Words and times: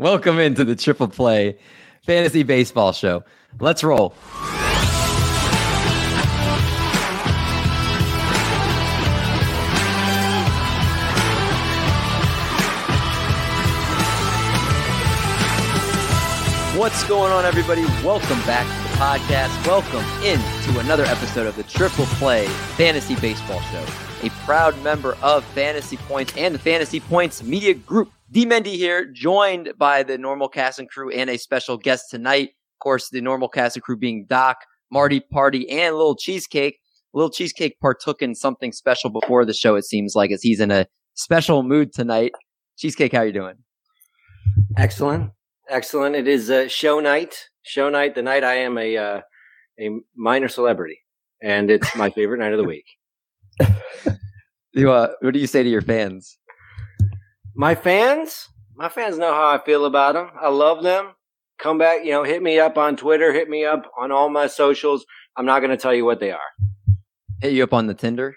Welcome 0.00 0.38
into 0.38 0.64
the 0.64 0.76
Triple 0.76 1.08
Play 1.08 1.58
Fantasy 2.06 2.44
Baseball 2.44 2.92
Show. 2.92 3.24
Let's 3.58 3.82
roll. 3.82 4.10
What's 16.78 17.02
going 17.08 17.32
on, 17.32 17.44
everybody? 17.44 17.82
Welcome 18.04 18.38
back 18.46 18.68
to 18.68 18.82
the 18.88 18.98
podcast. 19.00 19.66
Welcome 19.66 20.04
into 20.24 20.78
another 20.78 21.06
episode 21.06 21.48
of 21.48 21.56
the 21.56 21.64
Triple 21.64 22.06
Play 22.06 22.46
Fantasy 22.76 23.16
Baseball 23.16 23.60
Show, 23.62 23.84
a 24.22 24.30
proud 24.44 24.80
member 24.84 25.16
of 25.22 25.44
Fantasy 25.46 25.96
Points 25.96 26.36
and 26.36 26.54
the 26.54 26.60
Fantasy 26.60 27.00
Points 27.00 27.42
Media 27.42 27.74
Group. 27.74 28.12
D 28.30 28.44
Mendy 28.44 28.76
here, 28.76 29.10
joined 29.10 29.72
by 29.78 30.02
the 30.02 30.18
normal 30.18 30.48
cast 30.48 30.78
and 30.78 30.88
crew 30.88 31.10
and 31.10 31.30
a 31.30 31.38
special 31.38 31.78
guest 31.78 32.06
tonight. 32.10 32.48
Of 32.48 32.82
course, 32.82 33.08
the 33.10 33.20
normal 33.20 33.48
cast 33.48 33.76
and 33.76 33.82
crew 33.82 33.96
being 33.96 34.26
Doc, 34.28 34.58
Marty 34.92 35.20
Party, 35.20 35.68
and 35.70 35.96
Little 35.96 36.16
Cheesecake. 36.16 36.78
Little 37.14 37.30
Cheesecake 37.30 37.80
partook 37.80 38.20
in 38.20 38.34
something 38.34 38.70
special 38.72 39.08
before 39.08 39.46
the 39.46 39.54
show, 39.54 39.76
it 39.76 39.84
seems 39.84 40.14
like, 40.14 40.30
as 40.30 40.42
he's 40.42 40.60
in 40.60 40.70
a 40.70 40.86
special 41.14 41.62
mood 41.62 41.92
tonight. 41.92 42.32
Cheesecake, 42.76 43.12
how 43.12 43.22
you 43.22 43.32
doing? 43.32 43.54
Excellent, 44.76 45.30
excellent. 45.70 46.14
It 46.14 46.28
is 46.28 46.50
uh, 46.50 46.68
show 46.68 47.00
night. 47.00 47.48
Show 47.62 47.88
night. 47.88 48.14
The 48.14 48.22
night 48.22 48.44
I 48.44 48.54
am 48.56 48.76
a 48.76 48.96
uh, 48.96 49.20
a 49.80 49.90
minor 50.14 50.48
celebrity, 50.48 50.98
and 51.42 51.70
it's 51.70 51.96
my 51.96 52.10
favorite 52.10 52.38
night 52.38 52.52
of 52.52 52.58
the 52.58 52.64
week. 52.64 52.86
You, 54.78 54.92
uh, 54.92 55.08
what 55.22 55.34
do 55.34 55.40
you 55.40 55.48
say 55.48 55.64
to 55.64 55.68
your 55.68 55.82
fans? 55.82 56.37
My 57.60 57.74
fans, 57.74 58.48
my 58.76 58.88
fans 58.88 59.18
know 59.18 59.32
how 59.34 59.48
I 59.48 59.58
feel 59.64 59.84
about 59.84 60.14
them. 60.14 60.30
I 60.40 60.48
love 60.48 60.84
them. 60.84 61.10
Come 61.58 61.76
back, 61.76 62.04
you 62.04 62.12
know, 62.12 62.22
hit 62.22 62.40
me 62.40 62.60
up 62.60 62.78
on 62.78 62.96
Twitter, 62.96 63.32
hit 63.32 63.48
me 63.48 63.64
up 63.64 63.82
on 63.98 64.12
all 64.12 64.28
my 64.30 64.46
socials. 64.46 65.04
I'm 65.36 65.44
not 65.44 65.58
going 65.58 65.72
to 65.72 65.76
tell 65.76 65.92
you 65.92 66.04
what 66.04 66.20
they 66.20 66.30
are. 66.30 66.38
Hit 67.42 67.52
you 67.54 67.64
up 67.64 67.72
on 67.74 67.88
the 67.88 67.94
Tinder? 67.94 68.36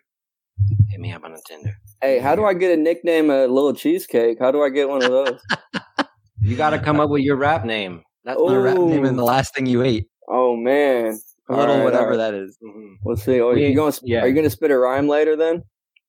Hit 0.90 1.00
me 1.00 1.12
up 1.14 1.24
on 1.24 1.34
the 1.34 1.42
Tinder. 1.48 1.76
Hey, 2.02 2.18
how 2.18 2.36
do 2.36 2.46
I 2.46 2.56
get 2.56 2.76
a 2.78 2.82
nickname 2.82 3.30
a 3.30 3.46
little 3.46 3.74
cheesecake? 3.76 4.40
How 4.40 4.50
do 4.52 4.64
I 4.64 4.70
get 4.70 4.90
one 4.90 5.04
of 5.04 5.12
those? 5.12 5.40
You 6.44 6.58
got 6.58 6.72
to 6.72 6.80
come 6.80 7.00
up 7.00 7.12
with 7.12 7.22
your 7.22 7.36
rap 7.36 7.66
name. 7.66 8.02
That's 8.24 8.40
The 8.40 8.44
my 8.48 8.56
rap 8.56 8.76
name 8.80 9.06
and 9.06 9.16
the 9.20 9.24
last 9.24 9.54
thing 9.54 9.68
you 9.68 9.84
ate. 9.84 10.08
oh 10.28 10.56
man, 10.56 11.20
A 11.50 11.56
little 11.56 11.76
All 11.76 11.78
right, 11.78 11.84
whatever 11.84 12.04
all 12.06 12.10
right. 12.10 12.18
that 12.18 12.34
is. 12.34 12.58
Mhm. 12.66 12.96
Let's 13.06 13.24
see. 13.24 13.40
Oh, 13.40 13.54
We- 13.54 13.68
you 13.68 13.76
going? 13.76 13.92
to 13.92 14.02
yeah. 14.04 14.22
Are 14.22 14.28
you 14.28 14.34
going 14.34 14.46
to 14.46 14.50
spit 14.50 14.72
a 14.72 14.78
rhyme 14.80 15.08
later 15.08 15.36
then? 15.36 15.62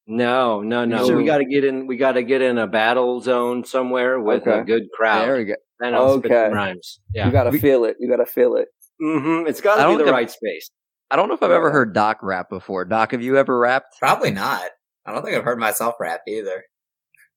No, 0.06 0.60
no, 0.62 0.84
no. 0.84 1.06
Sure. 1.06 1.16
We 1.16 1.24
got 1.24 1.38
to 1.38 1.44
get 1.44 1.64
in. 1.64 1.86
We 1.86 1.96
got 1.96 2.12
to 2.12 2.22
get 2.22 2.42
in 2.42 2.58
a 2.58 2.66
battle 2.66 3.20
zone 3.20 3.64
somewhere 3.64 4.20
with 4.20 4.46
a 4.46 4.62
good 4.66 4.84
crowd. 4.96 5.24
There 5.26 5.36
we 5.36 5.44
go. 5.44 5.54
Then 5.78 5.94
I'll 5.94 6.10
Okay. 6.12 6.28
some 6.28 6.52
rhymes. 6.52 7.00
Yeah. 7.14 7.26
You 7.26 7.32
got 7.32 7.44
to 7.44 7.58
feel 7.58 7.84
it. 7.84 7.96
You 8.00 8.08
got 8.08 8.16
to 8.16 8.26
feel 8.26 8.56
it. 8.56 8.68
Mm-hmm. 9.00 9.48
It's 9.48 9.60
got 9.60 9.76
to 9.76 9.82
don't 9.82 9.92
be 9.94 9.98
the 9.98 10.04
think- 10.04 10.14
right 10.16 10.30
space. 10.30 10.70
I 11.10 11.16
don't 11.16 11.28
know 11.28 11.34
if 11.34 11.42
I've 11.42 11.50
ever 11.50 11.70
heard 11.70 11.92
Doc 11.92 12.20
rap 12.22 12.48
before. 12.48 12.84
Doc, 12.86 13.12
have 13.12 13.20
you 13.22 13.36
ever 13.36 13.58
rapped? 13.58 13.98
Probably 13.98 14.30
not. 14.30 14.62
I 15.04 15.12
don't 15.12 15.22
think 15.22 15.36
I've 15.36 15.44
heard 15.44 15.58
myself 15.58 15.94
rap 16.00 16.22
either. 16.26 16.64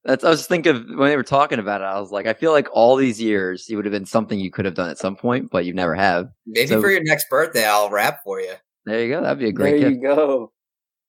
That's 0.05 0.23
I 0.23 0.29
was 0.29 0.39
just 0.39 0.49
thinking 0.49 0.97
when 0.97 1.09
they 1.09 1.17
were 1.17 1.23
talking 1.23 1.59
about 1.59 1.81
it, 1.81 1.85
I 1.85 1.99
was 1.99 2.11
like, 2.11 2.25
I 2.27 2.33
feel 2.33 2.51
like 2.51 2.67
all 2.71 2.95
these 2.95 3.19
years 3.19 3.65
it 3.69 3.75
would 3.75 3.83
have 3.85 3.91
been 3.91 4.05
something 4.05 4.39
you 4.39 4.51
could 4.51 4.63
have 4.65 4.75
done 4.75 4.89
at 4.89 4.97
some 4.99 5.15
point, 5.15 5.49
but 5.51 5.65
you 5.65 5.73
never 5.73 5.93
have. 5.95 6.27
Maybe 6.45 6.67
So- 6.67 6.79
for 6.81 6.89
your 6.89 7.03
next 7.03 7.27
birthday, 7.29 7.65
I'll 7.65 7.89
rap 7.89 8.19
for 8.23 8.39
you. 8.39 8.53
There 8.85 9.01
you 9.03 9.09
go. 9.09 9.21
That'd 9.21 9.39
be 9.39 9.49
a 9.49 9.51
great. 9.51 9.81
There 9.81 9.89
great 9.89 9.95
you 9.95 10.01
go. 10.01 10.51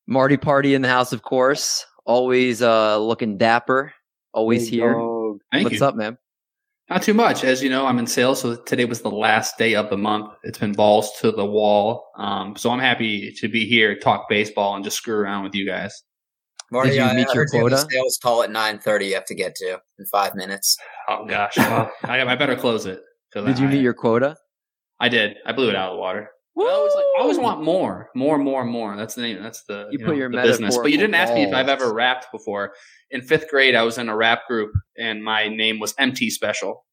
Marty 0.06 0.36
Party 0.36 0.74
in 0.74 0.82
the 0.82 0.88
house, 0.88 1.12
of 1.12 1.22
course. 1.22 1.84
Always 2.04 2.62
uh 2.62 2.98
looking 2.98 3.36
dapper. 3.38 3.92
Always 4.32 4.64
Big 4.64 4.74
here. 4.80 4.92
dog. 4.92 5.38
Thank 5.52 5.64
What's 5.64 5.80
you. 5.80 5.86
up, 5.86 5.96
man? 5.96 6.18
Not 6.88 7.02
too 7.02 7.14
much. 7.14 7.42
As 7.42 7.62
you 7.64 7.68
know, 7.70 7.84
I'm 7.86 7.98
in 7.98 8.06
sales, 8.06 8.40
so 8.40 8.54
today 8.54 8.84
was 8.84 9.00
the 9.00 9.10
last 9.10 9.58
day 9.58 9.74
of 9.74 9.90
the 9.90 9.96
month. 9.96 10.30
It's 10.44 10.58
been 10.58 10.70
balls 10.72 11.10
to 11.20 11.32
the 11.32 11.44
wall. 11.44 12.04
Um, 12.16 12.54
so 12.56 12.70
I'm 12.70 12.78
happy 12.78 13.32
to 13.32 13.48
be 13.48 13.66
here, 13.66 13.98
talk 13.98 14.28
baseball, 14.28 14.76
and 14.76 14.84
just 14.84 14.96
screw 14.96 15.16
around 15.16 15.42
with 15.42 15.54
you 15.56 15.66
guys. 15.66 15.92
Marty, 16.70 16.90
Did 16.90 16.96
you 16.96 17.02
I 17.02 17.14
meet 17.16 17.26
your 17.34 17.44
heard 17.44 17.48
you 17.52 17.58
have 17.58 17.66
a 17.66 17.70
quota? 17.76 17.88
sales 17.90 18.18
call 18.22 18.42
at 18.44 18.50
9.30 18.50 19.08
you 19.08 19.14
have 19.14 19.24
to 19.24 19.34
get 19.34 19.54
to 19.56 19.80
in 19.98 20.06
five 20.12 20.34
minutes. 20.36 20.76
Oh 21.08 21.24
gosh, 21.26 21.56
well, 21.56 21.90
I, 22.04 22.20
I 22.22 22.36
better 22.36 22.56
close 22.56 22.86
it. 22.86 23.00
Did 23.34 23.58
you 23.58 23.66
I- 23.66 23.70
meet 23.70 23.82
your 23.82 23.94
quota? 23.94 24.36
I 25.00 25.08
did. 25.08 25.36
I 25.44 25.52
blew 25.52 25.68
it 25.68 25.74
out 25.76 25.90
of 25.90 25.96
the 25.96 26.00
water. 26.00 26.30
I 26.58 26.62
always, 26.70 26.94
like, 26.94 27.04
I 27.18 27.20
always 27.20 27.38
want 27.38 27.62
more, 27.62 28.10
more, 28.14 28.38
more, 28.38 28.64
more. 28.64 28.96
That's 28.96 29.14
the 29.14 29.22
name. 29.22 29.42
That's 29.42 29.64
the 29.64 29.88
You 29.90 29.98
you, 29.98 30.06
put 30.06 30.12
know, 30.12 30.14
your 30.14 30.30
the 30.30 30.40
business. 30.42 30.76
But 30.78 30.90
you 30.90 30.96
didn't 30.96 31.14
ask 31.14 31.34
me 31.34 31.42
if 31.44 31.52
I've 31.54 31.68
ever 31.68 31.92
rapped 31.92 32.32
before. 32.32 32.72
In 33.10 33.20
fifth 33.22 33.50
grade, 33.50 33.74
I 33.74 33.82
was 33.82 33.98
in 33.98 34.08
a 34.08 34.16
rap 34.16 34.46
group, 34.48 34.72
and 34.98 35.22
my 35.22 35.48
name 35.48 35.78
was 35.80 35.94
MT 35.98 36.30
Special. 36.30 36.84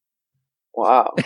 Wow. 0.74 1.14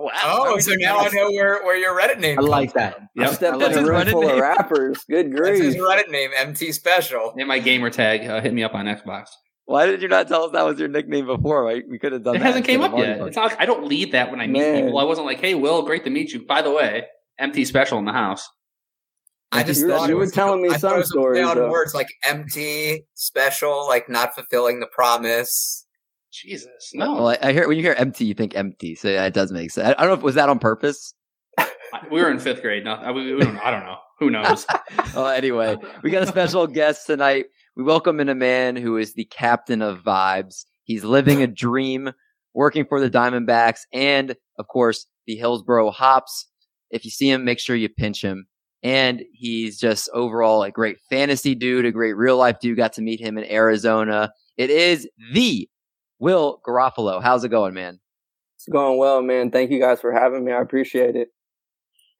Wow. 0.00 0.10
Oh, 0.24 0.58
so 0.58 0.74
now 0.74 0.98
I 0.98 1.08
know 1.10 1.30
where, 1.30 1.62
where 1.62 1.76
your 1.76 1.96
Reddit 1.96 2.18
name. 2.18 2.32
I 2.32 2.42
comes 2.42 2.48
like 2.48 2.72
from. 2.72 2.80
that. 2.80 3.00
I 3.16 3.32
stepped 3.32 3.60
That's 3.60 3.76
in 3.76 3.84
a 3.84 3.86
room 3.86 4.00
Reddit 4.00 4.10
full 4.10 4.22
name. 4.22 4.30
of 4.34 4.40
rappers. 4.40 5.04
Good 5.08 5.32
That's 5.32 5.60
his. 5.60 5.76
Reddit 5.76 6.10
name, 6.10 6.30
MT 6.36 6.72
Special. 6.72 7.32
And 7.38 7.46
my 7.46 7.60
gamer 7.60 7.88
tag 7.88 8.26
uh, 8.28 8.40
hit 8.40 8.52
me 8.52 8.64
up 8.64 8.74
on 8.74 8.86
Xbox. 8.86 9.26
Why 9.66 9.86
did 9.86 10.02
you 10.02 10.08
not 10.08 10.26
tell 10.26 10.42
us 10.42 10.52
that 10.52 10.64
was 10.66 10.80
your 10.80 10.88
nickname 10.88 11.26
before? 11.26 11.62
Right? 11.62 11.84
We 11.88 12.00
could 12.00 12.10
have 12.10 12.24
done 12.24 12.34
that. 12.34 12.40
It 12.40 12.44
hasn't 12.44 12.64
came 12.66 12.80
up 12.82 12.90
yet. 12.98 13.18
Marty 13.18 13.28
It's 13.28 13.36
not, 13.36 13.54
I 13.60 13.66
don't 13.66 13.84
lead 13.86 14.10
that 14.12 14.32
when 14.32 14.40
I 14.40 14.48
meet 14.48 14.58
Man. 14.58 14.84
people. 14.86 14.98
I 14.98 15.04
wasn't 15.04 15.28
like, 15.28 15.38
"Hey, 15.40 15.54
Will, 15.54 15.82
great 15.82 16.02
to 16.04 16.10
meet 16.10 16.32
you." 16.32 16.44
By 16.44 16.60
the 16.60 16.72
way, 16.72 17.04
MT 17.38 17.64
Special 17.64 17.98
in 17.98 18.04
the 18.04 18.12
house. 18.12 18.48
I 19.50 19.62
just 19.62 19.80
You 19.80 19.86
were- 19.86 19.92
thought 19.92 20.08
you 20.08 20.14
were 20.16 20.20
was, 20.22 20.32
telling 20.32 20.60
me 20.62 20.68
I 20.70 20.76
some 20.76 20.92
it 20.92 20.96
play 20.96 21.02
stories, 21.04 21.46
on 21.46 21.70
words 21.70 21.94
like 21.94 22.08
empty, 22.24 23.06
special, 23.14 23.86
like 23.88 24.08
not 24.08 24.34
fulfilling 24.34 24.80
the 24.80 24.86
promise. 24.86 25.86
Jesus, 26.30 26.90
no. 26.92 27.14
Well, 27.14 27.28
I, 27.28 27.38
I 27.40 27.52
hear 27.52 27.66
when 27.66 27.78
you 27.78 27.82
hear 27.82 27.94
empty, 27.96 28.26
you 28.26 28.34
think 28.34 28.54
empty. 28.54 28.94
So 28.94 29.08
yeah, 29.08 29.24
it 29.24 29.32
does 29.32 29.50
make 29.50 29.70
sense. 29.70 29.88
I, 29.88 29.90
I 29.92 29.94
don't 30.04 30.08
know 30.08 30.18
if 30.18 30.22
was 30.22 30.34
that 30.34 30.48
on 30.48 30.58
purpose. 30.58 31.14
We 32.10 32.20
were 32.20 32.30
in 32.30 32.38
fifth 32.38 32.60
grade. 32.60 32.84
No, 32.84 32.92
I, 32.92 33.10
we, 33.12 33.32
we 33.34 33.40
don't 33.40 33.54
know. 33.54 33.60
I 33.64 33.70
don't 33.70 33.80
know. 33.86 33.96
Who 34.18 34.28
knows? 34.28 34.66
well, 35.14 35.28
anyway, 35.28 35.74
we 36.02 36.10
got 36.10 36.22
a 36.22 36.26
special 36.26 36.66
guest 36.80 37.06
tonight. 37.06 37.46
We 37.76 37.82
welcome 37.82 38.20
in 38.20 38.28
a 38.28 38.34
man 38.34 38.76
who 38.76 38.98
is 38.98 39.14
the 39.14 39.24
captain 39.24 39.80
of 39.80 40.00
vibes. 40.04 40.66
He's 40.84 41.02
living 41.02 41.42
a 41.42 41.46
dream, 41.46 42.10
working 42.52 42.84
for 42.84 43.00
the 43.00 43.08
Diamondbacks, 43.08 43.80
and 43.90 44.36
of 44.58 44.68
course 44.68 45.06
the 45.26 45.36
Hillsboro 45.36 45.90
Hops. 45.90 46.46
If 46.90 47.04
you 47.04 47.10
see 47.10 47.30
him, 47.30 47.44
make 47.44 47.58
sure 47.60 47.76
you 47.76 47.88
pinch 47.88 48.22
him. 48.22 48.46
And 48.82 49.22
he's 49.32 49.78
just 49.78 50.08
overall 50.14 50.62
a 50.62 50.70
great 50.70 50.98
fantasy 51.10 51.54
dude, 51.54 51.84
a 51.84 51.90
great 51.92 52.12
real 52.14 52.36
life 52.36 52.60
dude. 52.60 52.76
Got 52.76 52.92
to 52.94 53.02
meet 53.02 53.20
him 53.20 53.36
in 53.36 53.44
Arizona. 53.50 54.30
It 54.56 54.70
is 54.70 55.08
the 55.32 55.68
Will 56.20 56.60
Garofalo. 56.66 57.22
How's 57.22 57.42
it 57.44 57.48
going, 57.48 57.74
man? 57.74 57.98
It's 58.56 58.68
going 58.68 58.98
well, 58.98 59.20
man. 59.22 59.50
Thank 59.50 59.70
you 59.70 59.80
guys 59.80 60.00
for 60.00 60.12
having 60.12 60.44
me. 60.44 60.52
I 60.52 60.60
appreciate 60.60 61.16
it. 61.16 61.28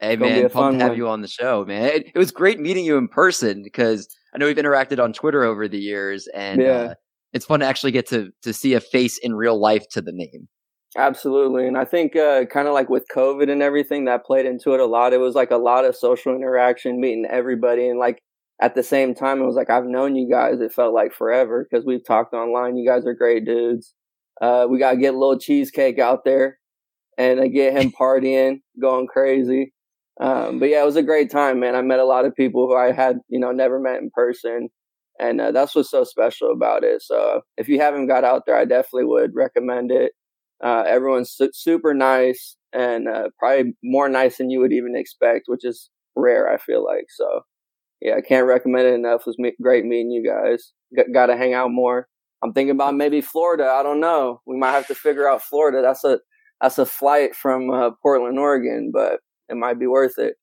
Hey 0.01 0.13
It's 0.13 0.21
man, 0.21 0.41
pumped 0.43 0.53
fun 0.53 0.73
to 0.75 0.79
have 0.81 0.89
one. 0.91 0.97
you 0.99 1.09
on 1.09 1.23
the 1.23 1.29
show, 1.29 1.65
man. 1.65 1.85
It, 1.91 2.07
it 2.15 2.19
was 2.19 2.31
great 2.31 2.61
meeting 2.61 2.85
you 2.85 2.97
in 2.97 3.09
person 3.09 3.63
because 3.65 4.09
I 4.33 4.39
know 4.39 4.47
we've 4.47 4.57
interacted 4.57 5.03
on 5.03 5.13
Twitter 5.13 5.43
over 5.43 5.67
the 5.67 5.79
years, 5.79 6.29
and 6.35 6.61
Yeah. 6.63 6.69
uh, 6.69 6.95
it's 7.33 7.45
fun 7.45 7.61
to 7.61 7.67
actually 7.67 7.91
get 7.93 8.07
to 8.09 8.31
to 8.43 8.53
see 8.53 8.75
a 8.75 8.81
face 8.81 9.19
in 9.19 9.35
real 9.35 9.59
life 9.61 9.89
to 9.91 10.01
the 10.01 10.13
name. 10.13 10.49
Absolutely. 10.97 11.67
And 11.69 11.77
I 11.77 11.85
think 11.85 12.17
uh, 12.17 12.47
kind 12.47 12.67
of 12.67 12.75
like 12.75 12.89
with 12.89 13.07
COVID 13.15 13.51
and 13.51 13.63
everything 13.63 14.07
that 14.07 14.25
played 14.25 14.47
into 14.47 14.73
it 14.75 14.81
a 14.81 14.87
lot, 14.87 15.13
it 15.13 15.19
was 15.21 15.35
like 15.35 15.51
a 15.51 15.57
lot 15.57 15.85
of 15.85 15.95
social 15.95 16.35
interaction, 16.35 17.01
meeting 17.01 17.27
everybody. 17.31 17.89
And 17.89 17.99
like 17.99 18.23
at 18.61 18.75
the 18.75 18.83
same 18.83 19.15
time, 19.15 19.41
it 19.41 19.45
was 19.47 19.55
like, 19.55 19.71
I've 19.71 19.85
known 19.85 20.17
you 20.17 20.29
guys. 20.31 20.61
It 20.61 20.73
felt 20.73 20.95
like 20.95 21.13
forever 21.13 21.67
because 21.71 21.85
we've 21.85 22.05
talked 22.05 22.33
online. 22.33 22.77
You 22.77 22.89
guys 22.89 23.05
are 23.07 23.15
great 23.15 23.45
dudes. 23.45 23.95
Uh, 24.41 24.67
we 24.69 24.79
got 24.79 24.93
to 24.93 24.97
get 24.97 25.15
a 25.15 25.19
little 25.19 25.39
cheesecake 25.39 25.99
out 25.99 26.25
there 26.25 26.59
and 27.19 27.41
uh, 27.41 27.49
get 27.49 27.75
him 27.81 27.93
partying, 27.93 28.61
going 28.81 29.07
crazy. 29.09 29.73
Um, 30.21 30.59
but 30.61 30.69
yeah, 30.71 30.83
it 30.83 30.87
was 30.87 30.97
a 30.97 31.03
great 31.03 31.31
time, 31.31 31.61
man. 31.61 31.77
I 31.77 31.83
met 31.83 32.01
a 32.01 32.05
lot 32.07 32.25
of 32.27 32.35
people 32.37 32.67
who 32.69 32.77
I 32.77 32.93
had, 32.93 33.19
you 33.29 33.41
know, 33.41 33.53
never 33.53 33.81
met 33.81 34.01
in 34.01 34.11
person. 34.15 34.69
And 35.21 35.41
uh, 35.41 35.53
that's 35.53 35.75
what's 35.75 35.91
so 35.91 36.05
special 36.05 36.53
about 36.53 36.85
it. 36.85 37.03
So 37.03 37.43
if 37.57 37.69
you 37.69 37.81
haven't 37.81 38.09
got 38.09 38.25
out 38.25 38.45
there, 38.47 38.57
I 38.57 38.65
definitely 38.65 39.07
would 39.07 39.33
recommend 39.35 39.91
it. 39.93 40.13
Uh, 40.63 40.85
everyone's 40.87 41.31
su- 41.31 41.51
super 41.53 41.95
nice 41.95 42.57
and 42.73 43.09
uh, 43.09 43.29
probably 43.39 43.75
more 43.83 44.09
nice 44.09 44.39
than 44.39 44.51
you 44.51 44.61
would 44.61 44.73
even 44.73 44.95
expect, 44.97 45.45
which 45.47 45.65
is 45.65 45.91
rare. 46.17 46.49
I 46.53 46.57
feel 46.59 46.85
like 46.85 47.07
so. 47.09 47.43
Yeah, 48.01 48.15
I 48.17 48.21
can't 48.21 48.47
recommend 48.47 48.87
it 48.87 48.95
enough. 48.95 49.23
It 49.23 49.27
was 49.29 49.39
me- 49.39 49.57
great 49.63 49.85
meeting 49.85 50.11
you 50.11 50.25
guys. 50.29 50.73
G- 50.97 51.13
Got 51.13 51.27
to 51.27 51.37
hang 51.37 51.55
out 51.55 51.71
more. 51.71 52.09
I'm 52.43 52.53
thinking 52.53 52.71
about 52.71 52.95
maybe 52.95 53.21
Florida. 53.21 53.67
I 53.69 53.83
don't 53.83 54.01
know. 54.01 54.41
We 54.47 54.57
might 54.57 54.71
have 54.73 54.87
to 54.89 54.95
figure 54.95 55.29
out 55.29 55.43
Florida. 55.43 55.83
That's 55.83 56.05
a 56.05 56.21
that's 56.61 56.79
a 56.79 56.87
flight 56.87 57.35
from 57.37 57.71
uh, 57.71 57.91
Portland, 58.03 58.39
Oregon, 58.39 58.91
but 58.93 59.21
it 59.49 59.57
might 59.57 59.79
be 59.79 59.87
worth 59.87 60.19
it. 60.19 60.35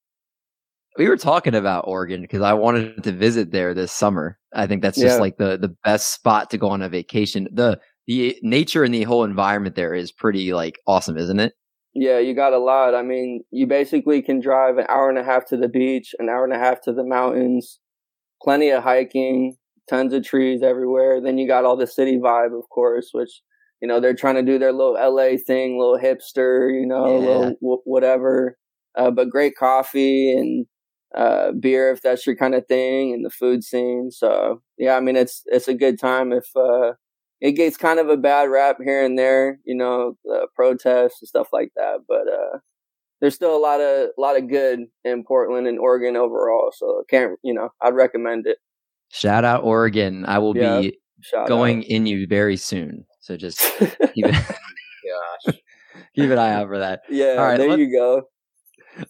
We 0.97 1.09
were 1.09 1.17
talking 1.17 1.53
about 1.55 1.85
Oregon 1.87 2.21
because 2.21 2.41
I 2.41 2.53
wanted 2.53 3.03
to 3.03 3.11
visit 3.11 3.51
there 3.51 3.73
this 3.73 3.91
summer. 3.91 4.37
I 4.53 4.65
think 4.65 4.81
that's 4.81 4.97
just 4.97 5.15
Yeah. 5.15 5.21
like 5.21 5.37
the 5.37 5.57
the 5.57 5.75
best 5.83 6.13
spot 6.13 6.49
to 6.51 6.57
go 6.57 6.69
on 6.69 6.81
a 6.81 6.89
vacation. 6.89 7.47
the 7.51 7.79
The 8.07 8.37
nature 8.41 8.83
and 8.83 8.93
the 8.93 9.03
whole 9.03 9.23
environment 9.23 9.75
there 9.75 9.93
is 9.93 10.11
pretty 10.11 10.53
like 10.53 10.79
awesome, 10.87 11.17
isn't 11.17 11.39
it? 11.39 11.53
Yeah, 11.93 12.19
you 12.19 12.33
got 12.33 12.53
a 12.53 12.59
lot. 12.59 12.93
I 12.93 13.01
mean, 13.01 13.43
you 13.51 13.67
basically 13.67 14.21
can 14.21 14.39
drive 14.41 14.77
an 14.77 14.85
hour 14.89 15.09
and 15.09 15.17
a 15.17 15.23
half 15.23 15.45
to 15.47 15.57
the 15.57 15.69
beach, 15.69 16.13
an 16.19 16.29
hour 16.29 16.43
and 16.43 16.53
a 16.53 16.59
half 16.59 16.81
to 16.81 16.93
the 16.93 17.05
mountains, 17.05 17.79
plenty 18.43 18.69
of 18.71 18.83
hiking, 18.83 19.55
tons 19.89 20.13
of 20.13 20.23
trees 20.25 20.63
everywhere. 20.63 21.21
Then 21.21 21.37
you 21.37 21.47
got 21.47 21.65
all 21.65 21.77
the 21.77 21.87
city 21.87 22.17
vibe, 22.17 22.57
of 22.57 22.69
course, 22.69 23.09
which 23.13 23.41
you 23.81 23.87
know, 23.87 23.99
they're 23.99 24.15
trying 24.15 24.35
to 24.35 24.43
do 24.43 24.57
their 24.57 24.71
little 24.73 24.97
LA 24.97 25.37
thing, 25.37 25.77
little 25.79 25.99
hipster, 25.99 26.73
you 26.73 26.85
know, 26.87 27.19
Yeah. 27.19 27.19
little 27.19 27.57
w- 27.61 27.81
whatever. 27.85 28.57
Uh, 28.97 29.11
but 29.11 29.29
great 29.29 29.55
coffee 29.57 30.31
and 30.33 30.65
uh, 31.15 31.51
beer 31.53 31.91
if 31.91 32.01
that's 32.01 32.25
your 32.25 32.35
kind 32.35 32.55
of 32.55 32.65
thing, 32.67 33.13
and 33.13 33.25
the 33.25 33.29
food 33.29 33.63
scene. 33.63 34.11
So 34.11 34.61
yeah, 34.77 34.95
I 34.97 35.01
mean, 35.01 35.15
it's 35.15 35.43
it's 35.47 35.67
a 35.67 35.73
good 35.73 35.99
time 35.99 36.31
if 36.33 36.45
uh, 36.55 36.93
it 37.41 37.53
gets 37.53 37.77
kind 37.77 37.99
of 37.99 38.09
a 38.09 38.17
bad 38.17 38.49
rap 38.49 38.77
here 38.83 39.03
and 39.03 39.17
there, 39.19 39.59
you 39.65 39.75
know, 39.75 40.17
uh, 40.33 40.45
protests 40.55 41.21
and 41.21 41.27
stuff 41.27 41.49
like 41.53 41.71
that. 41.75 41.99
But 42.07 42.27
uh, 42.27 42.59
there's 43.21 43.35
still 43.35 43.55
a 43.55 43.59
lot 43.59 43.81
of 43.81 44.09
a 44.17 44.21
lot 44.21 44.37
of 44.37 44.49
good 44.49 44.81
in 45.03 45.23
Portland 45.23 45.67
and 45.67 45.79
Oregon 45.79 46.15
overall. 46.15 46.71
So 46.75 47.03
can't 47.09 47.37
you 47.43 47.53
know, 47.53 47.69
I'd 47.81 47.93
recommend 47.95 48.47
it. 48.47 48.57
Shout 49.11 49.45
out 49.45 49.63
Oregon. 49.63 50.25
I 50.25 50.39
will 50.39 50.55
Yeah, 50.55 50.81
be 50.81 50.97
going 51.47 51.83
in 51.83 52.05
you 52.05 52.27
very 52.27 52.57
soon. 52.57 53.05
So 53.19 53.37
just 53.37 53.59
keep, 53.79 54.25
it, 54.25 54.35
Gosh. 54.35 55.55
keep 56.15 56.29
an 56.29 56.37
eye 56.37 56.53
out 56.53 56.67
for 56.67 56.79
that. 56.79 57.01
yeah, 57.09 57.35
All 57.37 57.45
right, 57.45 57.57
there 57.57 57.77
you 57.77 57.91
go. 57.91 58.23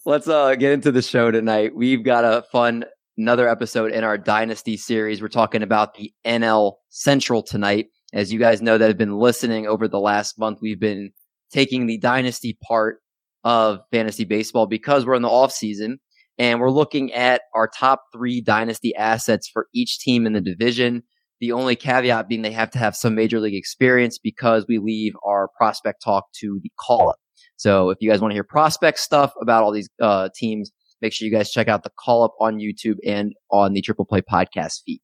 Let's 0.04 0.26
uh 0.28 0.54
get 0.56 0.72
into 0.72 0.90
the 0.92 1.02
show 1.02 1.30
tonight. 1.30 1.74
We've 1.74 2.02
got 2.04 2.24
a 2.24 2.42
fun 2.50 2.84
another 3.18 3.48
episode 3.48 3.92
in 3.92 4.04
our 4.04 4.18
Dynasty 4.18 4.76
series. 4.76 5.22
We're 5.22 5.28
talking 5.28 5.62
about 5.62 5.94
the 5.94 6.12
NL 6.24 6.74
Central 6.90 7.42
tonight. 7.42 7.86
As 8.12 8.32
you 8.32 8.38
guys 8.38 8.62
know 8.62 8.78
that 8.78 8.88
have 8.88 8.98
been 8.98 9.18
listening 9.18 9.66
over 9.66 9.88
the 9.88 10.00
last 10.00 10.38
month, 10.38 10.58
we've 10.62 10.80
been 10.80 11.10
taking 11.50 11.86
the 11.86 11.98
Dynasty 11.98 12.58
part 12.66 12.98
of 13.44 13.80
fantasy 13.92 14.24
baseball 14.24 14.66
because 14.66 15.06
we're 15.06 15.14
in 15.14 15.22
the 15.22 15.28
off 15.28 15.52
season 15.52 16.00
and 16.38 16.60
we're 16.60 16.70
looking 16.70 17.12
at 17.12 17.42
our 17.54 17.68
top 17.68 18.02
three 18.12 18.40
dynasty 18.40 18.94
assets 18.96 19.48
for 19.48 19.68
each 19.74 19.98
team 19.98 20.26
in 20.26 20.32
the 20.32 20.40
division. 20.40 21.02
The 21.40 21.52
only 21.52 21.76
caveat 21.76 22.28
being 22.28 22.42
they 22.42 22.50
have 22.52 22.70
to 22.72 22.78
have 22.78 22.96
some 22.96 23.14
major 23.14 23.40
league 23.40 23.54
experience 23.54 24.18
because 24.18 24.66
we 24.68 24.78
leave 24.78 25.14
our 25.24 25.48
prospect 25.56 26.02
talk 26.02 26.24
to 26.40 26.58
the 26.62 26.70
call 26.78 27.10
up. 27.10 27.16
So 27.56 27.90
if 27.90 27.98
you 28.00 28.10
guys 28.10 28.20
want 28.20 28.32
to 28.32 28.34
hear 28.34 28.44
prospect 28.44 28.98
stuff 28.98 29.32
about 29.40 29.62
all 29.62 29.72
these 29.72 29.88
uh, 30.00 30.28
teams, 30.34 30.72
make 31.00 31.12
sure 31.12 31.26
you 31.26 31.32
guys 31.32 31.50
check 31.50 31.68
out 31.68 31.84
the 31.84 31.92
call 31.98 32.24
up 32.24 32.34
on 32.40 32.58
YouTube 32.58 32.96
and 33.06 33.32
on 33.50 33.72
the 33.72 33.82
Triple 33.82 34.04
Play 34.06 34.22
podcast 34.22 34.82
feed. 34.84 35.00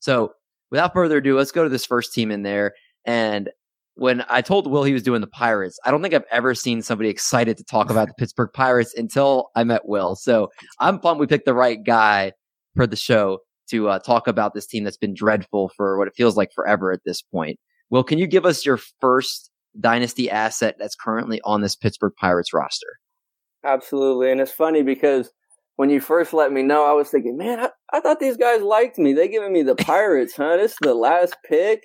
So 0.00 0.32
without 0.74 0.92
further 0.92 1.18
ado, 1.18 1.36
let's 1.36 1.52
go 1.52 1.62
to 1.62 1.68
this 1.68 1.86
first 1.86 2.12
team 2.12 2.32
in 2.32 2.42
there. 2.42 2.74
And 3.04 3.48
when 3.94 4.24
I 4.28 4.42
told 4.42 4.66
Will 4.66 4.82
he 4.82 4.92
was 4.92 5.04
doing 5.04 5.20
the 5.20 5.28
Pirates, 5.28 5.78
I 5.84 5.92
don't 5.92 6.02
think 6.02 6.14
I've 6.14 6.24
ever 6.32 6.52
seen 6.52 6.82
somebody 6.82 7.08
excited 7.08 7.56
to 7.58 7.64
talk 7.64 7.90
about 7.90 8.08
the 8.08 8.14
Pittsburgh 8.14 8.50
Pirates 8.52 8.92
until 8.92 9.52
I 9.54 9.62
met 9.62 9.86
Will. 9.86 10.16
So 10.16 10.50
I'm 10.80 10.98
pumped 10.98 11.20
we 11.20 11.28
picked 11.28 11.44
the 11.44 11.54
right 11.54 11.78
guy 11.84 12.32
for 12.74 12.88
the 12.88 12.96
show 12.96 13.38
to 13.70 13.88
uh, 13.88 14.00
talk 14.00 14.26
about 14.26 14.52
this 14.52 14.66
team 14.66 14.82
that's 14.82 14.96
been 14.96 15.14
dreadful 15.14 15.70
for 15.76 15.96
what 15.96 16.08
it 16.08 16.14
feels 16.16 16.36
like 16.36 16.50
forever 16.52 16.90
at 16.90 17.04
this 17.04 17.22
point. 17.22 17.56
Will, 17.90 18.02
can 18.02 18.18
you 18.18 18.26
give 18.26 18.44
us 18.44 18.66
your 18.66 18.80
first 19.00 19.52
dynasty 19.78 20.28
asset 20.28 20.74
that's 20.76 20.96
currently 20.96 21.40
on 21.44 21.60
this 21.60 21.76
Pittsburgh 21.76 22.14
Pirates 22.18 22.52
roster? 22.52 22.98
Absolutely. 23.62 24.32
And 24.32 24.40
it's 24.40 24.50
funny 24.50 24.82
because 24.82 25.30
when 25.76 25.90
you 25.90 26.00
first 26.00 26.32
let 26.32 26.52
me 26.52 26.62
know, 26.62 26.84
I 26.84 26.92
was 26.92 27.08
thinking, 27.10 27.36
man, 27.36 27.58
I, 27.60 27.68
I 27.92 28.00
thought 28.00 28.20
these 28.20 28.36
guys 28.36 28.62
liked 28.62 28.98
me. 28.98 29.12
They 29.12 29.28
giving 29.28 29.52
me 29.52 29.62
the 29.62 29.74
Pirates, 29.74 30.34
huh? 30.36 30.56
This 30.56 30.72
is 30.72 30.78
the 30.80 30.94
last 30.94 31.36
pick. 31.48 31.84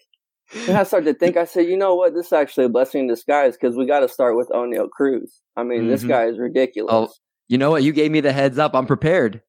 And 0.67 0.77
I 0.77 0.83
started 0.83 1.13
to 1.13 1.19
think, 1.19 1.37
I 1.37 1.45
said, 1.45 1.67
you 1.67 1.77
know 1.77 1.93
what? 1.95 2.13
This 2.15 2.27
is 2.27 2.33
actually 2.33 2.65
a 2.65 2.69
blessing 2.69 3.01
in 3.01 3.07
disguise 3.07 3.55
because 3.55 3.75
we 3.75 3.85
got 3.85 3.99
to 3.99 4.07
start 4.07 4.35
with 4.35 4.49
Oneil 4.49 4.89
Cruz. 4.89 5.41
I 5.55 5.63
mean, 5.63 5.87
this 5.87 6.03
Mhm. 6.03 6.07
guy 6.07 6.25
is 6.25 6.39
ridiculous. 6.39 6.91
Oh. 6.93 7.09
You 7.47 7.57
know 7.57 7.71
what? 7.71 7.83
You 7.83 7.91
gave 7.93 8.11
me 8.11 8.19
the 8.21 8.31
heads 8.31 8.57
up. 8.59 8.75
I'm 8.75 8.85
prepared. 8.85 9.41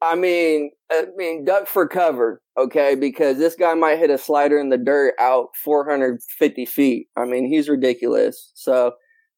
I 0.00 0.14
mean, 0.16 0.70
I 0.90 1.06
mean, 1.16 1.44
duck 1.44 1.66
for 1.66 1.86
cover, 1.86 2.40
okay? 2.56 2.94
Because 2.94 3.38
this 3.38 3.54
guy 3.56 3.74
might 3.74 3.98
hit 3.98 4.10
a 4.10 4.18
slider 4.18 4.58
in 4.58 4.70
the 4.70 4.78
dirt 4.78 5.14
out 5.20 5.48
450 5.62 6.64
feet. 6.66 7.08
I 7.16 7.24
mean, 7.24 7.46
he's 7.46 7.68
ridiculous. 7.68 8.50
So 8.54 8.92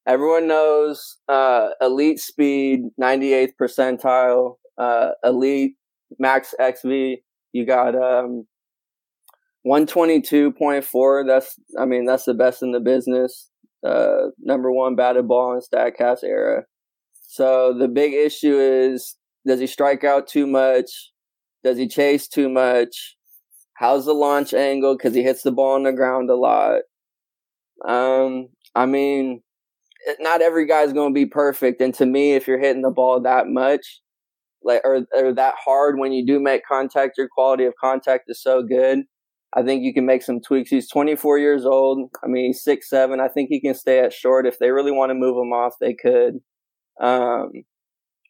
everyone 0.07 0.47
knows 0.47 1.17
uh, 1.27 1.69
elite 1.79 2.19
speed, 2.19 2.81
98th 3.01 3.53
percentile, 3.61 4.55
uh, 4.77 5.11
elite 5.23 5.75
max 6.19 6.53
XV. 6.61 7.17
You 7.53 7.65
got 7.65 7.95
um, 7.95 8.45
122.4. 9.65 11.27
That's, 11.27 11.59
I 11.79 11.85
mean, 11.85 12.05
that's 12.05 12.25
the 12.25 12.33
best 12.33 12.63
in 12.63 12.71
the 12.71 12.79
business. 12.79 13.49
Uh, 13.85 14.29
number 14.39 14.71
one 14.71 14.95
batted 14.95 15.27
ball 15.27 15.53
in 15.53 15.59
Statcast 15.61 16.23
era. 16.23 16.63
So 17.21 17.73
the 17.77 17.87
big 17.87 18.13
issue 18.13 18.57
is 18.59 19.15
does 19.47 19.59
he 19.59 19.67
strike 19.67 20.03
out 20.03 20.27
too 20.27 20.45
much? 20.45 21.11
Does 21.63 21.77
he 21.77 21.87
chase 21.87 22.27
too 22.27 22.49
much? 22.49 23.15
How's 23.73 24.05
the 24.05 24.13
launch 24.13 24.53
angle? 24.53 24.95
Because 24.95 25.15
he 25.15 25.23
hits 25.23 25.41
the 25.41 25.51
ball 25.51 25.75
on 25.75 25.83
the 25.83 25.93
ground 25.93 26.29
a 26.29 26.35
lot. 26.35 26.81
Um, 27.87 28.49
I 28.75 28.85
mean, 28.85 29.41
not 30.19 30.41
every 30.41 30.65
guy's 30.65 30.93
going 30.93 31.13
to 31.13 31.13
be 31.13 31.25
perfect. 31.25 31.81
And 31.81 31.93
to 31.95 32.05
me, 32.05 32.33
if 32.33 32.47
you're 32.47 32.59
hitting 32.59 32.81
the 32.81 32.91
ball 32.91 33.21
that 33.21 33.47
much, 33.47 34.01
like 34.63 34.81
or 34.83 35.05
or 35.13 35.33
that 35.33 35.55
hard 35.63 35.97
when 35.97 36.11
you 36.11 36.25
do 36.25 36.39
make 36.39 36.65
contact, 36.65 37.17
your 37.17 37.27
quality 37.27 37.65
of 37.65 37.73
contact 37.79 38.25
is 38.27 38.41
so 38.41 38.63
good. 38.63 38.99
I 39.53 39.63
think 39.63 39.83
you 39.83 39.93
can 39.93 40.05
make 40.05 40.23
some 40.23 40.39
tweaks. 40.39 40.69
He's 40.69 40.89
24 40.89 41.37
years 41.37 41.65
old. 41.65 42.09
I 42.23 42.27
mean, 42.27 42.47
he's 42.47 42.63
six 42.63 42.89
seven. 42.89 43.19
I 43.19 43.27
think 43.27 43.49
he 43.49 43.59
can 43.59 43.73
stay 43.73 43.99
at 43.99 44.13
short. 44.13 44.45
If 44.47 44.59
they 44.59 44.71
really 44.71 44.91
want 44.91 45.09
to 45.09 45.15
move 45.15 45.35
him 45.35 45.51
off, 45.51 45.73
they 45.81 45.93
could. 45.93 46.35
Um, 47.01 47.51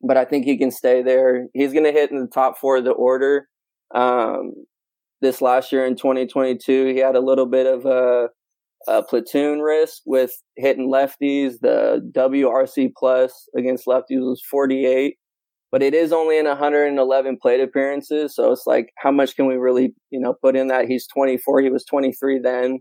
but 0.02 0.18
I 0.18 0.26
think 0.26 0.46
he 0.46 0.58
can 0.58 0.72
stay 0.72 1.04
there. 1.04 1.48
He's 1.54 1.74
going 1.74 1.86
to 1.86 1.92
hit 1.92 2.12
in 2.12 2.20
the 2.20 2.28
top 2.28 2.58
four 2.58 2.78
of 2.78 2.86
the 2.86 2.92
order. 2.92 3.48
Um, 3.94 4.54
this 5.22 5.42
last 5.42 5.72
year 5.72 5.86
in 5.86 5.96
2022, 5.96 6.88
he 6.88 6.98
had 6.98 7.16
a 7.16 7.20
little 7.20 7.46
bit 7.46 7.68
of 7.68 7.86
a, 7.86 8.30
a 8.88 9.04
platoon 9.04 9.60
risk 9.60 10.02
with 10.06 10.34
hitting 10.58 10.92
lefties. 10.92 11.56
The 11.62 12.02
WRC 12.16 12.92
plus 12.98 13.48
against 13.58 13.86
lefties 13.86 14.22
was 14.22 14.42
48, 14.50 15.16
but 15.72 15.84
it 15.84 15.94
is 15.94 16.12
only 16.12 16.38
in 16.38 16.46
111 16.46 17.38
plate 17.42 17.62
appearances. 17.62 18.36
So 18.36 18.52
it's 18.52 18.66
like, 18.66 18.90
how 18.98 19.12
much 19.12 19.36
can 19.36 19.48
we 19.48 19.56
really, 19.56 19.94
you 20.10 20.20
know, 20.20 20.34
put 20.42 20.56
in 20.56 20.68
that? 20.68 20.88
He's 20.88 21.08
24. 21.08 21.62
He 21.62 21.70
was 21.70 21.86
23 21.86 22.40
then. 22.40 22.80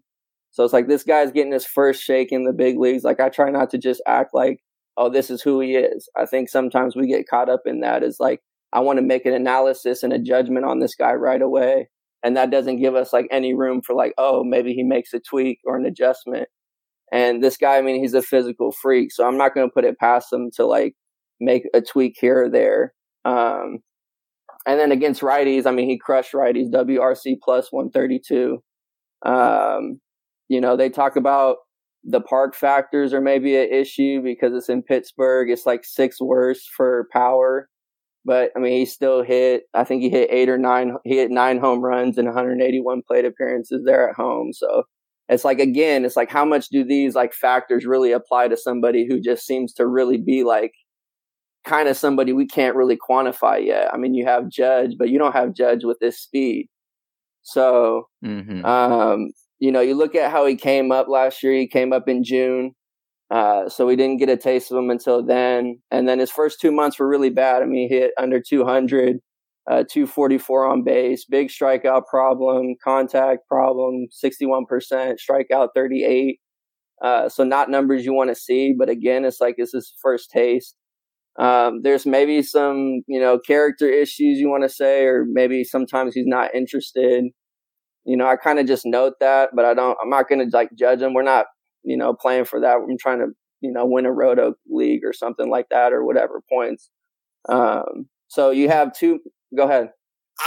So 0.52 0.64
it's 0.64 0.72
like 0.72 0.88
this 0.88 1.04
guy's 1.04 1.32
getting 1.32 1.52
his 1.52 1.66
first 1.66 2.02
shake 2.02 2.32
in 2.32 2.44
the 2.44 2.52
big 2.52 2.78
leagues. 2.78 3.04
Like 3.04 3.20
I 3.20 3.28
try 3.28 3.50
not 3.50 3.70
to 3.70 3.78
just 3.78 4.02
act 4.06 4.30
like, 4.34 4.58
oh, 4.96 5.08
this 5.08 5.30
is 5.30 5.40
who 5.42 5.60
he 5.60 5.76
is. 5.76 6.08
I 6.16 6.26
think 6.26 6.48
sometimes 6.48 6.96
we 6.96 7.06
get 7.06 7.28
caught 7.28 7.48
up 7.48 7.62
in 7.66 7.80
that. 7.80 8.02
Is 8.02 8.16
like, 8.18 8.40
I 8.72 8.80
want 8.80 8.98
to 8.98 9.04
make 9.04 9.26
an 9.26 9.32
analysis 9.32 10.02
and 10.02 10.12
a 10.12 10.18
judgment 10.18 10.66
on 10.66 10.80
this 10.80 10.94
guy 10.94 11.12
right 11.12 11.40
away. 11.40 11.88
And 12.22 12.36
that 12.36 12.50
doesn't 12.50 12.80
give 12.80 12.94
us 12.94 13.12
like 13.12 13.26
any 13.30 13.54
room 13.54 13.80
for 13.82 13.94
like, 13.94 14.12
oh, 14.18 14.44
maybe 14.44 14.72
he 14.72 14.82
makes 14.82 15.14
a 15.14 15.20
tweak 15.20 15.60
or 15.64 15.76
an 15.76 15.86
adjustment. 15.86 16.48
And 17.12 17.42
this 17.42 17.56
guy, 17.56 17.76
I 17.76 17.82
mean, 17.82 18.00
he's 18.00 18.14
a 18.14 18.22
physical 18.22 18.72
freak. 18.72 19.10
So 19.12 19.26
I'm 19.26 19.36
not 19.36 19.54
going 19.54 19.68
to 19.68 19.72
put 19.72 19.84
it 19.84 19.98
past 19.98 20.32
him 20.32 20.50
to 20.56 20.66
like 20.66 20.94
make 21.40 21.64
a 21.74 21.80
tweak 21.80 22.16
here 22.20 22.44
or 22.44 22.48
there. 22.50 22.94
Um, 23.24 23.78
and 24.66 24.78
then 24.78 24.92
against 24.92 25.22
righties, 25.22 25.66
I 25.66 25.72
mean, 25.72 25.88
he 25.88 25.98
crushed 25.98 26.32
righties, 26.32 26.70
WRC 26.70 27.36
plus 27.42 27.72
132. 27.72 28.62
Um, 29.24 30.00
you 30.48 30.60
know, 30.60 30.76
they 30.76 30.90
talk 30.90 31.16
about 31.16 31.56
the 32.04 32.20
park 32.20 32.54
factors 32.54 33.12
are 33.12 33.20
maybe 33.20 33.56
an 33.56 33.70
issue 33.70 34.22
because 34.22 34.52
it's 34.54 34.68
in 34.68 34.82
Pittsburgh. 34.82 35.50
It's 35.50 35.66
like 35.66 35.84
six 35.84 36.20
worse 36.20 36.66
for 36.76 37.08
power. 37.12 37.68
But 38.24 38.50
I 38.54 38.58
mean, 38.58 38.76
he 38.76 38.84
still 38.84 39.22
hit, 39.22 39.62
I 39.72 39.84
think 39.84 40.02
he 40.02 40.10
hit 40.10 40.28
eight 40.30 40.48
or 40.48 40.58
nine, 40.58 40.96
he 41.04 41.16
hit 41.16 41.30
nine 41.30 41.58
home 41.58 41.80
runs 41.80 42.18
and 42.18 42.26
181 42.26 43.02
plate 43.06 43.24
appearances 43.24 43.82
there 43.84 44.08
at 44.10 44.16
home. 44.16 44.52
So 44.52 44.82
it's 45.28 45.44
like, 45.44 45.58
again, 45.58 46.04
it's 46.04 46.16
like, 46.16 46.30
how 46.30 46.44
much 46.44 46.68
do 46.68 46.84
these 46.84 47.14
like 47.14 47.32
factors 47.32 47.86
really 47.86 48.12
apply 48.12 48.48
to 48.48 48.56
somebody 48.56 49.06
who 49.08 49.20
just 49.20 49.46
seems 49.46 49.72
to 49.74 49.86
really 49.86 50.18
be 50.18 50.44
like 50.44 50.72
kind 51.64 51.88
of 51.88 51.96
somebody 51.96 52.32
we 52.32 52.46
can't 52.46 52.76
really 52.76 52.98
quantify 52.98 53.64
yet? 53.64 53.92
I 53.92 53.96
mean, 53.96 54.12
you 54.14 54.26
have 54.26 54.50
Judge, 54.50 54.96
but 54.98 55.08
you 55.08 55.18
don't 55.18 55.32
have 55.32 55.54
Judge 55.54 55.84
with 55.84 55.98
this 56.00 56.20
speed. 56.20 56.68
So, 57.42 58.08
Mm-hmm. 58.24 58.64
um, 58.66 59.30
you 59.60 59.70
know, 59.72 59.80
you 59.80 59.94
look 59.94 60.14
at 60.14 60.30
how 60.30 60.46
he 60.46 60.56
came 60.56 60.90
up 60.90 61.08
last 61.08 61.42
year. 61.42 61.52
He 61.52 61.68
came 61.68 61.92
up 61.92 62.08
in 62.08 62.24
June, 62.24 62.72
uh, 63.30 63.68
so 63.68 63.86
we 63.86 63.96
didn't 63.96 64.18
get 64.18 64.28
a 64.28 64.36
taste 64.36 64.70
of 64.70 64.78
him 64.78 64.90
until 64.90 65.24
then. 65.24 65.78
And 65.90 66.08
then 66.08 66.18
his 66.18 66.30
first 66.30 66.60
two 66.60 66.72
months 66.72 66.98
were 66.98 67.08
really 67.08 67.30
bad. 67.30 67.62
I 67.62 67.66
mean, 67.66 67.88
he 67.88 67.96
hit 67.96 68.10
under 68.18 68.40
200, 68.40 69.16
uh, 69.70 69.84
244 69.90 70.66
on 70.66 70.82
base, 70.82 71.24
big 71.24 71.48
strikeout 71.48 72.06
problem, 72.10 72.74
contact 72.82 73.46
problem, 73.48 74.06
61%, 74.24 74.64
strikeout 75.18 75.68
38. 75.74 76.40
Uh, 77.02 77.28
so 77.28 77.44
not 77.44 77.70
numbers 77.70 78.04
you 78.04 78.12
want 78.12 78.30
to 78.30 78.34
see, 78.34 78.74
but 78.76 78.90
again, 78.90 79.24
it's 79.24 79.40
like 79.40 79.54
this 79.56 79.74
is 79.74 79.94
first 80.02 80.30
taste. 80.30 80.76
Um, 81.38 81.80
there's 81.82 82.04
maybe 82.04 82.42
some, 82.42 83.02
you 83.06 83.20
know, 83.20 83.38
character 83.38 83.88
issues 83.88 84.38
you 84.38 84.50
want 84.50 84.64
to 84.64 84.68
say, 84.68 85.04
or 85.04 85.24
maybe 85.26 85.64
sometimes 85.64 86.14
he's 86.14 86.26
not 86.26 86.54
interested 86.54 87.24
you 88.04 88.16
know, 88.16 88.26
I 88.26 88.36
kind 88.36 88.58
of 88.58 88.66
just 88.66 88.86
note 88.86 89.14
that, 89.20 89.50
but 89.54 89.64
I 89.64 89.74
don't, 89.74 89.96
I'm 90.02 90.10
not 90.10 90.28
going 90.28 90.38
to 90.38 90.56
like 90.56 90.70
judge 90.78 91.00
him. 91.00 91.14
We're 91.14 91.22
not, 91.22 91.46
you 91.82 91.96
know, 91.96 92.14
playing 92.14 92.44
for 92.44 92.60
that. 92.60 92.76
I'm 92.76 92.98
trying 92.98 93.18
to, 93.20 93.28
you 93.60 93.72
know, 93.72 93.86
win 93.86 94.06
a 94.06 94.12
roto 94.12 94.54
league 94.68 95.04
or 95.04 95.12
something 95.12 95.48
like 95.50 95.68
that 95.70 95.92
or 95.92 96.04
whatever 96.04 96.42
points. 96.48 96.90
Um, 97.48 98.08
so 98.28 98.50
you 98.50 98.68
have 98.68 98.94
two, 98.96 99.20
go 99.56 99.64
ahead. 99.64 99.90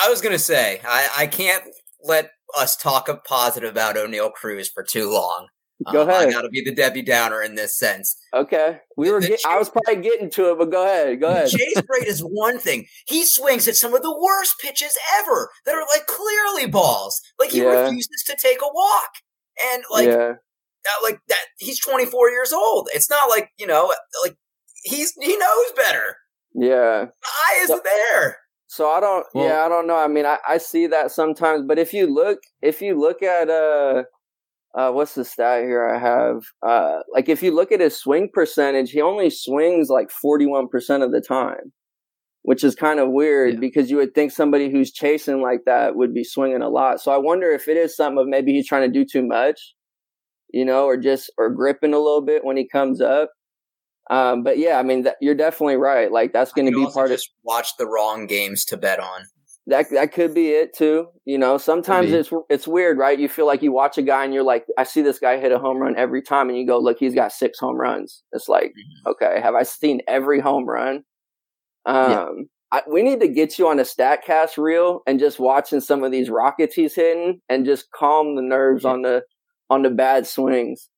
I 0.01 0.09
was 0.09 0.21
gonna 0.21 0.39
say 0.39 0.81
I, 0.87 1.09
I 1.17 1.27
can't 1.27 1.63
let 2.03 2.31
us 2.57 2.75
talk 2.75 3.09
a 3.09 3.15
positive 3.17 3.69
about 3.71 3.95
Oneil 3.95 4.31
Cruz 4.33 4.69
for 4.69 4.83
too 4.83 5.11
long. 5.11 5.47
Go 5.91 6.03
Um, 6.03 6.09
ahead. 6.09 6.29
I 6.29 6.31
got 6.31 6.43
to 6.43 6.49
be 6.49 6.63
the 6.63 6.73
Debbie 6.73 7.01
Downer 7.01 7.41
in 7.41 7.55
this 7.55 7.77
sense. 7.77 8.15
Okay, 8.33 8.79
we 8.95 9.11
were. 9.11 9.19
The 9.19 9.29
Get, 9.29 9.41
I 9.45 9.57
was 9.57 9.69
probably 9.69 10.01
getting 10.01 10.29
to 10.31 10.51
it, 10.51 10.57
but 10.57 10.71
go 10.71 10.85
ahead. 10.85 11.19
Go 11.19 11.29
ahead. 11.31 11.47
The 11.47 11.57
chase 11.57 11.83
rate 11.89 12.07
is 12.07 12.21
one 12.21 12.57
thing. 12.59 12.85
He 13.07 13.25
swings 13.25 13.67
at 13.67 13.75
some 13.75 13.93
of 13.93 14.01
the 14.01 14.17
worst 14.17 14.55
pitches 14.61 14.95
ever 15.19 15.49
that 15.65 15.75
are 15.75 15.85
like 15.93 16.05
clearly 16.07 16.67
balls. 16.71 17.19
Like 17.39 17.49
he 17.49 17.61
Yeah. 17.61 17.85
refuses 17.87 18.23
to 18.27 18.37
take 18.39 18.59
a 18.61 18.69
walk, 18.73 19.09
and 19.73 19.83
like 19.91 20.07
yeah, 20.07 20.33
like 21.01 21.19
that. 21.29 21.45
He's 21.59 21.79
24 21.79 22.29
years 22.31 22.51
old. 22.53 22.89
It's 22.93 23.09
not 23.09 23.29
like 23.29 23.49
you 23.57 23.67
know, 23.67 23.91
like 24.25 24.35
he's 24.83 25.13
he 25.21 25.37
knows 25.37 25.71
better. 25.75 26.17
yeah. 26.55 27.05
I 27.25 27.59
is 27.61 27.67
So- 27.67 27.81
there. 27.83 28.37
So 28.67 28.89
I 28.89 28.99
don't. 28.99 29.23
Well- 29.35 29.45
yeah, 29.47 29.63
I 29.65 29.69
don't 29.69 29.85
know. 29.85 29.95
I 29.97 30.07
mean, 30.07 30.25
I, 30.25 30.37
I 30.47 30.57
see 30.57 30.87
that 30.87 31.11
sometimes, 31.11 31.63
but 31.67 31.77
if 31.77 31.93
you 31.93 32.07
look, 32.11 32.39
if 32.63 32.81
you 32.81 32.99
look 32.99 33.21
at 33.21 33.47
uh, 33.47 34.03
uh, 34.75 34.89
what's 34.91 35.13
the 35.13 35.23
stat 35.23 35.61
here? 35.63 35.87
I 35.87 35.99
have 35.99 36.41
uh, 36.65 37.01
like 37.13 37.29
if 37.29 37.43
you 37.43 37.53
look 37.53 37.71
at 37.71 37.79
his 37.81 37.95
swing 37.95 38.29
percentage, 38.33 38.89
he 38.89 38.99
only 38.99 39.29
swings 39.29 39.89
like 39.89 40.09
forty 40.09 40.47
one 40.47 40.67
percent 40.69 41.03
of 41.03 41.11
the 41.11 41.21
time, 41.21 41.71
which 42.41 42.63
is 42.63 42.73
kind 42.73 42.99
of 42.99 43.11
weird 43.11 43.53
Yeah. 43.53 43.59
because 43.59 43.91
you 43.91 43.97
would 43.97 44.15
think 44.15 44.31
somebody 44.31 44.71
who's 44.71 44.91
chasing 44.91 45.39
like 45.39 45.65
that 45.67 45.95
would 45.95 46.11
be 46.11 46.23
swinging 46.23 46.63
a 46.63 46.69
lot. 46.69 46.99
So 46.99 47.11
I 47.11 47.17
wonder 47.17 47.51
if 47.51 47.67
it 47.67 47.77
is 47.77 47.95
something 47.95 48.17
of 48.17 48.27
maybe 48.27 48.53
he's 48.53 48.67
trying 48.67 48.91
to 48.91 48.99
do 48.99 49.05
too 49.05 49.21
much, 49.25 49.75
you 50.53 50.63
know, 50.65 50.85
or 50.85 50.95
just 50.97 51.31
or 51.37 51.49
gripping 51.49 51.93
a 51.93 51.99
little 51.99 52.21
bit 52.21 52.45
when 52.45 52.55
he 52.57 52.67
comes 52.67 53.01
up. 53.01 53.31
Um, 54.09 54.43
but 54.43 54.57
yeah, 54.57 54.77
I 54.79 54.83
mean, 54.83 55.03
that, 55.03 55.15
you're 55.21 55.35
definitely 55.35 55.77
right. 55.77 56.11
Like 56.11 56.33
that's 56.33 56.51
going 56.51 56.65
to 56.65 56.71
be 56.77 56.83
also 56.83 56.93
part 56.93 57.11
of 57.11 57.17
just 57.17 57.31
watch 57.43 57.69
the 57.77 57.87
wrong 57.87 58.27
games 58.27 58.65
to 58.65 58.77
bet 58.77 58.99
on. 58.99 59.21
that 59.67 59.85
that 59.91 60.11
could 60.11 60.33
be 60.33 60.49
it 60.49 60.75
too. 60.75 61.07
You 61.25 61.37
know, 61.37 61.57
sometimes 61.57 62.11
be. 62.11 62.17
it's 62.17 62.29
it's 62.49 62.67
weird, 62.67 62.97
right? 62.97 63.17
You 63.17 63.29
feel 63.29 63.47
like 63.47 63.61
you 63.61 63.71
watch 63.71 63.97
a 63.97 64.01
guy 64.01 64.25
and 64.25 64.33
you're 64.33 64.43
like, 64.43 64.65
I 64.77 64.83
see 64.83 65.01
this 65.01 65.19
guy 65.19 65.39
hit 65.39 65.53
a 65.53 65.57
home 65.59 65.77
run 65.77 65.95
every 65.97 66.21
time, 66.21 66.49
and 66.49 66.57
you 66.57 66.67
go, 66.67 66.79
look, 66.79 66.97
he's 66.99 67.15
got 67.15 67.31
six 67.31 67.59
home 67.59 67.77
runs. 67.77 68.23
It's 68.33 68.49
like, 68.49 68.71
Mm-hmm. 68.71 69.11
okay, 69.11 69.39
have 69.41 69.55
I 69.55 69.63
seen 69.63 70.01
every 70.07 70.41
home 70.41 70.65
run? 70.67 71.03
Um, 71.85 72.11
Yeah. 72.11 72.27
I, 72.73 72.81
we 72.91 73.03
need 73.03 73.19
to 73.21 73.27
get 73.27 73.59
you 73.59 73.67
on 73.69 73.79
a 73.79 73.83
Statcast 73.83 74.57
reel 74.57 75.01
and 75.05 75.19
just 75.19 75.39
watching 75.39 75.79
some 75.79 76.03
of 76.03 76.11
these 76.11 76.27
rockets 76.29 76.73
he's 76.73 76.95
hitting 76.95 77.39
and 77.47 77.65
just 77.67 77.85
calm 77.91 78.35
the 78.35 78.41
nerves 78.41 78.83
Yeah. 78.83 78.89
on 78.89 79.01
the 79.03 79.23
on 79.73 79.81
the 79.81 79.89
bad 79.89 80.27
swings. 80.27 80.89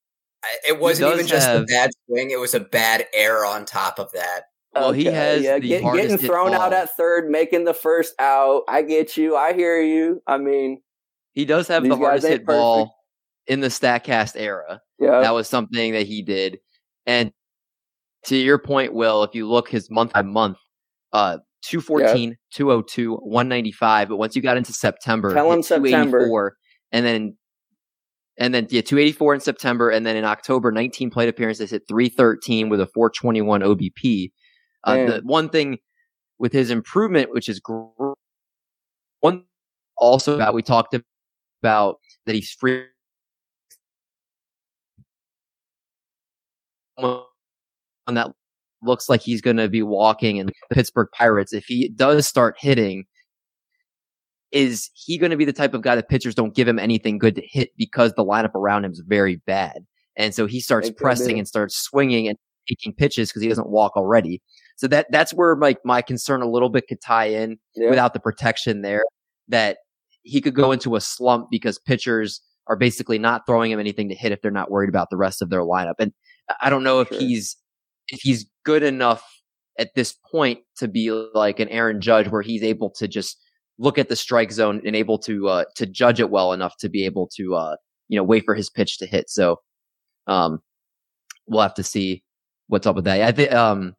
It 0.68 0.80
wasn't 0.80 1.14
even 1.14 1.26
just 1.28 1.50
a 1.50 1.64
bad 1.68 1.90
swing; 2.08 2.30
it 2.30 2.40
was 2.40 2.54
a 2.54 2.60
bad 2.60 3.08
error 3.14 3.46
on 3.46 3.66
top 3.66 3.98
of 3.98 4.12
that. 4.12 4.44
Well, 4.76 4.92
he 4.92 5.06
has 5.06 5.42
the 5.42 5.60
get- 5.60 5.82
getting 5.82 6.18
hit 6.18 6.22
thrown 6.22 6.54
out 6.54 6.74
at 6.74 6.96
third, 6.96 7.30
making 7.30 7.64
the 7.64 7.74
first 7.74 8.14
out. 8.20 8.64
I 8.68 8.82
get 8.84 9.16
you. 9.18 9.36
I 9.36 9.54
hear 9.54 9.82
you. 9.82 10.22
I 10.28 10.38
mean, 10.38 10.82
He 11.34 11.46
does 11.46 11.68
have 11.70 11.84
the 11.84 11.96
hardest 11.96 12.26
ain't 12.26 12.32
hit 12.40 12.46
ball 12.46 12.96
in 13.48 13.62
the 13.62 13.70
Statcast 13.70 14.34
era. 14.36 14.82
yeah, 15.00 15.22
that 15.22 15.34
was 15.34 15.48
something 15.48 15.94
that 15.94 16.06
he 16.06 16.22
did. 16.22 16.60
And 17.08 17.32
to 18.26 18.36
your 18.36 18.60
point, 18.60 18.94
Will, 18.94 19.24
if 19.24 19.34
you 19.34 19.48
look 19.48 19.70
his 19.70 19.90
month 19.90 20.14
by 20.14 20.22
month, 20.24 20.58
uh, 21.14 21.38
214, 21.64 22.38
202, 22.54 23.16
195. 23.16 24.10
But 24.10 24.18
once 24.18 24.36
you 24.36 24.42
got 24.42 24.58
into 24.58 24.74
September, 24.74 25.34
Tell 25.34 25.52
him 25.52 25.64
September. 25.64 26.58
and 26.92 27.06
then, 27.06 27.38
and 28.38 28.54
then, 28.54 28.68
yeah, 28.70 28.82
284 28.82 29.36
in 29.36 29.40
September. 29.40 29.90
And 29.90 30.06
then 30.06 30.16
in 30.16 30.26
October, 30.26 30.72
19 30.72 31.10
plate 31.10 31.30
appearances, 31.30 31.72
hit 31.72 31.84
313 31.88 32.70
with 32.70 32.82
a 32.82 32.88
421 32.88 33.62
OBP. 33.62 34.32
Uh, 34.84 34.96
the 35.06 35.22
one 35.24 35.50
thing 35.50 35.78
with 36.38 36.52
his 36.54 36.70
improvement, 36.70 37.32
which 37.32 37.50
is 37.50 37.60
gr- 37.60 38.14
one 39.22 39.44
also 39.98 40.36
about, 40.36 40.54
we 40.54 40.62
talked 40.62 40.96
about 41.62 41.98
that 42.26 42.36
he's 42.36 42.52
free 42.52 42.86
one 46.98 47.24
that 48.10 48.32
looks 48.82 49.10
like 49.10 49.22
he's 49.22 49.42
going 49.42 49.58
to 49.58 49.68
be 49.68 49.82
walking 49.82 50.38
in 50.38 50.48
the 50.48 50.54
Pittsburgh 50.72 51.08
Pirates, 51.14 51.54
if 51.54 51.66
he 51.66 51.90
does 51.90 52.28
start 52.28 52.56
hitting, 52.60 53.06
is 54.56 54.90
he 54.94 55.18
going 55.18 55.32
to 55.32 55.38
be 55.38 55.44
the 55.44 55.54
type 55.54 55.74
of 55.74 55.82
guy 55.82 55.96
that 55.96 56.08
pitchers 56.08 56.34
don't 56.34 56.56
give 56.56 56.66
him 56.66 56.80
anything 56.80 57.18
good 57.18 57.36
to 57.36 57.42
hit 57.46 57.72
because 57.78 58.14
the 58.14 58.24
lineup 58.24 58.56
around 58.56 58.86
him 58.86 58.92
is 58.92 59.04
very 59.06 59.36
bad? 59.46 59.86
And 60.16 60.34
so 60.34 60.46
he 60.46 60.62
starts 60.62 60.90
pressing 60.90 61.38
and 61.38 61.46
starts 61.46 61.76
swinging 61.76 62.30
and 62.30 62.38
taking 62.70 62.94
pitches 62.94 63.30
because 63.30 63.42
he 63.42 63.50
doesn't 63.50 63.70
walk 63.70 63.98
already. 63.98 64.42
So 64.78 64.88
that 64.88 65.08
that's 65.12 65.34
where 65.34 65.58
like 65.58 65.80
my 65.84 66.02
concern 66.02 66.42
a 66.42 66.50
little 66.50 66.70
bit 66.70 66.88
could 66.88 67.02
tie 67.02 67.26
in 67.26 67.60
yeah. 67.76 67.90
without 67.90 68.14
the 68.14 68.20
protection 68.22 68.82
there 68.82 69.04
that 69.50 69.80
he 70.24 70.40
could 70.40 70.56
go 70.56 70.72
into 70.72 70.96
a 70.96 71.02
slump 71.02 71.50
because 71.52 71.78
pitchers 71.78 72.42
are 72.68 72.78
basically 72.78 73.20
not 73.20 73.46
throwing 73.46 73.72
him 73.72 73.80
anything 73.80 74.08
to 74.08 74.16
hit 74.16 74.32
if 74.32 74.42
they're 74.42 74.52
not 74.52 74.72
worried 74.72 74.90
about 74.90 75.10
the 75.10 75.18
rest 75.18 75.42
of 75.42 75.50
their 75.50 75.62
lineup. 75.62 75.96
And 76.00 76.14
I 76.62 76.70
don't 76.70 76.84
know 76.84 77.02
if 77.02 77.10
Sure. 77.10 77.20
he's 77.20 77.58
if 78.08 78.22
he's 78.22 78.50
good 78.64 78.84
enough 78.84 79.24
at 79.78 79.94
this 79.96 80.16
point 80.32 80.60
to 80.78 80.88
be 80.88 81.12
like 81.34 81.60
an 81.60 81.68
Aaron 81.68 82.00
Judge 82.00 82.30
where 82.30 82.42
he's 82.42 82.64
able 82.64 82.90
to 82.92 83.08
just 83.08 83.38
look 83.78 83.98
at 83.98 84.10
the 84.10 84.16
strike 84.16 84.52
zone 84.52 84.82
and 84.86 84.96
able 84.96 85.18
to 85.20 85.48
uh 85.50 85.66
to 85.76 85.86
judge 85.86 86.20
it 86.20 86.30
well 86.30 86.54
enough 86.54 86.78
to 86.78 86.90
be 86.90 87.06
able 87.06 87.28
to 87.36 87.56
uh 87.56 87.76
you 88.08 88.18
know 88.18 88.24
wait 88.24 88.44
for 88.46 88.56
his 88.56 88.70
pitch 88.70 88.98
to 89.00 89.06
hit. 89.06 89.30
So 89.30 89.60
um 90.28 90.60
we'll 91.48 91.62
have 91.62 91.74
to 91.76 91.84
see 91.84 92.24
what's 92.68 92.88
up 92.88 92.96
with 92.96 93.06
that. 93.06 93.22
I 93.22 93.32
think 93.32 93.52
um 93.54 93.96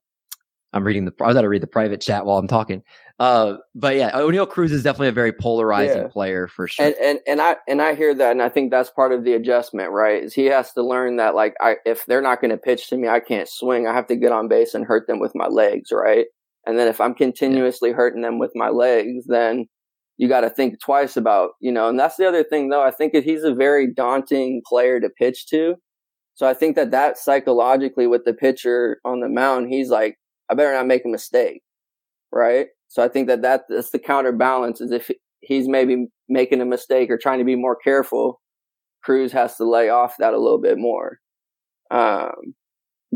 I'm 0.73 0.85
reading 0.85 1.05
the 1.05 1.13
I 1.23 1.33
gotta 1.33 1.49
read 1.49 1.63
the 1.63 1.67
private 1.67 2.01
chat 2.01 2.27
while 2.27 2.39
I'm 2.39 2.49
talking. 2.49 2.83
Uh 3.19 3.55
but 3.75 3.97
yeah, 3.97 4.11
Oneil 4.13 4.49
Cruz 4.49 4.73
is 4.73 4.83
definitely 4.83 5.09
a 5.09 5.13
very 5.13 5.33
polarizing 5.33 6.03
Yeah. 6.03 6.09
player 6.09 6.49
for 6.49 6.69
sure. 6.69 6.87
and 6.87 6.95
and 6.97 7.19
and 7.27 7.41
I 7.41 7.57
and 7.69 7.81
I 7.81 7.95
hear 7.95 8.15
that, 8.15 8.33
and 8.33 8.43
I 8.43 8.49
think 8.51 8.71
that's 8.71 8.91
part 8.91 9.13
of 9.13 9.25
the 9.25 9.33
adjustment, 9.35 9.91
right? 9.93 10.23
Is 10.23 10.35
he 10.35 10.47
has 10.47 10.73
to 10.73 10.83
learn 10.83 11.17
that 11.17 11.35
like 11.35 11.55
I 11.61 11.77
if 11.87 12.05
they're 12.07 12.21
not 12.21 12.41
going 12.41 12.51
to 12.51 12.59
pitch 12.59 12.89
to 12.89 12.97
me, 12.97 13.09
I 13.09 13.21
can't 13.21 13.49
swing. 13.49 13.87
I 13.87 13.95
have 13.95 14.07
to 14.09 14.17
get 14.17 14.33
on 14.33 14.49
base 14.49 14.75
and 14.75 14.85
hurt 14.85 15.07
them 15.07 15.19
with 15.19 15.35
my 15.35 15.47
legs, 15.47 15.91
right? 15.93 16.27
And 16.67 16.79
then 16.79 16.89
if 16.89 17.01
I'm 17.01 17.15
continuously 17.15 17.93
hurting 17.93 18.23
them 18.23 18.39
with 18.39 18.53
my 18.55 18.69
legs, 18.69 19.25
then 19.27 19.67
you 20.19 20.29
got 20.29 20.41
to 20.41 20.51
think 20.51 20.81
twice 20.81 21.17
about 21.17 21.51
you 21.61 21.71
know. 21.73 21.89
And 21.89 21.99
that's 21.99 22.17
the 22.17 22.27
other 22.27 22.45
thing, 22.45 22.69
though. 22.69 22.83
I 22.83 22.91
think 22.91 23.13
that 23.13 23.25
he's 23.25 23.45
a 23.45 23.55
very 23.55 23.93
daunting 23.93 24.63
player 24.67 25.01
to 25.01 25.09
pitch 25.09 25.47
to. 25.51 25.77
So 26.35 26.47
I 26.47 26.53
think 26.55 26.77
that 26.77 26.91
that 26.91 27.17
psychologically 27.17 28.07
with 28.07 28.25
the 28.25 28.35
pitcher 28.35 28.99
on 29.05 29.21
the 29.21 29.29
mound, 29.29 29.69
he's 29.71 29.89
like, 29.89 30.17
I 30.51 30.55
better 30.55 30.73
not 30.73 30.87
make 30.87 31.05
a 31.05 31.09
mistake, 31.09 31.63
right? 32.31 32.67
So 32.89 33.03
I 33.03 33.09
think 33.09 33.27
that, 33.29 33.43
that 33.43 33.63
that's 33.69 33.91
the 33.91 33.99
counterbalance 33.99 34.81
is 34.81 34.91
if 34.91 35.11
he's 35.41 35.69
maybe 35.69 36.07
making 36.29 36.61
a 36.61 36.67
mistake 36.67 37.11
or 37.11 37.19
trying 37.19 37.39
to 37.39 37.45
be 37.45 37.57
more 37.57 37.77
careful, 37.77 38.41
Cruz 39.03 39.33
has 39.33 39.57
to 39.57 39.65
lay 39.69 39.89
off 39.89 40.15
that 40.19 40.35
a 40.35 40.39
little 40.39 40.61
bit 40.61 40.79
more. 40.79 41.19
Um, 41.91 42.55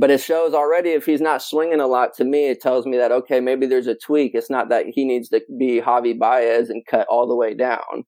but 0.01 0.11
it 0.11 0.21
shows 0.21 0.55
already 0.55 0.91
if 0.91 1.05
he's 1.05 1.21
not 1.21 1.43
swinging 1.43 1.79
a 1.79 1.87
lot 1.87 2.15
to 2.15 2.25
me, 2.25 2.49
it 2.49 2.63
tells 2.63 2.87
me 2.87 2.97
that, 2.97 3.13
okay, 3.13 3.39
maybe 3.39 3.67
there's 3.67 3.87
a 3.87 3.95
tweak. 3.95 4.35
It's 4.35 4.49
not 4.49 4.71
that 4.71 4.87
he 4.87 5.05
needs 5.05 5.29
to 5.29 5.43
be 5.59 5.83
Javy 5.83 6.19
Baez 6.19 6.71
and 6.71 6.87
cut 6.87 7.07
all 7.09 7.29
the 7.29 7.37
way 7.37 7.53
down. 7.53 8.05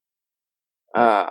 Um, 0.95 1.29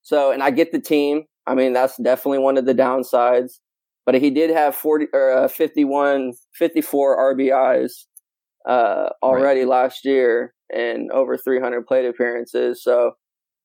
so, 0.00 0.32
and 0.32 0.42
I 0.42 0.52
get 0.52 0.72
the 0.72 0.80
team. 0.80 1.24
I 1.46 1.54
mean, 1.54 1.74
that's 1.74 1.98
definitely 1.98 2.38
one 2.38 2.56
of 2.56 2.64
the 2.64 2.74
downsides. 2.74 3.58
But 4.06 4.14
he 4.14 4.30
did 4.30 4.48
have 4.48 4.74
40 4.74 5.08
or 5.12 5.32
uh, 5.32 5.48
51, 5.48 6.32
54 6.54 7.34
RBIs 7.36 7.92
uh, 8.66 9.10
already 9.22 9.66
last 9.66 10.06
year 10.06 10.54
and 10.74 11.10
over 11.10 11.36
300 11.36 11.86
plate 11.86 12.06
appearances. 12.06 12.82
So 12.82 13.12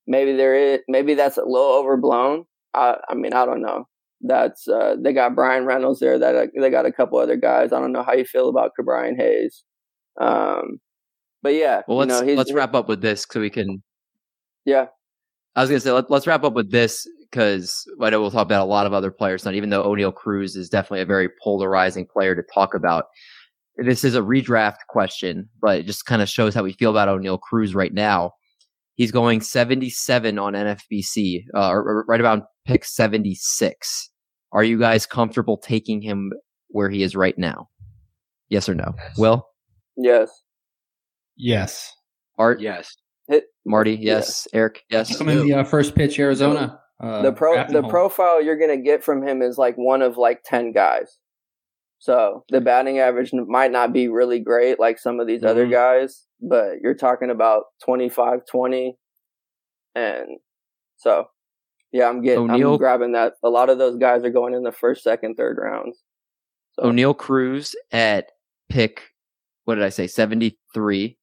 maybe 0.05 0.35
there 0.35 0.55
is, 0.55 0.79
maybe 0.89 1.13
that's 1.13 1.37
a 1.37 1.45
little 1.45 1.71
overblown. 1.71 2.43
I, 2.73 2.97
I 3.09 3.15
mean, 3.15 3.31
I 3.31 3.45
don't 3.45 3.61
know. 3.61 3.87
That's 4.21 4.67
uh, 4.67 4.95
they 4.99 5.13
got 5.13 5.35
Bryan 5.35 5.65
Reynolds 5.65 5.99
there. 5.99 6.19
That 6.19 6.35
uh, 6.35 6.47
they 6.59 6.69
got 6.69 6.85
a 6.85 6.91
couple 6.91 7.19
other 7.19 7.37
guys. 7.37 7.71
I 7.71 7.79
don't 7.79 7.93
know 7.93 8.03
how 8.03 8.13
you 8.13 8.25
feel 8.25 8.49
about 8.49 8.71
Brian 8.83 9.17
Hayes. 9.17 9.63
Um, 10.19 10.79
but 11.41 11.53
yeah, 11.53 11.83
well, 11.87 11.97
let's 11.99 12.13
you 12.13 12.19
know, 12.19 12.27
he's, 12.27 12.37
let's 12.37 12.51
wrap 12.51 12.73
up 12.73 12.89
with 12.89 13.01
this 13.01 13.25
so 13.29 13.39
we 13.39 13.49
can 13.49 13.81
Yeah, 14.65 14.87
I 15.55 15.61
was 15.61 15.69
gonna 15.69 15.79
say 15.79 15.91
let, 15.91 16.11
let's 16.11 16.27
wrap 16.27 16.43
up 16.43 16.53
with 16.53 16.71
this 16.71 17.07
because 17.31 17.85
I 18.01 18.09
know 18.09 18.21
we'll 18.21 18.31
talk 18.31 18.45
about 18.45 18.63
a 18.63 18.69
lot 18.69 18.85
of 18.85 18.93
other 18.93 19.11
players. 19.11 19.45
Not 19.45 19.53
even 19.53 19.69
though 19.69 19.83
Oneil 19.83 20.13
Cruz 20.13 20.55
is 20.55 20.69
definitely 20.69 21.01
a 21.01 21.05
very 21.05 21.29
polarizing 21.41 22.05
player 22.05 22.35
to 22.35 22.43
talk 22.53 22.73
about. 22.73 23.05
This 23.77 24.03
is 24.03 24.15
a 24.15 24.21
redraft 24.21 24.79
question, 24.89 25.47
but 25.61 25.79
it 25.79 25.85
just 25.85 26.05
kind 26.05 26.21
of 26.21 26.27
shows 26.27 26.53
how 26.53 26.63
we 26.63 26.73
feel 26.73 26.91
about 26.91 27.07
Oneil 27.07 27.39
Cruz 27.39 27.73
right 27.73 27.93
now. 27.93 28.33
He's 28.95 29.11
going 29.11 29.39
77 29.39 30.37
on 30.37 30.53
NFBC, 30.53 31.45
uh, 31.55 31.73
right 31.75 32.19
about 32.19 32.43
pick 32.69 32.85
76. 32.85 34.09
Are 34.51 34.63
you 34.63 34.77
guys 34.79 35.05
comfortable 35.05 35.57
taking 35.57 36.01
him 36.01 36.31
where 36.69 36.89
he 36.89 37.01
is 37.03 37.15
right 37.15 37.37
now? 37.37 37.67
Yes 38.49 38.69
or 38.69 38.75
no? 38.75 38.93
Will, 39.17 39.47
yes. 39.97 40.29
Yes. 41.35 41.91
Art, 42.37 42.61
Yes. 42.61 42.95
Marty, 43.65 43.95
yes. 43.95 44.47
Eric, 44.53 44.83
yes. 44.89 45.15
Come 45.17 45.29
in 45.29 45.45
the 45.45 45.53
uh, 45.53 45.63
first 45.63 45.93
pitch, 45.95 46.17
Arizona. 46.19 46.79
Uh, 46.99 47.21
the 47.21 47.31
pro 47.31 47.55
the 47.67 47.81
hole. 47.81 47.89
profile 47.89 48.41
you're 48.43 48.57
gonna 48.59 48.75
get 48.81 49.03
from 49.03 49.25
him 49.25 49.41
is 49.41 49.57
like 49.57 49.75
one 49.75 50.01
of 50.01 50.17
like 50.17 50.41
ten 50.43 50.71
guys. 50.71 51.17
So 51.99 52.43
the 52.49 52.59
batting 52.61 52.97
average 52.99 53.31
might 53.33 53.71
not 53.71 53.93
be 53.93 54.07
really 54.07 54.39
great 54.39 54.79
like 54.79 54.97
some 54.99 55.19
of 55.19 55.27
these 55.27 55.43
other 55.43 55.67
Mhm. 55.67 55.71
guys, 55.71 56.25
but 56.41 56.79
you're 56.81 56.95
talking 56.95 57.29
about 57.29 57.65
25, 57.85 58.41
20. 58.49 58.97
and 59.95 60.39
so 60.97 61.25
yeah, 61.91 62.07
I'm 62.07 62.21
getting 62.21 62.47
Oneil- 62.47 62.73
I'm 62.73 62.77
grabbing 62.77 63.11
that. 63.13 63.33
A 63.43 63.49
lot 63.49 63.69
of 63.69 63.77
those 63.77 63.97
guys 63.97 64.23
are 64.23 64.29
going 64.29 64.53
in 64.53 64.63
the 64.63 64.71
first, 64.71 65.03
second, 65.03 65.35
third 65.35 65.57
rounds. 65.59 65.97
So 66.73 66.83
Oneil 66.83 67.17
Cruz 67.17 67.75
at 67.91 68.27
pick, 68.69 69.09
what 69.65 69.75
did 69.75 69.83
I 69.83 69.89
say? 69.89 70.07
73. 70.07 71.17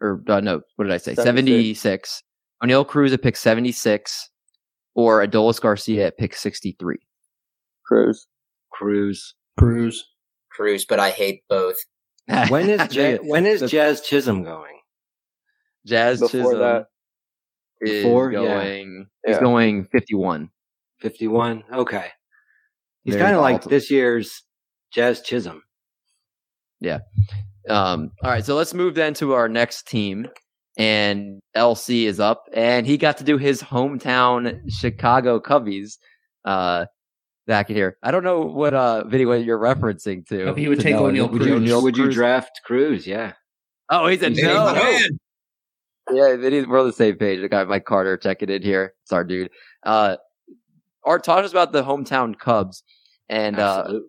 Or 0.00 0.22
uh, 0.28 0.40
no, 0.40 0.60
what 0.76 0.84
did 0.84 0.92
I 0.92 0.98
say? 0.98 1.14
76. 1.14 1.80
76. 1.80 2.22
Oneil 2.62 2.86
Cruz 2.86 3.12
at 3.12 3.22
pick 3.22 3.36
76 3.36 4.30
or 4.94 5.26
Adolis 5.26 5.60
Garcia 5.60 6.06
at 6.08 6.18
pick 6.18 6.34
63. 6.36 6.96
Cruz. 7.86 8.26
Cruz. 8.72 9.34
Cruz. 9.58 10.04
Cruz, 10.50 10.84
but 10.84 11.00
I 11.00 11.10
hate 11.10 11.42
both. 11.48 11.76
When 12.48 12.70
is 12.70 12.94
Ja- 12.94 13.18
when 13.22 13.44
is 13.44 13.70
Jazz 13.70 14.00
Chisholm 14.00 14.44
going? 14.44 14.80
Jazz 15.86 16.20
Before 16.20 16.30
Chisholm 16.30 16.58
that. 16.60 16.86
Is 17.84 18.02
Before, 18.04 18.32
yeah. 18.32 18.38
going, 18.40 19.06
he's 19.24 19.36
Yeah. 19.36 19.40
going 19.40 19.84
51. 19.92 20.50
Fifty 21.00 21.28
one. 21.28 21.62
Okay. 21.72 22.06
He's 23.04 23.16
kind 23.16 23.34
of 23.34 23.42
like 23.42 23.56
volatile. 23.56 23.70
this 23.70 23.90
year's 23.90 24.42
Jazz 24.92 25.20
Chisholm. 25.20 25.62
Yeah. 26.80 27.00
Um, 27.68 28.10
all 28.22 28.30
right, 28.30 28.44
so 28.44 28.54
let's 28.54 28.72
move 28.72 28.94
then 28.94 29.12
to 29.14 29.32
our 29.32 29.48
next 29.48 29.86
team. 29.88 30.28
And 30.76 31.40
LC 31.56 32.04
is 32.04 32.18
up, 32.20 32.48
and 32.52 32.84
he 32.86 32.96
got 32.96 33.18
to 33.18 33.24
do 33.24 33.36
his 33.38 33.62
hometown 33.62 34.60
Chicago 34.68 35.38
Cubbies 35.38 35.98
uh, 36.44 36.86
back 37.46 37.70
in 37.70 37.76
here. 37.76 37.96
I 38.02 38.10
don't 38.10 38.24
know 38.24 38.40
what 38.40 38.74
uh, 38.74 39.04
video 39.06 39.32
you're 39.34 39.58
referencing 39.58 40.26
to. 40.28 40.48
If 40.48 40.56
he 40.56 40.68
would 40.68 40.78
to 40.78 40.82
take 40.82 40.94
know. 40.94 41.02
Oneil 41.02 41.30
Would 41.30 41.66
you, 41.66 41.80
Would 41.80 41.96
you 41.96 42.10
draft 42.10 42.60
Cruz? 42.64 43.06
Yeah. 43.06 43.34
Oh, 43.88 44.08
he 44.08 44.16
said 44.18 44.32
He's 44.32 44.42
no. 44.42 44.74
Yeah, 46.10 46.34
we're 46.34 46.80
on 46.80 46.86
the 46.86 46.92
same 46.92 47.16
page. 47.16 47.42
I 47.42 47.48
got 47.48 47.68
Mike 47.68 47.86
Carter 47.86 48.16
checking 48.16 48.50
in 48.50 48.62
here. 48.62 48.94
It's 49.02 49.12
our 49.12 49.24
dude. 49.24 49.50
Uh, 49.84 50.16
Art, 51.04 51.24
talk 51.24 51.38
to 51.38 51.44
us 51.44 51.50
about 51.50 51.72
the 51.72 51.82
hometown 51.82 52.38
Cubs 52.38 52.82
and 53.28 53.58
uh, 53.58 54.00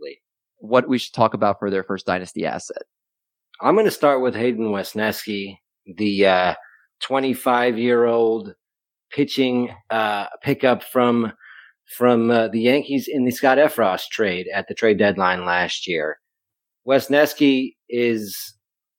what 0.58 0.88
we 0.88 0.98
should 0.98 1.14
talk 1.14 1.34
about 1.34 1.60
for 1.60 1.70
their 1.70 1.84
first 1.84 2.06
dynasty 2.06 2.46
asset. 2.46 2.84
I'm 3.62 3.76
going 3.76 3.86
to 3.86 3.92
start 3.92 4.22
with 4.22 4.36
Hayden 4.36 4.68
Wesneski, 4.68 5.58
the 5.86 6.56
25 7.02 7.78
year 7.78 8.06
old 8.06 8.54
pitching 9.12 9.74
uh, 9.90 10.28
pickup 10.42 10.84
from 10.84 11.32
from 11.98 12.32
uh, 12.32 12.48
the 12.48 12.62
Yankees 12.62 13.08
in 13.08 13.26
the 13.26 13.32
Scott 13.32 13.60
Effross 13.60 14.08
trade 14.10 14.48
at 14.54 14.68
the 14.68 14.74
trade 14.74 14.98
deadline 14.98 15.46
last 15.46 15.88
year. 15.88 16.18
Wesneski 16.88 17.76
is 17.90 18.36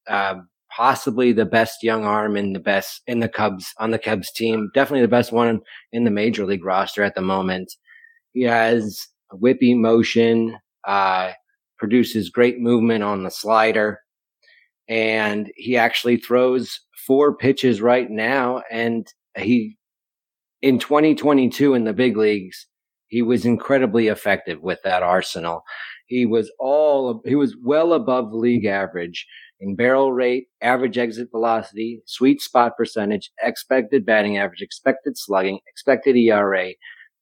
uh, 0.09 0.37
possibly 0.77 1.33
the 1.33 1.47
best 1.47 1.83
young 1.83 2.05
arm 2.05 2.37
in 2.37 2.53
the 2.53 2.61
best 2.61 3.01
in 3.07 3.21
the 3.21 3.29
Cubs 3.29 3.73
on 3.79 3.93
the 3.93 3.99
Cubs 3.99 4.31
team. 4.31 4.71
Definitely 4.75 5.03
the 5.03 5.09
best 5.09 5.33
one 5.33 5.61
in 5.93 6.05
the 6.05 6.11
major 6.11 6.45
league 6.45 6.65
roster 6.65 7.03
at 7.03 7.15
the 7.15 7.23
moment. 7.23 7.73
He 8.33 8.43
has 8.43 9.07
a 9.33 9.37
whippy 9.37 9.75
motion, 9.75 10.59
uh, 10.87 11.33
produces 11.79 12.29
great 12.29 12.61
movement 12.61 13.03
on 13.03 13.23
the 13.23 13.31
slider 13.31 14.01
and 14.89 15.51
he 15.57 15.77
actually 15.77 16.17
throws 16.17 16.81
four 17.07 17.37
pitches 17.37 17.81
right 17.81 18.11
now. 18.11 18.63
And 18.71 19.07
he, 19.37 19.77
in 20.63 20.79
2022 20.79 21.75
in 21.75 21.85
the 21.85 21.93
big 21.93 22.17
leagues, 22.17 22.67
he 23.09 23.23
was 23.23 23.45
incredibly 23.45 24.09
effective 24.09 24.61
with 24.63 24.81
that 24.85 25.03
arsenal. 25.03 25.63
He 26.07 26.27
was 26.27 26.51
all, 26.59 27.23
he 27.25 27.35
was 27.35 27.57
well 27.63 27.93
above 27.93 28.33
league 28.33 28.65
average 28.65 29.27
in 29.61 29.77
barrel 29.77 30.13
rate, 30.13 30.47
average 30.61 30.99
exit 30.99 31.29
velocity, 31.31 32.03
sweet 32.07 32.41
spot 32.41 32.77
percentage, 32.77 33.31
expected 33.43 34.05
batting 34.05 34.37
average, 34.37 34.63
expected 34.63 35.17
slugging, 35.17 35.61
expected 35.67 36.17
ERA. 36.17 36.73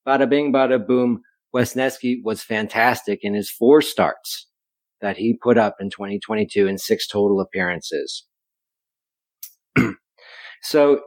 Bada 0.06 0.28
bing, 0.28 0.52
bada 0.52 0.84
boom. 0.84 1.22
Wesneski 1.54 2.16
was 2.24 2.42
fantastic 2.42 3.20
in 3.22 3.34
his 3.34 3.50
four 3.50 3.80
starts 3.80 4.48
that 5.00 5.16
he 5.16 5.38
put 5.40 5.56
up 5.56 5.76
in 5.80 5.90
2022 5.90 6.66
in 6.66 6.78
six 6.78 7.06
total 7.06 7.40
appearances. 7.40 8.24
so 10.62 11.00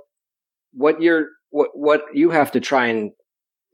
what 0.71 1.01
you're, 1.01 1.27
what, 1.49 1.69
what 1.73 2.03
you 2.13 2.29
have 2.29 2.51
to 2.51 2.59
try 2.61 2.87
and 2.87 3.11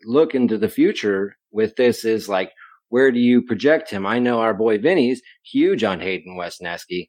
look 0.05 0.33
into 0.33 0.57
the 0.57 0.69
future 0.69 1.35
with 1.51 1.75
this 1.75 2.03
is 2.03 2.27
like, 2.27 2.51
where 2.89 3.11
do 3.11 3.19
you 3.19 3.41
project 3.41 3.89
him? 3.89 4.05
I 4.05 4.19
know 4.19 4.39
our 4.39 4.53
boy 4.53 4.77
Vinny's 4.77 5.21
huge 5.43 5.83
on 5.83 5.99
Hayden 5.99 6.37
Wesneski. 6.37 7.07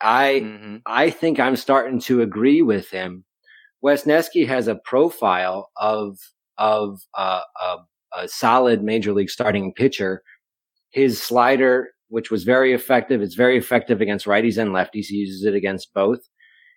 I, 0.00 0.40
Mm-hmm. 0.44 0.76
I 0.86 1.10
think 1.10 1.40
I'm 1.40 1.56
starting 1.56 2.00
to 2.02 2.22
agree 2.22 2.62
with 2.62 2.90
him. 2.90 3.24
Wesneski 3.84 4.46
has 4.46 4.68
a 4.68 4.74
profile 4.74 5.70
of 5.76 6.18
of 6.56 7.00
uh, 7.16 7.42
a, 7.60 7.76
a 8.16 8.28
solid 8.28 8.82
major 8.82 9.12
league 9.12 9.30
starting 9.30 9.72
pitcher. 9.72 10.22
His 10.90 11.22
slider, 11.22 11.90
which 12.08 12.30
was 12.30 12.42
very 12.44 12.72
effective, 12.72 13.22
it's 13.22 13.36
very 13.36 13.56
effective 13.56 14.00
against 14.00 14.26
righties 14.26 14.58
and 14.58 14.70
lefties. 14.70 15.06
He 15.06 15.16
uses 15.16 15.44
it 15.44 15.54
against 15.54 15.94
both. 15.94 16.20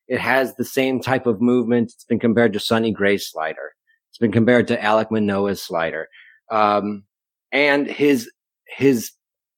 It 0.08 0.20
has 0.20 0.56
the 0.56 0.66
same 0.66 1.00
type 1.00 1.26
of 1.26 1.42
movement. 1.42 1.92
It's 1.94 2.04
been 2.04 2.20
compared 2.20 2.54
to 2.54 2.60
Sonny 2.60 2.92
Gray's 2.92 3.28
slider. 3.30 3.72
It's 4.10 4.18
been 4.18 4.32
compared 4.32 4.68
to 4.68 4.78
Alek 4.78 5.10
Manoah's 5.10 5.64
slider. 5.64 6.08
Um, 6.52 7.04
and 7.52 7.88
his 7.88 8.30
his 8.68 9.12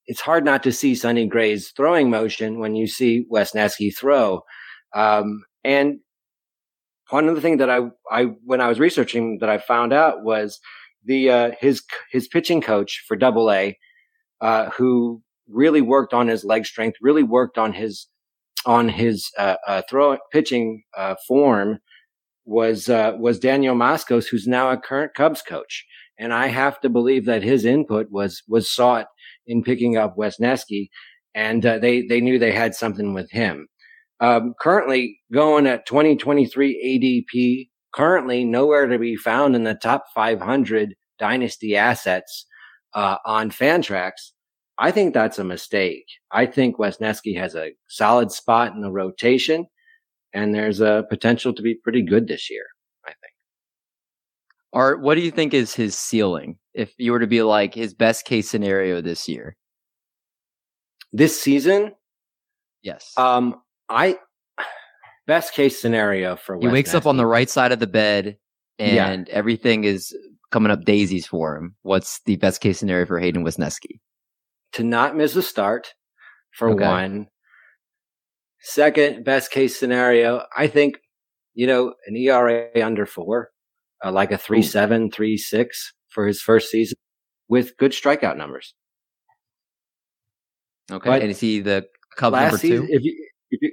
it's 0.06 0.22
hard 0.22 0.44
not 0.44 0.64
to 0.64 0.72
see 0.72 0.96
Sonny 0.96 1.28
Gray's 1.28 1.72
throwing 1.72 2.10
motion 2.10 2.60
when 2.60 2.76
you 2.76 2.88
see 2.88 3.26
Wes 3.30 3.52
Wesneski 3.52 3.96
throw. 3.96 4.42
Um, 4.94 5.44
and 5.64 6.00
one 7.10 7.30
of 7.30 7.36
the 7.36 7.42
things 7.42 7.60
that 7.60 7.70
I, 7.70 7.80
I, 8.12 8.24
when 8.44 8.62
I 8.62 8.68
was 8.68 8.80
researching 8.80 9.38
that 9.40 9.50
I 9.50 9.58
found 9.58 9.94
out 9.94 10.24
was 10.24 10.60
the, 11.06 11.30
uh, 11.30 11.52
his, 11.60 11.84
his 12.12 12.28
pitching 12.28 12.62
coach 12.62 13.04
for 13.08 13.16
double 13.16 13.52
A, 13.52 13.78
uh, 14.42 14.70
who 14.72 15.22
really 15.48 15.82
worked 15.82 16.14
on 16.14 16.28
his 16.28 16.44
leg 16.44 16.66
strength, 16.66 16.98
really 17.02 17.24
worked 17.24 17.58
on 17.58 17.74
his, 17.74 18.08
on 18.66 18.90
his, 18.90 19.30
uh, 19.38 19.56
uh 19.68 19.82
throw 19.90 20.18
pitching, 20.32 20.84
uh, 20.98 21.16
form 21.28 21.80
was, 22.46 22.90
uh, 22.90 23.14
was 23.18 23.40
Daniel 23.40 23.76
Moskos, 23.76 24.28
who's 24.28 24.48
now 24.48 24.70
a 24.70 24.78
current 24.78 25.14
Cubs 25.14 25.42
coach. 25.42 25.86
And 26.18 26.34
I 26.34 26.48
have 26.48 26.80
to 26.82 26.90
believe 26.90 27.26
that 27.26 27.44
his 27.44 27.66
input 27.66 28.08
was, 28.12 28.44
was 28.48 28.70
sought 28.70 29.08
in 29.48 29.64
picking 29.64 29.98
up 29.98 30.16
Wesneski 30.18 30.90
and, 31.36 31.66
uh, 31.66 31.80
they, 31.80 32.02
they 32.04 32.22
knew 32.22 32.38
they 32.38 32.52
had 32.52 32.76
something 32.76 33.14
with 33.14 33.30
him 33.32 33.68
um, 34.24 34.54
currently 34.58 35.20
going 35.34 35.68
at 35.68 35.86
2023 35.86 37.28
ADP, 37.30 37.70
currently 37.94 38.46
nowhere 38.46 38.88
to 38.88 38.98
be 38.98 39.18
found 39.18 39.54
in 39.54 39.66
the 39.66 39.76
top 39.76 40.06
500 40.16 40.96
dynasty 41.20 41.76
assets 41.76 42.46
uh, 42.94 43.18
on 43.26 43.50
Fantrax. 43.50 44.12
I 44.78 44.92
think 44.92 45.14
that's 45.14 45.40
a 45.40 45.44
mistake. 45.44 46.06
I 46.32 46.46
think 46.46 46.78
Wesneski 46.78 47.38
has 47.38 47.54
a 47.54 47.74
solid 47.90 48.32
spot 48.32 48.74
in 48.74 48.82
the 48.82 48.92
rotation, 48.92 49.68
and 50.34 50.56
there's 50.56 50.80
a 50.80 51.06
potential 51.10 51.54
to 51.54 51.62
be 51.62 51.76
pretty 51.76 52.02
good 52.02 52.28
this 52.28 52.50
year. 52.50 52.66
I 53.06 53.10
think. 53.10 53.34
Art, 54.72 55.02
what 55.02 55.16
do 55.16 55.22
you 55.22 55.32
think 55.32 55.54
is 55.54 55.76
his 55.76 55.98
ceiling? 55.98 56.58
If 56.74 56.94
you 56.98 57.12
were 57.12 57.20
to 57.20 57.28
be 57.28 57.42
like 57.44 57.74
his 57.74 57.94
best 57.94 58.26
case 58.26 58.50
scenario 58.50 59.02
this 59.02 59.28
year? 59.28 59.56
This 61.12 61.40
season, 61.40 61.94
Yes. 62.82 63.14
um, 63.18 63.62
I 63.90 64.18
best 65.28 65.54
case 65.54 65.80
scenario 65.80 66.36
for 66.36 66.60
he 66.60 66.68
wakes 66.68 66.94
up 66.94 67.06
on 67.06 67.18
the 67.18 67.26
right 67.26 67.50
side 67.50 67.72
of 67.72 67.80
the 67.80 67.88
bed 67.88 68.38
Yeah. 68.80 69.08
and 69.10 69.30
everything 69.30 69.84
is 69.84 70.16
coming 70.52 70.72
up 70.72 70.84
daisies 70.84 71.26
for 71.28 71.56
him. 71.56 71.76
What's 71.84 72.20
the 72.26 72.36
best 72.38 72.62
case 72.62 72.80
scenario 72.80 73.06
for 73.06 73.20
Hayden 73.20 73.44
Wesneski? 73.44 74.00
to 74.74 74.84
not 74.84 75.16
miss 75.16 75.36
a 75.36 75.42
start 75.44 75.94
for 76.58 76.72
Okay. 76.72 76.84
one. 76.84 77.28
Second, 78.62 79.24
best 79.24 79.52
case 79.52 79.78
scenario, 79.80 80.44
I 80.58 80.66
think, 80.66 80.98
you 81.54 81.68
know, 81.68 81.94
an 82.08 82.16
ERA 82.16 82.72
under 82.82 83.06
four, 83.06 83.52
uh, 84.04 84.12
like 84.12 84.32
a 84.32 84.38
three 84.38 84.64
seven, 84.64 85.12
three 85.12 85.38
six 85.38 85.94
for 86.14 86.28
his 86.28 86.42
first 86.42 86.70
season 86.70 86.98
with 87.50 87.76
good 87.78 87.92
strikeout 87.92 88.38
numbers. 88.38 88.74
Okay. 90.92 91.10
But 91.10 91.22
and 91.22 91.32
is 91.32 91.40
he 91.40 91.60
the 91.62 91.88
Cub 92.18 92.34
Last 92.34 92.44
number 92.44 92.58
season, 92.58 92.88
two? 92.88 92.94
if 92.94 93.04
you, 93.04 93.28
if 93.52 93.60
you, 93.62 93.72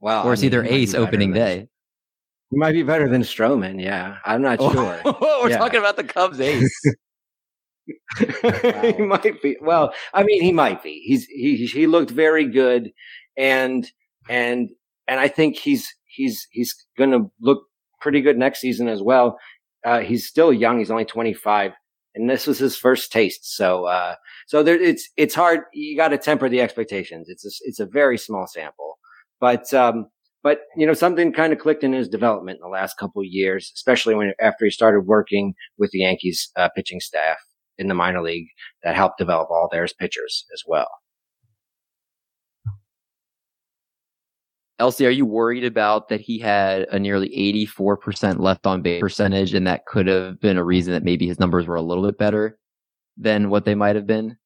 wow, 0.00 0.24
Or 0.24 0.30
I 0.30 0.32
is 0.34 0.40
he 0.40 0.48
their 0.48 0.62
be 0.62 0.68
ace 0.70 0.92
better 0.92 1.04
opening 1.04 1.32
than- 1.32 1.40
day? 1.58 1.68
He 2.50 2.58
might 2.58 2.72
be 2.72 2.82
better 2.84 3.08
than 3.08 3.22
Stroman. 3.22 3.82
Yeah, 3.82 4.18
I'm 4.24 4.40
not 4.42 4.60
sure. 4.60 5.00
We're 5.04 5.50
Yeah. 5.50 5.58
talking 5.58 5.80
about 5.80 5.96
the 5.96 6.04
Cubs 6.04 6.38
ace. 6.40 6.70
he 8.18 9.02
might 9.02 9.42
be. 9.42 9.56
Well, 9.60 9.92
I 10.12 10.22
mean, 10.22 10.40
he 10.42 10.52
might 10.52 10.82
be. 10.82 11.02
He's 11.04 11.26
he 11.26 11.66
he 11.66 11.86
looked 11.86 12.10
very 12.10 12.46
good, 12.46 12.92
and 13.36 13.90
and 14.28 14.68
and 15.08 15.18
I 15.20 15.28
think 15.28 15.56
he's 15.56 15.92
he's 16.06 16.46
he's 16.50 16.74
going 16.96 17.10
to 17.10 17.30
look 17.40 17.64
pretty 18.04 18.20
good 18.20 18.38
next 18.38 18.60
season 18.60 18.86
as 18.86 19.02
well. 19.02 19.38
Uh, 19.84 20.00
he's 20.00 20.28
still 20.28 20.52
young. 20.52 20.78
He's 20.78 20.90
only 20.90 21.06
25, 21.06 21.72
and 22.14 22.30
this 22.30 22.46
was 22.46 22.58
his 22.58 22.76
first 22.76 23.10
taste. 23.10 23.56
So 23.56 23.86
uh, 23.86 24.14
so 24.46 24.62
there, 24.62 24.80
it's 24.80 25.08
it's 25.16 25.34
hard. 25.34 25.60
You 25.72 25.96
got 25.96 26.08
to 26.08 26.18
temper 26.18 26.48
the 26.48 26.60
expectations. 26.60 27.28
It's 27.28 27.44
a, 27.44 27.50
it's 27.62 27.80
a 27.80 27.86
very 27.86 28.18
small 28.18 28.46
sample, 28.46 28.98
but 29.40 29.72
um, 29.74 30.06
but 30.42 30.60
you 30.76 30.86
know, 30.86 30.92
something 30.92 31.32
kind 31.32 31.52
of 31.52 31.58
clicked 31.58 31.82
in 31.82 31.94
his 31.94 32.08
development 32.08 32.58
in 32.58 32.62
the 32.62 32.72
last 32.72 32.98
couple 32.98 33.20
of 33.20 33.26
years, 33.26 33.72
especially 33.74 34.14
when 34.14 34.32
after 34.40 34.66
he 34.66 34.70
started 34.70 35.06
working 35.06 35.54
with 35.78 35.90
the 35.90 36.00
Yankees 36.00 36.50
uh, 36.56 36.68
pitching 36.76 37.00
staff 37.00 37.38
in 37.78 37.88
the 37.88 37.94
minor 37.94 38.22
league 38.22 38.48
that 38.84 38.94
helped 38.94 39.18
develop 39.18 39.48
all 39.50 39.68
their 39.72 39.88
pitchers 39.98 40.44
as 40.54 40.62
well. 40.66 40.88
LC, 44.80 45.06
are 45.06 45.10
you 45.10 45.24
worried 45.24 45.64
about 45.64 46.08
that 46.08 46.20
he 46.20 46.38
had 46.38 46.82
a 46.90 46.98
nearly 46.98 47.28
84% 47.76 48.40
left 48.40 48.66
on 48.66 48.82
base 48.82 49.00
percentage 49.00 49.54
and 49.54 49.66
that 49.66 49.86
could 49.86 50.06
have 50.08 50.40
been 50.40 50.58
a 50.58 50.64
reason 50.64 50.92
that 50.92 51.04
maybe 51.04 51.26
his 51.26 51.38
numbers 51.38 51.66
were 51.66 51.76
a 51.76 51.82
little 51.82 52.04
bit 52.04 52.18
better 52.18 52.58
than 53.16 53.50
what 53.50 53.64
they 53.64 53.76
might 53.76 53.94
have 53.94 54.06
been? 54.06 54.36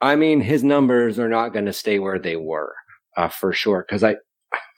I 0.00 0.14
mean, 0.14 0.40
his 0.40 0.62
numbers 0.62 1.18
are 1.18 1.28
not 1.28 1.52
going 1.52 1.66
to 1.66 1.72
stay 1.72 1.98
where 1.98 2.18
they 2.18 2.36
were, 2.36 2.72
uh, 3.16 3.28
for 3.28 3.52
sure. 3.52 3.84
Cause 3.88 4.04
I, 4.04 4.16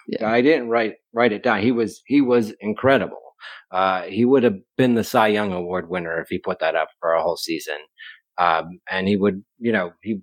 yeah. 0.09 0.31
I 0.31 0.41
didn't 0.41 0.69
write, 0.69 0.95
write 1.13 1.33
it 1.33 1.43
down. 1.43 1.61
He 1.61 1.73
was, 1.73 2.01
he 2.07 2.23
was 2.23 2.55
incredible. 2.61 3.21
Uh, 3.71 4.03
he 4.03 4.25
would 4.25 4.45
have 4.45 4.57
been 4.79 4.95
the 4.95 5.05
Cy 5.05 5.29
Young 5.29 5.53
Award 5.53 5.91
winner 5.91 6.21
if 6.23 6.29
he 6.31 6.39
put 6.39 6.59
that 6.61 6.75
up 6.75 6.89
for 7.01 7.13
a 7.13 7.23
whole 7.23 7.37
season. 7.37 7.77
Um, 8.39 8.81
and 8.91 9.07
he 9.09 9.17
would, 9.17 9.45
you 9.59 9.73
know, 9.73 9.93
he 10.03 10.23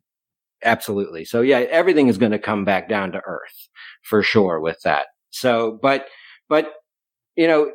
absolutely. 0.63 1.26
So 1.26 1.41
yeah, 1.41 1.60
everything 1.60 2.08
is 2.08 2.18
going 2.18 2.32
to 2.32 2.39
come 2.39 2.65
back 2.65 2.89
down 2.89 3.12
to 3.12 3.22
earth 3.26 3.70
for 4.04 4.24
sure 4.24 4.60
with 4.60 4.80
that. 4.84 5.08
So, 5.32 5.80
but, 5.82 6.08
but, 6.48 6.72
you 7.36 7.48
know, 7.48 7.72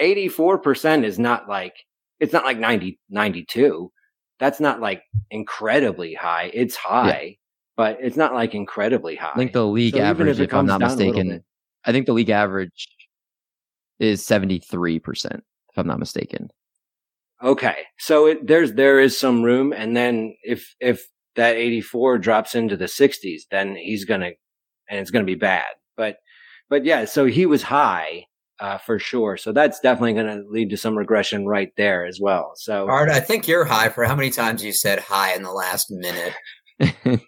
84% 0.00 1.04
is 1.04 1.18
not 1.18 1.48
like, 1.48 1.74
it's 2.20 2.32
not 2.32 2.44
like 2.44 2.58
90, 2.58 2.98
92. 3.10 3.92
That's 4.38 4.60
not 4.60 4.80
like 4.80 5.02
incredibly 5.30 6.14
high. 6.14 6.50
It's 6.54 6.74
high, 6.74 7.22
yeah. 7.22 7.34
but 7.76 7.98
it's 8.00 8.16
not 8.16 8.32
like 8.34 8.54
incredibly 8.54 9.14
high. 9.14 9.32
I 9.32 9.36
think 9.36 9.52
the 9.52 9.66
league 9.66 9.94
so 9.94 10.00
average, 10.00 10.40
if, 10.40 10.48
if 10.48 10.54
I'm 10.54 10.66
not 10.66 10.80
mistaken, 10.80 11.44
I 11.84 11.92
think 11.92 12.06
the 12.06 12.12
league 12.12 12.30
average 12.30 12.88
is 13.98 14.22
73%, 14.26 15.34
if 15.34 15.42
I'm 15.76 15.86
not 15.86 15.98
mistaken. 15.98 16.50
Okay. 17.42 17.76
So 17.98 18.26
it, 18.26 18.46
there's, 18.46 18.72
there 18.74 19.00
is 19.00 19.18
some 19.18 19.42
room. 19.42 19.72
And 19.72 19.96
then 19.96 20.34
if, 20.42 20.74
if 20.80 21.06
that 21.36 21.56
84 21.56 22.18
drops 22.18 22.54
into 22.54 22.76
the 22.76 22.86
60s, 22.86 23.42
then 23.50 23.76
he's 23.76 24.04
going 24.04 24.20
to 24.20 24.32
and 24.88 25.00
it's 25.00 25.10
going 25.10 25.24
to 25.24 25.30
be 25.30 25.38
bad. 25.38 25.66
But, 25.96 26.16
but 26.68 26.84
yeah, 26.84 27.04
so 27.06 27.24
he 27.24 27.46
was 27.46 27.62
high, 27.62 28.26
uh, 28.60 28.78
for 28.78 28.98
sure. 28.98 29.36
So 29.36 29.52
that's 29.52 29.80
definitely 29.80 30.14
going 30.14 30.26
to 30.26 30.44
lead 30.48 30.70
to 30.70 30.76
some 30.76 30.96
regression 30.96 31.46
right 31.46 31.70
there 31.76 32.04
as 32.04 32.18
well. 32.20 32.52
So, 32.56 32.88
Art, 32.88 33.10
I 33.10 33.20
think 33.20 33.48
you're 33.48 33.64
high 33.64 33.88
for 33.88 34.04
how 34.04 34.14
many 34.14 34.30
times 34.30 34.62
you 34.62 34.72
said 34.72 35.00
high 35.00 35.34
in 35.34 35.42
the 35.42 35.52
last 35.52 35.90
minute. 35.90 36.34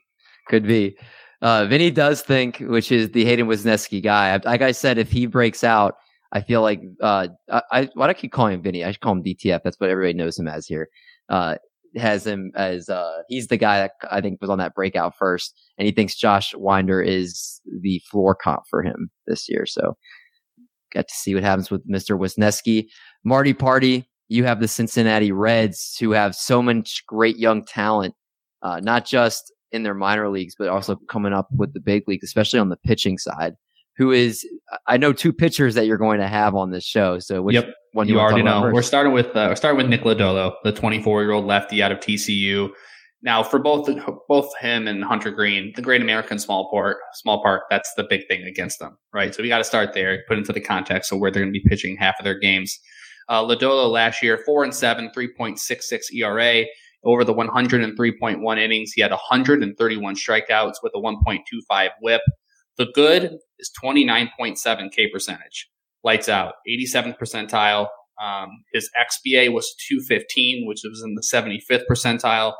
Could 0.49 0.67
be. 0.67 0.97
Uh, 1.43 1.67
Vinny 1.67 1.91
does 1.91 2.23
think, 2.23 2.59
which 2.59 2.93
is 2.93 3.11
the 3.11 3.25
Hayden 3.25 3.47
Wesneski 3.47 4.03
guy. 4.03 4.39
Like 4.45 4.63
I 4.63 4.73
said, 4.73 4.99
if 4.99 5.11
he 5.11 5.27
breaks 5.27 5.65
out, 5.65 5.97
I 6.33 6.41
feel 6.41 6.63
like 6.63 6.83
uh, 7.01 7.29
I 7.71 7.89
why 7.95 8.07
do 8.07 8.11
I 8.11 8.15
keep 8.15 8.33
calling 8.33 8.55
him 8.55 8.63
Vinny? 8.63 8.85
I 8.85 8.91
should 8.91 9.01
call 9.01 9.13
him 9.13 9.23
DTF. 9.23 9.61
That's 9.63 9.79
what 9.79 9.91
everybody 9.91 10.15
knows 10.15 10.39
him 10.39 10.49
as 10.49 10.67
here. 10.67 10.89
Uh, 11.29 11.57
has 11.97 12.27
him 12.27 12.53
as 12.55 12.89
uh, 12.89 13.23
he's 13.29 13.49
the 13.49 13.57
guy 13.57 13.79
that 13.79 13.93
I 14.11 14.21
think 14.21 14.41
was 14.41 14.51
on 14.51 14.59
that 14.59 14.75
breakout 14.75 15.15
first, 15.17 15.55
and 15.79 15.87
he 15.87 15.93
thinks 15.93 16.17
Josh 16.17 16.55
Winder 16.55 17.01
is 17.01 17.61
the 17.81 18.01
floor 18.11 18.35
comp 18.35 18.63
for 18.69 18.83
him 18.83 19.11
this 19.27 19.49
year. 19.49 19.67
So, 19.67 19.97
got 20.93 21.09
to 21.09 21.15
see 21.15 21.35
what 21.35 21.45
happens 21.45 21.71
with 21.71 21.89
Mr. 21.89 22.19
Wesneski. 22.19 22.87
Marty 23.25 23.55
Party, 23.55 24.09
you 24.29 24.45
have 24.45 24.61
the 24.61 24.69
Cincinnati 24.69 25.33
Reds, 25.33 25.97
who 25.99 26.13
have 26.13 26.35
so 26.35 26.63
much 26.63 27.05
great 27.07 27.37
young 27.37 27.65
talent, 27.65 28.15
uh, 28.63 28.81
not 28.81 29.05
just 29.07 29.53
in 29.73 29.83
their 29.83 29.95
minor 29.95 30.31
leagues, 30.31 30.55
but 30.57 30.69
also 30.69 30.97
coming 31.09 31.33
up 31.33 31.49
with 31.51 31.75
the 31.75 31.81
big 31.81 32.05
leagues, 32.07 32.25
especially 32.25 32.61
on 32.61 32.69
the 32.69 32.77
pitching 32.77 33.19
side. 33.19 33.55
Who 33.97 34.11
is 34.11 34.47
I 34.87 34.97
know 34.97 35.13
two 35.13 35.33
pitchers 35.33 35.75
that 35.75 35.87
you're 35.87 35.99
going 35.99 36.21
to 36.21 36.29
have 36.29 36.55
on 36.55 36.71
this 36.71 36.85
show. 36.85 37.19
So 37.19 37.43
which 37.43 37.55
yep 37.55 37.75
one 37.95 38.09
you, 38.09 38.15
you 38.15 38.21
already 38.21 38.43
know. 38.43 38.71
We're 38.73 38.83
starting 38.83 39.13
with 39.13 39.29
uh, 39.29 39.47
we're 39.49 39.57
starting 39.57 39.79
with 39.79 39.89
Nick 39.89 40.03
Lodolo, 40.03 40.55
the 40.65 40.73
24 40.73 41.23
year 41.23 41.33
old 41.33 41.47
lefty 41.47 41.83
out 41.83 41.93
of 41.93 41.99
TCU. 41.99 42.71
Now, 43.23 43.43
for 43.43 43.59
both 43.59 43.89
both 44.29 44.55
him 44.59 44.87
and 44.87 45.03
Hunter 45.03 45.31
Greene, 45.31 45.73
the 45.77 45.83
Great 45.83 46.03
American 46.03 46.39
Small 46.39 46.71
Park, 46.71 46.99
Small 47.15 47.43
Park, 47.43 47.63
that's 47.71 47.93
the 47.97 48.05
big 48.11 48.29
thing 48.29 48.43
against 48.43 48.81
them, 48.81 48.99
right? 49.15 49.35
So 49.35 49.43
we 49.43 49.49
got 49.49 49.59
to 49.59 49.65
start 49.65 49.95
there, 49.95 50.23
put 50.29 50.37
into 50.37 50.53
the 50.53 50.61
context 50.61 51.11
of 51.11 51.21
where 51.21 51.31
they're 51.31 51.43
going 51.43 51.55
to 51.55 51.59
be 51.59 51.67
pitching 51.67 51.97
half 51.97 52.17
of 52.19 52.25
their 52.25 52.39
games. 52.39 52.79
Uh, 53.29 53.43
Lodolo 53.43 53.91
last 53.91 54.23
year, 54.23 54.43
four 54.45 54.63
and 54.65 54.75
seven, 54.75 55.11
3.66 55.17 56.13
ERA. 56.15 56.67
Over 57.07 57.23
the 57.23 57.35
103.1 57.35 58.59
innings, 58.59 58.93
he 58.93 59.03
had 59.03 59.11
131 59.11 60.15
strikeouts 60.15 60.75
with 60.83 60.93
a 60.95 60.99
1.25 60.99 61.89
WHIP. 62.01 62.21
The 62.77 62.87
good 62.95 63.39
is 63.59 63.71
29.7 63.83 64.93
K 64.93 65.09
percentage 65.11 65.69
lights 66.05 66.29
out, 66.29 66.55
87th 66.69 67.19
percentile. 67.19 67.89
Um, 68.23 68.49
his 68.73 68.91
XBA 68.97 69.53
was 69.53 69.75
215, 69.89 70.67
which 70.67 70.83
was 70.85 71.03
in 71.05 71.15
the 71.15 71.23
75th 71.23 71.85
percentile. 71.91 72.53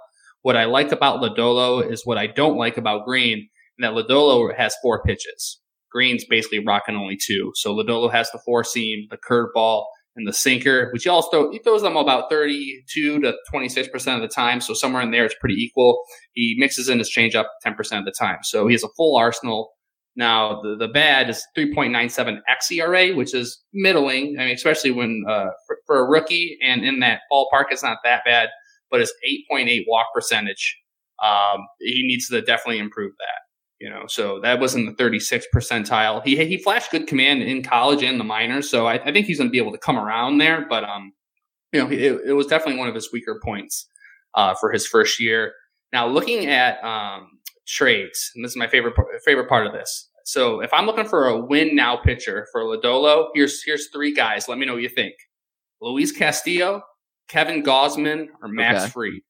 What 0.43 0.57
I 0.57 0.65
like 0.65 0.93
about 0.93 1.21
Lodolo 1.21 1.89
is 1.89 2.05
what 2.05 2.19
I 2.19 2.27
don't 2.27 2.57
like 2.57 2.77
about 2.77 3.05
Greene, 3.05 3.49
and 3.79 3.85
that 3.85 3.93
Lodolo 3.93 4.55
has 4.57 4.75
four 4.83 5.03
pitches. 5.03 5.61
Greene's 5.93 6.25
basically 6.25 6.65
rocking 6.65 6.97
only 6.97 7.17
two. 7.17 7.53
So 7.55 7.75
Lodolo 7.75 8.11
has 8.11 8.31
the 8.31 8.41
four 8.45 8.65
seam, 8.65 9.07
the 9.11 9.17
curveball, 9.17 9.85
and 10.17 10.27
the 10.27 10.33
sinker, 10.33 10.91
which 10.93 11.05
he 11.05 11.09
also 11.09 11.51
he 11.51 11.59
throws 11.59 11.83
them 11.83 11.97
about 11.97 12.31
32 12.31 13.21
to 13.21 13.35
26% 13.53 14.15
of 14.15 14.23
the 14.23 14.29
time. 14.29 14.61
So 14.61 14.75
somewhere 14.75 15.03
in 15.03 15.11
there, 15.11 15.25
it's 15.25 15.35
pretty 15.41 15.57
equal. 15.57 16.03
He 16.33 16.57
mixes 16.59 16.89
in 16.89 16.99
his 16.99 17.13
changeup 17.13 17.47
10% 17.65 17.99
of 17.99 18.05
the 18.05 18.15
time. 18.17 18.39
So 18.43 18.67
he 18.67 18.75
has 18.75 18.85
a 18.85 18.89
full 18.97 19.17
arsenal 19.17 19.71
now, 20.17 20.63
the, 20.63 20.77
the 20.77 20.89
bad 20.89 21.29
is 21.29 21.45
3.97 21.57 22.39
xERA, 22.63 23.17
which 23.17 23.35
is 23.35 23.61
middling. 23.73 24.37
I 24.39 24.45
mean, 24.45 24.55
especially 24.55 24.93
when 24.93 25.25
uh, 25.29 25.49
for, 25.67 25.79
for, 25.87 25.99
a 25.99 26.09
rookie 26.09 26.57
and 26.63 26.85
in 26.85 27.01
that 27.01 27.23
ballpark, 27.33 27.65
it's 27.71 27.83
not 27.83 27.99
that 28.05 28.25
bad, 28.25 28.51
but 28.91 29.01
it's 29.01 29.13
8.8 29.53 29.85
walk 29.89 30.07
percentage. 30.15 30.79
Um, 31.23 31.67
he 31.81 32.07
needs 32.07 32.29
to 32.29 32.41
definitely 32.43 32.79
improve 32.79 33.13
that. 33.19 33.41
You 33.81 33.91
know, 33.91 34.05
so 34.07 34.41
that 34.41 34.61
was 34.61 34.77
in 34.77 34.87
the 34.87 34.93
36th 34.93 35.45
percentile. 35.55 36.25
He 36.25 36.37
he 36.47 36.57
flashed 36.57 36.93
good 36.93 37.07
command 37.07 37.43
in 37.43 37.63
college 37.63 38.03
and 38.03 38.19
the 38.19 38.25
minors, 38.25 38.71
so 38.71 38.87
I, 38.87 38.95
I 38.95 39.13
think 39.13 39.27
he's 39.27 39.37
going 39.37 39.49
to 39.49 39.53
be 39.53 39.59
able 39.59 39.73
to 39.73 39.79
come 39.79 39.99
around 39.99 40.39
there. 40.39 40.65
But 40.67 40.85
um, 40.85 41.13
you 41.73 41.81
know, 41.81 41.91
it, 41.91 42.21
it 42.29 42.33
was 42.33 42.47
definitely 42.47 42.79
one 42.79 42.89
of 42.89 42.95
his 42.95 43.13
weaker 43.13 43.41
points 43.45 43.89
uh, 44.35 44.55
for 44.55 44.71
his 44.73 44.87
first 44.87 45.21
year. 45.21 45.53
Now, 45.93 46.07
looking 46.07 46.47
at 46.47 46.83
um, 46.83 47.41
trades, 47.67 48.31
and 48.35 48.45
this 48.45 48.53
is 48.53 48.57
my 48.57 48.69
favorite 48.69 48.95
favorite 49.25 49.49
part 49.49 49.67
of 49.67 49.73
this. 49.73 50.11
So 50.25 50.61
if 50.61 50.73
I'm 50.73 50.87
looking 50.87 51.07
for 51.07 51.29
a 51.29 51.39
win 51.39 51.75
now 51.77 51.97
pitcher 51.97 52.47
for 52.53 52.63
Lodolo, 52.63 53.29
here's 53.35 53.63
here's 53.63 53.89
three 53.89 54.15
guys. 54.15 54.49
Let 54.49 54.59
me 54.59 54.67
know 54.67 54.75
what 54.75 54.83
you 54.83 54.89
think: 54.89 55.15
Luis 55.81 56.13
Castillo, 56.13 56.83
Kevin 57.29 57.63
Gausman, 57.63 58.29
or 58.43 58.49
Max 58.49 58.83
okay. 58.83 58.91
Fried. 58.91 59.23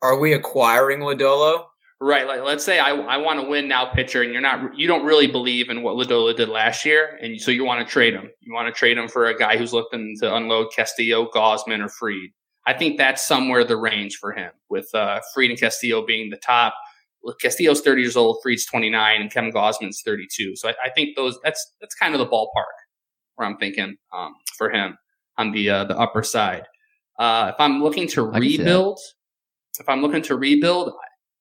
Are 0.00 0.18
we 0.18 0.32
acquiring 0.32 1.00
Lodolo? 1.00 1.64
Right. 2.00 2.28
Like, 2.28 2.42
let's 2.42 2.64
say 2.64 2.78
I, 2.78 2.90
I 2.90 3.16
want 3.16 3.40
to 3.40 3.48
win 3.48 3.66
now 3.66 3.86
pitcher, 3.86 4.22
and 4.22 4.32
you're 4.32 4.40
not, 4.40 4.78
you 4.78 4.86
don't 4.86 5.04
really 5.04 5.26
believe 5.26 5.68
in 5.68 5.82
what 5.82 5.96
Lodolo 5.96 6.34
did 6.36 6.48
last 6.48 6.84
year, 6.84 7.18
and 7.20 7.40
so 7.40 7.50
you 7.50 7.64
want 7.64 7.84
to 7.84 7.92
trade 7.92 8.14
him. 8.14 8.30
You 8.40 8.54
want 8.54 8.72
to 8.72 8.78
trade 8.78 8.96
him 8.96 9.08
for 9.08 9.26
a 9.26 9.36
guy 9.36 9.56
who's 9.56 9.72
looking 9.72 10.14
to 10.20 10.32
unload 10.32 10.68
Castillo, 10.74 11.28
Gausman, 11.34 11.84
or 11.84 11.88
Fried. 11.88 12.30
I 12.68 12.74
think 12.74 12.98
that's 12.98 13.26
somewhere 13.26 13.64
the 13.64 13.78
range 13.78 14.16
for 14.16 14.30
him, 14.32 14.50
with 14.68 14.94
uh, 14.94 15.20
Fried 15.32 15.48
and 15.48 15.58
Castillo 15.58 16.04
being 16.04 16.28
the 16.28 16.36
top. 16.36 16.74
Castillo's 17.40 17.80
30 17.80 18.02
years 18.02 18.14
old, 18.14 18.40
Fried's 18.42 18.66
29, 18.66 19.22
and 19.22 19.32
Kevin 19.32 19.50
Gausman's 19.50 20.02
32. 20.04 20.54
So 20.56 20.68
I, 20.68 20.74
I, 20.84 20.90
think 20.90 21.16
those 21.16 21.38
that's 21.42 21.74
that's 21.80 21.94
kind 21.94 22.14
of 22.14 22.18
the 22.18 22.26
ballpark 22.26 22.76
where 23.36 23.48
I'm 23.48 23.56
thinking 23.56 23.96
um, 24.12 24.34
for 24.58 24.70
him 24.70 24.98
on 25.38 25.50
the 25.52 25.70
uh, 25.70 25.84
the 25.84 25.96
upper 25.98 26.22
side. 26.22 26.64
Uh, 27.18 27.52
if 27.54 27.58
I'm 27.58 27.82
looking 27.82 28.06
to 28.08 28.22
rebuild, 28.22 29.00
if 29.80 29.88
I'm 29.88 30.02
looking 30.02 30.22
to 30.22 30.36
rebuild, 30.36 30.92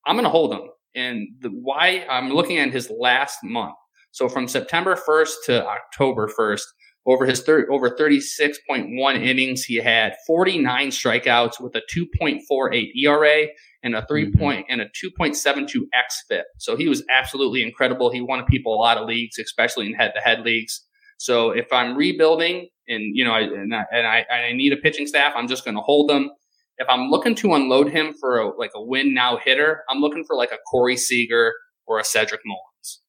I'm 0.06 0.16
going 0.16 0.24
to 0.24 0.30
hold 0.30 0.54
him. 0.54 0.70
And 0.96 1.28
the, 1.42 1.50
why 1.50 2.06
I'm 2.10 2.30
looking 2.30 2.58
at 2.58 2.72
his 2.72 2.90
last 2.90 3.40
month. 3.44 3.76
So 4.12 4.30
from 4.30 4.48
September 4.48 4.96
1st 4.96 5.34
to 5.48 5.68
October 5.68 6.30
1st, 6.40 6.64
over 7.08 7.26
his 7.26 7.42
thir- 7.42 7.68
over 7.72 7.90
36.1 7.90 9.24
innings, 9.24 9.64
he 9.64 9.76
had 9.78 10.16
49 10.28 10.90
strikeouts 10.90 11.60
with 11.60 11.74
a 11.76 11.82
2.48 11.96 12.92
ERA 12.96 13.48
and 13.82 13.96
a 13.96 14.06
3 14.06 14.26
mm-hmm. 14.26 14.40
point 14.40 14.66
and 14.70 14.82
a 14.82 14.86
2.72 14.88 15.84
xFIP. 15.96 16.44
So 16.58 16.76
he 16.76 16.90
was 16.90 17.04
absolutely 17.10 17.64
incredible. 17.64 18.12
He 18.12 18.22
won 18.22 18.44
people 18.46 18.74
a 18.74 18.80
lot 18.82 18.98
of 18.98 19.08
leagues, 19.08 19.40
especially 19.40 19.88
in 19.88 19.94
head-to-head 19.94 20.42
leagues. 20.42 20.84
So 21.18 21.52
if 21.52 21.72
I'm 21.72 21.96
rebuilding 21.96 22.68
and 22.88 23.16
you 23.16 23.26
know 23.26 23.32
I, 23.32 23.40
and, 23.42 23.74
I, 23.74 23.86
and 23.92 24.06
I, 24.06 24.26
I 24.32 24.54
need 24.54 24.74
a 24.74 24.78
pitching 24.78 25.08
staff, 25.08 25.34
I'm 25.36 25.48
just 25.48 25.64
going 25.64 25.76
to 25.76 25.82
hold 25.82 26.10
them. 26.10 26.30
If 26.78 26.88
I'm 26.90 27.10
looking 27.10 27.34
to 27.36 27.56
unload 27.56 27.90
him 27.90 28.14
for 28.20 28.38
a, 28.38 28.56
like 28.56 28.72
a 28.76 28.84
win 28.84 29.14
now 29.14 29.38
hitter, 29.38 29.84
I'm 29.90 30.00
looking 30.00 30.26
for 30.26 30.36
like 30.36 30.52
a 30.52 30.60
Corey 30.70 30.98
Seager 30.98 31.54
or 31.88 32.00
a 32.00 32.04
Cedric 32.04 32.42
Mullins. 32.46 33.02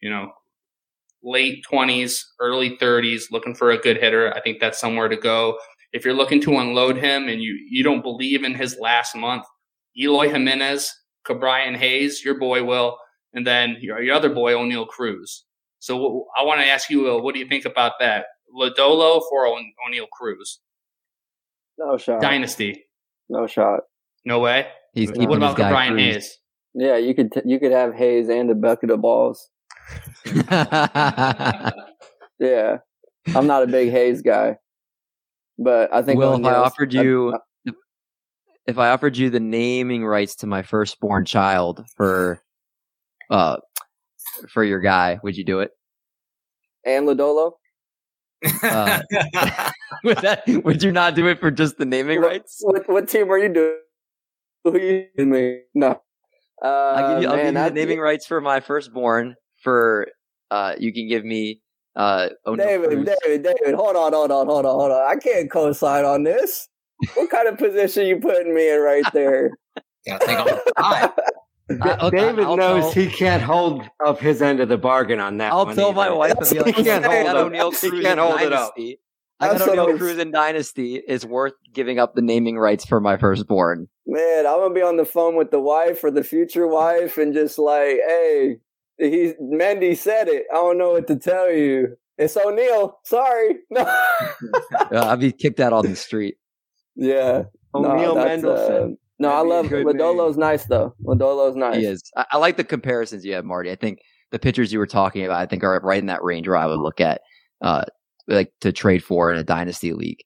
You 0.00 0.10
know, 0.10 0.32
late 1.22 1.64
20s, 1.70 2.20
early 2.40 2.76
30s, 2.76 3.24
looking 3.30 3.54
for 3.54 3.70
a 3.70 3.78
good 3.78 3.98
hitter. 3.98 4.32
I 4.34 4.40
think 4.40 4.60
that's 4.60 4.78
somewhere 4.78 5.08
to 5.08 5.16
go. 5.16 5.58
If 5.92 6.04
you're 6.04 6.14
looking 6.14 6.40
to 6.42 6.58
unload 6.58 6.96
him 6.96 7.28
and 7.28 7.42
you, 7.42 7.58
you 7.70 7.82
don't 7.82 8.02
believe 8.02 8.44
in 8.44 8.54
his 8.54 8.76
last 8.78 9.16
month, 9.16 9.44
Eloy 9.98 10.28
Jimenez, 10.28 10.92
Ke'Bryan 11.26 11.76
Hayes, 11.76 12.24
your 12.24 12.38
boy 12.38 12.62
will, 12.64 12.98
and 13.32 13.46
then 13.46 13.76
your, 13.80 14.00
your 14.02 14.14
other 14.14 14.28
boy 14.28 14.52
Oneil 14.52 14.86
Cruz. 14.86 15.44
So 15.80 16.26
I 16.36 16.44
want 16.44 16.60
to 16.60 16.66
ask 16.66 16.90
you, 16.90 17.10
uh, 17.10 17.20
what 17.20 17.34
do 17.34 17.40
you 17.40 17.48
think 17.48 17.64
about 17.64 17.92
that? 18.00 18.26
Lodolo 18.54 19.22
for 19.28 19.46
Oneil 19.46 20.08
Cruz. 20.12 20.60
No 21.78 21.96
shot. 21.96 22.20
Dynasty. 22.20 22.84
No 23.28 23.46
shot. 23.46 23.80
No 24.24 24.40
way. 24.40 24.66
He's 24.94 25.12
what 25.12 25.36
about 25.36 25.56
Brian 25.56 25.96
Hayes? 25.96 26.38
Yeah, 26.74 26.96
you 26.96 27.14
could 27.14 27.32
t- 27.32 27.42
you 27.44 27.58
could 27.58 27.72
have 27.72 27.94
Hayes 27.94 28.28
and 28.28 28.50
a 28.50 28.54
bucket 28.54 28.90
of 28.90 29.00
balls. 29.00 29.48
yeah, 32.38 32.78
I'm 33.34 33.46
not 33.46 33.62
a 33.62 33.66
big 33.66 33.90
Hayes 33.90 34.22
guy, 34.22 34.56
but 35.58 35.92
I 35.92 36.02
think. 36.02 36.18
Will, 36.18 36.34
if 36.34 36.44
I 36.44 36.54
offered 36.54 36.92
you, 36.92 37.34
I, 37.34 37.72
if 38.66 38.78
I 38.78 38.90
offered 38.90 39.16
you 39.16 39.30
the 39.30 39.40
naming 39.40 40.04
rights 40.04 40.34
to 40.36 40.46
my 40.46 40.62
firstborn 40.62 41.24
child 41.24 41.84
for, 41.96 42.42
uh, 43.30 43.56
for 44.48 44.62
your 44.62 44.80
guy, 44.80 45.18
would 45.22 45.36
you 45.36 45.44
do 45.44 45.60
it? 45.60 45.70
And 46.84 47.06
Lodolo. 47.06 47.52
Uh, 48.62 49.00
would 50.04 50.18
that? 50.18 50.42
Would 50.64 50.82
you 50.82 50.92
not 50.92 51.14
do 51.14 51.26
it 51.26 51.40
for 51.40 51.50
just 51.50 51.78
the 51.78 51.84
naming 51.84 52.20
what, 52.20 52.28
rights? 52.28 52.58
What, 52.60 52.88
what 52.88 53.08
team 53.08 53.30
are 53.30 53.38
you 53.38 53.48
doing? 53.48 53.78
Who 54.64 54.70
are 54.74 54.78
you 54.78 55.06
me? 55.16 55.60
No. 55.74 56.00
Uh, 56.62 56.66
I'll 56.66 57.14
give 57.14 57.22
you, 57.22 57.28
I'll 57.28 57.36
man, 57.36 57.54
give 57.54 57.62
you 57.62 57.68
the 57.68 57.74
naming 57.74 58.00
rights 58.00 58.26
for 58.26 58.40
my 58.40 58.60
firstborn. 58.60 59.36
For 59.62 60.08
uh, 60.50 60.74
you 60.78 60.92
can 60.92 61.08
give 61.08 61.24
me 61.24 61.60
uh, 61.96 62.28
David, 62.56 62.90
Cruz. 62.90 63.08
David, 63.24 63.42
David. 63.42 63.74
Hold 63.74 63.96
on, 63.96 64.12
hold 64.12 64.30
on, 64.30 64.46
hold 64.46 64.64
on, 64.64 64.74
hold 64.74 64.92
on. 64.92 65.10
I 65.10 65.16
can't 65.16 65.50
co-sign 65.50 66.04
on 66.04 66.22
this. 66.22 66.68
what 67.14 67.30
kind 67.30 67.48
of 67.48 67.58
position 67.58 68.06
you 68.06 68.18
putting 68.18 68.54
me 68.54 68.70
in 68.70 68.80
right 68.80 69.04
there? 69.12 69.50
Gotta 70.06 70.24
think 70.24 70.40
on 70.40 70.46
the. 70.46 71.12
Uh, 71.70 71.98
okay, 72.00 72.16
David 72.16 72.46
I'll 72.46 72.56
knows 72.56 72.94
tell, 72.94 73.04
he 73.04 73.10
can't 73.10 73.42
hold 73.42 73.82
up 74.02 74.18
his 74.20 74.40
end 74.40 74.60
of 74.60 74.70
the 74.70 74.78
bargain 74.78 75.20
on 75.20 75.36
that. 75.36 75.52
I'll 75.52 75.66
tell 75.66 75.88
either. 75.88 75.96
my 75.96 76.10
wife 76.10 76.34
and 76.40 76.48
be 76.48 76.60
like, 76.60 76.74
he 76.74 76.82
can't 76.82 77.04
hold, 77.04 77.26
Oneil 77.26 77.78
Cruz 77.78 77.92
he 77.92 78.02
can't 78.02 78.18
hold 78.18 78.40
it 78.40 78.54
up. 78.54 78.74
I 79.38 79.48
got 79.48 79.60
Oneil 79.60 79.98
Cruz 79.98 80.16
in 80.16 80.30
Dynasty 80.30 80.94
is 80.96 81.26
worth 81.26 81.52
giving 81.74 81.98
up 81.98 82.14
the 82.14 82.22
naming 82.22 82.58
rights 82.58 82.86
for 82.86 83.00
my 83.00 83.18
firstborn. 83.18 83.86
Man, 84.06 84.46
I'm 84.46 84.60
gonna 84.60 84.72
be 84.72 84.80
on 84.80 84.96
the 84.96 85.04
phone 85.04 85.36
with 85.36 85.50
the 85.50 85.60
wife 85.60 86.02
or 86.02 86.10
the 86.10 86.24
future 86.24 86.66
wife 86.66 87.18
and 87.18 87.34
just 87.34 87.58
like, 87.58 87.98
hey, 88.08 88.60
he's 88.98 89.34
Mendy 89.34 89.96
said 89.96 90.28
it. 90.28 90.44
I 90.52 90.56
don't 90.56 90.78
know 90.78 90.92
what 90.92 91.06
to 91.08 91.16
tell 91.16 91.50
you. 91.50 91.96
It's 92.18 92.34
Oneil. 92.34 92.94
Sorry. 93.04 93.56
No. 93.70 95.00
I'll 95.00 95.16
be 95.16 95.32
kicked 95.32 95.60
out 95.60 95.72
on 95.72 95.86
the 95.86 95.96
street. 95.96 96.36
Yeah. 96.96 97.44
Oneil 97.74 98.14
no, 98.16 98.24
Mendelssohn. 98.24 98.92
Uh, 98.92 98.96
no, 99.20 99.30
I 99.30 99.40
love 99.40 99.66
Lodolo's 99.66 100.36
nice 100.36 100.64
though. 100.64 100.94
Lodolo's 101.04 101.56
nice. 101.56 101.76
He 101.76 101.84
is. 101.84 102.02
I, 102.16 102.26
I, 102.32 102.36
like 102.38 102.56
the 102.56 102.64
comparisons 102.64 103.24
you 103.24 103.34
have, 103.34 103.44
Marty. 103.44 103.70
I 103.70 103.76
think 103.76 104.00
the 104.30 104.38
pitchers 104.38 104.72
you 104.72 104.78
were 104.78 104.86
talking 104.86 105.24
about, 105.24 105.40
I 105.40 105.46
think 105.46 105.64
are 105.64 105.80
right 105.82 105.98
in 105.98 106.06
that 106.06 106.22
range 106.22 106.48
where 106.48 106.56
I 106.56 106.66
would 106.66 106.78
look 106.78 107.00
at, 107.00 107.20
uh, 107.62 107.84
like 108.26 108.52
to 108.60 108.72
trade 108.72 109.02
for 109.02 109.32
in 109.32 109.38
a 109.38 109.44
dynasty 109.44 109.92
league. 109.92 110.20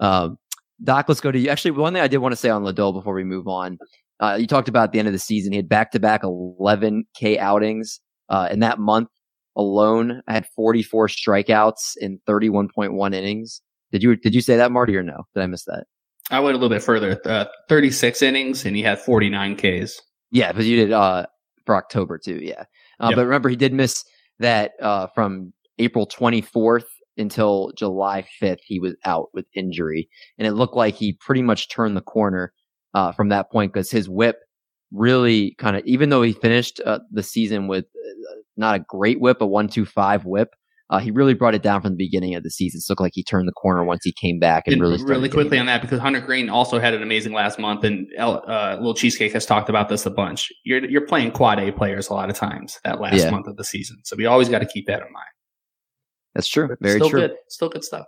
Um, 0.00 0.38
Doc, 0.82 1.06
let's 1.08 1.20
go 1.20 1.32
to 1.32 1.38
you. 1.38 1.50
Actually, 1.50 1.72
one 1.72 1.92
thing 1.92 2.02
I 2.02 2.08
did 2.08 2.18
want 2.18 2.32
to 2.32 2.36
say 2.36 2.50
on 2.50 2.62
Lodolo 2.62 2.92
before 2.92 3.14
we 3.14 3.24
move 3.24 3.48
on. 3.48 3.78
Uh, 4.20 4.36
you 4.38 4.46
talked 4.46 4.68
about 4.68 4.92
the 4.92 4.98
end 4.98 5.08
of 5.08 5.12
the 5.12 5.18
season. 5.18 5.52
He 5.52 5.56
had 5.56 5.68
back 5.68 5.92
to 5.92 6.00
back 6.00 6.22
11K 6.22 7.38
outings. 7.38 8.00
Uh, 8.28 8.48
in 8.50 8.60
that 8.60 8.78
month 8.78 9.08
alone, 9.56 10.22
I 10.28 10.32
had 10.34 10.46
44 10.54 11.08
strikeouts 11.08 11.96
in 11.98 12.20
31.1 12.28 13.14
innings. 13.14 13.60
Did 13.92 14.02
you 14.02 14.16
did 14.16 14.34
you 14.34 14.40
say 14.40 14.56
that, 14.56 14.70
Marty, 14.70 14.96
or 14.96 15.02
no? 15.02 15.24
Did 15.34 15.42
I 15.42 15.46
miss 15.46 15.64
that? 15.64 15.84
I 16.30 16.40
went 16.40 16.54
a 16.54 16.58
little 16.58 16.74
bit 16.74 16.82
further. 16.82 17.20
Uh, 17.24 17.46
36 17.68 18.20
innings, 18.22 18.66
and 18.66 18.76
he 18.76 18.82
had 18.82 18.98
49 18.98 19.56
Ks. 19.56 20.00
Yeah, 20.30 20.52
but 20.52 20.64
you 20.64 20.76
did 20.76 20.92
uh, 20.92 21.26
for 21.64 21.74
October 21.74 22.18
too. 22.18 22.38
Yeah, 22.42 22.64
uh, 23.00 23.08
yep. 23.08 23.16
but 23.16 23.24
remember 23.24 23.48
he 23.48 23.56
did 23.56 23.72
miss 23.72 24.04
that 24.38 24.72
uh, 24.82 25.06
from 25.14 25.52
April 25.78 26.06
24th 26.06 26.84
until 27.16 27.72
July 27.76 28.26
5th. 28.40 28.60
He 28.62 28.78
was 28.78 28.94
out 29.04 29.28
with 29.32 29.46
injury, 29.54 30.08
and 30.36 30.46
it 30.46 30.52
looked 30.52 30.76
like 30.76 30.94
he 30.94 31.14
pretty 31.14 31.42
much 31.42 31.70
turned 31.70 31.96
the 31.96 32.02
corner 32.02 32.52
uh, 32.94 33.12
from 33.12 33.30
that 33.30 33.50
point 33.50 33.72
because 33.72 33.90
his 33.90 34.08
WHIP 34.08 34.36
really 34.92 35.54
kind 35.58 35.76
of, 35.76 35.84
even 35.84 36.10
though 36.10 36.22
he 36.22 36.32
finished 36.32 36.80
uh, 36.84 37.00
the 37.10 37.22
season 37.22 37.68
with 37.68 37.84
uh, 37.84 38.34
not 38.56 38.76
a 38.76 38.84
great 38.88 39.20
WHIP, 39.20 39.40
a 39.40 39.46
one 39.46 39.68
two 39.68 39.84
five 39.84 40.24
WHIP. 40.24 40.48
Uh, 40.90 40.98
he 40.98 41.10
really 41.10 41.34
brought 41.34 41.54
it 41.54 41.62
down 41.62 41.82
from 41.82 41.90
the 41.90 41.98
beginning 41.98 42.34
of 42.34 42.42
the 42.42 42.50
season. 42.50 42.78
It 42.78 42.90
looked 42.90 43.02
like 43.02 43.12
he 43.14 43.22
turned 43.22 43.46
the 43.46 43.52
corner 43.52 43.84
once 43.84 44.00
he 44.04 44.12
came 44.18 44.38
back 44.38 44.62
and, 44.66 44.72
and 44.72 44.80
really 44.80 45.04
really 45.04 45.28
quickly 45.28 45.58
on 45.58 45.66
that 45.66 45.82
because 45.82 46.00
Hunter 46.00 46.20
Greene 46.22 46.48
also 46.48 46.78
had 46.78 46.94
an 46.94 47.02
amazing 47.02 47.34
last 47.34 47.58
month, 47.58 47.84
and 47.84 48.06
uh, 48.18 48.76
Little 48.78 48.94
Cheesecake 48.94 49.34
has 49.34 49.44
talked 49.44 49.68
about 49.68 49.90
this 49.90 50.06
a 50.06 50.10
bunch. 50.10 50.48
You're 50.64 50.88
you're 50.88 51.06
playing 51.06 51.32
quad 51.32 51.60
A 51.60 51.72
players 51.72 52.08
a 52.08 52.14
lot 52.14 52.30
of 52.30 52.36
times 52.36 52.80
that 52.84 53.02
last 53.02 53.18
yeah. 53.18 53.30
month 53.30 53.48
of 53.48 53.56
the 53.58 53.64
season, 53.64 53.98
so 54.04 54.16
we 54.16 54.24
always 54.24 54.48
got 54.48 54.60
to 54.60 54.66
keep 54.66 54.86
that 54.86 55.02
in 55.02 55.12
mind. 55.12 55.26
That's 56.34 56.48
true. 56.48 56.74
Very 56.80 56.98
Still 56.98 57.10
true. 57.10 57.20
Good. 57.20 57.36
Still 57.48 57.68
good 57.68 57.84
stuff. 57.84 58.06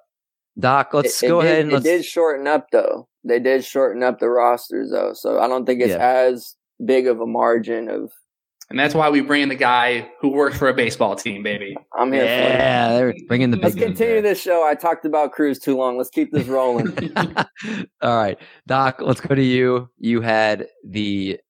Doc, 0.58 0.94
let's 0.94 1.22
it, 1.22 1.28
go 1.28 1.40
it 1.40 1.44
ahead 1.44 1.56
did, 1.56 1.62
and 1.64 1.72
let's... 1.72 1.84
it 1.84 1.88
did 1.90 2.04
shorten 2.06 2.46
up 2.46 2.68
though. 2.72 3.08
They 3.24 3.40
did 3.40 3.62
shorten 3.62 4.02
up 4.02 4.20
the 4.20 4.30
rosters 4.30 4.90
though, 4.90 5.12
so 5.12 5.38
I 5.38 5.48
don't 5.48 5.66
think 5.66 5.82
it's 5.82 5.90
yeah. 5.90 5.98
as 5.98 6.54
big 6.84 7.06
of 7.06 7.20
a 7.20 7.26
margin 7.26 7.88
of. 7.88 8.12
And 8.68 8.78
that's 8.78 8.94
why 8.94 9.10
we 9.10 9.20
bring 9.20 9.42
in 9.42 9.48
the 9.48 9.56
guy 9.56 10.08
who 10.20 10.28
works 10.28 10.56
for 10.56 10.68
a 10.68 10.74
baseball 10.74 11.16
team, 11.16 11.42
baby. 11.42 11.76
I'm 11.98 12.12
here. 12.12 12.22
Yeah, 12.22 12.90
they're 12.90 13.14
bringing 13.26 13.50
the. 13.50 13.56
Let's 13.56 13.74
continue 13.74 14.22
this 14.22 14.40
show. 14.40 14.64
I 14.64 14.76
talked 14.76 15.04
about 15.04 15.32
Cruz 15.32 15.58
too 15.58 15.76
long. 15.76 15.98
Let's 15.98 16.10
keep 16.10 16.30
this 16.30 16.46
rolling. 16.46 16.96
All 18.00 18.16
right, 18.16 18.38
Doc. 18.68 19.00
Let's 19.00 19.20
go 19.20 19.34
to 19.34 19.42
you. 19.42 19.90
You 19.98 20.20
had 20.20 20.68
the 20.86 21.40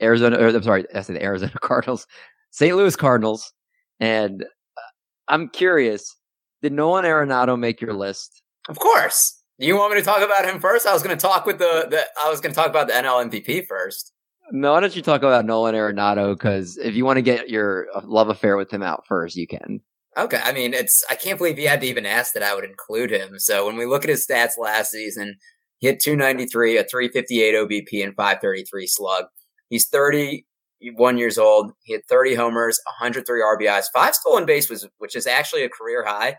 Arizona. 0.00 0.38
Or, 0.38 0.48
I'm 0.48 0.62
sorry, 0.62 0.84
I 0.94 1.00
said 1.00 1.16
the 1.16 1.22
Arizona 1.24 1.52
Cardinals, 1.60 2.06
St. 2.52 2.76
Louis 2.76 2.94
Cardinals, 2.94 3.52
and 3.98 4.44
uh, 4.44 4.80
I'm 5.26 5.48
curious. 5.48 6.14
Did 6.62 6.72
Nolan 6.72 7.04
Arenado 7.04 7.58
make 7.58 7.80
your 7.80 7.92
list? 7.92 8.42
Of 8.68 8.78
course. 8.78 9.42
You 9.58 9.76
want 9.76 9.92
me 9.92 9.98
to 9.98 10.04
talk 10.04 10.22
about 10.22 10.44
him 10.44 10.60
first? 10.60 10.86
I 10.86 10.92
was 10.92 11.02
going 11.02 11.16
to 11.16 11.20
talk 11.20 11.44
with 11.44 11.58
the, 11.58 11.88
the 11.90 12.04
I 12.22 12.30
was 12.30 12.40
going 12.40 12.52
to 12.52 12.56
talk 12.56 12.68
about 12.68 12.86
the 12.86 12.94
NL 12.94 13.28
MVP 13.28 13.66
first. 13.66 14.12
No, 14.50 14.72
why 14.72 14.80
don't 14.80 14.96
you 14.96 15.02
talk 15.02 15.22
about 15.22 15.44
Nolan 15.44 15.74
Arenado? 15.74 16.34
Because 16.34 16.78
if 16.78 16.94
you 16.94 17.04
want 17.04 17.18
to 17.18 17.22
get 17.22 17.50
your 17.50 17.86
uh, 17.94 18.00
love 18.04 18.28
affair 18.28 18.56
with 18.56 18.72
him 18.72 18.82
out 18.82 19.06
first, 19.06 19.36
you 19.36 19.46
can. 19.46 19.80
Okay, 20.16 20.40
I 20.42 20.52
mean, 20.52 20.74
it's 20.74 21.04
I 21.10 21.14
can't 21.14 21.38
believe 21.38 21.58
he 21.58 21.64
had 21.64 21.80
to 21.82 21.86
even 21.86 22.06
ask 22.06 22.32
that 22.32 22.42
I 22.42 22.54
would 22.54 22.64
include 22.64 23.10
him. 23.10 23.38
So 23.38 23.66
when 23.66 23.76
we 23.76 23.86
look 23.86 24.04
at 24.04 24.10
his 24.10 24.26
stats 24.26 24.58
last 24.58 24.90
season, 24.90 25.36
he 25.78 25.86
hit 25.86 26.00
293, 26.00 26.78
a 26.78 26.84
358 26.84 27.54
OBP, 27.54 28.04
and 28.04 28.16
533 28.16 28.86
slug. 28.86 29.26
He's 29.68 29.88
31 29.88 31.18
years 31.18 31.38
old. 31.38 31.72
He 31.84 31.92
had 31.92 32.02
30 32.08 32.34
homers, 32.34 32.80
103 32.86 33.40
RBIs, 33.40 33.84
five 33.92 34.14
stolen 34.14 34.46
bases, 34.46 34.88
which 34.98 35.14
is 35.14 35.26
actually 35.26 35.62
a 35.62 35.68
career 35.68 36.04
high. 36.04 36.36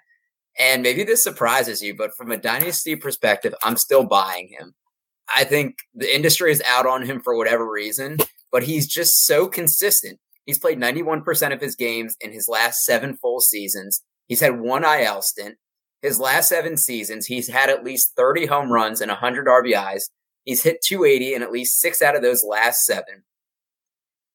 And 0.58 0.82
maybe 0.82 1.04
this 1.04 1.24
surprises 1.24 1.82
you, 1.82 1.96
but 1.96 2.12
from 2.18 2.32
a 2.32 2.38
dynasty 2.38 2.96
perspective, 2.96 3.54
I'm 3.64 3.78
still 3.78 4.04
buying 4.04 4.50
him. 4.50 4.74
I 5.36 5.44
think 5.44 5.78
the 5.94 6.14
industry 6.14 6.52
is 6.52 6.62
out 6.66 6.86
on 6.86 7.06
him 7.06 7.22
for 7.22 7.36
whatever 7.36 7.70
reason, 7.70 8.18
but 8.52 8.64
he's 8.64 8.88
just 8.88 9.26
so 9.26 9.48
consistent. 9.48 10.20
He's 10.46 10.58
played 10.58 10.80
91% 10.80 11.54
of 11.54 11.62
his 11.62 11.76
games 11.76 12.16
in 12.22 12.32
his 12.32 12.48
last 12.48 12.84
seven 12.84 13.16
full 13.16 13.40
seasons. 13.40 14.02
He's 14.28 14.40
had 14.40 14.60
one 14.60 14.84
IL 14.84 15.22
stint. 15.22 15.56
His 16.02 16.20
last 16.20 16.50
seven 16.50 16.78
seasons, 16.78 17.26
he's 17.26 17.50
had 17.50 17.70
at 17.70 17.84
least 17.84 18.14
30 18.16 18.46
home 18.46 18.72
runs 18.72 19.02
and 19.02 19.10
100 19.10 19.48
RBIs. 19.48 20.04
He's 20.46 20.64
hit 20.64 20.82
280 20.82 21.36
in 21.36 21.44
at 21.44 21.52
least 21.52 21.80
six 21.80 22.02
out 22.02 22.16
of 22.16 22.22
those 22.22 22.44
last 22.44 22.86
seven. 22.86 23.24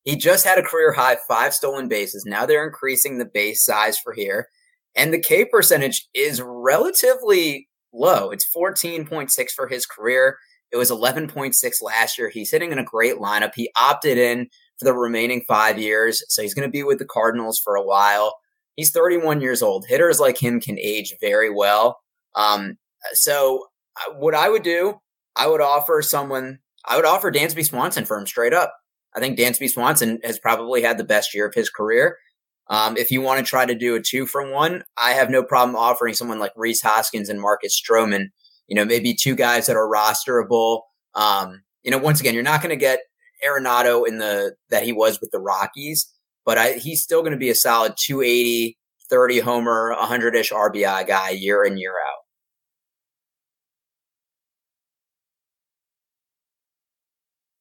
He 0.05 0.17
just 0.17 0.45
had 0.45 0.59
a 0.59 0.63
career 0.63 0.93
high 0.93 1.17
five 1.27 1.55
stolen 1.55 1.89
bases. 1.89 2.25
Now 2.27 2.45
they're 2.45 2.67
increasing 2.67 3.19
the 3.19 3.25
base 3.25 3.65
size 3.65 3.99
for 3.99 4.13
here. 4.13 4.49
And 4.95 5.13
the 5.13 5.19
K 5.19 5.45
percentage 5.45 6.07
is 6.15 6.43
relatively 6.45 7.69
low. 7.93 8.31
It's 8.31 8.47
14.6 8.55 9.51
for 9.51 9.67
his 9.67 9.87
career. 9.87 10.39
It 10.75 10.77
was 10.77 10.91
11.6 10.91 11.83
last 11.83 12.19
year. 12.19 12.29
He's 12.29 12.51
hitting 12.51 12.73
in 12.73 12.81
a 12.81 12.85
great 12.85 13.19
lineup. 13.19 13.53
He 13.55 13.71
opted 13.77 14.19
in 14.19 14.49
for 14.77 14.85
the 14.85 14.93
remaining 14.93 15.45
five 15.47 15.79
years. 15.79 16.25
So 16.29 16.43
he's 16.43 16.53
going 16.53 16.67
to 16.67 16.73
be 16.73 16.83
with 16.83 16.99
the 16.99 17.05
Cardinals 17.05 17.61
for 17.61 17.77
a 17.77 17.83
while. 17.83 18.35
He's 18.75 18.91
31 18.91 19.41
years 19.41 19.63
old. 19.63 19.87
Hitters 19.87 20.19
like 20.19 20.37
him 20.37 20.61
can 20.61 20.77
age 20.81 21.15
very 21.21 21.49
well. 21.49 22.01
Um, 22.35 22.77
so 23.13 23.67
uh, 23.97 24.15
what 24.15 24.35
I 24.35 24.49
would 24.49 24.65
do, 24.65 25.01
I 25.37 25.47
would 25.47 25.61
offer 25.61 26.03
someone, 26.03 26.59
I 26.85 26.97
would 26.97 27.05
offer 27.05 27.31
Dansby 27.31 27.65
Swanson 27.65 28.05
for 28.05 28.19
him 28.19 28.27
straight 28.27 28.53
up. 28.53 28.75
I 29.15 29.21
think 29.21 29.39
Dansby 29.39 29.71
Swanson 29.71 30.19
has 30.25 30.41
probably 30.41 30.83
had 30.83 30.99
the 30.99 31.05
best 31.05 31.33
year 31.33 31.47
of 31.47 31.55
his 31.55 31.71
career. 31.71 32.19
Um, 32.67 32.97
if 32.97 33.13
you 33.13 33.21
want 33.21 33.39
to 33.39 33.49
try 33.49 33.65
to 33.65 33.77
do 33.77 33.95
a 33.95 34.03
two 34.03 34.27
from 34.27 34.51
one, 34.51 34.83
I 34.97 35.13
have 35.13 35.31
no 35.31 35.45
problem 35.45 35.77
offering 35.77 36.15
someone 36.15 36.41
like 36.41 36.53
Rhys 36.57 36.83
Hoskins 36.83 37.29
and 37.29 37.41
Marcus 37.41 37.81
Stroman 37.81 38.31
you 38.68 38.74
know, 38.74 38.85
maybe 38.85 39.14
two 39.14 39.35
guys 39.35 39.66
that 39.66 39.77
are 39.77 39.88
rosterable. 39.88 40.83
Um, 41.14 41.62
you 41.83 41.90
know, 41.90 41.98
once 41.98 42.20
again, 42.20 42.35
you're 42.35 42.42
not 42.42 42.62
going 42.62 42.70
to 42.70 42.77
get 42.77 43.00
Arenado 43.46 44.07
in 44.07 44.18
the 44.18 44.55
that 44.70 44.85
he 44.85 44.92
was 44.92 45.20
with 45.20 45.31
the 45.31 45.38
Rockies, 45.38 46.11
but 46.44 46.59
I, 46.59 46.72
he's 46.74 47.03
still 47.03 47.20
going 47.20 47.33
to 47.33 47.38
be 47.38 47.50
a 47.50 47.55
solid 47.55 47.94
280, 47.98 48.79
30 49.11 49.40
homer, 49.40 49.94
100 49.98 50.35
ish 50.35 50.50
RBI 50.50 51.07
guy 51.07 51.31
year 51.31 51.64
in, 51.64 51.77
year 51.77 51.92
out. 51.92 52.24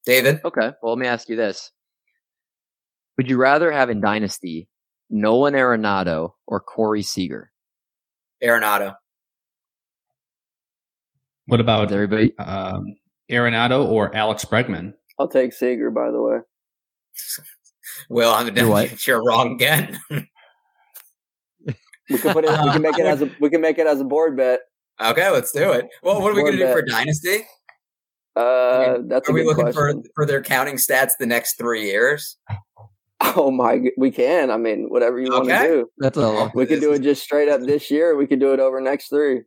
David? 0.05 0.41
Okay. 0.43 0.71
Well, 0.81 0.93
let 0.93 0.99
me 0.99 1.07
ask 1.07 1.29
you 1.29 1.35
this. 1.35 1.71
Would 3.17 3.29
you 3.29 3.37
rather 3.37 3.71
have 3.71 3.89
in 3.89 4.01
Dynasty 4.01 4.67
Nolan 5.09 5.53
Arenado 5.53 6.33
or 6.47 6.59
Corey 6.59 7.03
Seager? 7.03 7.51
Arenado. 8.43 8.95
What 11.47 11.59
about 11.59 11.87
Is 11.87 11.93
everybody? 11.93 12.37
um, 12.39 12.85
Arenado 13.29 13.85
or 13.87 14.15
Alex 14.15 14.45
Bregman? 14.45 14.93
I'll 15.19 15.27
take 15.27 15.53
Seager, 15.53 15.91
by 15.91 16.09
the 16.11 16.21
way. 16.21 16.37
Well, 18.09 18.33
I'm 18.33 18.53
Do 18.53 18.69
what? 18.69 19.05
you're 19.07 19.23
wrong 19.23 19.53
again. 19.53 19.99
We 22.09 22.17
can 22.17 22.33
put 22.33 22.43
it. 22.43 22.51
we 22.51 22.71
can 22.71 22.81
make 22.81 22.99
it 22.99 23.05
as 23.05 23.21
a. 23.21 23.31
We 23.39 23.49
can 23.49 23.61
make 23.61 23.77
it 23.79 23.87
as 23.87 24.01
a 24.01 24.03
board 24.03 24.35
bet. 24.35 24.59
okay, 25.01 25.29
let's 25.29 25.53
do 25.53 25.71
it. 25.71 25.87
Well, 26.03 26.21
what 26.21 26.31
are 26.31 26.35
we 26.35 26.41
going 26.41 26.57
to 26.57 26.67
do 26.67 26.71
for. 26.71 26.81
Dynasty? 26.81 27.45
Uh, 28.35 28.97
that's 29.05 29.29
a 29.29 29.31
Are 29.31 29.33
we 29.33 29.41
good 29.41 29.47
looking 29.47 29.71
question. 29.71 30.03
for 30.03 30.09
for 30.13 30.25
their 30.25 30.41
counting 30.43 30.75
stats 30.75 31.11
the 31.17 31.25
next 31.25 31.57
three 31.57 31.83
years? 31.85 32.37
Oh 33.37 33.51
my, 33.51 33.79
we 33.97 34.11
can. 34.11 34.51
I 34.51 34.57
mean, 34.57 34.87
whatever 34.89 35.17
you 35.17 35.31
want 35.31 35.47
to 35.47 35.57
do. 35.59 35.89
That's 35.97 36.17
a 36.17 36.51
We 36.53 36.65
could 36.65 36.81
do 36.81 36.91
it 36.91 36.99
just 36.99 37.23
straight 37.23 37.47
up 37.47 37.61
this 37.61 37.89
year. 37.89 38.17
We 38.17 38.27
could 38.27 38.41
do 38.41 38.51
it 38.53 38.59
over 38.59 38.81
next 38.81 39.07
three. 39.07 39.43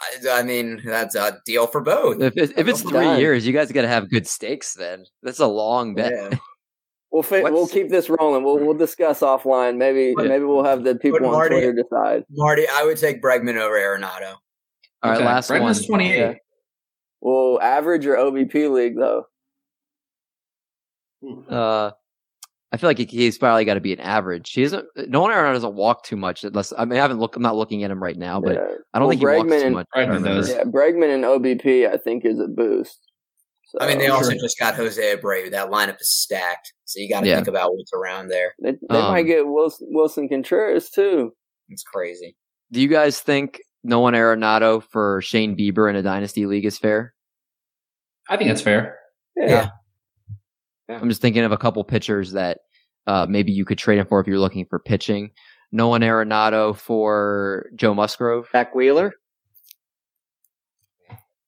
I, 0.00 0.40
I 0.40 0.42
mean, 0.42 0.80
that's 0.84 1.14
a 1.14 1.38
deal 1.44 1.66
for 1.66 1.80
both. 1.80 2.20
if, 2.22 2.36
if 2.36 2.68
it's 2.68 2.82
three 2.82 2.92
Done. 2.92 3.20
years, 3.20 3.46
you 3.46 3.52
guys 3.52 3.70
got 3.72 3.82
to 3.82 3.88
have 3.88 4.08
good 4.10 4.26
stakes. 4.26 4.74
Then 4.74 5.04
that's 5.22 5.40
a 5.40 5.46
long 5.46 5.94
bet. 5.94 6.12
Yeah. 6.12 6.38
We'll 7.12 7.24
fit, 7.24 7.42
we'll 7.42 7.66
keep 7.66 7.88
this 7.88 8.08
rolling. 8.08 8.44
We'll 8.44 8.60
we'll 8.60 8.76
discuss 8.78 9.18
offline. 9.18 9.78
Maybe 9.78 10.14
Yeah. 10.16 10.28
maybe 10.28 10.44
we'll 10.44 10.62
have 10.62 10.84
the 10.84 10.94
people 10.94 11.26
on 11.26 11.32
Marty- 11.32 11.56
Twitter 11.56 11.72
decide. 11.72 12.22
Marty, 12.30 12.66
I 12.70 12.84
would 12.84 12.98
take 12.98 13.20
Bregman 13.20 13.56
over 13.60 13.74
Arenado. 13.74 14.36
All 15.02 15.10
right, 15.10 15.16
Okay, 15.16 15.24
last 15.24 15.50
Bregman's 15.50 15.80
one. 15.88 15.98
28. 15.98 16.16
Yeah. 16.18 16.34
Well, 17.20 17.58
average 17.60 18.06
or 18.06 18.14
OBP 18.14 18.70
league 18.70 18.94
though. 18.96 19.24
Uh, 21.48 21.90
I 22.72 22.76
feel 22.76 22.88
like 22.88 22.98
he's 22.98 23.36
probably 23.36 23.64
got 23.64 23.74
to 23.74 23.80
be 23.80 23.92
an 23.92 23.98
average. 24.00 24.52
He 24.52 24.62
doesn't. 24.62 24.86
Nolan 25.08 25.32
Arenado 25.32 25.54
doesn't 25.54 25.74
walk 25.74 26.04
too 26.04 26.16
much. 26.16 26.44
Unless 26.44 26.72
I 26.78 26.84
mean, 26.84 26.98
I 26.98 27.02
haven't 27.02 27.18
looked. 27.18 27.34
I'm 27.34 27.42
not 27.42 27.56
looking 27.56 27.82
at 27.82 27.90
him 27.90 28.00
right 28.02 28.16
now, 28.16 28.40
but 28.40 28.54
yeah. 28.54 28.60
I 28.94 28.98
don't 29.00 29.08
Well, 29.08 29.10
think 29.10 29.20
he 29.20 29.26
walks 29.26 29.50
Bregman 29.50 29.62
too 29.62 29.70
much. 29.70 29.86
I 29.94 29.98
Bregman 30.04 30.24
does. 30.24 30.50
yeah, 30.50 30.62
Bregman 30.64 31.12
and 31.14 31.24
OBP 31.24 31.90
I 31.92 31.96
think 31.96 32.24
is 32.24 32.38
a 32.38 32.46
boost. 32.46 32.98
So, 33.66 33.78
I 33.80 33.86
mean, 33.88 33.98
they 33.98 34.06
Sure. 34.06 34.14
also 34.16 34.32
just 34.34 34.58
got 34.58 34.74
Jose 34.76 35.00
Abreu. 35.16 35.50
That 35.50 35.70
lineup 35.70 36.00
is 36.00 36.10
stacked, 36.10 36.72
so 36.84 37.00
you 37.00 37.08
got 37.08 37.20
to 37.20 37.26
Yeah. 37.28 37.36
think 37.36 37.48
about 37.48 37.72
what's 37.74 37.92
around 37.92 38.28
there. 38.28 38.54
they, 38.62 38.72
they 38.72 38.96
Um, 38.98 39.12
might 39.12 39.22
get 39.24 39.46
Willson, 39.46 39.88
Willson 39.92 40.28
Contreras 40.28 40.90
too. 40.90 41.32
It's 41.68 41.82
crazy. 41.84 42.36
Do 42.72 42.80
you 42.80 42.88
guys 42.88 43.20
think 43.20 43.60
Nolan 43.84 44.14
Arenado 44.14 44.82
for 44.82 45.22
Shane 45.22 45.56
Bieber 45.56 45.88
in 45.90 45.94
a 45.96 46.02
dynasty 46.02 46.46
league 46.46 46.66
is 46.66 46.78
fair? 46.78 47.14
I 48.28 48.36
think 48.36 48.48
that's 48.50 48.62
fair. 48.62 48.98
Yeah. 49.36 49.70
I'm 50.96 51.08
just 51.08 51.20
thinking 51.22 51.44
of 51.44 51.52
a 51.52 51.58
couple 51.58 51.82
pitchers 51.84 52.32
that 52.32 52.58
uh, 53.06 53.26
maybe 53.28 53.52
you 53.52 53.64
could 53.64 53.78
trade 53.78 53.98
him 53.98 54.06
for 54.06 54.20
if 54.20 54.26
you're 54.26 54.38
looking 54.38 54.66
for 54.66 54.78
pitching. 54.78 55.30
Nolan 55.72 56.02
Arenado 56.02 56.76
for 56.76 57.70
Joe 57.76 57.94
Musgrove. 57.94 58.48
Zack 58.50 58.74
Wheeler. 58.74 59.12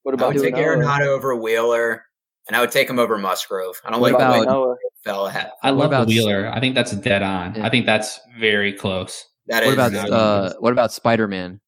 What 0.03 0.13
I 0.13 0.15
about 0.15 0.33
would 0.33 0.43
take 0.43 0.53
Noah? 0.55 0.63
Arenado 0.77 1.07
over 1.07 1.35
Wheeler, 1.35 2.05
and 2.47 2.55
I 2.57 2.61
would 2.61 2.71
take 2.71 2.89
him 2.89 2.99
over 2.99 3.17
Musgrove. 3.17 3.79
I 3.85 3.91
don't 3.91 4.01
What 4.01 4.13
like 4.13 4.21
about- 4.21 4.33
the 4.33 4.39
way 4.39 4.45
Noah? 4.45 4.75
fella 5.03 5.29
had. 5.31 5.51
I 5.61 5.69
love 5.71 5.87
about- 5.87 6.07
the 6.07 6.15
Wheeler. 6.17 6.49
I 6.53 6.59
think 6.59 6.75
that's 6.75 6.91
dead 6.91 7.21
on. 7.21 7.55
Yeah. 7.55 7.65
I 7.65 7.69
think 7.69 7.85
that's 7.85 8.19
very 8.39 8.73
close. 8.73 9.25
That 9.47 9.65
What 9.65 9.77
is 9.77 9.93
about 9.93 10.09
uh, 10.09 10.53
what 10.59 10.71
about 10.71 10.93
Spider 10.93 11.27
Man? 11.27 11.59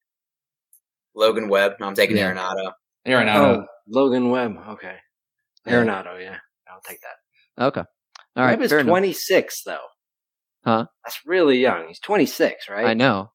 Logan 1.13 1.49
Webb. 1.49 1.73
No, 1.79 1.88
I'm 1.88 1.95
taking 1.95 2.15
Yeah. 2.17 2.33
Arenado. 2.33 2.71
Arenado. 3.05 3.57
Oh, 3.57 3.65
Logan 3.88 4.29
Webb. 4.29 4.57
Okay. 4.69 4.95
Arenado. 5.67 6.21
Yeah, 6.21 6.38
I'll 6.69 6.81
take 6.81 7.01
that. 7.01 7.15
Okay, 7.59 7.81
all 7.81 8.43
right. 8.43 8.51
Webb 8.51 8.61
is 8.61 8.69
fair 8.71 8.79
enough. 8.79 8.89
26 8.91 9.63
though. 9.63 9.77
Huh? 10.63 10.85
That's 11.05 11.19
really 11.25 11.59
young. 11.59 11.87
He's 11.87 11.99
26, 11.99 12.69
right? 12.69 12.85
I 12.87 12.93
know. 12.95 13.31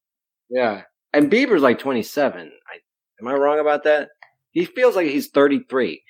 Yeah. 0.48 0.82
And 1.12 1.30
Bieber's 1.30 1.62
like 1.62 1.78
27. 1.78 2.40
I, 2.40 2.76
am 3.22 3.28
I 3.28 3.34
wrong 3.34 3.60
about 3.60 3.84
that? 3.84 4.08
He 4.50 4.64
feels 4.64 4.96
like 4.96 5.06
he's 5.06 5.28
33. 5.28 6.02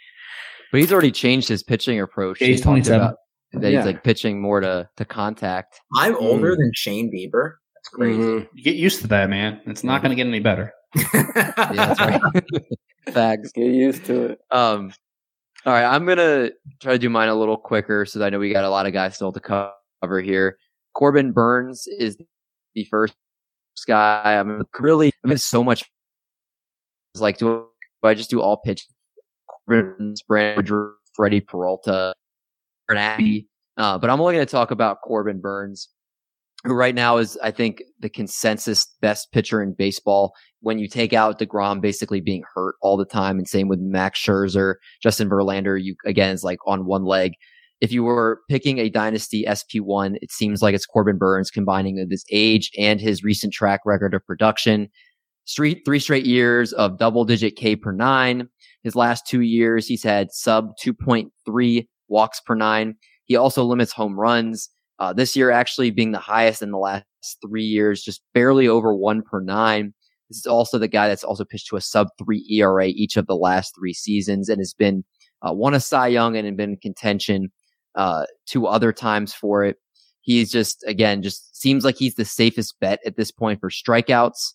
But 0.73 0.81
he's 0.81 0.93
already 0.93 1.11
changed 1.13 1.49
his 1.49 1.63
pitching 1.63 2.01
approach. 2.01 2.41
Yeah, 2.41 2.47
he's 2.49 2.61
He 2.61 2.65
27. 2.65 3.01
about 3.01 3.17
That 3.53 3.71
Yeah. 3.71 3.79
he's 3.81 3.87
like 3.87 4.03
pitching 4.03 4.41
more 4.41 4.61
to 4.61 4.89
to 4.97 5.05
contact. 5.05 5.81
I'm 5.97 6.15
Hmm. 6.15 6.25
older 6.25 6.57
than 6.57 6.71
Shane 6.75 7.13
Bieber. 7.13 7.55
That's 7.75 7.89
crazy. 7.89 8.19
Mhm. 8.23 8.49
You 8.55 8.65
get 8.65 8.77
used 8.77 9.03
to 9.03 9.09
that, 9.09 9.29
man. 9.29 9.61
It's 9.67 9.85
not 9.85 10.01
going 10.03 10.11
to 10.11 10.17
get 10.17 10.27
any 10.27 10.41
better. 10.41 10.73
Yeah, 11.15 11.73
that's 11.73 12.01
right. 12.01 12.21
Fags. 13.09 13.53
Get 13.53 13.67
used 13.67 14.05
to 14.07 14.23
it. 14.33 14.41
Um, 14.51 14.93
all 15.67 15.73
right, 15.73 15.85
I'm 15.85 16.07
gonna 16.07 16.51
try 16.81 16.93
to 16.93 16.99
do 16.99 17.11
mine 17.11 17.29
a 17.29 17.35
little 17.35 17.57
quicker, 17.57 18.07
so 18.07 18.25
I 18.25 18.31
know 18.31 18.39
we 18.39 18.53
got 18.53 18.65
a 18.65 18.71
lot 18.71 18.87
of 18.87 18.93
guys 18.93 19.15
still 19.15 19.33
to 19.33 19.41
cover 19.41 20.21
here. 20.21 20.59
Corbin 20.95 21.33
Burnes 21.33 21.87
is 21.87 22.17
the 22.75 22.85
first 22.85 23.15
guy. 23.87 24.39
I'm 24.39 24.63
really, 24.79 25.13
I 25.25 25.29
mean, 25.29 25.39
so 25.39 25.63
much. 25.63 25.85
It's 27.15 27.21
like, 27.21 27.39
do 27.39 27.67
I 28.03 28.15
just 28.15 28.31
do 28.31 28.41
all 28.41 28.57
pitch? 28.59 28.87
Corbin's 29.49 30.23
Brand, 30.23 30.69
Freddy 31.15 31.41
Peralta, 31.41 32.15
Bernabby. 32.89 33.49
Uh, 33.77 33.99
but 33.99 34.11
I'm 34.11 34.21
only 34.21 34.35
going 34.35 34.47
to 34.47 34.51
talk 34.51 34.71
about 34.71 35.01
Corbin 35.03 35.41
Burnes, 35.41 35.89
who 36.65 36.75
right 36.75 36.95
now 36.95 37.17
is, 37.17 37.39
I 37.43 37.51
think, 37.51 37.83
the 38.01 38.09
consensus 38.09 38.87
best 39.01 39.33
pitcher 39.33 39.63
in 39.63 39.75
baseball 39.75 40.35
when 40.61 40.79
you 40.79 40.89
take 40.89 41.13
out 41.13 41.39
DeGrom 41.39 41.81
basically 41.81 42.21
being 42.21 42.43
hurt 42.55 42.77
all 42.83 42.97
the 42.97 43.05
time, 43.05 43.39
and 43.39 43.49
same 43.49 43.69
with 43.69 43.81
Max 43.81 44.21
Scherzer, 44.21 44.75
Justin 45.03 45.29
Verlander, 45.29 45.83
you 45.83 45.95
again 46.05 46.35
is 46.35 46.45
like 46.45 46.59
on 46.67 46.87
one 46.87 47.05
leg. 47.05 47.33
If 47.81 47.93
you 47.93 48.03
were 48.03 48.41
picking 48.49 48.79
a 48.79 48.91
dynasty 48.91 49.45
SP1, 49.49 50.17
it 50.21 50.31
seems 50.31 50.61
like 50.61 50.75
it's 50.75 50.85
Corbin 50.85 51.17
Burnes 51.17 51.51
combining 51.51 51.97
with 51.97 52.11
his 52.11 52.27
age 52.31 52.71
and 52.79 53.01
his 53.01 53.25
recent 53.25 53.55
track 53.55 53.81
record 53.87 54.13
of 54.13 54.25
production. 54.27 54.89
Street 55.47 55.81
three 55.87 55.99
straight 55.99 56.27
years 56.27 56.75
of 56.75 56.99
double 56.99 57.25
digit 57.25 57.57
K 57.57 57.75
per 57.75 57.91
nine. 57.91 58.49
His 58.83 58.95
last 58.95 59.27
two 59.27 59.41
years, 59.41 59.87
he's 59.87 60.03
had 60.03 60.31
sub 60.31 60.73
2.3 60.85 61.89
walks 62.09 62.41
per 62.41 62.55
nine. 62.55 62.97
He 63.25 63.37
also 63.37 63.65
limits 63.65 63.93
home 63.93 64.19
runs. 64.19 64.69
Uh, 65.01 65.15
this 65.15 65.35
year 65.35 65.51
actually 65.51 65.91
being 65.91 66.13
the 66.13 66.19
highest 66.19 66.61
in 66.61 66.71
the 66.71 66.79
last 66.79 67.05
three 67.41 67.65
years, 67.65 68.03
just 68.03 68.23
barely 68.35 68.69
over 68.69 68.95
one 68.95 69.23
per 69.23 69.41
nine. 69.41 69.95
This 70.29 70.39
is 70.39 70.47
also 70.47 70.79
the 70.79 70.89
guy 70.89 71.09
that's 71.09 71.25
also 71.25 71.45
pitched 71.45 71.69
to 71.69 71.77
a 71.77 71.81
sub 71.81 72.09
three 72.23 72.47
ERA 72.51 72.87
each 72.87 73.17
of 73.17 73.27
the 73.27 73.35
last 73.35 73.75
three 73.75 73.95
seasons 73.95 74.51
and 74.51 74.61
has 74.61 74.75
been 74.75 75.03
uh, 75.43 75.55
won 75.55 75.75
a 75.75 75.81
Cy 75.81 76.09
Young 76.09 76.37
and 76.37 76.57
been 76.57 76.73
in 76.73 76.77
contention 76.77 77.51
uh, 77.95 78.27
two 78.47 78.67
other 78.67 78.93
times 78.93 79.33
for 79.33 79.65
it. 79.65 79.79
He's 80.21 80.53
just 80.53 80.85
again 80.87 81.23
just 81.23 81.57
seems 81.59 81.83
like 81.83 81.97
he's 81.97 82.15
the 82.15 82.27
safest 82.27 82.75
bet 82.79 83.01
at 83.07 83.17
this 83.17 83.33
point 83.33 83.59
for 83.59 83.71
strikeouts, 83.71 84.53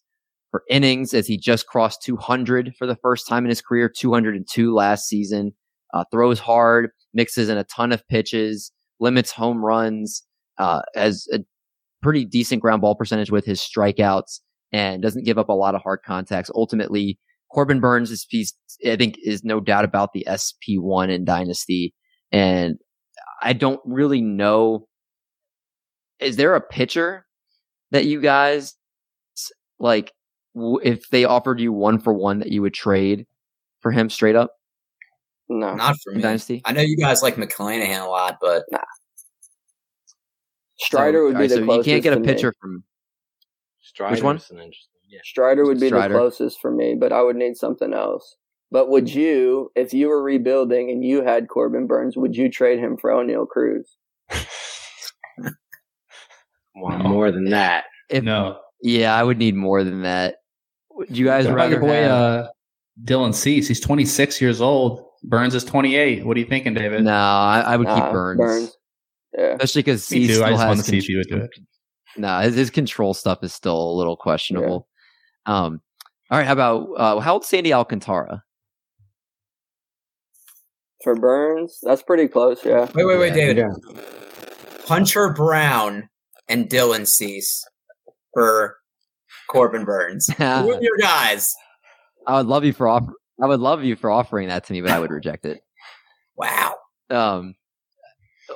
for 0.51 0.63
innings, 0.69 1.15
as 1.15 1.25
he 1.25 1.38
just 1.38 1.65
crossed 1.65 2.03
200 2.03 2.75
for 2.77 2.86
the 2.86 2.95
first 2.97 3.27
time 3.27 3.45
in 3.45 3.49
his 3.49 3.63
career, 3.63 3.89
202 3.89 4.73
last 4.73 5.08
season. 5.08 5.53
Uh, 5.93 6.03
throws 6.12 6.39
hard, 6.39 6.91
mixes 7.13 7.49
in 7.49 7.58
a 7.58 7.63
ton 7.63 7.91
of 7.91 8.08
pitches, 8.10 8.71
limits 8.99 9.31
home 9.31 9.63
runs, 9.63 10.23
uh, 10.57 10.81
has 10.95 11.27
a 11.33 11.39
pretty 12.01 12.25
decent 12.25 12.61
ground 12.61 12.81
ball 12.81 12.95
percentage 12.95 13.31
with 13.31 13.45
his 13.45 13.59
strikeouts 13.59 14.39
and 14.71 15.01
doesn't 15.01 15.25
give 15.25 15.37
up 15.37 15.49
a 15.49 15.53
lot 15.53 15.75
of 15.75 15.81
hard 15.81 15.99
contacts. 16.05 16.51
Ultimately, 16.53 17.17
Corbin 17.51 17.79
Burnes 17.79 18.11
is 18.11 18.25
piece, 18.29 18.53
I 18.85 18.95
think, 18.95 19.15
is 19.23 19.43
no 19.43 19.59
doubt 19.59 19.85
about 19.85 20.13
the 20.13 20.25
SP1 20.27 21.09
in 21.09 21.25
Dynasty. 21.25 21.93
And 22.31 22.77
I 23.41 23.53
don't 23.53 23.79
really 23.85 24.21
know. 24.21 24.87
Is 26.19 26.35
there 26.35 26.55
a 26.55 26.61
pitcher 26.61 27.25
that 27.91 28.05
you 28.05 28.21
guys 28.21 28.75
like, 29.79 30.13
w- 30.55 30.79
if 30.83 31.09
they 31.09 31.25
offered 31.25 31.59
you 31.59 31.71
one 31.73 31.99
for 31.99 32.13
one 32.13 32.39
that 32.39 32.51
you 32.51 32.61
would 32.61 32.73
trade 32.73 33.25
for 33.81 33.91
him 33.91 34.09
straight 34.09 34.35
up 34.35 34.51
No, 35.49 35.75
Not 35.75 35.95
for 36.03 36.13
me. 36.13 36.21
Dynasty? 36.21 36.61
I 36.65 36.71
know 36.71 36.81
you 36.81 36.97
guys 36.97 37.21
like 37.21 37.35
McClanahan 37.35 38.01
a 38.05 38.09
lot, 38.09 38.37
but 38.41 38.63
Strider 40.85 41.19
So- 41.19 41.23
would 41.25 41.29
be 41.31 41.35
alright, 41.35 41.49
the 41.49 41.55
so 41.55 41.61
you 41.77 41.83
can't 41.83 42.03
get 42.03 42.13
a 42.13 42.15
to 42.17 42.21
me. 42.21 42.27
pitcher 42.27 42.53
from 42.61 42.83
Which 44.09 44.23
one? 44.23 44.39
an. 44.51 44.71
Yeah. 45.09 45.19
Strider 45.23 45.65
would 45.65 45.79
be 45.79 45.88
Strider. 45.88 46.13
the 46.13 46.19
closest 46.19 46.59
for 46.61 46.71
me, 46.71 46.95
but 46.99 47.11
I 47.13 47.21
would 47.21 47.36
need 47.36 47.55
something 47.57 47.93
else. 47.93 48.36
But 48.71 48.89
would 48.89 49.13
you, 49.13 49.71
if 49.75 49.93
you 49.93 50.07
were 50.09 50.21
rebuilding 50.21 50.89
and 50.89 51.03
you 51.05 51.21
had 51.23 51.47
Corbin 51.47 51.88
Burnes, 51.88 52.17
would 52.17 52.36
you 52.36 52.49
trade 52.49 52.79
him 52.79 52.97
for 52.97 53.11
Oneil 53.11 53.47
Cruz? 53.47 53.97
Well, 56.77 56.97
more 56.99 57.31
than 57.31 57.45
that. 57.51 57.86
If, 58.09 58.23
no. 58.23 58.59
Yeah, 58.81 59.15
I 59.15 59.23
would 59.23 59.38
need 59.38 59.55
more 59.55 59.83
than 59.83 60.01
that. 60.01 60.38
Would 60.91 61.17
you 61.17 61.25
guys 61.25 61.45
What 61.47 61.55
rather 61.55 61.79
boy 61.79 61.88
have? 61.93 62.11
uh, 62.11 62.47
Dylan 63.03 63.33
Cease? 63.33 63.67
He's 63.67 63.79
26 63.79 64.41
years 64.41 64.59
old. 64.61 65.05
Burnes 65.23 65.55
is 65.55 65.63
28. 65.63 66.25
What 66.25 66.36
are 66.36 66.39
you 66.41 66.45
thinking, 66.45 66.73
David? 66.73 67.03
no, 67.05 67.11
I, 67.13 67.63
I 67.65 67.77
would 67.77 67.88
Nah, 67.88 67.95
keep 68.01 68.11
Burnes, 68.11 68.38
Burnes. 68.39 68.77
Yeah. 69.38 69.53
especially 69.59 69.81
because 69.83 70.11
Me 70.11 70.19
he 70.21 70.27
too. 70.27 70.33
still 70.36 70.45
I 70.45 70.49
just 70.51 70.61
has. 70.61 70.67
wanted 70.69 70.83
to 70.86 70.89
see 70.91 70.97
if 70.97 71.09
you 71.09 71.17
would 71.17 71.27
do 71.27 71.38
it. 71.38 71.49
No, 72.17 72.39
his, 72.39 72.55
his 72.55 72.69
control 72.69 73.13
stuff 73.13 73.43
is 73.43 73.53
still 73.53 73.77
a 73.91 73.95
little 73.95 74.15
questionable. 74.15 74.88
Um, 75.45 75.81
all 76.31 76.38
right, 76.38 76.47
how 76.47 76.53
about 76.53 76.88
uh, 76.97 77.19
how 77.19 77.33
old's 77.33 77.47
Sandy 77.47 77.73
Alcantara? 77.73 78.41
For 81.03 81.15
Burnes, 81.15 81.77
that's 81.83 82.01
pretty 82.01 82.27
close, 82.27 82.63
yeah. 82.65 82.89
wait, 82.95 83.05
wait, 83.05 83.19
wait, 83.19 83.36
Yeah. 83.36 83.53
David. 83.53 83.65
Hunter 84.88 85.33
Brown 85.33 86.09
and 86.47 86.67
Dylan 86.69 87.05
Cease 87.07 87.63
for 88.33 88.77
Corbin 89.49 89.83
Burnes. 89.86 90.27
Who 90.38 90.43
are 90.43 90.81
your 90.81 90.97
guys? 90.97 91.53
I 92.25 92.38
would 92.38 92.47
love 92.47 92.63
you 92.63 92.73
for 92.73 92.88
offer. 92.88 93.13
I 93.43 93.47
would 93.47 93.59
love 93.59 93.83
you 93.83 93.95
for 93.95 94.09
offering 94.09 94.47
that 94.47 94.63
to 94.65 94.73
me, 94.73 94.81
but 94.81 94.91
I 94.91 94.99
would 94.99 95.11
reject 95.11 95.45
it. 95.45 95.59
Wow. 96.38 96.75
Um, 97.09 97.55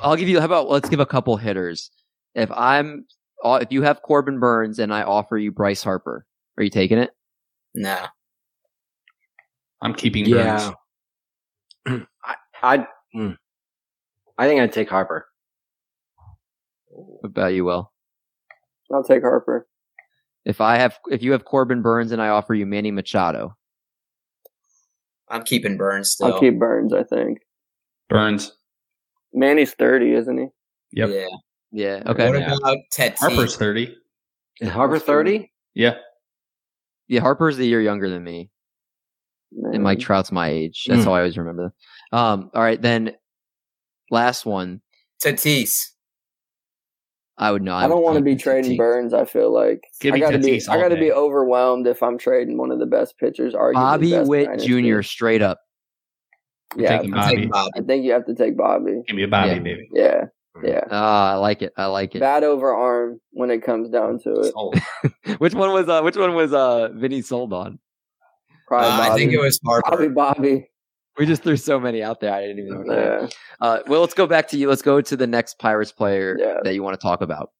I'll 0.01 0.15
give 0.15 0.29
you. 0.29 0.39
How 0.39 0.45
about 0.45 0.69
let's 0.69 0.89
give 0.89 0.99
a 0.99 1.05
couple 1.05 1.35
hitters. 1.37 1.91
If 2.35 2.51
I'm, 2.51 3.05
uh, 3.43 3.59
if 3.61 3.71
you 3.71 3.81
have 3.81 4.01
Corbin 4.01 4.39
Burnes 4.39 4.79
and 4.79 4.93
I 4.93 5.03
offer 5.03 5.37
you 5.37 5.51
Bryce 5.51 5.83
Harper, 5.83 6.25
are 6.57 6.63
you 6.63 6.69
taking 6.69 6.97
it? 6.97 7.11
No. 7.73 8.05
I'm 9.81 9.93
keeping 9.93 10.29
Burnes. 10.29 10.71
Yeah. 11.87 11.99
I, 12.23 12.35
I, 12.61 12.87
mm, 13.15 13.37
I 14.37 14.47
think 14.47 14.61
I'd 14.61 14.73
take 14.73 14.89
Harper. 14.89 15.27
What 16.89 17.29
about 17.29 17.53
you, 17.53 17.65
Will? 17.65 17.91
I'll 18.93 19.03
take 19.03 19.21
Harper. 19.21 19.67
If 20.45 20.61
I 20.61 20.77
have, 20.77 20.97
if 21.09 21.23
you 21.23 21.31
have 21.31 21.45
Corbin 21.45 21.81
Burnes 21.81 22.11
and 22.11 22.21
I 22.21 22.29
offer 22.29 22.53
you 22.53 22.65
Manny 22.65 22.91
Machado, 22.91 23.55
I'm 25.29 25.43
keeping 25.43 25.77
Burnes. 25.77 26.11
still. 26.11 26.33
I'll 26.33 26.39
keep 26.39 26.57
Burnes. 26.57 26.91
I 26.91 27.03
think 27.03 27.39
Burnes. 28.09 28.51
Manny's 29.33 29.73
thirty, 29.73 30.13
isn't 30.13 30.37
he? 30.37 30.47
Yep. 30.93 31.09
Yeah. 31.09 31.25
yeah, 31.71 32.03
okay, 32.11 32.29
What 32.29 32.39
Yeah. 32.39 32.55
about 32.55 32.77
Tatis? 32.93 33.17
Harper's 33.19 33.55
30. 33.55 33.95
Is 34.61 34.69
Harper 34.69 34.97
30? 34.99 35.51
Yeah. 35.75 35.95
yeah. 37.07 37.21
Harper's 37.21 37.59
a 37.59 37.65
year 37.65 37.79
younger 37.81 38.09
than 38.09 38.23
me, 38.23 38.49
and 39.51 39.83
Mike 39.83 39.99
Trout's 39.99 40.31
my 40.31 40.49
age. 40.49 40.85
That's 40.87 41.01
Mm. 41.01 41.05
how 41.05 41.13
I 41.13 41.19
always 41.19 41.37
remember. 41.37 41.73
That. 42.11 42.17
Um, 42.17 42.51
all 42.53 42.61
right, 42.63 42.81
then 42.81 43.15
last 44.09 44.45
one. 44.45 44.81
Tatis. 45.23 45.89
I 47.37 47.51
would 47.51 47.61
know. 47.61 47.73
I 47.75 47.87
don't 47.87 48.03
want 48.03 48.17
to 48.17 48.21
be 48.23 48.35
trading 48.35 48.75
Burnes. 48.75 49.13
I 49.13 49.23
feel 49.23 49.53
like 49.53 49.81
Give 50.01 50.13
I 50.13 50.19
gotta 50.19 50.39
be. 50.39 50.57
Tatis 50.57 50.67
I 50.69 50.77
gotta 50.77 50.95
day. 50.95 51.01
be 51.01 51.11
overwhelmed 51.13 51.87
if 51.87 52.03
I'm 52.03 52.17
trading 52.17 52.57
one 52.57 52.69
of 52.71 52.79
the 52.79 52.85
best 52.85 53.17
pitchers. 53.17 53.53
Bobby 53.53 54.17
Witt 54.19 54.59
Jr. 54.59 55.01
straight 55.03 55.41
up. 55.41 55.59
I'm 56.75 56.81
Yeah, 56.81 56.97
taking 56.97 57.13
I'm 57.13 57.19
Bobby. 57.19 57.35
taking 57.35 57.49
Bobby. 57.49 57.71
I 57.75 57.81
think 57.81 58.05
you 58.05 58.11
have 58.11 58.25
to 58.25 58.35
take 58.35 58.55
Bobby. 58.57 59.01
Give 59.07 59.15
me 59.15 59.23
a 59.23 59.27
Bobby, 59.27 59.49
Yeah. 59.49 59.59
baby. 59.59 59.89
Yeah, 59.91 60.25
yeah. 60.63 60.81
Ah, 60.91 61.31
I 61.33 61.35
like 61.35 61.61
it. 61.61 61.73
I 61.77 61.85
like 61.87 62.15
it. 62.15 62.19
Bat 62.19 62.43
over 62.43 62.73
arm 62.73 63.19
when 63.31 63.49
it 63.49 63.63
comes 63.63 63.89
down 63.89 64.19
to 64.19 64.33
it. 64.41 65.39
Which 65.39 65.53
one 65.53 65.71
was 65.73 65.87
uh 65.89 66.01
which 66.01 66.17
one 66.17 66.35
was 66.35 66.53
uh 66.53 66.89
Vinny 66.93 67.21
sold 67.21 67.53
on? 67.53 67.79
Probably 68.67 68.87
Uh, 68.89 68.97
Bobby. 68.97 69.09
I 69.09 69.15
think 69.15 69.31
it 69.33 69.39
was 69.39 69.59
Probably 69.59 69.81
Harper. 69.87 70.09
Bobby. 70.09 70.69
We 71.17 71.25
just 71.25 71.43
threw 71.43 71.57
so 71.57 71.79
many 71.79 72.01
out 72.03 72.19
there. 72.21 72.33
I 72.33 72.41
didn't 72.41 72.59
even 72.59 72.71
know. 72.71 72.77
What 72.79 72.95
to 72.95 73.21
Yeah. 73.21 73.27
Uh, 73.59 73.79
well, 73.87 73.99
let's 74.01 74.13
go 74.13 74.25
back 74.27 74.47
to 74.49 74.57
you. 74.57 74.69
Let's 74.69 74.81
go 74.83 75.01
to 75.01 75.17
the 75.17 75.27
next 75.27 75.59
Pirates 75.59 75.91
player 75.91 76.37
Yeah. 76.39 76.59
that 76.63 76.73
you 76.75 76.83
want 76.83 76.97
to 76.99 77.01
talk 77.05 77.21
about. 77.21 77.51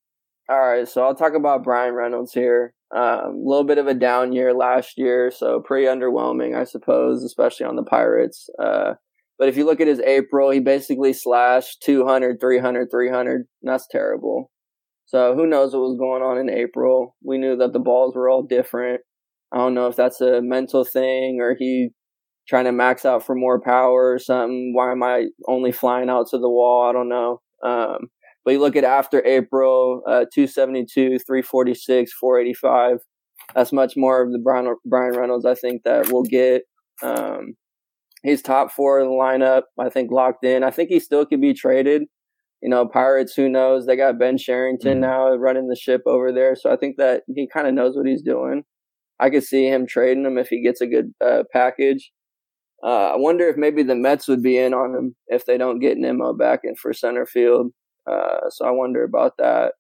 All 0.50 0.60
right, 0.60 0.88
so 0.88 1.04
I'll 1.04 1.14
talk 1.14 1.36
about 1.36 1.64
Bryan 1.64 1.94
Reynolds 1.94 2.34
here. 2.34 2.74
A 2.92 2.98
um, 3.28 3.44
little 3.46 3.64
bit 3.64 3.78
of 3.78 3.86
a 3.86 3.94
down 3.94 4.34
year 4.34 4.52
last 4.52 4.98
year, 4.98 5.30
so 5.30 5.60
pretty 5.60 5.86
underwhelming, 5.86 6.58
I 6.58 6.64
suppose, 6.64 7.24
especially 7.24 7.68
on 7.68 7.76
the 7.76 7.84
Pirates. 7.84 8.50
Uh, 8.58 8.94
but 9.38 9.48
if 9.48 9.56
you 9.58 9.66
look 9.66 9.80
at 9.80 9.88
his 9.88 10.00
April, 10.00 10.50
he 10.50 10.60
basically 10.60 11.14
slashed 11.14 11.84
200, 11.84 12.40
300, 12.42 12.90
300. 12.90 13.36
And 13.36 13.46
that's 13.62 13.88
terrible. 13.92 14.50
So 15.06 15.36
who 15.36 15.46
knows 15.46 15.74
what 15.74 15.82
was 15.82 16.00
going 16.00 16.24
on 16.24 16.40
in 16.40 16.50
April? 16.50 17.16
We 17.24 17.38
knew 17.38 17.56
that 17.58 17.72
the 17.72 17.80
balls 17.80 18.16
were 18.16 18.28
all 18.28 18.42
different. 18.42 19.02
I 19.54 19.58
don't 19.58 19.76
know 19.76 19.88
if 19.88 19.96
that's 19.96 20.20
a 20.20 20.42
mental 20.42 20.84
thing 20.84 21.40
or 21.40 21.56
he 21.58 21.90
trying 22.48 22.66
to 22.66 22.72
max 22.72 23.06
out 23.06 23.24
for 23.24 23.36
more 23.36 23.62
power 23.62 24.14
or 24.14 24.20
something. 24.20 24.74
Why 24.76 24.92
am 24.92 25.04
I 25.04 25.28
only 25.48 25.72
flying 25.72 26.10
out 26.10 26.28
to 26.32 26.40
the 26.40 26.50
wall? 26.50 26.90
I 26.90 26.94
don't 26.94 27.10
know. 27.10 27.42
Um, 27.64 28.10
but 28.50 28.54
you 28.54 28.60
look 28.60 28.76
at 28.76 28.84
after 28.84 29.24
April, 29.28 30.02
uh, 30.08 30.26
272, 30.34 31.20
346, 31.20 32.12
485. 32.14 32.98
That's 33.54 33.72
much 33.72 33.94
more 33.96 34.24
of 34.24 34.32
the 34.32 34.40
Bryan, 34.40 34.74
Bryan 34.88 35.16
Reynolds 35.16 35.46
I 35.46 35.54
think 35.54 35.84
that 35.84 36.10
we'll 36.12 36.24
get. 36.24 36.64
Um, 37.04 37.54
he's 38.24 38.42
top 38.42 38.72
four 38.72 39.00
in 39.00 39.06
the 39.06 39.12
lineup. 39.12 39.66
I 39.80 39.90
think 39.90 40.10
locked 40.10 40.44
in. 40.44 40.64
I 40.64 40.72
think 40.72 40.90
he 40.90 41.00
still 41.00 41.28
could 41.28 41.42
be 41.42 41.54
traded. 41.54 42.06
You 42.64 42.70
know, 42.70 42.88
Pirates, 42.88 43.36
who 43.36 43.50
knows? 43.50 43.86
They 43.86 43.96
got 43.96 44.18
Ben 44.18 44.40
Cherington 44.40 44.98
Mhm. 44.98 45.02
now 45.02 45.36
running 45.36 45.68
the 45.68 45.76
ship 45.76 46.02
over 46.08 46.32
there. 46.32 46.56
So 46.56 46.72
I 46.72 46.76
think 46.76 46.98
that 46.98 47.22
he 47.28 47.48
kind 47.48 47.68
of 47.68 47.76
knows 47.76 47.96
what 47.96 48.08
he's 48.08 48.24
doing. 48.24 48.64
I 49.20 49.30
could 49.30 49.44
see 49.44 49.68
him 49.68 49.86
trading 49.86 50.26
him 50.26 50.40
if 50.40 50.48
he 50.48 50.64
gets 50.64 50.82
a 50.82 50.88
good 50.88 51.14
uh, 51.24 51.44
package. 51.54 52.12
Uh, 52.84 53.12
I 53.14 53.16
wonder 53.16 53.48
if 53.48 53.58
maybe 53.58 53.84
the 53.84 53.94
Mets 53.94 54.28
would 54.28 54.42
be 54.42 54.58
in 54.58 54.74
on 54.74 54.96
him 54.96 55.16
if 55.28 55.46
they 55.46 55.60
don't 55.60 55.78
get 55.78 56.00
Nimmo 56.00 56.34
back 56.34 56.62
in 56.64 56.74
for 56.76 56.94
center 56.94 57.28
field. 57.28 57.72
Uh, 58.10 58.50
so 58.50 58.66
I 58.66 58.72
wonder 58.72 59.04
about 59.04 59.34
that. 59.38 59.74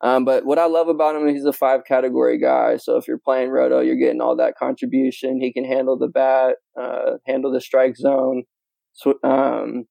Um, 0.00 0.24
but 0.24 0.44
what 0.44 0.58
I 0.58 0.66
love 0.66 0.88
about 0.88 1.16
him, 1.16 1.26
is 1.26 1.34
he's 1.34 1.44
a 1.44 1.52
five 1.52 1.80
category 1.86 2.38
guy. 2.38 2.76
So 2.76 2.96
if 2.96 3.08
you're 3.08 3.18
playing 3.18 3.50
Roto, 3.50 3.80
you're 3.80 3.96
getting 3.96 4.20
all 4.20 4.36
that 4.36 4.54
contribution. 4.56 5.40
He 5.40 5.52
can 5.52 5.64
handle 5.64 5.98
the 5.98 6.08
bat, 6.08 6.56
uh, 6.80 7.14
handle 7.26 7.52
the 7.52 7.60
strike 7.60 7.96
zone. 7.96 8.44
So, 8.92 9.14
um, 9.24 9.84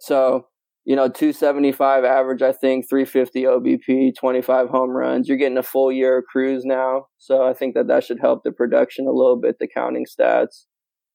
so 0.00 0.46
you 0.88 0.96
know, 0.96 1.06
275 1.06 2.04
average, 2.04 2.40
I 2.40 2.50
think, 2.50 2.88
350 2.88 3.42
OBP, 3.42 4.16
25 4.18 4.70
home 4.70 4.88
runs. 4.92 5.28
You're 5.28 5.36
getting 5.36 5.58
a 5.58 5.62
full 5.62 5.92
year 5.92 6.16
of 6.16 6.24
Cruz 6.24 6.64
now. 6.64 7.08
So 7.18 7.46
I 7.46 7.52
think 7.52 7.74
that 7.74 7.88
that 7.88 8.04
should 8.04 8.20
help 8.20 8.42
the 8.42 8.52
production 8.52 9.06
a 9.06 9.12
little 9.12 9.38
bit, 9.38 9.56
the 9.60 9.68
counting 9.68 10.06
stats. 10.06 10.64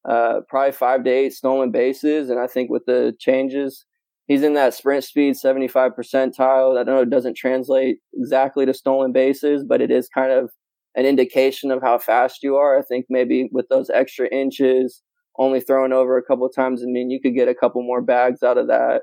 Uh, 0.07 0.41
probably 0.47 0.73
five 0.73 1.03
to 1.05 1.09
eight 1.09 1.33
stolen 1.33 1.71
bases. 1.71 2.29
And 2.29 2.39
I 2.39 2.45
think 2.45 2.69
with 2.69 2.83
the 2.85 3.15
changes, 3.19 3.83
he's 4.27 4.43
in 4.43 4.53
that 4.53 4.73
sprint 4.73 5.03
speed 5.03 5.35
75 5.35 5.91
percentile. 5.91 6.79
I 6.79 6.83
don't 6.83 6.95
know 6.95 7.01
it 7.01 7.09
doesn't 7.09 7.37
translate 7.37 7.97
exactly 8.13 8.65
to 8.65 8.73
stolen 8.73 9.11
bases, 9.11 9.63
but 9.67 9.81
it 9.81 9.91
is 9.91 10.07
kind 10.09 10.31
of 10.31 10.51
an 10.95 11.05
indication 11.05 11.71
of 11.71 11.81
how 11.81 11.97
fast 11.97 12.43
you 12.43 12.55
are. 12.55 12.77
I 12.77 12.81
think 12.83 13.05
maybe 13.09 13.49
with 13.51 13.67
those 13.69 13.89
extra 13.89 14.27
inches, 14.27 15.01
only 15.39 15.59
throwing 15.59 15.93
over 15.93 16.17
a 16.17 16.23
couple 16.23 16.47
times, 16.49 16.83
I 16.83 16.85
mean, 16.85 17.09
you 17.09 17.19
could 17.19 17.35
get 17.35 17.47
a 17.47 17.55
couple 17.55 17.81
more 17.81 18.01
bags 18.01 18.43
out 18.43 18.57
of 18.57 18.67
that. 18.67 19.01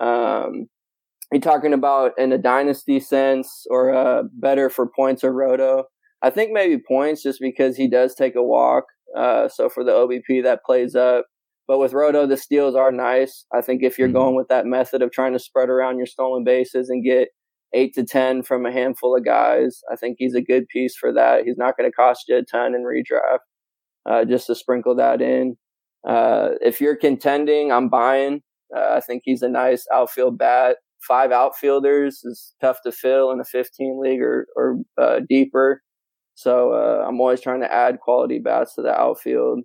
Um, 0.00 0.66
you're 1.32 1.40
talking 1.40 1.74
about 1.74 2.12
in 2.18 2.32
a 2.32 2.38
dynasty 2.38 2.98
sense 2.98 3.66
or 3.70 3.94
uh, 3.94 4.22
better 4.32 4.70
for 4.70 4.88
points 4.88 5.22
or 5.22 5.32
roto. 5.32 5.84
I 6.22 6.30
think 6.30 6.50
maybe 6.52 6.82
points 6.86 7.22
just 7.22 7.40
because 7.40 7.76
he 7.76 7.88
does 7.88 8.14
take 8.14 8.34
a 8.34 8.42
walk. 8.42 8.84
Uh, 9.16 9.48
so 9.48 9.68
for 9.68 9.84
the 9.84 9.92
OBP 9.92 10.42
that 10.42 10.64
plays 10.64 10.94
up. 10.94 11.26
But 11.70 11.78
with 11.78 11.92
Roto, 11.92 12.26
the 12.26 12.36
steals 12.36 12.74
are 12.74 12.90
nice. 12.90 13.46
I 13.54 13.60
think 13.60 13.84
if 13.84 13.96
you're 13.96 14.08
Mhm. 14.08 14.12
going 14.14 14.34
with 14.34 14.48
that 14.48 14.66
method 14.66 15.02
of 15.02 15.12
trying 15.12 15.34
to 15.34 15.38
spread 15.38 15.70
around 15.70 15.98
your 15.98 16.06
stolen 16.06 16.42
bases 16.42 16.90
and 16.90 17.04
get 17.04 17.28
eight 17.72 17.94
to 17.94 18.02
10 18.02 18.42
from 18.42 18.66
a 18.66 18.72
handful 18.72 19.14
of 19.16 19.24
guys, 19.24 19.80
I 19.88 19.94
think 19.94 20.16
he's 20.18 20.34
a 20.34 20.42
good 20.42 20.66
piece 20.66 20.96
for 20.96 21.12
that. 21.12 21.44
He's 21.44 21.56
not 21.56 21.76
going 21.76 21.88
to 21.88 21.94
cost 21.94 22.24
you 22.26 22.38
a 22.38 22.42
ton 22.42 22.74
in 22.74 22.82
redraft, 22.82 23.38
uh, 24.04 24.24
just 24.24 24.48
to 24.48 24.56
sprinkle 24.56 24.96
that 24.96 25.22
in. 25.22 25.58
Uh, 26.04 26.56
if 26.60 26.80
you're 26.80 26.96
contending, 26.96 27.70
I'm 27.70 27.88
buying. 27.88 28.42
Uh, 28.76 28.94
I 28.96 29.00
think 29.00 29.22
he's 29.24 29.42
a 29.42 29.48
nice 29.48 29.86
outfield 29.92 30.38
bat. 30.38 30.78
Five 31.06 31.30
outfielders 31.30 32.24
is 32.24 32.52
tough 32.60 32.80
to 32.82 32.90
fill 32.90 33.30
in 33.30 33.38
a 33.38 33.44
15 33.44 34.00
league 34.02 34.22
or, 34.22 34.48
or 34.56 34.78
uh, 34.98 35.20
deeper. 35.28 35.82
So 36.34 36.72
uh, 36.72 37.04
I'm 37.06 37.20
always 37.20 37.40
trying 37.40 37.60
to 37.60 37.72
add 37.72 38.00
quality 38.00 38.40
bats 38.40 38.74
to 38.74 38.82
the 38.82 38.92
outfield. 38.92 39.60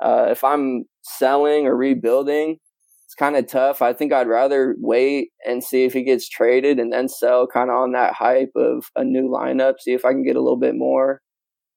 Uh, 0.00 0.28
if 0.30 0.44
I'm 0.44 0.84
selling 1.02 1.66
or 1.66 1.76
rebuilding, 1.76 2.58
it's 3.06 3.14
kind 3.14 3.36
of 3.36 3.46
tough. 3.46 3.82
I 3.82 3.92
think 3.92 4.12
I'd 4.12 4.28
rather 4.28 4.76
wait 4.78 5.30
and 5.46 5.64
see 5.64 5.84
if 5.84 5.92
he 5.94 6.02
gets 6.02 6.28
traded 6.28 6.78
and 6.78 6.92
then 6.92 7.08
sell 7.08 7.46
kind 7.46 7.70
of 7.70 7.76
on 7.76 7.92
that 7.92 8.14
hype 8.14 8.52
of 8.56 8.86
a 8.96 9.04
new 9.04 9.28
lineup, 9.28 9.74
see 9.80 9.92
if 9.94 10.04
I 10.04 10.12
can 10.12 10.24
get 10.24 10.36
a 10.36 10.42
little 10.42 10.58
bit 10.58 10.74
more. 10.76 11.20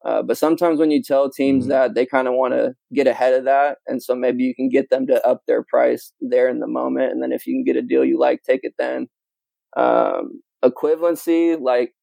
Uh, 0.06 0.24
but 0.24 0.38
sometimes 0.38 0.80
when 0.80 0.92
you 0.92 1.02
tell 1.04 1.30
teams 1.30 1.66
Mhm. 1.66 1.70
that 1.70 1.96
they 1.96 2.06
kind 2.06 2.28
of 2.28 2.34
want 2.36 2.54
to 2.54 2.74
get 2.94 3.08
ahead 3.08 3.34
of 3.34 3.46
that, 3.46 3.78
and 3.88 4.02
so 4.02 4.16
maybe 4.16 4.44
you 4.44 4.56
can 4.56 4.70
get 4.70 4.90
them 4.90 5.06
to 5.08 5.26
up 5.28 5.42
their 5.48 5.64
price 5.64 6.14
there 6.22 6.50
in 6.50 6.60
the 6.60 6.68
moment, 6.68 7.12
and 7.12 7.22
then 7.24 7.32
if 7.32 7.46
you 7.48 7.54
can 7.56 7.64
get 7.64 7.76
a 7.78 7.82
deal 7.88 8.04
you 8.06 8.20
like, 8.20 8.42
take 8.44 8.62
it 8.64 8.74
then. 8.80 9.08
Um, 9.78 10.42
equivalency, 10.64 11.60
like 11.62 11.94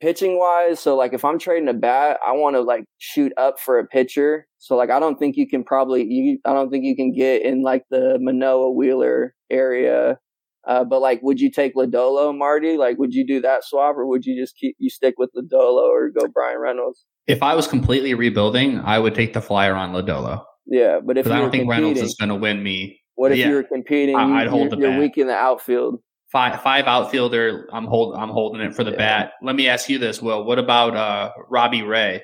pitching 0.00 0.38
wise, 0.38 0.80
so 0.80 0.96
like 0.96 1.12
if 1.12 1.24
I'm 1.24 1.38
trading 1.38 1.68
a 1.68 1.74
bat, 1.74 2.18
I 2.26 2.32
want 2.32 2.56
to 2.56 2.60
like 2.60 2.84
shoot 2.98 3.32
up 3.36 3.58
for 3.58 3.78
a 3.78 3.86
pitcher. 3.86 4.46
So 4.58 4.76
like 4.76 4.90
I 4.90 5.00
don't 5.00 5.18
think 5.18 5.36
you 5.36 5.48
can 5.48 5.64
probably 5.64 6.04
you 6.04 6.38
I 6.44 6.52
don't 6.52 6.70
think 6.70 6.84
you 6.84 6.96
can 6.96 7.12
get 7.12 7.42
in 7.42 7.62
like 7.62 7.84
the 7.90 8.18
Manoah 8.20 8.72
Wheeler 8.72 9.34
area. 9.50 10.18
Uh, 10.66 10.84
but 10.84 11.00
like, 11.00 11.20
would 11.22 11.40
you 11.40 11.50
take 11.50 11.74
Lodolo, 11.74 12.36
Marty? 12.36 12.76
Like, 12.76 12.98
would 12.98 13.14
you 13.14 13.26
do 13.26 13.40
that 13.40 13.64
swap, 13.64 13.96
or 13.96 14.06
would 14.06 14.26
you 14.26 14.38
just 14.38 14.54
keep 14.56 14.76
you 14.78 14.90
stick 14.90 15.14
with 15.16 15.30
Lodolo 15.34 15.88
or 15.88 16.10
go 16.10 16.28
Bryan 16.28 16.58
Reynolds? 16.58 17.06
If 17.26 17.42
I 17.42 17.54
was 17.54 17.66
completely 17.66 18.12
rebuilding, 18.12 18.80
I 18.80 18.98
would 18.98 19.14
take 19.14 19.32
the 19.32 19.40
flyer 19.40 19.74
on 19.74 19.92
Lodolo. 19.92 20.44
Yeah, 20.66 20.98
but 21.02 21.16
if 21.16 21.26
I 21.26 21.38
don't 21.38 21.50
think 21.50 21.70
Reynolds 21.70 22.00
is 22.00 22.14
going 22.16 22.28
to 22.28 22.34
win 22.34 22.62
me. 22.62 23.00
what 23.14 23.32
if 23.32 23.38
yeah. 23.38 23.48
you 23.48 23.54
were 23.54 23.62
competing? 23.62 24.16
I, 24.16 24.42
i'd 24.42 24.48
hold 24.48 24.64
you're, 24.64 24.70
the 24.70 24.76
you're 24.76 24.90
bat. 24.90 25.00
weak 25.00 25.16
in 25.16 25.26
the 25.26 25.34
outfield. 25.34 26.00
Five 26.30 26.60
five 26.62 26.84
outfielder. 26.86 27.68
I'm 27.72 27.86
hold 27.86 28.14
I'm 28.14 28.28
holding 28.28 28.60
it 28.60 28.74
for 28.74 28.84
the 28.84 28.90
Yeah. 28.90 28.96
bat. 28.98 29.32
Let 29.42 29.56
me 29.56 29.66
ask 29.68 29.88
you 29.88 29.98
this, 29.98 30.20
Will. 30.20 30.44
What 30.44 30.58
about 30.58 30.94
uh, 30.94 31.32
Robbie 31.48 31.82
Ray? 31.82 32.22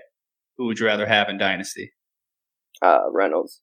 Who 0.58 0.66
would 0.66 0.78
you 0.78 0.86
rather 0.86 1.06
have 1.06 1.28
in 1.30 1.38
Dynasty? 1.38 1.90
Uh, 2.82 3.10
Reynolds. 3.10 3.60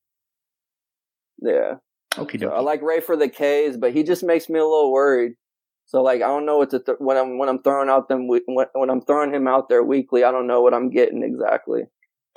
Yeah, 1.42 1.76
Okay, 2.18 2.38
so 2.38 2.50
I 2.50 2.60
like 2.60 2.82
Ray 2.82 3.00
for 3.00 3.16
the 3.16 3.28
K's, 3.30 3.78
but 3.78 3.94
he 3.94 4.04
just 4.04 4.24
makes 4.24 4.48
me 4.50 4.60
a 4.60 4.64
little 4.64 4.92
worried. 4.92 5.34
So 5.86 6.02
like 6.04 6.22
I 6.22 6.28
don't 6.28 6.46
know 6.46 6.58
what 6.58 6.70
to 6.72 6.80
th- 6.80 6.98
when 7.00 7.18
I'm 7.18 7.38
when 7.38 7.50
I'm 7.50 7.62
throwing 7.62 7.90
out 7.90 8.10
them 8.10 8.28
when, 8.28 8.42
when 8.74 8.90
I'm 8.90 9.02
throwing 9.02 9.34
him 9.34 9.48
out 9.48 9.70
there 9.70 9.84
weekly, 9.84 10.24
I 10.24 10.32
don't 10.32 10.48
know 10.48 10.62
what 10.62 10.74
I'm 10.74 10.90
getting 10.90 11.24
exactly. 11.24 11.84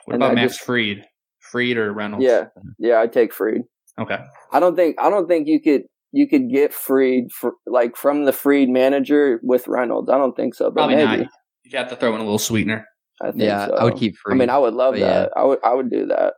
What 0.05 0.15
and 0.15 0.23
about 0.23 0.33
I 0.33 0.35
Max 0.35 0.55
just, 0.55 0.65
Freed? 0.65 1.05
Fried 1.41 1.77
or 1.77 1.93
Reynolds? 1.93 2.25
Yeah, 2.25 2.47
yeah, 2.79 3.01
I 3.01 3.07
take 3.07 3.33
Fried. 3.33 3.63
Okay. 3.99 4.19
I 4.53 4.61
don't 4.61 4.75
think 4.77 4.97
I 4.99 5.11
don't 5.11 5.29
think 5.29 5.47
you 5.49 5.61
could 5.61 5.83
you 6.15 6.29
could 6.29 6.49
get 6.49 6.73
Fried 6.73 7.33
for 7.33 7.55
like 7.67 7.97
from 7.97 8.25
the 8.25 8.33
Fried 8.33 8.69
manager 8.69 9.41
with 9.43 9.67
Reynolds. 9.67 10.09
I 10.09 10.17
don't 10.17 10.37
think 10.37 10.55
so. 10.55 10.71
But 10.71 10.87
Probably 10.87 10.97
maybe. 10.97 11.23
not. 11.23 11.31
You 11.65 11.79
have 11.79 11.89
to 11.91 11.97
throw 11.97 12.15
in 12.15 12.21
a 12.21 12.25
little 12.25 12.39
sweetener. 12.39 12.87
I 13.21 13.31
think 13.31 13.43
yeah, 13.43 13.67
so. 13.67 13.75
I 13.75 13.85
would 13.85 13.97
keep 13.97 14.17
Fried. 14.17 14.37
I 14.37 14.39
mean, 14.39 14.51
I 14.51 14.59
would 14.59 14.75
love 14.75 14.95
that. 14.95 15.31
Yeah. 15.35 15.41
I 15.41 15.45
would 15.45 15.59
I 15.65 15.75
would 15.75 15.91
do 15.91 16.07
that. 16.07 16.35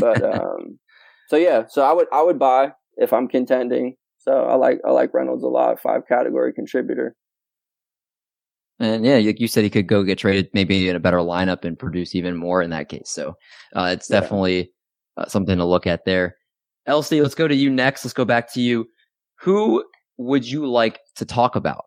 but 0.00 0.24
um, 0.40 0.78
so 1.28 1.36
yeah, 1.36 1.64
so 1.68 1.82
I 1.82 1.92
would 1.92 2.06
I 2.12 2.22
would 2.22 2.38
buy 2.38 2.72
if 2.96 3.12
I'm 3.12 3.28
contending. 3.28 3.96
So 4.18 4.32
I 4.32 4.54
like 4.54 4.80
I 4.86 4.92
like 4.92 5.12
Reynolds 5.12 5.44
a 5.44 5.48
lot, 5.48 5.80
five 5.80 6.02
category 6.08 6.54
contributor. 6.54 7.14
And 8.78 9.04
yeah, 9.04 9.18
like 9.18 9.40
you 9.40 9.48
said, 9.48 9.64
he 9.64 9.68
could 9.70 9.88
go 9.88 10.02
get 10.02 10.18
traded 10.18 10.48
maybe 10.54 10.88
in 10.88 10.96
a 10.96 11.00
better 11.00 11.18
lineup 11.18 11.66
and 11.66 11.78
produce 11.78 12.14
even 12.14 12.36
more 12.36 12.62
in 12.62 12.70
that 12.70 12.88
case. 12.88 13.10
So 13.10 13.36
uh, 13.76 13.90
it's 13.92 14.08
yeah. 14.08 14.20
definitely 14.20 14.72
uh, 15.18 15.26
something 15.26 15.58
to 15.58 15.66
look 15.66 15.86
at 15.86 16.06
there. 16.06 16.36
LC, 16.88 17.22
let's 17.22 17.34
go 17.34 17.48
to 17.48 17.54
you 17.54 17.70
next. 17.70 18.04
Let's 18.04 18.14
go 18.14 18.24
back 18.24 18.52
to 18.54 18.60
you. 18.60 18.86
Who 19.40 19.84
would 20.16 20.46
you 20.46 20.66
like 20.66 21.00
to 21.16 21.24
talk 21.24 21.56
about? 21.56 21.84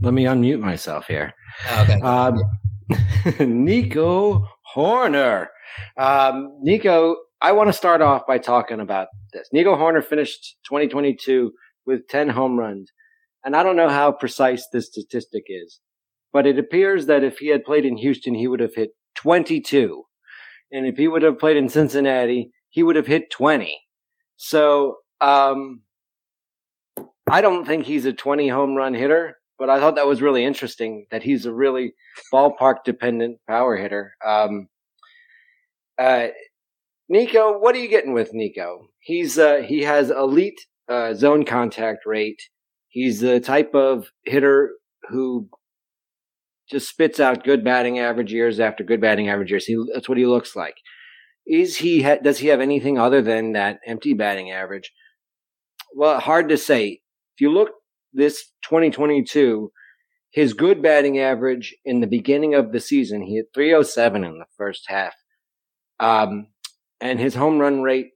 Let 0.00 0.14
me 0.14 0.24
unmute 0.24 0.60
myself 0.60 1.06
here. 1.06 1.34
Oh, 1.68 1.82
okay. 1.82 2.00
Um, 2.00 2.40
Nico 3.64 4.48
Hoerner. 4.74 5.46
Um, 5.96 6.48
Nico, 6.62 7.16
I 7.40 7.52
want 7.52 7.68
to 7.68 7.72
start 7.72 8.00
off 8.00 8.26
by 8.26 8.38
talking 8.38 8.80
about 8.80 9.08
this. 9.32 9.48
Nico 9.52 9.76
Hoerner 9.76 10.04
finished 10.04 10.56
2022 10.64 11.52
with 11.86 12.08
10 12.08 12.30
home 12.30 12.58
runs. 12.58 12.90
And 13.44 13.56
I 13.56 13.62
don't 13.62 13.76
know 13.76 13.88
how 13.88 14.12
precise 14.12 14.66
this 14.72 14.86
statistic 14.86 15.44
is, 15.48 15.80
but 16.32 16.46
it 16.46 16.58
appears 16.58 17.06
that 17.06 17.24
if 17.24 17.38
he 17.38 17.48
had 17.48 17.64
played 17.64 17.86
in 17.86 17.96
Houston, 17.96 18.34
he 18.34 18.48
would 18.48 18.60
have 18.60 18.74
hit 18.74 18.90
22. 19.16 20.04
And 20.72 20.86
if 20.86 20.96
he 20.96 21.08
would 21.08 21.22
have 21.22 21.38
played 21.38 21.56
in 21.56 21.68
Cincinnati, 21.68 22.50
he 22.70 22.82
would 22.82 22.96
have 22.96 23.06
hit 23.06 23.30
20. 23.30 23.80
So, 24.36 24.98
um, 25.20 25.82
I 27.30 27.40
don't 27.40 27.64
think 27.64 27.84
he's 27.84 28.06
a 28.06 28.12
20 28.12 28.48
home 28.48 28.74
run 28.74 28.94
hitter, 28.94 29.38
but 29.58 29.70
I 29.70 29.78
thought 29.78 29.96
that 29.96 30.06
was 30.06 30.22
really 30.22 30.44
interesting 30.44 31.06
that 31.10 31.22
he's 31.22 31.46
a 31.46 31.52
really 31.52 31.94
ballpark 32.32 32.76
dependent 32.84 33.38
power 33.46 33.76
hitter. 33.76 34.14
Um, 34.24 34.68
uh, 35.98 36.28
Nico, 37.08 37.58
what 37.58 37.74
are 37.74 37.78
you 37.78 37.88
getting 37.88 38.12
with 38.12 38.32
Nico? 38.32 38.88
He's, 39.00 39.38
uh, 39.38 39.62
he 39.66 39.82
has 39.82 40.10
elite, 40.10 40.60
uh, 40.88 41.14
zone 41.14 41.44
contact 41.44 42.06
rate. 42.06 42.40
He's 42.88 43.20
the 43.20 43.38
type 43.38 43.74
of 43.74 44.10
hitter 44.24 44.72
who 45.08 45.48
just 46.70 46.88
spits 46.88 47.20
out 47.20 47.44
good 47.44 47.64
batting 47.64 47.98
average 47.98 48.32
years 48.32 48.60
after 48.60 48.84
good 48.84 49.00
batting 49.00 49.28
average 49.28 49.50
years. 49.50 49.64
He, 49.64 49.76
that's 49.92 50.08
what 50.08 50.18
he 50.18 50.26
looks 50.26 50.54
like. 50.54 50.76
Is 51.46 51.78
he? 51.78 52.02
Ha- 52.02 52.18
does 52.22 52.38
he 52.38 52.48
have 52.48 52.60
anything 52.60 52.98
other 52.98 53.22
than 53.22 53.52
that 53.52 53.80
empty 53.86 54.14
batting 54.14 54.50
average? 54.50 54.92
Well, 55.94 56.20
hard 56.20 56.48
to 56.50 56.56
say. 56.56 57.00
If 57.34 57.40
you 57.40 57.50
look 57.50 57.70
this 58.12 58.52
2022, 58.64 59.72
his 60.30 60.52
good 60.52 60.82
batting 60.82 61.18
average 61.18 61.74
in 61.84 62.00
the 62.00 62.06
beginning 62.06 62.54
of 62.54 62.72
the 62.72 62.80
season, 62.80 63.22
he 63.22 63.36
hit 63.36 63.46
307 63.54 64.24
in 64.24 64.38
the 64.38 64.44
first 64.56 64.84
half, 64.86 65.14
um, 65.98 66.46
and 67.00 67.18
his 67.18 67.34
home 67.34 67.58
run 67.58 67.82
rate 67.82 68.10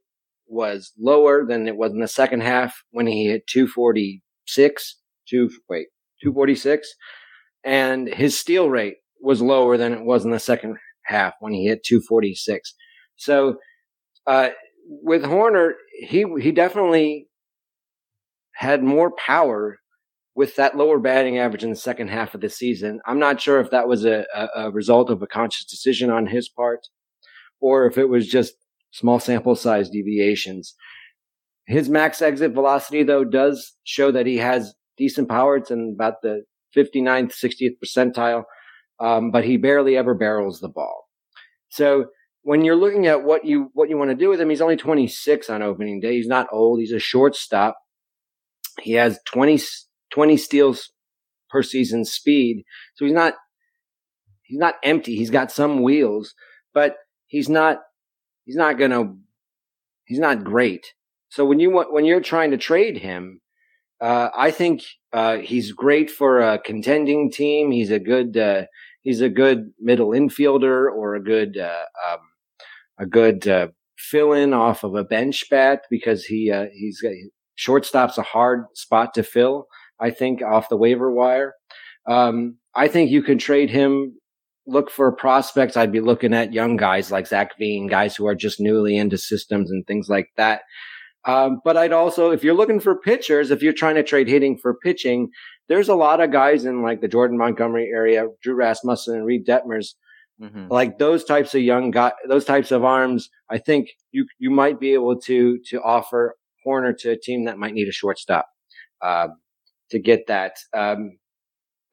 was 0.46 0.92
lower 0.98 1.44
than 1.46 1.66
it 1.66 1.76
was 1.76 1.92
in 1.92 2.00
the 2.00 2.06
second 2.08 2.42
half 2.42 2.84
when 2.90 3.06
he 3.06 3.26
hit 3.26 3.46
246, 3.46 5.00
two, 5.26 5.50
wait, 5.68 5.88
246. 6.22 6.94
And 7.64 8.08
his 8.08 8.38
steal 8.38 8.68
rate 8.68 8.96
was 9.20 9.40
lower 9.40 9.76
than 9.76 9.92
it 9.92 10.04
was 10.04 10.24
in 10.24 10.30
the 10.30 10.38
second 10.38 10.76
half 11.04 11.34
when 11.40 11.52
he 11.52 11.66
hit 11.66 11.84
246. 11.84 12.74
So, 13.16 13.56
uh, 14.26 14.50
with 14.86 15.22
Hoerner, 15.22 15.72
he, 16.00 16.26
he 16.40 16.52
definitely 16.52 17.28
had 18.54 18.82
more 18.82 19.10
power 19.12 19.78
with 20.34 20.56
that 20.56 20.76
lower 20.76 20.98
batting 20.98 21.38
average 21.38 21.64
in 21.64 21.70
the 21.70 21.76
second 21.76 22.08
half 22.08 22.34
of 22.34 22.40
the 22.40 22.50
season. 22.50 23.00
I'm 23.06 23.18
not 23.18 23.40
sure 23.40 23.60
if 23.60 23.70
that 23.70 23.88
was 23.88 24.04
a, 24.04 24.26
a, 24.34 24.48
a 24.56 24.70
result 24.70 25.10
of 25.10 25.22
a 25.22 25.26
conscious 25.26 25.64
decision 25.64 26.10
on 26.10 26.26
his 26.26 26.48
part 26.48 26.80
or 27.60 27.86
if 27.86 27.96
it 27.96 28.08
was 28.08 28.26
just 28.26 28.54
small 28.90 29.18
sample 29.18 29.54
size 29.54 29.88
deviations. 29.88 30.74
His 31.66 31.88
max 31.88 32.20
exit 32.20 32.52
velocity, 32.52 33.02
though, 33.02 33.24
does 33.24 33.74
show 33.84 34.10
that 34.12 34.26
he 34.26 34.36
has 34.38 34.74
decent 34.98 35.28
power. 35.28 35.56
It's 35.56 35.70
in 35.70 35.92
about 35.94 36.20
the 36.22 36.42
59th, 36.76 37.32
60th 37.32 37.76
percentile, 37.82 38.44
um, 39.00 39.30
but 39.30 39.44
he 39.44 39.56
barely 39.56 39.96
ever 39.96 40.14
barrels 40.14 40.60
the 40.60 40.68
ball. 40.68 41.04
So 41.68 42.06
when 42.42 42.64
you're 42.64 42.76
looking 42.76 43.06
at 43.06 43.24
what 43.24 43.44
you 43.44 43.70
what 43.72 43.88
you 43.88 43.96
want 43.98 44.10
to 44.10 44.16
do 44.16 44.28
with 44.28 44.40
him, 44.40 44.50
he's 44.50 44.60
only 44.60 44.76
26 44.76 45.50
on 45.50 45.62
opening 45.62 46.00
day. 46.00 46.14
He's 46.14 46.28
not 46.28 46.46
old. 46.52 46.78
He's 46.78 46.92
a 46.92 46.98
shortstop. 46.98 47.76
He 48.80 48.92
has 48.92 49.18
20, 49.26 49.60
20 50.12 50.36
steals 50.36 50.90
per 51.50 51.62
season 51.62 52.04
speed. 52.04 52.64
So 52.96 53.04
he's 53.04 53.14
not 53.14 53.34
he's 54.42 54.58
not 54.58 54.74
empty. 54.82 55.16
He's 55.16 55.30
got 55.30 55.50
some 55.50 55.82
wheels, 55.82 56.34
but 56.72 56.96
he's 57.26 57.48
not 57.48 57.78
he's 58.44 58.56
not 58.56 58.78
gonna 58.78 59.14
he's 60.04 60.18
not 60.18 60.44
great. 60.44 60.86
So 61.28 61.44
when 61.44 61.58
you 61.58 61.70
want, 61.70 61.92
when 61.92 62.04
you're 62.04 62.20
trying 62.20 62.52
to 62.52 62.56
trade 62.56 62.98
him, 62.98 63.40
uh, 64.00 64.30
I 64.36 64.50
think 64.50 64.82
uh, 65.12 65.38
he's 65.38 65.72
great 65.72 66.10
for 66.10 66.40
a 66.40 66.58
contending 66.58 67.30
team. 67.30 67.70
He's 67.70 67.90
a 67.90 68.00
good 68.00 68.36
uh, 68.36 68.64
he's 69.02 69.20
a 69.20 69.28
good 69.28 69.72
middle 69.80 70.08
infielder 70.08 70.90
or 70.90 71.14
a 71.14 71.22
good 71.22 71.56
uh, 71.56 71.84
um, 72.10 72.18
a 72.98 73.06
good 73.06 73.46
uh, 73.46 73.68
fill 73.96 74.32
in 74.32 74.52
off 74.52 74.84
of 74.84 74.94
a 74.94 75.04
bench 75.04 75.44
bat 75.50 75.82
because 75.90 76.24
he 76.24 76.50
uh, 76.50 76.66
he's 76.72 77.02
shortstop's 77.54 78.18
a 78.18 78.22
hard 78.22 78.64
spot 78.74 79.14
to 79.14 79.22
fill. 79.22 79.66
I 80.00 80.10
think 80.10 80.42
off 80.42 80.68
the 80.68 80.76
waiver 80.76 81.10
wire. 81.10 81.54
Um, 82.08 82.58
I 82.74 82.88
think 82.88 83.10
you 83.10 83.22
can 83.22 83.38
trade 83.38 83.70
him. 83.70 84.14
Look 84.66 84.90
for 84.90 85.12
prospects. 85.12 85.76
I'd 85.76 85.92
be 85.92 86.00
looking 86.00 86.32
at 86.32 86.54
young 86.54 86.76
guys 86.76 87.12
like 87.12 87.26
Zac 87.26 87.56
Veen, 87.58 87.86
guys 87.86 88.16
who 88.16 88.26
are 88.26 88.34
just 88.34 88.60
newly 88.60 88.96
into 88.96 89.18
systems 89.18 89.70
and 89.70 89.86
things 89.86 90.08
like 90.08 90.28
that. 90.36 90.62
Um, 91.26 91.60
but 91.64 91.76
I'd 91.76 91.92
also, 91.92 92.30
if 92.30 92.44
you're 92.44 92.54
looking 92.54 92.80
for 92.80 92.94
pitchers, 92.94 93.50
if 93.50 93.62
you're 93.62 93.72
trying 93.72 93.94
to 93.94 94.02
trade 94.02 94.28
hitting 94.28 94.58
for 94.58 94.74
pitching, 94.74 95.30
there's 95.68 95.88
a 95.88 95.94
lot 95.94 96.20
of 96.20 96.30
guys 96.30 96.64
in 96.64 96.82
like 96.82 97.00
the 97.00 97.08
Jordan 97.08 97.38
Montgomery 97.38 97.90
area, 97.92 98.26
Drew 98.42 98.54
Rasmussen 98.54 99.16
and 99.16 99.26
Reid 99.26 99.46
Detmers, 99.46 99.94
mm-hmm. 100.40 100.66
like 100.68 100.98
those 100.98 101.24
types 101.24 101.54
of 101.54 101.62
young 101.62 101.90
guys, 101.90 102.12
those 102.28 102.44
types 102.44 102.70
of 102.70 102.84
arms. 102.84 103.30
I 103.50 103.58
think 103.58 103.90
you 104.12 104.26
you 104.38 104.50
might 104.50 104.78
be 104.78 104.92
able 104.92 105.18
to 105.22 105.58
to 105.70 105.80
offer 105.82 106.36
Hoerner 106.66 106.96
to 106.98 107.10
a 107.12 107.16
team 107.16 107.44
that 107.44 107.58
might 107.58 107.74
need 107.74 107.88
a 107.88 107.92
shortstop 107.92 108.46
uh, 109.00 109.28
to 109.90 109.98
get 109.98 110.26
that. 110.26 110.56
Um, 110.74 111.18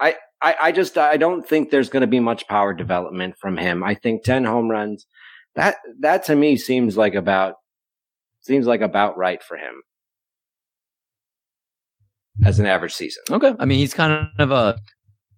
I, 0.01 0.17
I 0.41 0.55
I 0.61 0.71
just 0.73 0.97
I 0.97 1.15
don't 1.15 1.47
think 1.47 1.69
there's 1.69 1.89
going 1.89 2.01
to 2.01 2.07
be 2.07 2.19
much 2.19 2.47
power 2.49 2.73
development 2.73 3.35
from 3.39 3.55
him. 3.55 3.83
I 3.83 3.95
think 3.95 4.23
ten 4.23 4.43
home 4.43 4.69
runs 4.69 5.05
that 5.55 5.77
that 5.99 6.25
to 6.25 6.35
me 6.35 6.57
seems 6.57 6.97
like 6.97 7.15
about 7.15 7.55
seems 8.41 8.67
like 8.67 8.81
about 8.81 9.17
right 9.17 9.41
for 9.41 9.57
him 9.57 9.81
as 12.45 12.59
an 12.59 12.65
average 12.65 12.93
season. 12.93 13.23
Okay. 13.29 13.53
I 13.59 13.65
mean, 13.65 13.79
he's 13.79 13.93
kind 13.93 14.29
of 14.39 14.51
a 14.51 14.77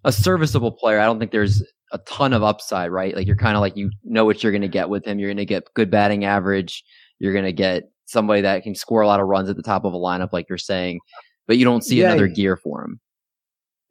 a 0.03 0.11
serviceable 0.11 0.71
player. 0.71 0.99
I 0.99 1.05
don't 1.05 1.19
think 1.19 1.31
there's 1.31 1.63
a 1.91 1.97
ton 1.99 2.33
of 2.33 2.43
upside, 2.43 2.91
right? 2.91 3.15
Like 3.15 3.27
you're 3.27 3.35
kind 3.35 3.55
of 3.55 3.61
like 3.61 3.77
you 3.77 3.91
know 4.03 4.25
what 4.25 4.43
you're 4.43 4.51
going 4.51 4.61
to 4.61 4.67
get 4.67 4.89
with 4.89 5.05
him. 5.05 5.19
You're 5.19 5.29
going 5.29 5.37
to 5.37 5.45
get 5.45 5.73
good 5.75 5.91
batting 5.91 6.25
average. 6.25 6.83
You're 7.19 7.33
going 7.33 7.45
to 7.45 7.53
get 7.53 7.83
somebody 8.05 8.41
that 8.41 8.63
can 8.63 8.75
score 8.75 9.01
a 9.01 9.07
lot 9.07 9.19
of 9.19 9.27
runs 9.27 9.49
at 9.49 9.55
the 9.55 9.63
top 9.63 9.85
of 9.85 9.93
a 9.93 9.97
lineup, 9.97 10.33
like 10.33 10.47
you're 10.49 10.57
saying, 10.57 10.99
but 11.47 11.57
you 11.57 11.65
don't 11.65 11.83
see 11.83 12.01
yeah, 12.01 12.07
another 12.07 12.27
gear 12.27 12.57
for 12.57 12.83
him. 12.83 12.99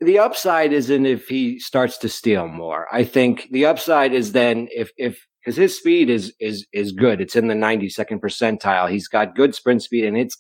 The 0.00 0.18
upside 0.18 0.72
is 0.72 0.90
in 0.90 1.06
if 1.06 1.28
he 1.28 1.58
starts 1.60 1.96
to 1.98 2.08
steal 2.08 2.48
more. 2.48 2.88
I 2.92 3.04
think 3.04 3.48
the 3.52 3.66
upside 3.66 4.12
is 4.12 4.32
then 4.32 4.68
if 4.70 4.90
if 4.96 5.26
because 5.42 5.56
his 5.56 5.76
speed 5.76 6.10
is 6.10 6.32
is 6.40 6.66
is 6.72 6.92
good. 6.92 7.20
It's 7.20 7.36
in 7.36 7.48
the 7.48 7.54
92nd 7.54 8.20
percentile. 8.20 8.90
He's 8.90 9.08
got 9.08 9.34
good 9.34 9.54
sprint 9.54 9.82
speed, 9.82 10.04
and 10.04 10.16
it's 10.16 10.36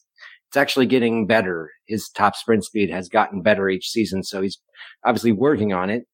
it's 0.48 0.56
actually 0.56 0.86
getting 0.86 1.26
better. 1.26 1.70
His 1.86 2.08
top 2.10 2.36
sprint 2.36 2.64
speed 2.64 2.90
has 2.90 3.08
gotten 3.08 3.42
better 3.42 3.68
each 3.68 3.88
season, 3.88 4.22
so 4.22 4.42
he's 4.42 4.58
obviously 5.04 5.32
working 5.32 5.72
on 5.72 5.90
it. 5.90 6.04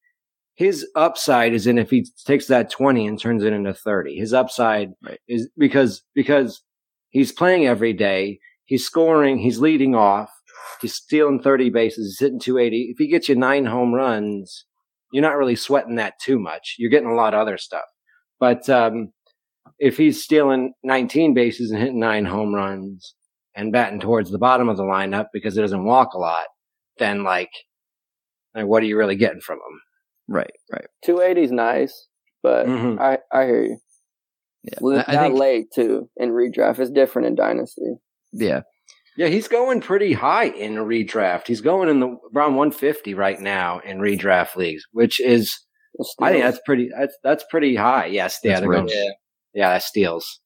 His 0.55 0.87
upside 0.95 1.55
is 1.55 1.67
in 1.67 1.79
if 1.79 1.91
he 1.91 2.07
takes 2.25 2.47
that 2.47 2.71
20 2.71 3.07
and 3.07 3.21
turns 3.21 3.45
it 3.45 3.53
into 3.53 3.73
30. 3.73 4.17
His 4.17 4.33
upside 4.33 4.91
right. 5.05 5.19
is 5.29 5.49
because 5.57 6.03
because 6.15 6.63
he's 7.11 7.33
playing 7.33 7.67
every 7.67 7.93
day. 7.93 8.41
He's 8.65 8.85
scoring. 8.85 9.39
He's 9.39 9.61
leading 9.61 9.95
off. 9.95 10.31
He's 10.81 10.95
stealing 10.95 11.41
30 11.41 11.71
bases. 11.71 12.07
He's 12.07 12.21
hitting 12.21 12.41
280. 12.41 12.91
If 12.93 12.99
he 12.99 13.09
gets 13.09 13.29
you 13.29 13.35
nine 13.35 13.67
home 13.67 13.95
runs, 13.95 14.67
you're 15.13 15.23
not 15.23 15.37
really 15.37 15.57
sweating 15.57 15.97
that 15.97 16.15
too 16.21 16.39
much. 16.39 16.77
You're 16.79 16.91
getting 16.91 17.09
a 17.09 17.15
lot 17.15 17.35
of 17.35 17.41
other 17.41 17.57
stuff. 17.59 17.85
But 18.41 18.69
um, 18.69 19.13
if 19.79 19.97
he's 19.97 20.23
stealing 20.23 20.73
19 20.85 21.35
bases 21.35 21.71
and 21.71 21.81
hitting 21.81 22.01
nine 22.01 22.25
home 22.25 22.55
runs 22.55 23.15
and 23.55 23.73
batting 23.73 24.01
towards 24.01 24.31
the 24.31 24.39
bottom 24.39 24.69
of 24.69 24.77
the 24.77 24.85
lineup 24.85 25.27
because 25.33 25.55
he 25.55 25.61
doesn't 25.61 25.85
walk 25.85 26.15
a 26.15 26.19
lot, 26.19 26.47
then 26.99 27.25
like, 27.25 27.51
like 28.55 28.67
what 28.67 28.83
are 28.83 28.87
you 28.87 28.97
really 28.97 29.17
getting 29.17 29.41
from 29.41 29.57
him? 29.57 29.81
Right, 30.29 30.53
right. 30.73 30.87
280 31.05 31.43
is 31.43 31.53
nice, 31.53 32.07
but 32.43 32.67
mm-hmm. 32.67 33.01
I 33.01 33.19
I 33.33 33.47
hear 33.47 33.65
you. 33.65 33.79
Yeah, 34.65 34.79
well, 34.81 35.05
I, 35.07 35.17
think, 35.17 35.39
late 35.39 35.67
too 35.75 36.11
in 36.17 36.31
redraft. 36.31 36.79
It's 36.79 36.91
different 36.91 37.29
in 37.29 37.35
dynasty. 37.35 37.95
Yeah, 38.33 38.63
yeah, 39.19 39.27
he's 39.27 39.49
going 39.49 39.81
pretty 39.81 40.13
high 40.13 40.45
in 40.45 40.75
redraft. 40.75 41.49
He's 41.49 41.61
going 41.61 41.89
in 41.89 41.99
the 41.99 42.07
around 42.35 42.55
150 42.55 43.15
right 43.15 43.41
now 43.41 43.81
in 43.81 43.99
redraft 43.99 44.55
leagues, 44.55 44.85
which 44.93 45.19
is 45.19 45.59
I 46.21 46.33
think 46.33 46.45
that's 46.45 46.61
pretty 46.65 46.91
that's 46.97 47.17
that's 47.23 47.45
pretty 47.51 47.75
high. 47.75 48.07
Yes, 48.07 48.39
yeah, 48.43 48.61
going, 48.61 48.89
yeah, 48.89 49.11
yeah, 49.55 49.69
that 49.71 49.83
steals. 49.83 50.41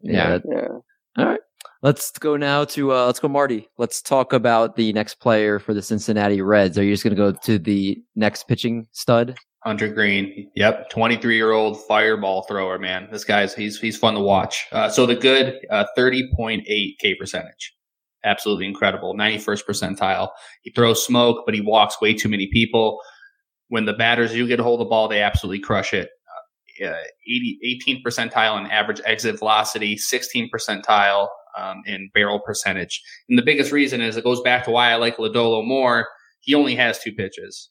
Yeah. 0.00 0.38
yeah. 0.48 0.68
All 1.16 1.26
right. 1.26 1.40
Let's 1.82 2.10
go 2.18 2.36
now 2.36 2.64
to 2.64 2.92
uh, 2.92 3.06
let's 3.06 3.20
go 3.20 3.28
Marty. 3.28 3.68
Let's 3.78 4.02
talk 4.02 4.32
about 4.32 4.76
the 4.76 4.92
next 4.92 5.16
player 5.16 5.58
for 5.58 5.74
the 5.74 5.82
Cincinnati 5.82 6.42
Reds. 6.42 6.78
Are 6.78 6.84
you 6.84 6.92
just 6.92 7.04
going 7.04 7.16
to 7.16 7.16
go 7.16 7.32
to 7.32 7.58
the 7.58 8.02
next 8.16 8.44
pitching 8.48 8.86
stud? 8.92 9.38
Hunter 9.64 9.88
Greene. 9.88 10.50
Yep, 10.54 10.90
23 10.90 11.36
year 11.36 11.52
old 11.52 11.84
fireball 11.86 12.42
thrower. 12.42 12.78
Man, 12.78 13.08
this 13.10 13.24
guy's 13.24 13.54
he's 13.54 13.78
he's 13.78 13.96
fun 13.96 14.14
to 14.14 14.20
watch. 14.20 14.66
Uh, 14.72 14.88
so 14.88 15.06
the 15.06 15.16
good 15.16 15.54
uh, 15.70 15.84
30.8 15.96 16.64
K 17.00 17.14
percentage 17.14 17.74
absolutely 18.24 18.66
incredible. 18.66 19.14
91st 19.14 19.64
percentile. 19.64 20.28
He 20.62 20.70
throws 20.70 21.04
smoke, 21.04 21.44
but 21.44 21.54
he 21.54 21.60
walks 21.60 22.00
way 22.00 22.14
too 22.14 22.28
many 22.28 22.48
people. 22.52 23.00
When 23.68 23.84
the 23.84 23.92
batters 23.92 24.32
do 24.32 24.46
get 24.46 24.60
a 24.60 24.62
hold 24.62 24.80
of 24.80 24.86
the 24.86 24.90
ball, 24.90 25.08
they 25.08 25.22
absolutely 25.22 25.60
crush 25.60 25.92
it. 25.92 26.10
Uh, 26.82 26.94
80, 27.26 27.82
18th 27.86 28.02
percentile 28.06 28.58
in 28.58 28.70
average 28.70 29.00
exit 29.04 29.38
velocity, 29.38 29.96
16 29.96 30.48
percentile 30.54 31.28
um, 31.58 31.82
in 31.86 32.10
barrel 32.14 32.40
percentage. 32.40 33.02
And 33.28 33.38
the 33.38 33.42
biggest 33.42 33.72
reason 33.72 34.00
is 34.00 34.16
it 34.16 34.24
goes 34.24 34.40
back 34.42 34.64
to 34.64 34.70
why 34.70 34.90
I 34.90 34.96
like 34.96 35.16
Lodolo 35.16 35.66
more. 35.66 36.06
He 36.40 36.54
only 36.54 36.76
has 36.76 36.98
two 36.98 37.12
pitches. 37.12 37.70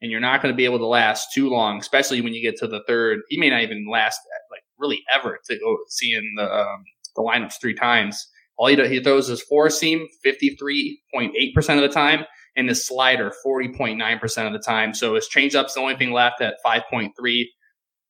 And 0.00 0.10
you're 0.10 0.20
not 0.20 0.40
going 0.40 0.52
to 0.52 0.56
be 0.56 0.64
able 0.64 0.78
to 0.78 0.86
last 0.86 1.28
too 1.34 1.50
long, 1.50 1.78
especially 1.78 2.20
when 2.20 2.32
you 2.32 2.40
get 2.40 2.56
to 2.58 2.68
the 2.68 2.82
third. 2.86 3.20
He 3.28 3.38
may 3.38 3.50
not 3.50 3.62
even 3.62 3.86
last 3.90 4.20
like 4.50 4.62
really 4.78 5.02
ever 5.14 5.38
to 5.44 5.58
go 5.58 5.76
seeing 5.88 6.34
the 6.36 6.52
um, 6.52 6.84
the 7.16 7.22
lineups 7.22 7.60
three 7.60 7.74
times 7.74 8.28
all 8.58 8.66
he, 8.66 8.76
does, 8.76 8.90
he 8.90 9.00
throws 9.00 9.28
his 9.28 9.40
four 9.40 9.70
seam 9.70 10.06
53.8% 10.26 11.74
of 11.76 11.80
the 11.80 11.88
time 11.88 12.24
and 12.56 12.68
the 12.68 12.74
slider 12.74 13.32
40.9% 13.44 14.46
of 14.46 14.52
the 14.52 14.58
time. 14.58 14.94
So 14.94 15.14
his 15.14 15.28
changeup's 15.28 15.74
the 15.74 15.80
only 15.80 15.96
thing 15.96 16.12
left 16.12 16.40
at 16.40 16.56
5.3 16.64 17.44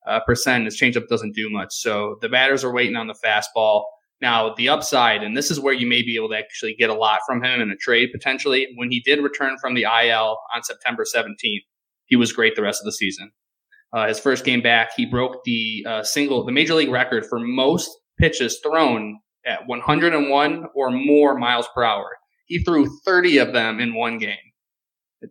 uh, 0.07 0.21
percent. 0.21 0.65
His 0.65 0.81
changeup 0.81 1.09
doesn't 1.09 1.35
do 1.35 1.51
much. 1.51 1.75
So 1.75 2.17
the 2.21 2.29
batters 2.29 2.65
are 2.65 2.73
waiting 2.73 2.97
on 2.97 3.07
the 3.07 3.17
fastball. 3.25 3.85
Now 4.21 4.55
the 4.55 4.69
upside, 4.69 5.23
and 5.23 5.37
this 5.37 5.51
is 5.51 5.61
where 5.61 5.75
you 5.75 5.87
may 5.87 6.03
be 6.03 6.17
able 6.17 6.31
to 6.31 6.37
actually 6.37 6.75
get 6.75 6.91
a 6.91 6.95
lot 6.95 7.21
from 7.27 7.43
him 7.43 7.61
in 7.61 7.71
a 7.71 7.77
trade 7.77 8.09
potentially. 8.13 8.67
When 8.77 8.91
he 8.91 9.01
did 9.01 9.23
return 9.23 9.57
from 9.61 9.75
the 9.75 9.85
IL 9.85 10.39
on 10.55 10.63
September 10.63 11.05
17th, 11.05 11.63
he 12.07 12.17
was 12.17 12.33
great 12.33 12.57
the 12.57 12.63
rest 12.63 12.81
of 12.81 12.87
the 12.87 12.93
season. 12.93 13.31
Uh, 13.93 14.09
his 14.09 14.19
first 14.19 14.45
game 14.45 14.61
back, 14.61 14.91
he 14.97 15.07
broke 15.07 15.45
the 15.45 15.85
uh, 15.89 16.03
single, 16.03 16.45
the 16.45 16.53
major 16.53 16.75
league 16.75 16.91
record 16.91 17.25
for 17.27 17.39
most 17.39 17.91
pitches 18.19 18.61
thrown 18.63 19.19
at 19.47 19.67
101 19.67 20.67
or 20.75 20.91
more 20.91 21.39
miles 21.39 21.69
per 21.75 21.85
hour. 21.85 22.11
He 22.49 22.59
threw 22.65 22.89
30 23.05 23.39
of 23.39 23.53
them 23.53 23.79
in 23.79 23.95
one 23.95 24.19
game. 24.19 24.37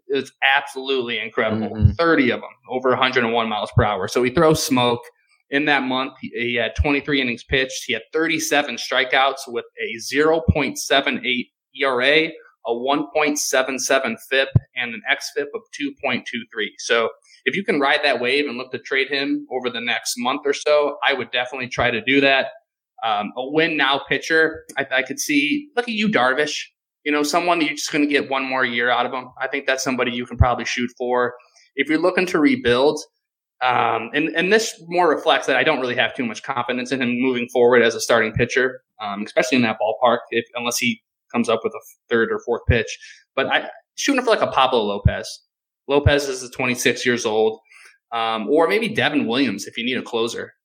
It's 0.07 0.31
absolutely 0.43 1.19
incredible. 1.19 1.69
Mm-hmm. 1.69 1.91
30 1.91 2.31
of 2.31 2.41
them 2.41 2.49
over 2.69 2.89
101 2.89 3.49
miles 3.49 3.71
per 3.75 3.83
hour. 3.83 4.07
So 4.07 4.23
he 4.23 4.31
throws 4.31 4.63
smoke. 4.63 5.01
In 5.49 5.65
that 5.65 5.83
month, 5.83 6.13
he 6.19 6.55
had 6.55 6.75
23 6.75 7.21
innings 7.21 7.43
pitched. 7.43 7.85
He 7.87 7.93
had 7.93 8.01
37 8.11 8.75
strikeouts 8.75 9.47
with 9.47 9.63
a 9.81 9.95
0.78 10.13 11.45
ERA, 11.81 12.29
a 12.65 12.71
1.77 12.71 14.17
FIP, 14.29 14.49
and 14.75 14.93
an 14.93 15.01
XFIP 15.09 15.45
of 15.55 15.61
2.23. 16.05 16.23
So 16.79 17.09
if 17.45 17.55
you 17.55 17.63
can 17.63 17.79
ride 17.79 18.01
that 18.03 18.19
wave 18.19 18.45
and 18.45 18.57
look 18.57 18.71
to 18.73 18.79
trade 18.79 19.07
him 19.07 19.47
over 19.49 19.69
the 19.69 19.79
next 19.79 20.15
month 20.17 20.41
or 20.43 20.53
so, 20.53 20.97
I 21.07 21.13
would 21.13 21.31
definitely 21.31 21.69
try 21.69 21.91
to 21.91 22.01
do 22.01 22.19
that. 22.19 22.47
Um, 23.05 23.31
a 23.37 23.49
win 23.49 23.77
now 23.77 24.01
pitcher, 24.09 24.65
I, 24.77 24.85
I, 24.91 25.03
could 25.03 25.19
see. 25.19 25.69
Look 25.75 25.87
at 25.87 25.93
Yu, 25.93 26.09
Darvish. 26.09 26.65
You 27.07 27.13
know, 27.13 27.23
someone 27.23 27.59
that 27.59 27.65
you're 27.67 27.75
just 27.75 27.89
going 27.89 28.03
to 28.03 28.11
get 28.11 28.29
one 28.29 28.43
more 28.43 28.65
year 28.65 28.89
out 28.89 29.05
of 29.05 29.13
them. 29.13 29.29
I 29.39 29.47
think 29.47 29.65
that's 29.65 29.81
somebody 29.81 30.11
you 30.11 30.25
can 30.25 30.35
probably 30.35 30.65
shoot 30.65 30.91
for. 30.97 31.35
If 31.77 31.87
you're 31.87 32.01
looking 32.01 32.25
to 32.25 32.37
rebuild, 32.37 32.99
um, 33.61 34.09
and 34.13 34.27
and 34.35 34.51
this 34.51 34.75
more 34.89 35.07
reflects 35.09 35.47
that 35.47 35.55
I 35.55 35.63
don't 35.63 35.79
really 35.79 35.95
have 35.95 36.13
too 36.13 36.25
much 36.25 36.43
confidence 36.43 36.91
in 36.91 37.01
him 37.01 37.21
moving 37.21 37.47
forward 37.47 37.81
as 37.81 37.95
a 37.95 38.01
starting 38.01 38.33
pitcher, 38.33 38.81
um, 39.01 39.23
especially 39.23 39.55
in 39.55 39.61
that 39.61 39.77
ballpark. 39.79 40.17
If 40.31 40.43
unless 40.53 40.79
he 40.79 41.01
comes 41.31 41.47
up 41.47 41.61
with 41.63 41.71
a 41.75 41.79
third 42.09 42.29
or 42.29 42.39
fourth 42.39 42.63
pitch, 42.67 42.99
but 43.37 43.47
I 43.47 43.69
shooting 43.95 44.21
for 44.21 44.31
like 44.31 44.41
a 44.41 44.51
Pablo 44.51 44.83
Lopez. 44.83 45.43
Lopez 45.87 46.27
is 46.27 46.49
26 46.49 47.05
years 47.05 47.25
old, 47.25 47.61
um, 48.11 48.49
or 48.49 48.67
maybe 48.67 48.89
Devin 48.89 49.27
Williams 49.27 49.65
if 49.65 49.77
you 49.77 49.85
need 49.85 49.97
a 49.97 50.03
closer. 50.03 50.56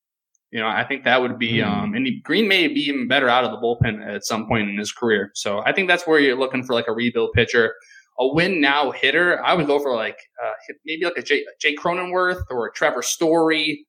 You 0.52 0.60
know, 0.60 0.68
I 0.68 0.84
think 0.84 1.04
that 1.04 1.20
would 1.20 1.38
be, 1.38 1.54
mm. 1.54 1.66
um, 1.66 1.94
and 1.94 2.06
Greene 2.22 2.46
may 2.46 2.68
be 2.68 2.80
even 2.80 3.08
better 3.08 3.28
out 3.28 3.42
of 3.42 3.50
the 3.50 3.56
bullpen 3.56 4.06
at 4.06 4.24
some 4.24 4.46
point 4.46 4.68
in 4.68 4.76
his 4.76 4.92
career. 4.92 5.30
So 5.34 5.62
I 5.64 5.72
think 5.72 5.88
that's 5.88 6.06
where 6.06 6.20
you're 6.20 6.38
looking 6.38 6.62
for 6.62 6.74
like 6.74 6.88
a 6.88 6.92
rebuild 6.92 7.32
pitcher. 7.32 7.74
A 8.18 8.28
win 8.34 8.60
now 8.60 8.90
hitter, 8.90 9.42
I 9.42 9.54
would 9.54 9.66
go 9.66 9.78
for 9.78 9.96
like 9.96 10.18
uh, 10.44 10.52
maybe 10.84 11.06
like 11.06 11.16
a 11.16 11.22
Jay, 11.22 11.44
Jay 11.58 11.74
Cronenworth 11.74 12.42
or 12.50 12.66
a 12.66 12.72
Trevor 12.72 13.00
Story, 13.00 13.86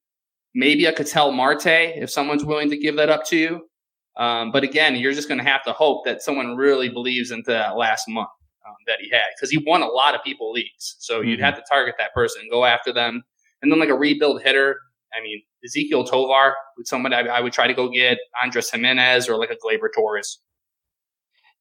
maybe 0.55 0.85
a 0.85 0.93
Ketel 0.93 1.33
Marte 1.33 1.67
if 1.67 2.09
someone's 2.09 2.45
willing 2.45 2.69
to 2.69 2.77
give 2.77 2.95
that 2.95 3.09
up 3.09 3.25
to 3.25 3.37
you. 3.37 3.67
Um, 4.15 4.51
but 4.51 4.63
again, 4.63 4.95
you're 4.95 5.13
just 5.13 5.27
going 5.27 5.39
to 5.39 5.43
have 5.43 5.63
to 5.63 5.73
hope 5.73 6.05
that 6.05 6.21
someone 6.21 6.55
really 6.55 6.87
believes 6.87 7.31
into 7.31 7.51
that 7.51 7.75
last 7.75 8.05
month 8.07 8.29
um, 8.65 8.75
that 8.87 8.99
he 9.01 9.09
had 9.09 9.25
because 9.35 9.49
he 9.49 9.57
won 9.67 9.81
a 9.81 9.87
lot 9.87 10.15
of 10.15 10.23
people 10.23 10.51
leagues. 10.53 10.95
So 10.99 11.19
mm-hmm. 11.19 11.29
you'd 11.29 11.39
have 11.41 11.55
to 11.55 11.63
target 11.67 11.95
that 11.97 12.13
person, 12.13 12.43
go 12.49 12.63
after 12.63 12.93
them. 12.93 13.23
And 13.61 13.71
then 13.71 13.79
like 13.79 13.89
a 13.89 13.95
rebuild 13.95 14.41
hitter, 14.41 14.77
I 15.13 15.21
mean, 15.21 15.41
Ezequiel 15.65 16.09
Tovar 16.09 16.55
with 16.77 16.87
somebody 16.87 17.15
I, 17.15 17.37
I, 17.37 17.41
would 17.41 17.53
try 17.53 17.67
to 17.67 17.73
go 17.73 17.89
get 17.89 18.17
Andres 18.43 18.69
Gimenez 18.69 19.29
or 19.29 19.37
like 19.37 19.49
a 19.49 19.55
Gleyber 19.55 19.87
Torres. 19.95 20.39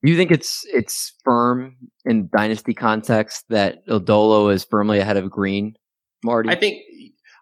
You 0.03 0.17
think 0.17 0.33
it's 0.33 0.65
it's 0.73 1.15
firm 1.25 1.77
in 2.05 2.29
dynasty 2.33 2.75
context 2.75 3.45
that 3.51 3.87
Lodolo 3.87 4.53
is 4.53 4.65
firmly 4.65 4.99
ahead 4.99 5.17
of 5.17 5.31
Greene, 5.31 5.77
Marty? 6.25 6.49
I 6.49 6.57
think 6.57 6.83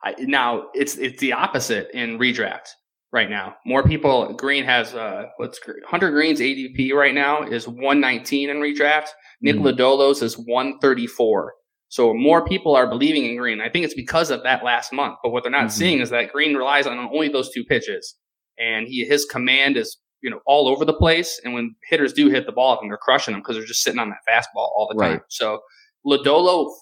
I, 0.04 0.14
now 0.18 0.64
it's 0.74 0.96
it's 0.96 1.20
the 1.20 1.32
opposite 1.32 1.90
in 1.94 2.18
redraft 2.18 2.68
right 3.12 3.30
now. 3.30 3.56
More 3.64 3.82
people 3.82 4.34
Greene 4.34 4.64
has 4.64 4.94
uh 4.94 5.26
what's 5.38 5.58
Hunter 5.86 6.10
Greene's 6.10 6.40
ADP 6.40 6.92
right 6.92 7.14
now 7.14 7.42
is 7.42 7.66
119 7.66 8.50
in 8.50 8.58
redraft. 8.58 9.08
Nick 9.40 9.56
mm. 9.56 9.62
Lodolo's 9.62 10.20
is 10.20 10.36
134. 10.36 11.54
So 11.90 12.14
more 12.14 12.44
people 12.46 12.76
are 12.76 12.86
believing 12.86 13.26
in 13.26 13.36
Greene. 13.36 13.60
I 13.60 13.68
think 13.68 13.84
it's 13.84 13.94
because 13.94 14.30
of 14.30 14.44
that 14.44 14.64
last 14.64 14.92
month. 14.92 15.16
But 15.24 15.30
what 15.30 15.42
they're 15.42 15.50
not 15.50 15.66
mm-hmm. 15.66 15.70
seeing 15.70 16.00
is 16.00 16.10
that 16.10 16.32
Greene 16.32 16.54
relies 16.54 16.86
on 16.86 16.96
only 16.98 17.28
those 17.28 17.50
two 17.50 17.64
pitches, 17.64 18.14
and 18.58 18.86
he 18.86 19.04
his 19.04 19.24
command 19.24 19.76
is 19.76 19.98
you 20.22 20.30
know 20.30 20.40
all 20.46 20.68
over 20.68 20.84
the 20.84 20.94
place. 20.94 21.40
And 21.44 21.52
when 21.52 21.74
hitters 21.88 22.12
do 22.12 22.28
hit 22.28 22.46
the 22.46 22.52
ball, 22.52 22.78
and 22.80 22.88
they're 22.88 22.96
crushing 22.96 23.32
them 23.32 23.40
because 23.40 23.56
they're 23.56 23.66
just 23.66 23.82
sitting 23.82 23.98
on 23.98 24.10
that 24.10 24.18
fastball 24.28 24.70
all 24.76 24.88
the 24.88 25.02
time. 25.02 25.20
So 25.28 25.60
Lodolo, 26.06 26.72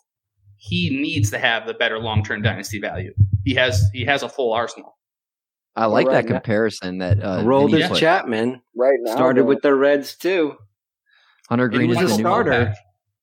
he 0.58 0.90
needs 0.90 1.30
to 1.30 1.38
have 1.38 1.66
the 1.66 1.72
better 1.72 1.98
long 1.98 2.22
term 2.22 2.42
dynasty 2.42 2.78
value. 2.78 3.14
He 3.44 3.54
has 3.54 3.88
he 3.94 4.04
has 4.04 4.22
a 4.22 4.28
full 4.28 4.52
arsenal. 4.52 4.98
I 5.74 5.86
like 5.86 6.06
right 6.06 6.16
that 6.16 6.24
now. 6.26 6.34
comparison. 6.34 6.98
That 6.98 7.22
uh, 7.22 7.42
Aroldis 7.44 7.96
Chapman 7.96 8.60
right 8.76 8.98
now 9.00 9.14
started 9.14 9.46
with 9.46 9.62
the 9.62 9.74
Reds 9.74 10.16
too. 10.16 10.54
Hunter 11.48 11.68
Greene 11.68 11.92
is 11.92 11.98
the 11.98 12.08
starter. 12.08 12.74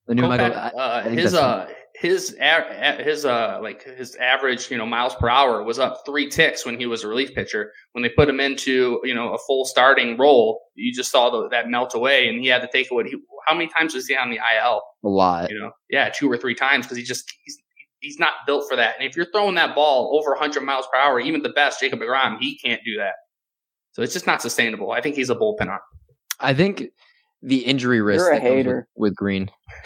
The 0.07 0.15
new 0.15 0.21
Kopech, 0.23 0.55
Michael, 0.55 0.79
uh, 0.79 1.03
his 1.03 1.33
uh, 1.33 1.67
his 1.99 2.35
his 2.99 3.25
uh 3.25 3.59
like 3.61 3.83
his 3.83 4.15
average 4.15 4.69
you 4.69 4.77
know 4.77 4.85
miles 4.85 5.15
per 5.15 5.29
hour 5.29 5.63
was 5.63 5.79
up 5.79 6.01
three 6.05 6.29
ticks 6.29 6.65
when 6.65 6.79
he 6.79 6.85
was 6.85 7.03
a 7.03 7.07
relief 7.07 7.33
pitcher. 7.33 7.71
When 7.93 8.03
they 8.03 8.09
put 8.09 8.29
him 8.29 8.39
into 8.39 8.99
you 9.03 9.13
know 9.13 9.33
a 9.33 9.37
full 9.47 9.65
starting 9.65 10.17
role, 10.17 10.61
you 10.75 10.93
just 10.93 11.11
saw 11.11 11.29
the, 11.29 11.49
that 11.49 11.69
melt 11.69 11.95
away, 11.95 12.27
and 12.27 12.41
he 12.41 12.47
had 12.47 12.61
to 12.61 12.69
take 12.71 12.91
what 12.91 13.05
he. 13.05 13.15
How 13.47 13.55
many 13.55 13.69
times 13.69 13.93
was 13.93 14.07
he 14.07 14.15
on 14.15 14.29
the 14.29 14.37
IL? 14.37 14.81
A 15.03 15.07
lot. 15.07 15.49
You 15.49 15.59
know, 15.59 15.71
yeah, 15.89 16.09
two 16.09 16.29
or 16.29 16.37
three 16.37 16.55
times 16.55 16.85
because 16.85 16.97
he 16.97 17.03
just 17.03 17.31
he's 17.43 17.57
he's 17.99 18.19
not 18.19 18.33
built 18.45 18.65
for 18.69 18.75
that. 18.75 18.95
And 18.99 19.09
if 19.09 19.15
you're 19.15 19.31
throwing 19.31 19.55
that 19.55 19.75
ball 19.75 20.17
over 20.19 20.31
100 20.31 20.61
miles 20.61 20.87
per 20.91 20.99
hour, 20.99 21.19
even 21.19 21.41
the 21.41 21.49
best 21.49 21.79
Jacob 21.79 21.99
Degrom, 21.99 22.37
he 22.39 22.57
can't 22.57 22.81
do 22.85 22.97
that. 22.97 23.13
So 23.93 24.01
it's 24.01 24.13
just 24.13 24.27
not 24.27 24.41
sustainable. 24.41 24.91
I 24.91 25.01
think 25.01 25.15
he's 25.15 25.29
a 25.29 25.35
bullpen 25.35 25.67
arm. 25.67 25.79
I 26.39 26.53
think 26.53 26.85
the 27.41 27.59
injury 27.59 28.01
risk 28.01 28.25
You're 28.25 28.33
a 28.33 28.39
hater. 28.39 28.87
With, 28.95 29.11
with 29.11 29.15
Greene. 29.15 29.49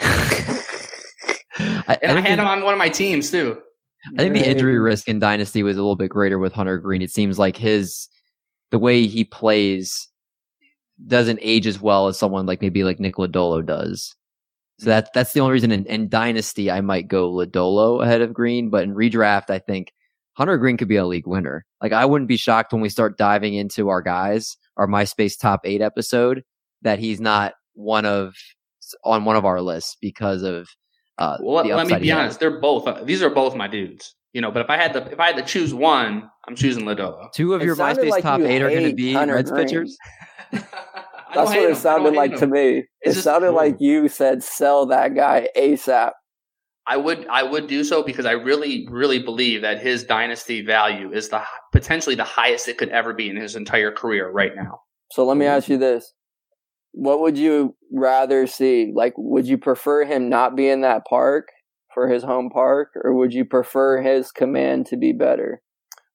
I, 1.90 1.98
and 2.02 2.18
I, 2.18 2.22
I 2.22 2.28
had 2.28 2.38
him 2.38 2.46
on 2.46 2.62
one 2.62 2.74
of 2.74 2.78
my 2.78 2.88
teams 2.88 3.30
too. 3.30 3.60
I 4.16 4.22
think 4.22 4.34
the 4.34 4.48
injury 4.48 4.78
risk 4.78 5.08
in 5.08 5.18
Dynasty 5.18 5.62
was 5.62 5.76
a 5.76 5.80
little 5.80 5.96
bit 5.96 6.10
greater 6.10 6.38
with 6.38 6.52
Hunter 6.52 6.78
Greene. 6.78 7.02
It 7.02 7.10
seems 7.10 7.38
like 7.38 7.56
his 7.56 8.08
the 8.70 8.78
way 8.78 9.06
he 9.06 9.24
plays 9.24 10.08
doesn't 11.06 11.38
age 11.42 11.66
as 11.66 11.80
well 11.80 12.06
as 12.06 12.18
someone 12.18 12.46
like 12.46 12.62
maybe 12.62 12.84
like 12.84 13.00
Nick 13.00 13.16
Lodolo 13.16 13.64
does. 13.64 14.14
So 14.78 14.86
that 14.86 15.12
that's 15.12 15.32
the 15.32 15.40
only 15.40 15.52
reason 15.52 15.72
in, 15.72 15.84
in 15.86 16.08
Dynasty 16.08 16.70
I 16.70 16.80
might 16.80 17.08
go 17.08 17.30
Lodolo 17.30 18.02
ahead 18.02 18.22
of 18.22 18.32
Greene, 18.32 18.70
but 18.70 18.84
in 18.84 18.94
redraft 18.94 19.50
I 19.50 19.58
think 19.58 19.92
Hunter 20.34 20.56
Greene 20.56 20.76
could 20.76 20.88
be 20.88 20.96
a 20.96 21.06
league 21.06 21.26
winner. 21.26 21.66
Like 21.82 21.92
I 21.92 22.06
wouldn't 22.06 22.28
be 22.28 22.36
shocked 22.36 22.72
when 22.72 22.80
we 22.80 22.88
start 22.88 23.18
diving 23.18 23.54
into 23.54 23.88
our 23.88 24.00
guys, 24.00 24.56
our 24.76 24.86
MySpace 24.86 25.38
top 25.38 25.60
eight 25.64 25.82
episode, 25.82 26.42
that 26.82 26.98
he's 26.98 27.20
not 27.20 27.54
one 27.74 28.06
of 28.06 28.34
on 29.04 29.24
one 29.24 29.36
of 29.36 29.44
our 29.44 29.60
lists 29.60 29.96
because 30.00 30.42
of 30.42 30.68
uh, 31.20 31.36
well, 31.40 31.56
let, 31.56 31.66
let 31.66 31.86
me 31.86 31.98
be 31.98 32.10
honest. 32.10 32.40
They're 32.40 32.60
both. 32.60 32.88
Uh, 32.88 33.04
these 33.04 33.22
are 33.22 33.30
both 33.30 33.54
my 33.54 33.68
dudes. 33.68 34.14
You 34.32 34.40
know, 34.40 34.50
but 34.50 34.62
if 34.62 34.70
I 34.70 34.76
had 34.76 34.94
to, 34.94 35.04
if 35.12 35.20
I 35.20 35.26
had 35.26 35.36
to 35.36 35.42
choose 35.42 35.74
one, 35.74 36.30
I'm 36.48 36.56
choosing 36.56 36.84
Lodolo. 36.84 37.30
Two 37.32 37.52
of 37.52 37.60
it 37.60 37.66
your 37.66 37.76
MySpace 37.76 38.08
like 38.08 38.22
top 38.22 38.40
eight 38.40 38.62
are 38.62 38.70
going 38.70 38.88
to 38.88 38.94
be 38.94 39.12
Hunter 39.12 39.34
Reds 39.34 39.50
Greene. 39.50 39.66
pitchers. 39.66 39.98
That's 40.52 41.50
what 41.50 41.58
it 41.58 41.76
sounded 41.76 42.14
like 42.14 42.36
to 42.36 42.46
me. 42.46 42.84
It's 43.02 43.18
it 43.18 43.22
sounded 43.22 43.52
like 43.52 43.76
you 43.80 44.08
said, 44.08 44.42
"Sell 44.42 44.86
that 44.86 45.14
guy 45.14 45.48
ASAP." 45.56 46.12
I 46.86 46.96
would, 46.96 47.26
I 47.28 47.42
would 47.42 47.66
do 47.66 47.84
so 47.84 48.02
because 48.02 48.24
I 48.24 48.32
really, 48.32 48.88
really 48.90 49.20
believe 49.22 49.62
that 49.62 49.80
his 49.80 50.02
dynasty 50.02 50.64
value 50.64 51.12
is 51.12 51.28
the 51.28 51.42
potentially 51.72 52.16
the 52.16 52.24
highest 52.24 52.66
it 52.66 52.78
could 52.78 52.88
ever 52.88 53.12
be 53.12 53.28
in 53.28 53.36
his 53.36 53.54
entire 53.54 53.92
career 53.92 54.30
right 54.30 54.56
now. 54.56 54.80
So 55.12 55.24
let 55.24 55.36
me 55.36 55.46
ask 55.46 55.68
you 55.68 55.76
this: 55.76 56.12
What 56.92 57.20
would 57.20 57.38
you 57.38 57.76
rather 57.92 58.46
see? 58.46 58.92
Like, 58.94 59.14
would 59.16 59.46
you 59.46 59.58
prefer 59.58 60.04
him 60.04 60.28
not 60.28 60.56
be 60.56 60.68
in 60.68 60.80
that 60.80 61.02
park 61.08 61.48
for 61.92 62.08
his 62.08 62.22
home 62.22 62.50
park, 62.50 62.90
or 63.02 63.14
would 63.14 63.32
you 63.32 63.44
prefer 63.44 64.02
his 64.02 64.32
command 64.32 64.86
to 64.86 64.96
be 64.96 65.12
better? 65.12 65.62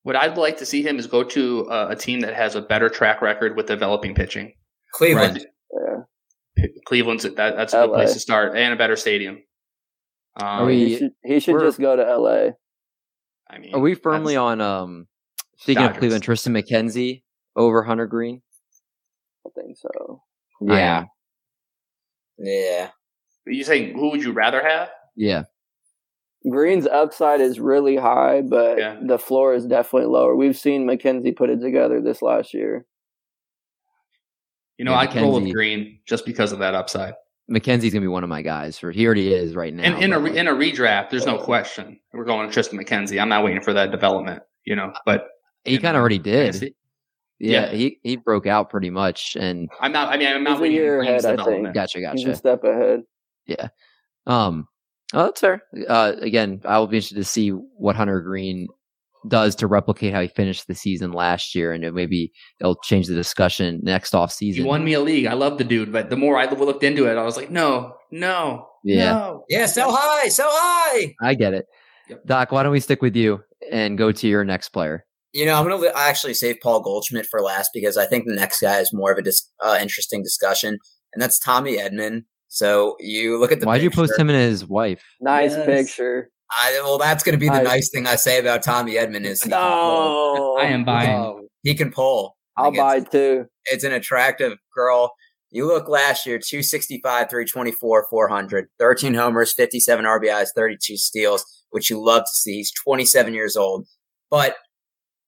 What 0.03 0.15
I'd 0.15 0.37
like 0.37 0.57
to 0.57 0.65
see 0.65 0.83
him 0.83 0.99
is 0.99 1.07
go 1.07 1.23
to 1.23 1.67
a, 1.69 1.89
a 1.89 1.95
team 1.95 2.19
that 2.21 2.35
has 2.35 2.55
a 2.55 2.61
better 2.61 2.89
track 2.89 3.21
record 3.21 3.55
with 3.55 3.65
developing 3.65 4.13
pitching. 4.13 4.53
Cleveland. 4.93 5.45
Yeah. 5.73 6.65
Cleveland's 6.85 7.23
that, 7.23 7.35
that's 7.35 7.73
a 7.73 7.77
LA. 7.77 7.85
good 7.87 7.93
place 7.95 8.13
to 8.13 8.19
start 8.19 8.55
and 8.55 8.73
a 8.73 8.77
better 8.77 8.95
stadium. 8.95 9.43
Um, 10.41 10.67
we, 10.67 10.89
he 10.89 10.97
should, 10.97 11.11
he 11.23 11.39
should 11.39 11.59
just 11.59 11.79
go 11.79 11.95
to 11.95 12.17
LA. 12.17 12.51
I 13.49 13.59
mean, 13.59 13.73
are 13.73 13.79
we 13.79 13.95
firmly 13.95 14.35
on 14.35 14.61
um 14.61 15.07
speaking 15.57 15.83
Dodgers. 15.83 15.95
of 15.95 15.99
Cleveland, 15.99 16.23
Triston 16.23 16.61
McKenzie 16.61 17.23
over 17.55 17.83
Hunter 17.83 18.07
Greene? 18.07 18.41
I 19.45 19.49
think 19.55 19.77
so. 19.77 20.21
Yeah. 20.73 21.05
Yeah. 22.37 22.89
Are 23.47 23.51
you 23.51 23.63
saying 23.63 23.93
who 23.93 24.11
would 24.11 24.23
you 24.23 24.31
rather 24.31 24.61
have? 24.61 24.89
Yeah. 25.15 25.43
Greene's 26.49 26.85
upside 26.85 27.41
is 27.41 27.59
really 27.59 27.95
high, 27.95 28.41
but 28.41 28.77
yeah. 28.77 28.97
the 29.01 29.17
floor 29.17 29.55
is 29.55 29.65
definitely 29.65 30.09
lower. 30.09 30.35
We've 30.35 30.57
seen 30.57 30.85
McKenzie 30.85 31.35
put 31.35 31.49
it 31.49 31.59
together 31.59 32.01
this 32.01 32.21
last 32.21 32.53
year. 32.53 32.85
You 34.77 34.85
know, 34.85 34.91
yeah, 34.91 34.99
I 34.99 35.07
can 35.07 35.23
roll 35.23 35.39
with 35.39 35.51
Greene 35.51 35.99
just 36.05 36.25
because 36.25 36.51
of 36.51 36.59
that 36.59 36.75
upside. 36.75 37.13
McKenzie's 37.49 37.93
gonna 37.93 38.01
be 38.01 38.07
one 38.07 38.23
of 38.23 38.29
my 38.29 38.41
guys 38.41 38.77
for 38.77 38.91
he 38.91 39.05
already 39.05 39.33
is 39.33 39.55
right 39.55 39.73
now. 39.73 39.83
In, 39.83 40.03
in 40.03 40.13
a 40.13 40.19
like, 40.19 40.33
in 40.33 40.47
a 40.47 40.53
redraft, 40.53 41.11
there's 41.11 41.25
no 41.25 41.37
question. 41.37 41.99
We're 42.11 42.25
going 42.25 42.49
to 42.49 42.59
Triston 42.59 42.79
McKenzie. 42.79 43.21
I'm 43.21 43.29
not 43.29 43.43
waiting 43.43 43.61
for 43.61 43.73
that 43.73 43.91
development, 43.91 44.41
you 44.65 44.75
know. 44.75 44.93
But 45.05 45.27
he 45.63 45.77
kind 45.77 45.95
of 45.95 46.01
already 46.01 46.19
did. 46.19 46.73
Yeah, 47.39 47.71
yeah, 47.71 47.71
he 47.73 47.99
he 48.03 48.15
broke 48.15 48.47
out 48.47 48.69
pretty 48.69 48.89
much, 48.89 49.35
and 49.37 49.69
I'm 49.81 49.91
not. 49.91 50.13
I 50.13 50.17
mean, 50.17 50.27
I'm 50.27 50.43
not 50.43 50.53
He's 50.53 50.61
waiting 50.61 50.79
for 50.79 51.01
ahead, 51.01 51.21
development. 51.21 51.73
Gotcha, 51.73 51.99
gotcha. 51.99 52.17
He's 52.17 52.27
a 52.27 52.35
step 52.35 52.63
ahead. 52.63 53.03
Yeah. 53.45 53.67
Um. 54.25 54.67
Oh, 55.13 55.25
that's 55.25 55.41
fair. 55.41 55.61
Uh, 55.87 56.13
again, 56.21 56.61
I 56.65 56.79
will 56.79 56.87
be 56.87 56.97
interested 56.97 57.15
to 57.15 57.25
see 57.25 57.49
what 57.49 57.95
Hunter 57.95 58.21
Greene 58.21 58.67
does 59.27 59.55
to 59.55 59.67
replicate 59.67 60.13
how 60.13 60.21
he 60.21 60.27
finished 60.27 60.67
the 60.67 60.75
season 60.75 61.11
last 61.11 61.55
year, 61.55 61.73
and 61.73 61.93
maybe 61.93 62.31
it'll 62.59 62.75
change 62.75 63.07
the 63.07 63.15
discussion 63.15 63.79
next 63.83 64.15
off 64.15 64.31
season. 64.31 64.63
He 64.63 64.67
won 64.67 64.83
me 64.83 64.93
a 64.93 65.01
league. 65.01 65.25
I 65.25 65.33
love 65.33 65.57
the 65.57 65.63
dude, 65.63 65.91
but 65.91 66.09
the 66.09 66.17
more 66.17 66.37
I 66.37 66.45
looked 66.45 66.83
into 66.83 67.05
it, 67.09 67.17
I 67.17 67.23
was 67.23 67.37
like, 67.37 67.51
no, 67.51 67.95
no, 68.11 68.67
yeah, 68.83 69.11
no. 69.11 69.45
yeah, 69.49 69.65
so 69.65 69.91
high, 69.91 70.29
so 70.29 70.45
high. 70.47 71.15
I 71.21 71.33
get 71.33 71.53
it, 71.53 71.65
yep. 72.09 72.25
Doc. 72.25 72.51
Why 72.51 72.63
don't 72.63 72.71
we 72.71 72.79
stick 72.79 73.01
with 73.01 73.15
you 73.15 73.41
and 73.71 73.97
go 73.97 74.11
to 74.11 74.27
your 74.27 74.43
next 74.43 74.69
player? 74.69 75.05
You 75.35 75.45
know, 75.45 75.55
I'm 75.55 75.67
going 75.67 75.81
to 75.81 75.97
actually 75.97 76.33
save 76.33 76.61
Paul 76.63 76.79
Goldschmidt 76.79 77.25
for 77.25 77.41
last 77.41 77.71
because 77.73 77.97
I 77.97 78.05
think 78.05 78.25
the 78.25 78.33
next 78.33 78.61
guy 78.61 78.79
is 78.79 78.93
more 78.93 79.11
of 79.11 79.17
a 79.17 79.21
dis- 79.21 79.51
uh, 79.61 79.77
interesting 79.81 80.23
discussion, 80.23 80.79
and 81.13 81.21
that's 81.21 81.37
Tommy 81.37 81.75
Edman. 81.75 82.21
So 82.47 82.95
you 83.01 83.37
look 83.37 83.51
at 83.51 83.59
the. 83.59 83.65
Why'd 83.65 83.83
you 83.83 83.91
post 83.91 84.17
him 84.17 84.29
and 84.29 84.39
his 84.39 84.65
wife? 84.65 85.03
Nice 85.19 85.51
yes. 85.51 85.65
picture. 85.65 86.29
I, 86.49 86.79
well, 86.85 86.97
that's 86.97 87.21
going 87.21 87.33
to 87.33 87.37
be 87.37 87.49
the 87.49 87.55
I, 87.55 87.63
nice 87.63 87.89
thing 87.89 88.07
I 88.07 88.15
say 88.15 88.39
about 88.39 88.63
Tommy 88.63 88.93
Edman 88.93 89.25
is 89.25 89.45
no, 89.45 90.57
I 90.57 90.67
am 90.67 90.85
buying. 90.85 91.49
He 91.63 91.75
can 91.75 91.91
pull. 91.91 92.37
I'll 92.55 92.71
buy 92.71 93.01
too. 93.01 93.47
It's 93.65 93.83
an 93.83 93.91
attractive 93.91 94.57
girl. 94.73 95.11
You 95.51 95.67
look 95.67 95.89
last 95.89 96.25
year, 96.25 96.37
265, 96.37 97.29
324, 97.29 98.07
400, 98.09 98.67
13 98.79 99.13
homers, 99.15 99.53
57 99.53 100.05
RBIs, 100.05 100.47
32 100.55 100.95
steals, 100.95 101.45
which 101.71 101.89
you 101.89 102.01
love 102.01 102.21
to 102.23 102.33
see. 102.33 102.57
He's 102.57 102.71
27 102.73 103.33
years 103.33 103.57
old, 103.57 103.85
but 104.29 104.55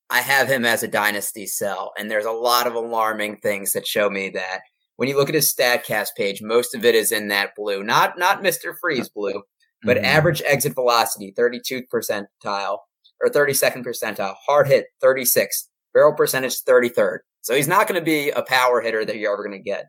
I 0.10 0.22
have 0.22 0.48
him 0.48 0.66
as 0.66 0.84
a 0.84 0.88
dynasty 0.88 1.46
sell. 1.46 1.92
And 1.98 2.10
there's 2.10 2.26
a 2.26 2.32
lot 2.32 2.68
of 2.68 2.76
alarming 2.76 3.38
things 3.38 3.74
that 3.74 3.88
show 3.88 4.10
me 4.10 4.30
that 4.30 4.62
when 4.96 5.10
you 5.10 5.18
look 5.18 5.30
at 5.30 5.36
his 5.36 5.54
StatCast 5.54 6.10
page, 6.16 6.42
most 6.42 6.74
of 6.74 6.86
it 6.86 6.96
is 6.96 7.12
in 7.12 7.28
that 7.28 7.52
blue, 7.56 7.84
not, 7.84 8.18
not 8.18 8.42
Mr. 8.42 8.74
Freeze 8.80 9.10
blue, 9.10 9.44
but 9.84 9.98
mm-hmm. 9.98 10.06
average 10.06 10.42
exit 10.46 10.74
velocity, 10.74 11.34
32 11.36 11.84
percentile 11.94 12.80
or 13.22 13.30
32nd 13.30 13.86
percentile, 13.86 14.36
hard 14.46 14.68
hit, 14.68 14.88
36, 15.02 15.70
barrel 15.94 16.14
percentage, 16.14 16.64
33rd. 16.64 17.20
So 17.42 17.56
he's 17.56 17.68
not 17.68 17.88
going 17.88 18.00
to 18.00 18.06
be 18.06 18.30
a 18.30 18.44
power 18.44 18.82
hitter 18.82 19.06
that 19.06 19.18
you're 19.18 19.34
ever 19.34 19.44
going 19.44 19.58
to 19.58 19.64
get. 19.64 19.86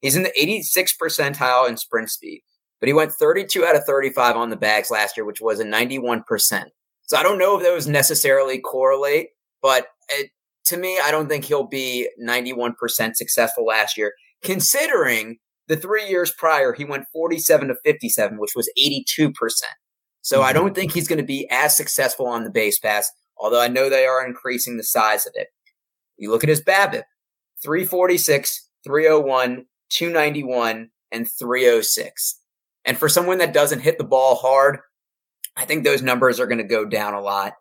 He's 0.00 0.16
in 0.16 0.22
the 0.22 0.32
86th 0.38 0.94
percentile 1.00 1.68
in 1.68 1.76
sprint 1.76 2.10
speed, 2.10 2.42
but 2.80 2.88
he 2.88 2.92
went 2.92 3.12
32 3.12 3.64
out 3.64 3.76
of 3.76 3.84
35 3.84 4.36
on 4.36 4.50
the 4.50 4.56
bags 4.56 4.90
last 4.90 5.16
year, 5.16 5.24
which 5.24 5.40
was 5.40 5.60
a 5.60 5.64
91%. 5.64 6.22
So 7.06 7.16
I 7.16 7.22
don't 7.22 7.38
know 7.38 7.56
if 7.56 7.62
those 7.62 7.86
necessarily 7.86 8.58
correlate, 8.58 9.28
but 9.66 9.88
it, 10.10 10.30
to 10.66 10.76
me, 10.76 10.96
I 11.02 11.10
don't 11.10 11.28
think 11.28 11.44
he'll 11.44 11.66
be 11.66 12.08
91% 12.24 13.16
successful 13.16 13.66
last 13.66 13.98
year, 13.98 14.12
considering 14.44 15.38
the 15.66 15.76
three 15.76 16.08
years 16.08 16.30
prior, 16.30 16.72
he 16.72 16.84
went 16.84 17.08
47 17.12 17.66
to 17.66 17.74
57, 17.84 18.38
which 18.38 18.52
was 18.54 18.70
82%. 18.80 19.32
So 20.22 20.36
mm-hmm. 20.36 20.44
I 20.46 20.52
don't 20.52 20.72
think 20.72 20.92
he's 20.92 21.08
going 21.08 21.18
to 21.18 21.24
be 21.24 21.48
as 21.50 21.76
successful 21.76 22.28
on 22.28 22.44
the 22.44 22.50
base 22.50 22.78
pass, 22.78 23.10
although 23.36 23.60
I 23.60 23.66
know 23.66 23.90
they 23.90 24.06
are 24.06 24.24
increasing 24.24 24.76
the 24.76 24.84
size 24.84 25.26
of 25.26 25.32
it. 25.34 25.48
You 26.16 26.30
look 26.30 26.44
at 26.44 26.48
his 26.48 26.62
BABIP 26.62 27.02
346, 27.64 28.68
301, 28.84 29.66
291, 29.88 30.90
and 31.10 31.28
306. 31.28 32.40
And 32.84 32.96
for 32.96 33.08
someone 33.08 33.38
that 33.38 33.52
doesn't 33.52 33.80
hit 33.80 33.98
the 33.98 34.04
ball 34.04 34.36
hard, 34.36 34.78
I 35.56 35.64
think 35.64 35.82
those 35.82 36.02
numbers 36.02 36.38
are 36.38 36.46
going 36.46 36.58
to 36.58 36.64
go 36.64 36.84
down 36.84 37.14
a 37.14 37.20
lot. 37.20 37.54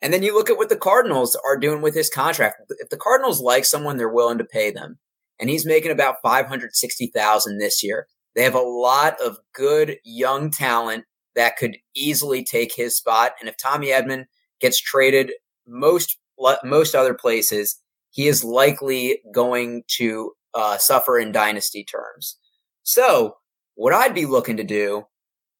And 0.00 0.12
then 0.12 0.22
you 0.22 0.34
look 0.34 0.48
at 0.48 0.56
what 0.56 0.68
the 0.68 0.76
Cardinals 0.76 1.36
are 1.44 1.58
doing 1.58 1.82
with 1.82 1.94
his 1.94 2.08
contract. 2.08 2.62
If 2.78 2.88
the 2.88 2.96
Cardinals 2.96 3.40
like 3.40 3.64
someone, 3.64 3.96
they're 3.96 4.08
willing 4.08 4.38
to 4.38 4.44
pay 4.44 4.70
them 4.70 4.98
and 5.40 5.50
he's 5.50 5.66
making 5.66 5.90
about 5.90 6.16
560,000 6.22 7.58
this 7.58 7.82
year. 7.82 8.06
They 8.34 8.42
have 8.44 8.54
a 8.54 8.60
lot 8.60 9.16
of 9.24 9.38
good 9.54 9.96
young 10.04 10.50
talent 10.50 11.04
that 11.34 11.56
could 11.56 11.76
easily 11.94 12.44
take 12.44 12.74
his 12.74 12.96
spot. 12.96 13.32
And 13.40 13.48
if 13.48 13.56
Tommy 13.56 13.88
Edman 13.88 14.24
gets 14.60 14.80
traded 14.80 15.32
most 15.66 16.18
most 16.62 16.94
other 16.94 17.14
places, 17.14 17.80
he 18.10 18.28
is 18.28 18.44
likely 18.44 19.20
going 19.34 19.82
to 19.96 20.32
uh, 20.54 20.78
suffer 20.78 21.18
in 21.18 21.32
dynasty 21.32 21.84
terms. 21.84 22.38
So, 22.84 23.36
what 23.74 23.92
I'd 23.92 24.14
be 24.14 24.24
looking 24.24 24.56
to 24.56 24.64
do, 24.64 25.04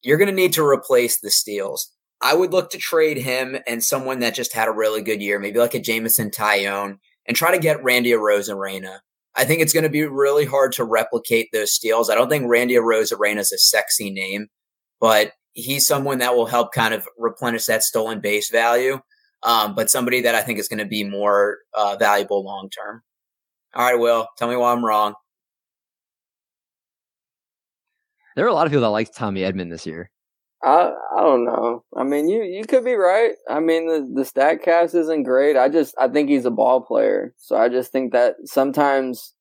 you're 0.01 0.17
going 0.17 0.29
to 0.29 0.35
need 0.35 0.53
to 0.53 0.65
replace 0.65 1.19
the 1.19 1.31
steals. 1.31 1.91
I 2.21 2.35
would 2.35 2.51
look 2.51 2.71
to 2.71 2.77
trade 2.77 3.17
him 3.17 3.57
and 3.65 3.83
someone 3.83 4.19
that 4.19 4.35
just 4.35 4.53
had 4.53 4.67
a 4.67 4.73
really 4.73 5.01
good 5.01 5.21
year, 5.21 5.39
maybe 5.39 5.59
like 5.59 5.73
a 5.73 5.79
Jameson 5.79 6.31
Taillon, 6.31 6.97
and 7.25 7.37
try 7.37 7.51
to 7.51 7.59
get 7.59 7.83
Randy 7.83 8.11
Arozarena. 8.11 8.99
I 9.35 9.45
think 9.45 9.61
it's 9.61 9.73
going 9.73 9.83
to 9.83 9.89
be 9.89 10.03
really 10.03 10.45
hard 10.45 10.73
to 10.73 10.83
replicate 10.83 11.49
those 11.53 11.71
steals. 11.71 12.09
I 12.09 12.15
don't 12.15 12.29
think 12.29 12.45
Randy 12.47 12.75
Arozarena 12.75 13.37
is 13.37 13.53
a 13.53 13.57
sexy 13.57 14.11
name, 14.11 14.47
but 14.99 15.31
he's 15.53 15.87
someone 15.87 16.17
that 16.17 16.35
will 16.35 16.45
help 16.45 16.73
kind 16.73 16.93
of 16.93 17.07
replenish 17.17 17.65
that 17.65 17.83
stolen 17.83 18.19
base 18.19 18.49
value. 18.49 18.99
Um, 19.43 19.73
but 19.73 19.89
somebody 19.89 20.21
that 20.21 20.35
I 20.35 20.41
think 20.41 20.59
is 20.59 20.67
going 20.67 20.79
to 20.79 20.85
be 20.85 21.05
more 21.05 21.59
uh, 21.73 21.95
valuable 21.97 22.43
long 22.43 22.69
term. 22.69 23.01
All 23.73 23.85
right, 23.85 23.97
Will, 23.97 24.27
tell 24.37 24.49
me 24.49 24.57
why 24.57 24.73
I'm 24.73 24.83
wrong. 24.83 25.13
There 28.35 28.45
are 28.45 28.49
a 28.49 28.53
lot 28.53 28.65
of 28.65 28.71
people 28.71 28.81
that 28.81 28.89
like 28.89 29.13
Tommy 29.13 29.41
Edman 29.41 29.69
this 29.69 29.85
year. 29.85 30.09
I 30.63 30.91
I 31.15 31.21
don't 31.21 31.45
know. 31.45 31.83
I 31.95 32.03
mean, 32.03 32.27
you 32.27 32.43
you 32.43 32.65
could 32.65 32.83
be 32.83 32.95
right. 32.95 33.33
I 33.49 33.59
mean, 33.59 33.87
the 33.87 34.09
the 34.13 34.25
stat 34.25 34.61
cast 34.63 34.93
isn't 34.93 35.23
great. 35.23 35.55
I 35.55 35.69
just 35.69 35.95
I 35.97 36.07
think 36.09 36.29
he's 36.29 36.45
a 36.45 36.51
ball 36.51 36.81
player. 36.81 37.33
So 37.37 37.55
I 37.55 37.69
just 37.69 37.91
think 37.91 38.11
that 38.11 38.35
sometimes 38.45 39.33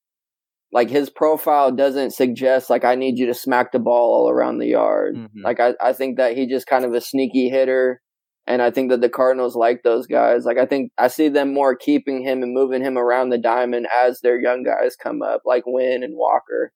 like 0.73 0.91
his 0.91 1.11
profile 1.11 1.73
doesn't 1.73 2.12
suggest 2.12 2.71
like 2.71 2.85
I 2.85 2.95
need 2.95 3.19
you 3.19 3.27
to 3.27 3.35
smack 3.35 3.73
the 3.73 3.79
ball 3.79 4.14
all 4.14 4.31
around 4.31 4.59
the 4.59 4.66
yard. 4.66 5.16
Mm-hmm. 5.16 5.43
Like 5.43 5.59
I 5.61 5.75
I 5.81 5.93
think 5.93 6.19
that 6.19 6.37
he 6.37 6.47
just 6.47 6.66
kind 6.66 6.85
of 6.85 6.95
a 6.95 7.01
sneaky 7.01 7.49
hitter. 7.49 8.01
And 8.47 8.62
I 8.62 8.71
think 8.71 8.91
that 8.91 9.03
the 9.03 9.11
Cardinals 9.11 9.57
like 9.57 9.83
those 9.83 10.07
guys. 10.07 10.45
Like 10.45 10.57
I 10.57 10.66
think 10.66 10.93
I 10.97 11.09
see 11.09 11.29
them 11.29 11.53
more 11.53 11.77
keeping 11.77 12.23
him 12.23 12.43
and 12.43 12.55
moving 12.55 12.83
him 12.83 12.97
around 12.97 13.29
the 13.29 13.39
diamond 13.39 13.89
as 13.95 14.21
their 14.21 14.41
young 14.41 14.62
guys 14.62 14.97
come 14.97 15.21
up, 15.21 15.43
like 15.45 15.64
Winn 15.66 16.03
and 16.03 16.16
Walker. 16.16 16.73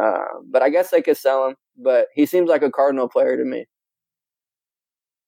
Uh, 0.00 0.40
but 0.50 0.62
I 0.62 0.70
guess 0.70 0.90
they 0.90 1.02
could 1.02 1.16
sell 1.16 1.48
him 1.48 1.56
but 1.82 2.06
he 2.14 2.26
seems 2.26 2.48
like 2.48 2.62
a 2.62 2.70
Cardinal 2.70 3.08
player 3.08 3.36
to 3.36 3.44
me. 3.44 3.66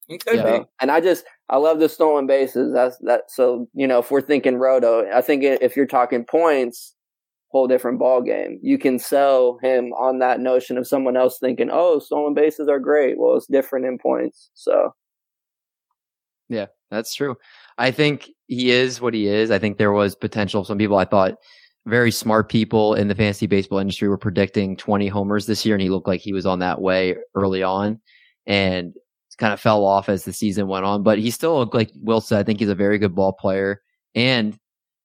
He 0.09 0.19
could 0.19 0.37
yeah. 0.37 0.59
be. 0.59 0.65
And 0.81 0.91
I 0.91 1.01
just 1.01 1.25
I 1.49 1.57
love 1.57 1.79
the 1.79 1.89
stolen 1.89 2.27
bases. 2.27 2.73
That's 2.73 2.99
that. 2.99 3.31
So 3.31 3.69
you 3.75 3.87
know, 3.87 4.01
if 4.01 4.11
we're 4.11 4.21
thinking 4.21 4.57
roto, 4.57 5.11
I 5.13 5.21
think 5.21 5.43
if 5.45 5.77
you're 5.77 5.87
talking 5.87 6.25
points, 6.25 6.95
whole 7.53 7.69
different 7.69 7.99
ball 7.99 8.23
game. 8.23 8.59
You 8.63 8.79
can 8.79 8.99
sell 8.99 9.59
him 9.63 9.93
on 9.93 10.19
that 10.19 10.41
notion 10.41 10.79
of 10.79 10.89
someone 10.89 11.17
else 11.17 11.39
thinking, 11.39 11.69
"Oh, 11.71 11.99
stolen 11.99 12.35
bases 12.35 12.69
are 12.69 12.81
great." 12.81 13.19
Well, 13.19 13.37
it's 13.37 13.47
different 13.47 13.87
in 13.87 13.99
points. 13.99 14.51
So, 14.55 14.95
yeah, 16.49 16.67
that's 16.91 17.15
true. 17.15 17.37
I 17.79 17.91
think 17.91 18.31
he 18.49 18.71
is 18.71 19.01
what 19.01 19.15
he 19.15 19.29
is. 19.29 19.51
I 19.51 19.59
think 19.59 19.77
there 19.77 19.93
was 19.93 20.15
potential. 20.15 20.65
Some 20.65 20.79
people 20.79 20.97
I 20.97 21.05
thought 21.05 21.35
very 21.87 22.11
smart 22.11 22.49
people 22.49 22.95
in 22.95 23.09
the 23.09 23.15
fantasy 23.15 23.47
baseball 23.47 23.79
industry 23.79 24.09
were 24.09 24.19
predicting 24.19 24.77
20 24.77 25.09
homers 25.09 25.47
this 25.47 25.67
year, 25.67 25.75
and 25.75 25.83
he 25.83 25.91
looked 25.91 26.07
like 26.07 26.21
he 26.21 26.33
was 26.33 26.47
on 26.47 26.61
that 26.61 26.81
way 26.81 27.17
early 27.35 27.63
on, 27.63 28.01
and 28.47 28.95
kind 29.39 29.53
of 29.53 29.61
fell 29.61 29.85
off 29.85 30.09
as 30.09 30.25
the 30.25 30.33
season 30.33 30.69
went 30.69 30.85
on. 30.85 31.03
But 31.03 31.19
he 31.19 31.31
still, 31.31 31.59
looked 31.59 31.75
like 31.75 31.91
Will 31.97 32.21
said, 32.21 32.39
I 32.39 32.43
think 32.45 32.61
he's 32.61 32.69
a 32.69 32.75
very 32.75 32.99
good 32.99 33.15
ball 33.15 33.33
player, 33.33 33.83
and 34.15 34.57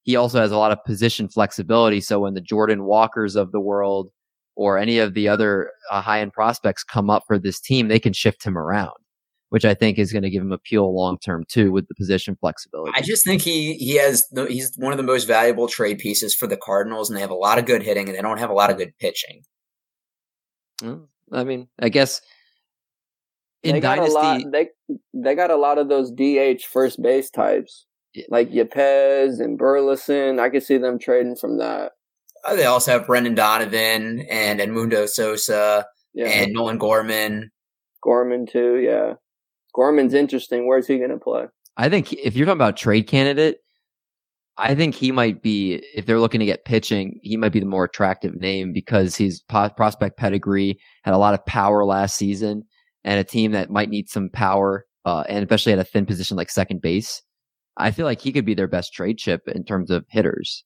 he 0.03 0.15
also 0.15 0.39
has 0.39 0.51
a 0.51 0.57
lot 0.57 0.71
of 0.71 0.83
position 0.85 1.27
flexibility. 1.27 1.99
So 2.01 2.19
when 2.19 2.33
the 2.33 2.41
Jordan 2.41 2.83
Walkers 2.83 3.35
of 3.35 3.51
the 3.51 3.59
world 3.59 4.09
or 4.55 4.77
any 4.77 4.99
of 4.99 5.13
the 5.13 5.27
other 5.27 5.71
uh, 5.91 6.01
high 6.01 6.21
end 6.21 6.33
prospects 6.33 6.83
come 6.83 7.09
up 7.09 7.23
for 7.27 7.39
this 7.39 7.59
team, 7.59 7.87
they 7.87 7.99
can 7.99 8.13
shift 8.13 8.43
him 8.43 8.57
around 8.57 8.93
which 9.49 9.65
I 9.65 9.73
think 9.73 9.97
is 9.97 10.11
going 10.11 10.23
to 10.23 10.29
give 10.29 10.41
him 10.41 10.51
appeal 10.51 10.93
long 10.93 11.17
term 11.19 11.45
too 11.47 11.71
with 11.71 11.87
the 11.87 11.95
position 11.95 12.35
flexibility. 12.39 12.91
I 12.95 13.01
just 13.01 13.23
think 13.23 13.41
he 13.41 13.75
he 13.75 13.95
has 13.95 14.27
the, 14.31 14.45
he's 14.45 14.75
one 14.77 14.91
of 14.91 14.97
the 14.97 15.03
most 15.03 15.25
valuable 15.25 15.67
trade 15.67 15.99
pieces 15.99 16.35
for 16.35 16.47
the 16.47 16.57
Cardinals, 16.57 17.09
and 17.09 17.17
they 17.17 17.21
have 17.21 17.31
a 17.31 17.35
lot 17.35 17.59
of 17.59 17.65
good 17.65 17.83
hitting, 17.83 18.07
and 18.07 18.17
they 18.17 18.21
don't 18.21 18.39
have 18.39 18.49
a 18.49 18.53
lot 18.53 18.69
of 18.69 18.77
good 18.77 18.93
pitching. 18.99 19.43
I 21.31 21.43
mean, 21.43 21.67
I 21.79 21.89
guess 21.89 22.21
in 23.63 23.73
they 23.73 23.79
got 23.79 23.97
dynasty, 23.97 24.15
a 24.15 24.21
lot, 24.21 24.41
they 24.51 24.69
they 25.13 25.35
got 25.35 25.51
a 25.51 25.55
lot 25.55 25.77
of 25.77 25.89
those 25.89 26.11
DH 26.11 26.63
first 26.65 27.01
base 27.01 27.29
types, 27.29 27.85
yeah. 28.13 28.25
like 28.29 28.51
Yepez 28.51 29.39
and 29.39 29.57
Burleson. 29.57 30.39
I 30.39 30.49
could 30.49 30.63
see 30.63 30.77
them 30.77 30.99
trading 30.99 31.35
from 31.35 31.57
that. 31.57 31.93
Uh, 32.45 32.55
they 32.55 32.65
also 32.65 32.91
have 32.91 33.07
Brendan 33.07 33.35
Donovan 33.35 34.21
and 34.29 34.59
Edmundo 34.59 35.07
Sosa 35.07 35.85
yeah. 36.13 36.27
and 36.27 36.53
Nolan 36.53 36.77
Gorman. 36.77 37.51
Gorman 38.03 38.45
too, 38.45 38.77
yeah. 38.77 39.13
Gorman's 39.77 40.15
interesting. 40.15 40.67
Where's 40.67 40.87
he 40.87 40.97
going 40.97 41.11
to 41.11 41.17
play? 41.17 41.45
I 41.77 41.87
think 41.87 42.11
if 42.11 42.35
you're 42.35 42.47
talking 42.47 42.57
about 42.57 42.75
trade 42.75 43.05
candidate, 43.07 43.59
I 44.57 44.73
think 44.73 44.95
he 44.95 45.11
might 45.11 45.43
be, 45.43 45.83
if 45.93 46.07
they're 46.07 46.19
looking 46.19 46.39
to 46.39 46.45
get 46.47 46.65
pitching, 46.65 47.19
he 47.21 47.37
might 47.37 47.51
be 47.51 47.59
the 47.59 47.67
more 47.67 47.83
attractive 47.83 48.35
name 48.35 48.73
because 48.73 49.15
he's 49.15 49.39
prospect 49.41 50.17
pedigree, 50.17 50.79
had 51.03 51.13
a 51.13 51.19
lot 51.19 51.35
of 51.35 51.45
power 51.45 51.85
last 51.85 52.17
season, 52.17 52.63
and 53.03 53.19
a 53.19 53.23
team 53.23 53.51
that 53.51 53.69
might 53.69 53.89
need 53.89 54.09
some 54.09 54.29
power, 54.33 54.87
uh, 55.05 55.23
and 55.29 55.43
especially 55.43 55.73
at 55.73 55.79
a 55.79 55.83
thin 55.83 56.07
position 56.07 56.37
like 56.37 56.49
second 56.49 56.81
base. 56.81 57.21
I 57.77 57.91
feel 57.91 58.07
like 58.07 58.19
he 58.19 58.31
could 58.31 58.45
be 58.45 58.55
their 58.55 58.67
best 58.67 58.93
trade 58.93 59.19
chip 59.19 59.41
in 59.47 59.63
terms 59.63 59.91
of 59.91 60.05
hitters. 60.09 60.63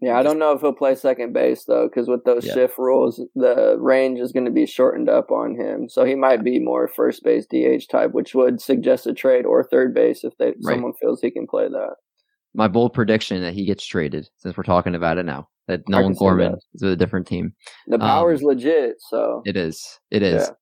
Yeah, 0.00 0.16
I 0.16 0.22
don't 0.22 0.38
know 0.38 0.52
if 0.52 0.60
he'll 0.60 0.72
play 0.72 0.94
second 0.94 1.32
base 1.32 1.64
though, 1.64 1.88
because 1.88 2.08
with 2.08 2.24
those 2.24 2.46
yeah. 2.46 2.54
shift 2.54 2.78
rules, 2.78 3.20
the 3.34 3.76
range 3.80 4.20
is 4.20 4.30
going 4.30 4.44
to 4.44 4.50
be 4.50 4.64
shortened 4.64 5.08
up 5.08 5.30
on 5.32 5.56
him. 5.56 5.88
So 5.88 6.04
he 6.04 6.14
might 6.14 6.44
be 6.44 6.60
more 6.60 6.86
first 6.86 7.24
base 7.24 7.46
DH 7.46 7.90
type, 7.90 8.12
which 8.12 8.34
would 8.34 8.60
suggest 8.60 9.08
a 9.08 9.12
trade 9.14 9.44
or 9.44 9.64
third 9.64 9.94
base 9.94 10.22
if 10.22 10.36
they, 10.38 10.46
right. 10.62 10.74
someone 10.74 10.92
feels 11.00 11.20
he 11.20 11.32
can 11.32 11.48
play 11.48 11.68
that. 11.68 11.96
My 12.54 12.68
bold 12.68 12.94
prediction 12.94 13.42
that 13.42 13.54
he 13.54 13.64
gets 13.64 13.84
traded, 13.84 14.28
since 14.36 14.56
we're 14.56 14.62
talking 14.62 14.94
about 14.94 15.18
it 15.18 15.26
now, 15.26 15.48
that 15.66 15.88
Nolan 15.88 16.14
Gorman 16.14 16.54
is 16.74 16.82
with 16.82 16.92
a 16.92 16.96
different 16.96 17.26
team. 17.26 17.52
The 17.88 17.98
power 17.98 18.32
is 18.32 18.40
um, 18.40 18.48
legit, 18.48 18.96
so 19.10 19.42
it 19.44 19.56
is. 19.56 19.98
It 20.10 20.22
is. 20.22 20.42
Yeah. 20.42 20.54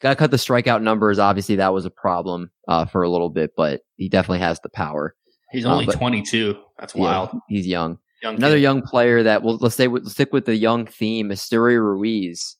Got 0.00 0.10
to 0.10 0.16
cut 0.16 0.30
the 0.32 0.36
strikeout 0.36 0.82
numbers. 0.82 1.20
Obviously, 1.20 1.56
that 1.56 1.72
was 1.72 1.84
a 1.84 1.90
problem 1.90 2.50
uh, 2.66 2.86
for 2.86 3.02
a 3.02 3.08
little 3.08 3.30
bit, 3.30 3.52
but 3.56 3.82
he 3.96 4.08
definitely 4.08 4.40
has 4.40 4.58
the 4.60 4.68
power. 4.68 5.14
He's 5.52 5.64
only 5.64 5.86
uh, 5.86 5.92
22. 5.92 6.56
That's 6.78 6.94
wild. 6.94 7.30
Yeah, 7.32 7.38
he's 7.48 7.66
young. 7.66 7.98
Young 8.22 8.36
Another 8.36 8.56
kid. 8.56 8.62
young 8.62 8.82
player 8.82 9.22
that 9.22 9.42
well, 9.42 9.58
let's 9.60 9.74
say 9.74 9.88
let's 9.88 10.12
stick 10.12 10.32
with 10.32 10.44
the 10.44 10.56
young 10.56 10.86
theme, 10.86 11.30
Esteury 11.30 11.76
Ruiz, 11.76 12.56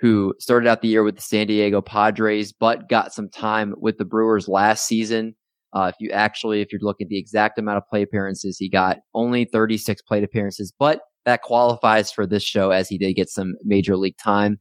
who 0.00 0.34
started 0.38 0.68
out 0.68 0.82
the 0.82 0.88
year 0.88 1.02
with 1.02 1.16
the 1.16 1.22
San 1.22 1.46
Diego 1.46 1.80
Padres, 1.80 2.52
but 2.52 2.88
got 2.88 3.14
some 3.14 3.28
time 3.30 3.74
with 3.78 3.96
the 3.96 4.04
Brewers 4.04 4.46
last 4.46 4.86
season. 4.86 5.34
Uh, 5.72 5.90
if 5.92 5.96
you 6.00 6.10
actually, 6.10 6.60
if 6.60 6.70
you're 6.70 6.80
looking 6.82 7.06
at 7.06 7.08
the 7.08 7.18
exact 7.18 7.58
amount 7.58 7.78
of 7.78 7.86
play 7.88 8.02
appearances, 8.02 8.58
he 8.58 8.68
got 8.68 8.98
only 9.14 9.44
36 9.46 10.02
plate 10.02 10.24
appearances, 10.24 10.72
but 10.78 11.00
that 11.24 11.42
qualifies 11.42 12.12
for 12.12 12.26
this 12.26 12.42
show 12.42 12.70
as 12.70 12.88
he 12.88 12.98
did 12.98 13.14
get 13.14 13.28
some 13.28 13.54
major 13.64 13.96
league 13.96 14.16
time. 14.16 14.60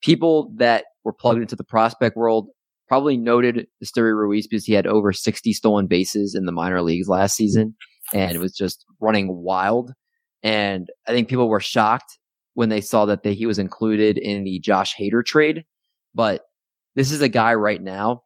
People 0.00 0.52
that 0.56 0.84
were 1.04 1.12
plugged 1.12 1.42
into 1.42 1.56
the 1.56 1.64
prospect 1.64 2.16
world 2.16 2.48
probably 2.86 3.16
noted 3.16 3.66
Esteury 3.84 4.14
Ruiz 4.14 4.46
because 4.46 4.64
he 4.64 4.72
had 4.72 4.86
over 4.86 5.12
60 5.12 5.52
stolen 5.52 5.86
bases 5.86 6.34
in 6.34 6.46
the 6.46 6.52
minor 6.52 6.82
leagues 6.82 7.08
last 7.08 7.36
season 7.36 7.74
and 8.12 8.32
it 8.32 8.38
was 8.38 8.54
just 8.54 8.84
running 9.00 9.28
wild. 9.28 9.92
And 10.42 10.88
I 11.06 11.12
think 11.12 11.28
people 11.28 11.48
were 11.48 11.60
shocked 11.60 12.18
when 12.54 12.68
they 12.68 12.80
saw 12.80 13.04
that 13.06 13.24
he 13.24 13.46
was 13.46 13.58
included 13.58 14.18
in 14.18 14.44
the 14.44 14.58
Josh 14.60 14.94
Hader 14.96 15.24
trade. 15.24 15.64
But 16.14 16.42
this 16.94 17.12
is 17.12 17.20
a 17.20 17.28
guy 17.28 17.54
right 17.54 17.82
now 17.82 18.22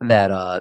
that, 0.00 0.30
uh, 0.30 0.60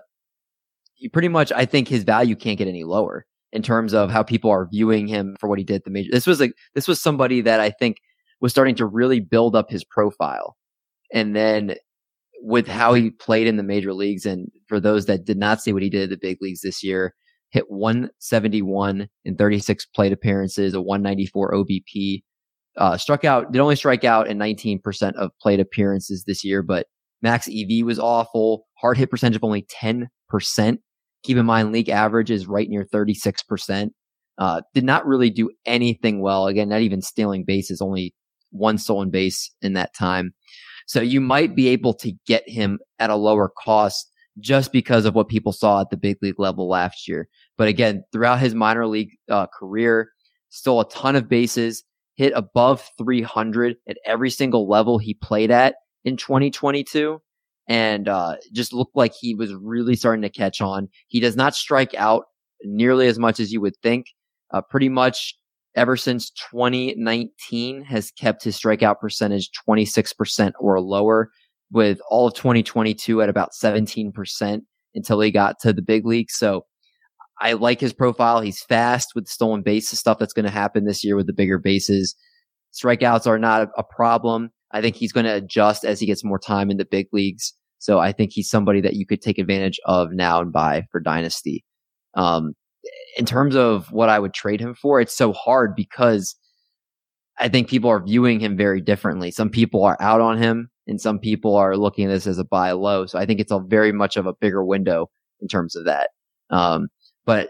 pretty 1.14 1.30
much, 1.30 1.52
I 1.52 1.66
think 1.66 1.88
his 1.88 2.04
value 2.04 2.36
can't 2.36 2.58
get 2.58 2.68
any 2.68 2.84
lower 2.84 3.26
in 3.52 3.62
terms 3.62 3.94
of 3.94 4.12
how 4.12 4.22
people 4.22 4.52
are 4.52 4.68
viewing 4.70 5.08
him 5.08 5.36
for 5.40 5.50
what 5.50 5.58
he 5.58 5.64
did 5.64 5.84
the 5.84 5.92
major. 5.92 6.10
This 6.12 6.28
was 6.28 6.40
like, 6.40 6.54
this 6.76 6.88
was 6.88 7.02
somebody 7.02 7.42
that 7.42 7.60
I 7.60 7.72
think 7.72 7.98
was 8.42 8.52
starting 8.52 8.76
to 8.76 8.86
really 8.86 9.20
build 9.20 9.56
up 9.56 9.70
his 9.70 9.84
profile. 9.84 10.56
And 11.14 11.36
then 11.36 11.76
with 12.42 12.68
how 12.68 12.94
he 12.94 13.10
played 13.10 13.48
in 13.48 13.58
the 13.58 13.64
major 13.64 13.94
leagues, 13.94 14.26
and 14.26 14.50
for 14.68 14.80
those 14.80 15.08
that 15.08 15.26
did 15.26 15.38
not 15.38 15.62
see 15.62 15.74
what 15.74 15.84
he 15.84 15.90
did 15.90 16.04
at 16.04 16.10
the 16.10 16.18
big 16.18 16.38
leagues 16.42 16.62
this 16.62 16.84
year, 16.84 17.14
hit 17.52 17.70
171 17.70 19.08
in 19.26 19.36
36 19.36 19.86
plate 19.88 20.12
appearances, 20.12 20.74
a 20.74 20.82
194 20.82 21.54
OBP. 21.54 22.24
Uh, 22.78 22.98
struck 22.98 23.26
out, 23.26 23.52
did 23.52 23.60
only 23.60 23.76
strike 23.76 24.04
out 24.04 24.28
in 24.28 24.38
19% 24.38 25.14
of 25.16 25.32
plate 25.42 25.60
appearances 25.60 26.24
this 26.26 26.44
year, 26.44 26.62
but 26.62 26.88
max 27.22 27.48
EV 27.48 27.86
was 27.86 28.00
awful. 28.00 28.68
Hard 28.80 28.98
hit 28.98 29.10
percentage 29.10 29.36
of 29.36 29.44
only 29.44 29.64
10%. 29.64 30.08
Keep 31.24 31.38
in 31.38 31.46
mind, 31.46 31.72
league 31.72 31.90
average 31.90 32.32
is 32.32 32.48
right 32.48 32.70
near 32.70 32.86
36%. 32.86 33.90
Uh, 34.38 34.62
did 34.74 34.86
not 34.86 35.06
really 35.06 35.30
do 35.30 35.50
anything 35.66 36.22
well. 36.22 36.48
Again, 36.48 36.70
not 36.70 36.82
even 36.82 37.02
stealing 37.02 37.44
bases, 37.44 37.82
only 37.82 38.14
one 38.52 38.78
stolen 38.78 39.10
base 39.10 39.52
in 39.62 39.74
that 39.74 39.94
time. 39.94 40.34
So 40.88 41.02
you 41.02 41.20
might 41.20 41.56
be 41.56 41.68
able 41.68 41.94
to 41.96 42.14
get 42.26 42.48
him 42.48 42.80
at 43.00 43.10
a 43.10 43.16
lower 43.16 43.50
cost 43.50 44.10
just 44.40 44.72
because 44.72 45.06
of 45.06 45.16
what 45.16 45.28
people 45.28 45.52
saw 45.52 45.82
at 45.82 45.90
the 45.90 45.98
big 45.98 46.18
league 46.22 46.40
level 46.40 46.68
last 46.68 47.08
year. 47.08 47.28
But 47.58 47.68
again, 47.68 48.04
throughout 48.12 48.40
his 48.40 48.56
minor 48.56 48.88
league 48.88 49.12
uh, 49.30 49.48
career, 49.48 50.12
stole 50.50 50.82
a 50.82 50.90
ton 50.90 51.16
of 51.16 51.30
bases, 51.30 51.84
hit 52.16 52.34
above 52.36 52.88
300 52.98 53.78
at 53.88 53.98
every 54.06 54.30
single 54.30 54.68
level 54.68 54.98
he 54.98 55.14
played 55.14 55.52
at 55.52 55.76
in 56.04 56.18
2022, 56.18 57.22
and 57.68 58.08
uh, 58.08 58.36
just 58.54 58.74
looked 58.74 58.96
like 58.96 59.14
he 59.14 59.36
was 59.36 59.54
really 59.54 59.96
starting 59.96 60.24
to 60.24 60.30
catch 60.30 60.62
on. 60.62 60.90
He 61.08 61.20
does 61.20 61.36
not 61.36 61.56
strike 61.56 61.94
out 61.96 62.26
nearly 62.64 63.08
as 63.08 63.20
much 63.20 63.40
as 63.40 63.52
you 63.52 63.62
would 63.62 63.78
think. 63.82 64.08
Uh, 64.52 64.62
pretty 64.62 64.90
much 64.90 65.36
ever 65.76 65.96
since 65.96 66.32
2019 66.52 67.84
has 67.84 68.12
kept 68.12 68.44
his 68.44 68.60
strikeout 68.60 69.00
percentage 69.00 69.52
26% 69.68 70.52
or 70.60 70.82
lower 70.82 71.30
with 71.72 72.00
all 72.10 72.28
of 72.28 72.34
2022 72.34 73.22
at 73.22 73.30
about 73.30 73.52
17% 73.52 74.62
until 74.96 75.20
he 75.20 75.32
got 75.32 75.60
to 75.60 75.74
the 75.74 75.82
big 75.82 76.06
league. 76.06 76.32
So 76.32 76.66
I 77.42 77.54
like 77.54 77.80
his 77.80 77.94
profile. 77.94 78.42
He's 78.42 78.62
fast 78.62 79.10
with 79.16 79.28
stolen 79.28 79.62
bases 79.62 80.00
stuff 80.00 80.20
that's 80.20 80.34
going 80.34 80.46
to 80.46 80.52
happen 80.52 80.86
this 80.86 81.04
year 81.04 81.16
with 81.16 81.28
the 81.28 81.34
bigger 81.34 81.58
bases. 81.58 82.16
Strikeouts 82.74 83.28
are 83.28 83.40
not 83.40 83.70
a 83.78 83.84
problem. 83.84 84.50
I 84.72 84.82
think 84.82 84.96
he's 84.96 85.12
going 85.12 85.26
to 85.26 85.36
adjust 85.36 85.86
as 85.86 86.00
he 86.00 86.06
gets 86.06 86.24
more 86.24 86.40
time 86.40 86.70
in 86.70 86.78
the 86.78 86.86
big 86.86 87.08
leagues. 87.12 87.54
So 87.80 88.00
I 88.00 88.12
think 88.12 88.32
he's 88.34 88.50
somebody 88.50 88.82
that 88.82 88.96
you 88.96 89.06
could 89.06 89.22
take 89.22 89.38
advantage 89.38 89.80
of 89.86 90.12
now 90.12 90.42
and 90.42 90.52
buy 90.52 90.86
for 90.92 91.00
dynasty. 91.00 91.64
Um, 92.16 92.54
in 93.18 93.26
terms 93.26 93.56
of 93.56 93.92
what 93.92 94.10
I 94.10 94.20
would 94.20 94.34
trade 94.34 94.60
him 94.60 94.76
for, 94.76 95.00
it's 95.00 95.16
so 95.16 95.32
hard 95.34 95.76
because 95.76 96.36
I 97.40 97.48
think 97.48 97.70
people 97.70 97.90
are 97.90 98.04
viewing 98.04 98.40
him 98.40 98.58
very 98.58 98.82
differently. 98.82 99.32
Some 99.32 99.50
people 99.50 99.84
are 99.84 99.98
out 100.02 100.20
on 100.20 100.38
him 100.38 100.70
and 100.90 101.00
some 101.00 101.20
people 101.20 101.56
are 101.56 101.78
looking 101.78 102.06
at 102.06 102.10
this 102.10 102.28
as 102.28 102.40
a 102.40 102.44
buy 102.44 102.72
low. 102.72 103.06
So 103.06 103.20
I 103.20 103.26
think 103.26 103.40
it's 103.40 103.52
a 103.52 103.60
very 103.60 103.92
much 103.92 104.18
of 104.18 104.26
a 104.26 104.34
bigger 104.34 104.66
window 104.66 105.10
in 105.40 105.48
terms 105.48 105.76
of 105.76 105.86
that. 105.86 106.10
Um, 106.50 106.88
but 107.26 107.50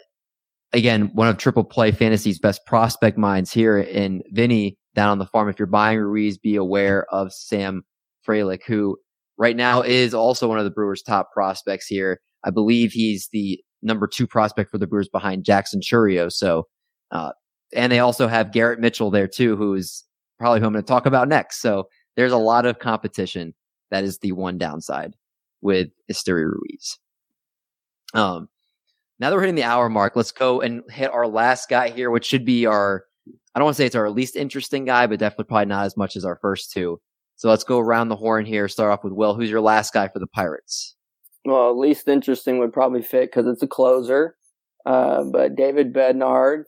again, 0.73 1.09
one 1.13 1.27
of 1.27 1.37
triple 1.37 1.63
play 1.63 1.91
fantasy's 1.91 2.37
best 2.37 2.65
prospect 2.65 3.17
minds 3.17 3.51
here 3.51 3.79
in 3.79 4.21
Vinny 4.31 4.77
down 4.93 5.09
on 5.09 5.19
the 5.19 5.25
farm. 5.25 5.49
If 5.49 5.57
you're 5.57 5.67
buying 5.67 5.99
Ruiz, 5.99 6.37
be 6.37 6.57
aware 6.57 7.05
of 7.13 7.31
Sal 7.33 7.79
Frelick, 8.27 8.63
who 8.67 8.97
right 9.37 9.55
now 9.55 9.81
is 9.81 10.13
also 10.13 10.47
one 10.47 10.59
of 10.59 10.65
the 10.65 10.71
Brewers' 10.71 11.01
top 11.01 11.31
prospects 11.31 11.87
here. 11.87 12.19
I 12.43 12.51
believe 12.51 12.91
he's 12.91 13.29
the 13.31 13.59
number 13.81 14.07
two 14.07 14.27
prospect 14.27 14.69
for 14.69 14.77
the 14.77 14.87
Brewers 14.87 15.09
behind 15.09 15.45
Jackson 15.45 15.79
Chourio. 15.79 16.31
So, 16.31 16.67
uh, 17.11 17.31
and 17.73 17.91
they 17.91 17.99
also 17.99 18.27
have 18.27 18.51
Garrett 18.51 18.79
Mitchell 18.79 19.11
there 19.11 19.27
too, 19.27 19.55
who 19.55 19.75
is 19.75 20.03
probably 20.39 20.59
who 20.59 20.67
I'm 20.67 20.73
going 20.73 20.83
to 20.83 20.87
talk 20.87 21.05
about 21.05 21.29
next. 21.29 21.61
So 21.61 21.87
there's 22.19 22.33
a 22.33 22.37
lot 22.37 22.65
of 22.65 22.79
competition. 22.79 23.53
That 23.91 24.03
is 24.03 24.17
the 24.17 24.33
one 24.33 24.57
downside 24.57 25.15
with 25.61 25.87
Esteury 26.11 26.43
Ruiz. 26.43 26.99
Um, 28.13 28.49
now 29.19 29.29
that 29.29 29.35
we're 29.35 29.41
hitting 29.41 29.55
the 29.55 29.63
hour 29.63 29.87
mark, 29.87 30.17
let's 30.17 30.33
go 30.33 30.59
and 30.59 30.83
hit 30.91 31.11
our 31.11 31.27
last 31.27 31.69
guy 31.69 31.89
here, 31.89 32.11
which 32.11 32.25
should 32.25 32.43
be 32.43 32.65
our 32.65 33.05
I 33.55 33.59
don't 33.59 33.65
want 33.65 33.77
to 33.77 33.81
say 33.81 33.85
it's 33.85 33.95
our 33.95 34.09
least 34.09 34.35
interesting 34.35 34.83
guy, 34.83 35.07
but 35.07 35.19
definitely 35.19 35.45
probably 35.45 35.67
not 35.67 35.85
as 35.85 35.95
much 35.95 36.17
as 36.17 36.25
our 36.25 36.37
first 36.41 36.71
two. 36.73 36.99
So 37.37 37.49
let's 37.49 37.63
go 37.63 37.79
around 37.79 38.09
the 38.09 38.17
horn 38.17 38.45
here. 38.45 38.67
Start 38.67 38.91
off 38.91 39.03
with 39.03 39.13
Will. 39.13 39.33
Who's 39.33 39.49
your 39.49 39.61
last 39.61 39.93
guy 39.93 40.09
for 40.09 40.19
the 40.19 40.27
Pirates? 40.27 40.95
Well, 41.45 41.79
least 41.79 42.09
interesting 42.09 42.59
would 42.59 42.73
probably 42.73 43.01
fit 43.01 43.31
because 43.31 43.47
it's 43.47 43.63
a 43.63 43.67
closer. 43.67 44.35
Uh, 44.85 45.23
but 45.23 45.55
David 45.55 45.93
Bednar, 45.93 46.65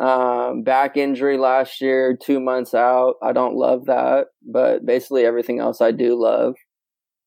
um, 0.00 0.62
back 0.62 0.96
injury 0.96 1.38
last 1.38 1.80
year, 1.80 2.16
two 2.20 2.38
months 2.40 2.72
out. 2.74 3.14
I 3.22 3.32
don't 3.32 3.56
love 3.56 3.86
that, 3.86 4.26
but 4.42 4.86
basically 4.86 5.24
everything 5.24 5.58
else 5.58 5.80
I 5.80 5.90
do 5.90 6.20
love. 6.20 6.54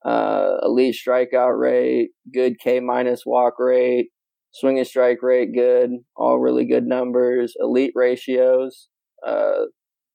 Uh, 0.05 0.57
elite 0.63 0.95
strikeout 0.95 1.59
rate, 1.59 2.09
good 2.33 2.59
K 2.59 2.79
minus 2.79 3.23
walk 3.25 3.59
rate, 3.59 4.07
swinging 4.53 4.85
strike 4.85 5.21
rate, 5.21 5.53
good, 5.53 5.91
all 6.15 6.39
really 6.39 6.65
good 6.65 6.85
numbers, 6.85 7.53
elite 7.59 7.91
ratios. 7.93 8.87
Uh, 9.25 9.65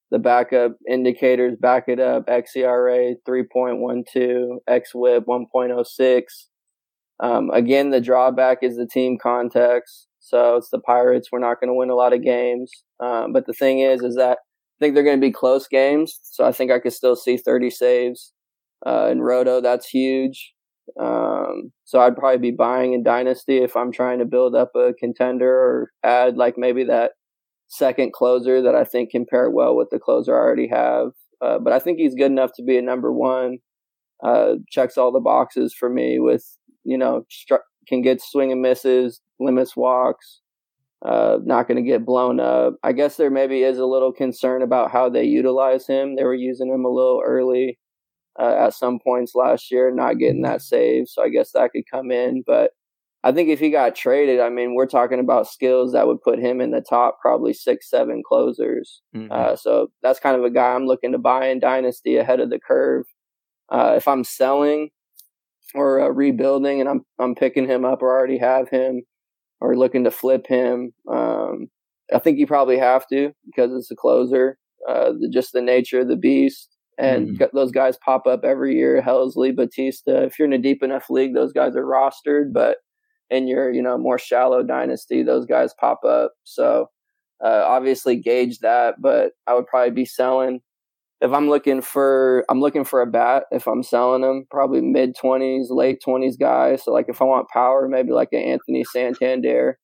the 0.09 0.19
backup 0.19 0.73
indicators 0.89 1.55
back 1.59 1.83
it 1.87 1.99
up. 1.99 2.25
xERA 2.27 3.15
3.12, 3.27 4.57
xWHIP 4.69 5.25
1.06. 5.27 6.21
Um, 7.19 7.49
again, 7.51 7.89
the 7.89 8.01
drawback 8.01 8.59
is 8.61 8.77
the 8.77 8.87
team 8.87 9.17
context. 9.21 10.06
So 10.27 10.57
it's 10.57 10.69
the 10.69 10.79
Pirates. 10.79 11.29
We're 11.31 11.39
not 11.39 11.61
going 11.61 11.69
to 11.69 11.73
win 11.73 11.89
a 11.89 11.95
lot 11.95 12.11
of 12.11 12.21
games. 12.21 12.69
Um, 12.99 13.31
but 13.31 13.45
the 13.47 13.53
thing 13.53 13.79
is, 13.79 14.01
is 14.01 14.15
that 14.15 14.39
I 14.41 14.77
think 14.79 14.93
they're 14.93 15.03
going 15.03 15.19
to 15.19 15.25
be 15.25 15.31
close 15.31 15.67
games. 15.69 16.19
So 16.21 16.45
I 16.45 16.51
think 16.51 16.69
I 16.69 16.79
could 16.79 16.91
still 16.91 17.15
see 17.15 17.37
30 17.37 17.69
saves. 17.69 18.33
Uh, 18.85 19.07
in 19.09 19.21
Roto, 19.21 19.61
that's 19.61 19.87
huge. 19.87 20.53
Um, 20.99 21.71
so 21.85 21.99
I'd 21.99 22.17
probably 22.17 22.39
be 22.39 22.55
buying 22.55 22.93
in 22.93 23.03
Dynasty 23.03 23.59
if 23.59 23.77
I'm 23.77 23.91
trying 23.91 24.19
to 24.19 24.25
build 24.25 24.53
up 24.53 24.71
a 24.75 24.93
contender 24.99 25.49
or 25.49 25.91
add 26.03 26.35
like 26.35 26.55
maybe 26.57 26.83
that 26.83 27.11
second 27.69 28.11
closer 28.11 28.61
that 28.61 28.75
I 28.75 28.83
think 28.83 29.11
can 29.11 29.25
pair 29.29 29.49
well 29.49 29.75
with 29.77 29.89
the 29.91 29.99
closer 29.99 30.35
I 30.35 30.39
already 30.39 30.67
have. 30.67 31.07
Uh, 31.41 31.59
but 31.59 31.71
I 31.71 31.79
think 31.79 31.99
he's 31.99 32.15
good 32.15 32.31
enough 32.31 32.51
to 32.55 32.63
be 32.63 32.77
a 32.77 32.81
number 32.81 33.13
one. 33.13 33.59
Uh, 34.21 34.55
checks 34.69 34.97
all 34.97 35.11
the 35.11 35.19
boxes 35.19 35.73
for 35.73 35.89
me 35.89 36.19
with, 36.19 36.43
you 36.83 36.97
know, 36.97 37.25
can 37.87 38.01
get 38.01 38.21
swing 38.21 38.51
and 38.51 38.61
misses, 38.61 39.21
limits 39.39 39.75
walks, 39.75 40.41
uh, 41.05 41.37
not 41.43 41.67
going 41.67 41.83
to 41.83 41.87
get 41.87 42.05
blown 42.05 42.39
up. 42.39 42.75
I 42.83 42.91
guess 42.91 43.17
there 43.17 43.29
maybe 43.29 43.63
is 43.63 43.77
a 43.77 43.85
little 43.85 44.11
concern 44.11 44.61
about 44.61 44.91
how 44.91 45.09
they 45.09 45.23
utilize 45.23 45.85
him. 45.87 46.15
They 46.15 46.23
were 46.23 46.33
using 46.33 46.69
him 46.69 46.85
a 46.85 46.89
little 46.89 47.21
early 47.25 47.77
uh, 48.39 48.55
at 48.67 48.73
some 48.73 48.99
points 49.03 49.33
last 49.35 49.71
year, 49.71 49.91
not 49.93 50.17
getting 50.17 50.41
that 50.43 50.61
save. 50.61 51.07
So 51.07 51.23
I 51.23 51.29
guess 51.29 51.51
that 51.51 51.71
could 51.71 51.83
come 51.91 52.11
in. 52.11 52.43
But 52.45 52.71
I 53.23 53.31
think 53.31 53.49
if 53.49 53.59
he 53.59 53.69
got 53.69 53.95
traded, 53.95 54.39
I 54.39 54.49
mean, 54.49 54.75
we're 54.75 54.85
talking 54.87 55.19
about 55.19 55.47
skills 55.47 55.91
that 55.93 56.07
would 56.07 56.21
put 56.21 56.39
him 56.39 56.61
in 56.61 56.71
the 56.71 56.81
top 56.81 57.17
probably 57.21 57.53
six, 57.53 57.89
seven 57.89 58.23
closers. 58.27 59.01
Mm-hmm. 59.15 59.31
Uh, 59.31 59.55
so 59.55 59.87
that's 60.01 60.19
kind 60.19 60.37
of 60.37 60.43
a 60.43 60.49
guy 60.49 60.73
I'm 60.73 60.85
looking 60.85 61.11
to 61.11 61.17
buy 61.17 61.47
in 61.47 61.59
Dynasty 61.59 62.17
ahead 62.17 62.39
of 62.39 62.49
the 62.49 62.59
curve. 62.59 63.05
Uh, 63.69 63.93
if 63.97 64.07
I'm 64.07 64.23
selling 64.23 64.89
or 65.73 65.99
uh, 65.99 66.07
rebuilding 66.07 66.79
and 66.79 66.89
I'm 66.89 67.01
I'm 67.19 67.35
picking 67.35 67.67
him 67.67 67.83
up 67.83 68.01
or 68.01 68.09
already 68.09 68.37
have 68.37 68.69
him 68.69 69.01
or 69.59 69.77
looking 69.77 70.03
to 70.03 70.11
flip 70.11 70.47
him, 70.47 70.93
um, 71.09 71.67
I 72.13 72.19
think 72.19 72.37
you 72.37 72.47
probably 72.47 72.77
have 72.77 73.07
to 73.07 73.31
because 73.45 73.71
it's 73.73 73.91
a 73.91 73.95
closer. 73.95 74.57
Uh, 74.87 75.11
the, 75.19 75.29
just 75.33 75.53
the 75.53 75.61
nature 75.61 76.01
of 76.01 76.07
the 76.07 76.15
beast 76.15 76.77
and 76.97 77.29
mm-hmm. 77.37 77.55
those 77.55 77.71
guys 77.71 77.97
pop 77.97 78.25
up 78.25 78.43
every 78.43 78.75
year. 78.75 79.01
Helsley, 79.01 79.55
Bautista. 79.55 80.23
If 80.23 80.37
you're 80.37 80.47
in 80.47 80.53
a 80.53 80.57
deep 80.57 80.81
enough 80.81 81.09
league, 81.09 81.33
those 81.33 81.53
guys 81.53 81.75
are 81.75 81.85
rostered, 81.85 82.53
but 82.53 82.77
in 83.29 83.47
your 83.47 83.71
you 83.71 83.81
know 83.81 83.97
more 83.97 84.17
shallow 84.17 84.63
dynasty, 84.63 85.23
those 85.23 85.45
guys 85.45 85.73
pop 85.79 86.03
up. 86.03 86.33
So 86.43 86.87
uh, 87.43 87.63
obviously 87.67 88.15
gauge 88.15 88.59
that, 88.59 88.95
but 88.99 89.33
I 89.45 89.53
would 89.53 89.67
probably 89.67 89.91
be 89.91 90.05
selling 90.05 90.61
if 91.21 91.31
I'm 91.31 91.49
looking 91.49 91.81
for 91.81 92.45
I'm 92.49 92.59
looking 92.59 92.83
for 92.83 93.01
a 93.01 93.07
bat. 93.07 93.43
If 93.51 93.67
I'm 93.67 93.83
selling 93.83 94.21
them, 94.21 94.45
probably 94.51 94.81
mid 94.81 95.15
twenties, 95.15 95.69
late 95.69 95.99
twenties 96.03 96.37
guys. 96.37 96.83
So 96.83 96.91
like 96.91 97.05
if 97.07 97.21
I 97.21 97.25
want 97.25 97.49
power, 97.49 97.87
maybe 97.87 98.11
like 98.11 98.29
an 98.31 98.41
Anthony 98.41 98.83
Santander. 98.83 99.79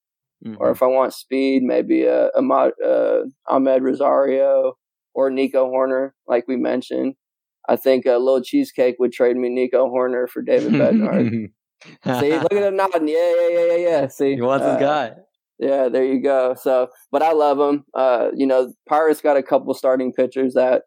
Mm-hmm. 0.45 0.57
Or 0.59 0.71
if 0.71 0.83
I 0.83 0.87
want 0.87 1.13
speed, 1.13 1.63
maybe 1.63 2.03
a, 2.03 2.25
a, 2.25 2.41
uh, 2.41 3.23
Amed 3.49 3.81
Rosario, 3.81 4.73
or 5.13 5.29
Nico 5.29 5.71
Hoerner 5.71 6.11
like 6.27 6.45
we 6.47 6.57
mentioned. 6.57 7.15
I 7.67 7.77
think 7.77 8.05
a 8.05 8.17
little 8.17 8.43
cheesecake 8.43 8.95
would 8.99 9.13
trade 9.13 9.37
me 9.37 9.47
Nico 9.49 9.87
Hoerner 9.87 10.27
for 10.27 10.41
David 10.41 10.73
Bednar. 10.73 11.47
See, 12.19 12.37
look 12.37 12.53
at 12.53 12.63
him 12.63 12.75
nodding. 12.75 13.07
Yeah, 13.07 13.33
yeah, 13.39 13.47
yeah, 13.49 13.65
yeah, 13.65 13.77
yeah. 13.77 14.07
See, 14.07 14.35
he 14.35 14.41
wants 14.41 14.65
uh, 14.65 14.73
his 14.73 14.81
guy. 14.81 15.11
Yeah, 15.59 15.87
there 15.89 16.03
you 16.03 16.21
go. 16.21 16.55
So, 16.59 16.89
but 17.11 17.21
I 17.21 17.31
love 17.31 17.59
him. 17.59 17.85
Uh, 17.93 18.29
you 18.35 18.45
know, 18.45 18.73
Pirates 18.87 19.21
got 19.21 19.37
a 19.37 19.43
couple 19.43 19.73
starting 19.73 20.11
pitchers 20.11 20.55
that 20.55 20.83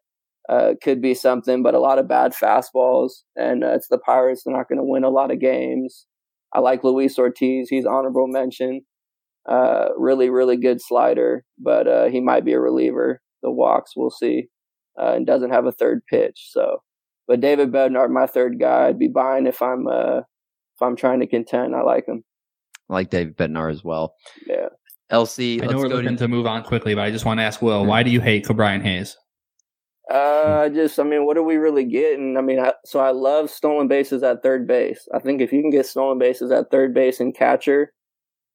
uh, 0.49 0.75
could 0.83 1.01
be 1.01 1.15
something, 1.15 1.63
but 1.63 1.75
a 1.75 1.81
lot 1.81 1.99
of 1.99 2.09
bad 2.09 2.33
fastballs, 2.33 3.23
and 3.37 3.65
uh, 3.65 3.73
it's 3.73 3.89
the 3.89 3.99
Pirates. 3.99 4.43
They're 4.45 4.57
not 4.57 4.69
going 4.69 4.79
to 4.79 4.85
win 4.85 5.05
a 5.05 5.11
lot 5.11 5.31
of 5.31 5.41
games. 5.41 6.07
I 6.53 6.61
like 6.61 6.85
Luis 6.85 7.19
Ortiz. 7.19 7.69
He's 7.69 7.87
honorable 7.87 8.29
mention. 8.29 8.83
Uh, 9.49 9.89
really, 9.97 10.31
really 10.31 10.57
good 10.57 10.81
slider, 10.81 11.45
but 11.59 11.87
uh, 11.87 12.07
he 12.07 12.21
might 12.21 12.45
be 12.45 12.53
a 12.53 12.61
reliever 12.61 13.21
the 13.47 13.51
walks. 13.51 13.93
We'll 13.97 14.11
see. 14.11 14.49
Uh, 15.01 15.13
and 15.15 15.27
doesn't 15.27 15.51
have 15.51 15.67
a 15.67 15.73
third 15.73 16.03
pitch. 16.09 16.49
So, 16.51 16.83
but 17.29 17.41
David 17.41 17.71
Bednar, 17.71 18.11
my 18.11 18.27
third 18.27 18.59
guy, 18.59 18.89
I'd 18.89 18.99
be 18.99 19.09
buying 19.09 19.47
if 19.47 19.61
I'm 19.61 19.87
uh, 19.87 20.19
if 20.19 20.83
I'm 20.83 20.97
trying 20.97 21.21
to 21.21 21.27
contend. 21.27 21.75
I 21.75 21.83
like 21.83 22.07
him. 22.07 22.25
I 22.89 22.95
like 22.95 23.11
David 23.11 23.37
Bednar 23.37 23.71
as 23.71 23.85
well. 23.85 24.15
Yeah. 24.47 24.69
LC, 25.13 25.63
I 25.63 25.67
know 25.67 25.79
we're 25.79 25.89
looking 25.89 26.17
to... 26.17 26.25
to... 26.25 26.29
move 26.29 26.47
on 26.47 26.65
quickly, 26.65 26.95
but 26.95 27.03
I 27.03 27.11
just 27.11 27.25
want 27.25 27.39
to 27.39 27.45
ask 27.45 27.63
Will, 27.63 27.85
why 27.85 28.03
do 28.03 28.11
you 28.11 28.21
hate 28.21 28.45
Ke'Bryan 28.45 28.83
Hayes? 28.83 29.17
Uh, 30.11 30.69
just 30.69 30.99
I 31.01 31.03
mean, 31.03 31.27
what 31.27 31.37
are 31.37 31.43
we 31.43 31.57
really 31.57 31.85
getting? 31.85 32.37
I 32.37 32.41
mean, 32.41 32.61
I, 32.61 32.75
so 32.85 33.01
I 33.01 33.11
love 33.11 33.51
stolen 33.51 33.89
bases 33.89 34.23
at 34.23 34.43
third 34.43 34.67
base. 34.67 35.09
I 35.13 35.19
think 35.19 35.41
if 35.41 35.53
you 35.53 35.61
can 35.61 35.71
get 35.71 35.87
stolen 35.87 36.19
bases 36.19 36.51
at 36.53 36.71
third 36.71 36.95
base 36.95 37.19
and 37.19 37.35
catcher, 37.35 37.93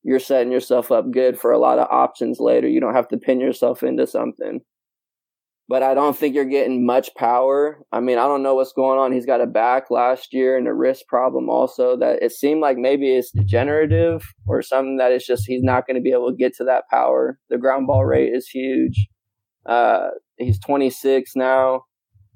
you're 0.03 0.19
setting 0.19 0.51
yourself 0.51 0.91
up 0.91 1.11
good 1.11 1.39
for 1.39 1.51
a 1.51 1.59
lot 1.59 1.79
of 1.79 1.87
options 1.91 2.39
later. 2.39 2.67
You 2.67 2.79
don't 2.79 2.95
have 2.95 3.09
to 3.09 3.17
pin 3.17 3.39
yourself 3.41 3.83
into 3.83 4.07
something 4.07 4.61
but 5.71 5.83
I 5.83 5.93
don't 5.93 6.17
think 6.17 6.35
you're 6.35 6.43
getting 6.43 6.85
much 6.85 7.15
power. 7.15 7.79
I 7.93 8.01
mean, 8.01 8.17
I 8.17 8.23
don't 8.23 8.43
know 8.43 8.55
what's 8.55 8.73
going 8.73 8.99
on. 8.99 9.13
He's 9.13 9.25
got 9.25 9.39
a 9.39 9.47
back 9.47 9.89
last 9.89 10.33
year 10.33 10.57
and 10.57 10.67
a 10.67 10.73
wrist 10.73 11.05
problem 11.07 11.49
also 11.49 11.95
that 11.95 12.21
it 12.21 12.33
seemed 12.33 12.59
like 12.59 12.75
maybe 12.75 13.15
it's 13.15 13.31
degenerative 13.31 14.21
or 14.45 14.61
something 14.61 14.97
that 14.97 15.13
it's 15.13 15.25
just 15.25 15.45
he's 15.47 15.63
not 15.63 15.87
going 15.87 15.95
to 15.95 16.01
be 16.01 16.11
able 16.11 16.29
to 16.29 16.35
get 16.35 16.53
to 16.57 16.65
that 16.65 16.89
power. 16.89 17.39
The 17.49 17.57
ground 17.57 17.87
ball 17.87 18.03
rate 18.03 18.33
is 18.33 18.49
huge. 18.49 19.07
Uh, 19.65 20.09
he's 20.41 20.59
26 20.59 21.35
now. 21.35 21.83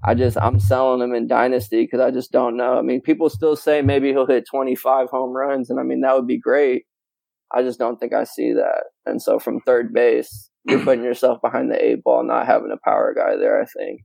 I 0.03 0.13
just 0.13 0.37
I'm 0.37 0.59
selling 0.59 1.01
him 1.01 1.15
in 1.15 1.27
dynasty 1.27 1.83
because 1.83 1.99
I 1.99 2.11
just 2.11 2.31
don't 2.31 2.57
know. 2.57 2.77
I 2.77 2.81
mean, 2.81 3.01
people 3.01 3.29
still 3.29 3.55
say 3.55 3.81
maybe 3.81 4.09
he'll 4.09 4.27
hit 4.27 4.45
25 4.49 5.09
home 5.09 5.31
runs, 5.31 5.69
and 5.69 5.79
I 5.79 5.83
mean 5.83 6.01
that 6.01 6.15
would 6.15 6.27
be 6.27 6.39
great. 6.39 6.85
I 7.53 7.63
just 7.63 7.79
don't 7.79 7.99
think 7.99 8.13
I 8.13 8.23
see 8.23 8.53
that. 8.53 8.83
And 9.05 9.21
so 9.21 9.39
from 9.39 9.61
third 9.61 9.93
base, 9.93 10.49
you're 10.65 10.83
putting 10.83 11.03
yourself 11.03 11.41
behind 11.41 11.71
the 11.71 11.83
eight 11.83 12.03
ball, 12.03 12.23
not 12.23 12.45
having 12.45 12.71
a 12.71 12.77
power 12.83 13.15
guy 13.15 13.35
there. 13.37 13.61
I 13.61 13.65
think. 13.65 14.01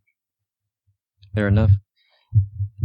Fair 1.34 1.48
enough. 1.48 1.72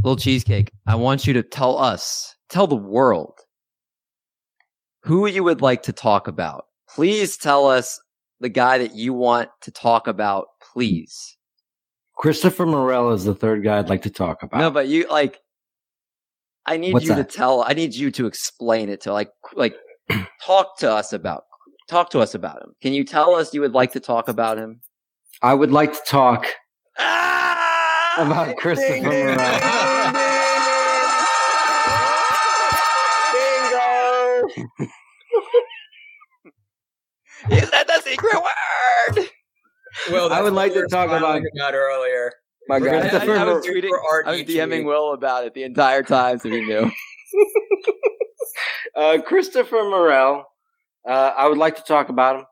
Little 0.03 0.18
cheesecake. 0.18 0.72
I 0.86 0.95
want 0.95 1.26
you 1.26 1.34
to 1.34 1.43
tell 1.43 1.78
us, 1.78 2.36
tell 2.49 2.68
the 2.68 2.76
world, 2.76 3.39
who 5.03 5.26
you 5.28 5.43
would 5.43 5.61
like 5.61 5.84
to 5.84 5.93
talk 5.93 6.28
about. 6.28 6.66
Please 6.89 7.38
tell 7.38 7.68
us 7.68 7.99
the 8.39 8.49
guy 8.49 8.78
that 8.78 8.95
you 8.95 9.13
want 9.13 9.49
to 9.61 9.72
talk 9.72 10.07
about. 10.07 10.47
Please. 10.76 11.38
Christopher 12.17 12.65
Morel 12.65 13.13
is 13.13 13.23
the 13.23 13.34
third 13.34 13.63
guy 13.63 13.80
I'd 13.80 13.88
like 13.88 14.01
to 14.01 14.09
talk 14.09 14.43
about. 14.43 14.59
No, 14.59 14.69
but 14.69 14.89
you 14.89 15.07
like. 15.09 15.39
I 16.65 16.76
need 16.76 16.91
What's 16.91 17.05
you 17.05 17.15
that? 17.15 17.30
to 17.30 17.38
tell. 17.38 17.63
I 17.65 17.71
need 17.71 17.95
you 17.95 18.11
to 18.11 18.26
explain 18.26 18.89
it 18.89 18.99
to 19.01 19.13
like 19.13 19.32
like 19.53 19.78
talk 20.41 20.78
to 20.80 20.91
us 20.91 21.13
about 21.13 21.43
talk 21.88 22.09
to 22.09 22.19
us 22.19 22.36
about 22.36 22.61
him. 22.61 22.73
Can 22.82 22.91
you 22.91 23.05
tell 23.05 23.36
us 23.36 23.53
you 23.53 23.61
would 23.61 23.71
like 23.71 23.93
to 23.93 24.01
talk 24.01 24.28
about 24.28 24.57
him? 24.57 24.82
I 25.41 25.53
would 25.53 25.71
like 25.71 25.93
to 25.93 26.01
talk 26.05 26.45
ah, 26.99 28.15
about 28.17 28.57
Christopher 28.57 29.01
Morel. 29.01 29.38
Bingo! 33.32 34.86
you 37.55 37.61
said 37.65 37.84
the 37.88 38.01
secret 38.03 38.43
word. 39.15 39.30
Well, 40.11 40.31
I 40.31 40.41
would 40.41 40.53
like 40.53 40.73
to 40.73 40.87
talk 40.87 41.07
about, 41.07 41.41
about 41.55 41.73
earlier. 41.73 42.31
My 42.67 42.79
God, 42.79 43.05
I, 43.05 43.17
I, 43.17 43.43
was 43.45 43.65
tweeting. 43.65 43.91
I 44.25 44.31
was 44.31 44.41
DMing 44.41 44.85
Will 44.85 45.13
about 45.13 45.45
it 45.45 45.53
the 45.53 45.63
entire 45.63 46.03
time, 46.03 46.39
so 46.39 46.49
he 46.49 46.61
knew. 46.61 46.91
uh, 48.95 49.19
Christopher 49.21 49.83
Morel 49.83 50.45
uh, 51.07 51.31
I 51.37 51.47
would 51.47 51.57
like 51.57 51.75
to 51.75 51.83
talk 51.83 52.09
about 52.09 52.37
him. 52.37 52.45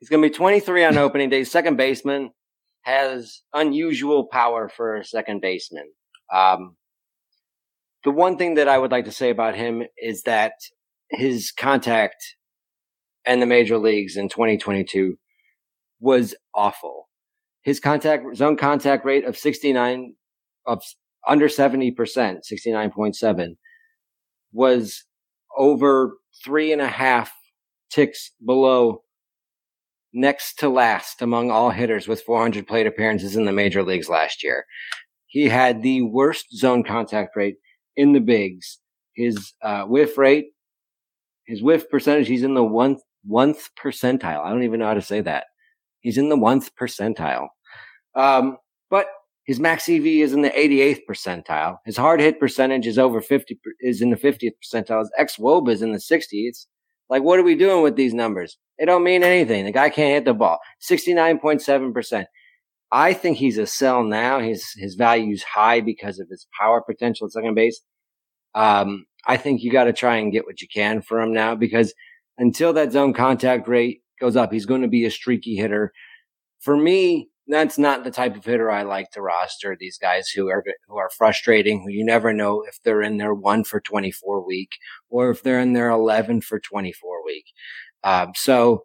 He's 0.00 0.08
going 0.08 0.22
to 0.22 0.28
be 0.28 0.34
23 0.34 0.84
on 0.84 0.98
opening 0.98 1.30
day. 1.30 1.44
Second 1.44 1.76
baseman 1.76 2.30
has 2.82 3.42
unusual 3.54 4.26
power 4.26 4.68
for 4.68 4.96
a 4.96 5.04
second 5.04 5.40
baseman. 5.40 5.90
Um, 6.32 6.76
the 8.04 8.10
one 8.10 8.36
thing 8.36 8.54
that 8.54 8.68
I 8.68 8.78
would 8.78 8.90
like 8.90 9.04
to 9.06 9.12
say 9.12 9.30
about 9.30 9.54
him 9.54 9.84
is 9.96 10.22
that 10.22 10.52
his 11.10 11.52
contact 11.56 12.16
and 13.24 13.40
the 13.40 13.46
major 13.46 13.78
leagues 13.78 14.16
in 14.16 14.28
2022 14.28 15.16
was 16.00 16.34
awful. 16.54 17.08
His 17.62 17.80
contact 17.80 18.36
zone 18.36 18.56
contact 18.56 19.04
rate 19.04 19.24
of 19.24 19.36
69 19.36 20.14
of 20.66 20.82
under 21.26 21.48
70%, 21.48 21.94
69.7 21.96 23.56
was 24.52 25.04
over 25.56 26.16
three 26.44 26.72
and 26.72 26.80
a 26.80 26.88
half 26.88 27.32
ticks 27.90 28.30
below 28.44 29.02
next 30.12 30.58
to 30.58 30.68
last 30.68 31.20
among 31.20 31.50
all 31.50 31.70
hitters 31.70 32.08
with 32.08 32.22
400 32.22 32.66
plate 32.66 32.86
appearances 32.86 33.36
in 33.36 33.44
the 33.44 33.52
major 33.52 33.82
leagues 33.82 34.08
last 34.08 34.42
year. 34.42 34.64
He 35.26 35.48
had 35.48 35.82
the 35.82 36.02
worst 36.02 36.56
zone 36.56 36.82
contact 36.84 37.36
rate 37.36 37.56
in 37.96 38.12
the 38.12 38.20
bigs. 38.20 38.78
His 39.14 39.52
uh, 39.62 39.84
whiff 39.84 40.16
rate, 40.16 40.46
his 41.46 41.62
whiff 41.62 41.90
percentage, 41.90 42.28
he's 42.28 42.42
in 42.42 42.54
the 42.54 42.64
one 42.64 42.98
one 43.24 43.54
percentile. 43.82 44.44
I 44.44 44.50
don't 44.50 44.62
even 44.62 44.80
know 44.80 44.86
how 44.86 44.94
to 44.94 45.02
say 45.02 45.20
that. 45.22 45.44
He's 46.06 46.18
in 46.18 46.28
the 46.28 46.36
one 46.36 46.60
percentile. 46.60 47.48
Um, 48.14 48.58
but 48.90 49.08
his 49.42 49.58
max 49.58 49.88
EV 49.88 50.06
is 50.06 50.32
in 50.32 50.42
the 50.42 50.50
88th 50.50 51.00
percentile. 51.10 51.78
His 51.84 51.96
hard 51.96 52.20
hit 52.20 52.38
percentage 52.38 52.86
is 52.86 52.96
over 52.96 53.20
50, 53.20 53.58
is 53.80 54.00
in 54.00 54.10
the 54.10 54.16
50th 54.16 54.52
percentile. 54.64 55.00
His 55.00 55.36
xwOBA 55.36 55.72
is 55.72 55.82
in 55.82 55.90
the 55.90 55.98
60th. 55.98 56.66
Like, 57.10 57.24
what 57.24 57.40
are 57.40 57.42
we 57.42 57.56
doing 57.56 57.82
with 57.82 57.96
these 57.96 58.14
numbers? 58.14 58.56
They 58.78 58.84
don't 58.84 59.02
mean 59.02 59.24
anything. 59.24 59.64
The 59.64 59.72
guy 59.72 59.90
can't 59.90 60.14
hit 60.14 60.24
the 60.26 60.32
ball. 60.32 60.60
69.7%. 60.88 62.26
I 62.92 63.12
think 63.12 63.36
he's 63.36 63.58
a 63.58 63.66
sell 63.66 64.04
now. 64.04 64.38
His, 64.38 64.64
his 64.76 64.94
value 64.94 65.32
is 65.32 65.42
high 65.42 65.80
because 65.80 66.20
of 66.20 66.28
his 66.30 66.46
power 66.56 66.80
potential 66.88 67.26
at 67.26 67.32
second 67.32 67.56
base. 67.56 67.80
Um, 68.54 69.06
I 69.26 69.38
think 69.38 69.60
you 69.60 69.72
got 69.72 69.84
to 69.84 69.92
try 69.92 70.18
and 70.18 70.30
get 70.30 70.46
what 70.46 70.62
you 70.62 70.68
can 70.72 71.02
for 71.02 71.20
him 71.20 71.32
now 71.32 71.56
because 71.56 71.92
until 72.38 72.72
that 72.74 72.92
zone 72.92 73.12
contact 73.12 73.66
rate 73.66 74.02
goes 74.20 74.36
up, 74.36 74.52
he's 74.52 74.66
going 74.66 74.82
to 74.82 74.88
be 74.88 75.04
a 75.04 75.10
streaky 75.10 75.56
hitter. 75.56 75.92
For 76.60 76.76
me, 76.76 77.28
that's 77.48 77.78
not 77.78 78.04
the 78.04 78.10
type 78.10 78.36
of 78.36 78.44
hitter 78.44 78.70
I 78.70 78.82
like 78.82 79.10
to 79.12 79.22
roster. 79.22 79.76
These 79.78 79.98
guys 79.98 80.28
who 80.28 80.48
are 80.48 80.64
who 80.88 80.96
are 80.96 81.10
frustrating, 81.16 81.82
who 81.82 81.90
you 81.90 82.04
never 82.04 82.32
know 82.32 82.64
if 82.66 82.78
they're 82.82 83.02
in 83.02 83.18
their 83.18 83.34
one 83.34 83.64
for 83.64 83.80
twenty 83.80 84.10
four 84.10 84.44
week 84.44 84.70
or 85.10 85.30
if 85.30 85.42
they're 85.42 85.60
in 85.60 85.72
their 85.72 85.90
eleven 85.90 86.40
for 86.40 86.58
twenty 86.58 86.92
four 86.92 87.24
week. 87.24 87.44
Um, 88.02 88.32
so 88.34 88.82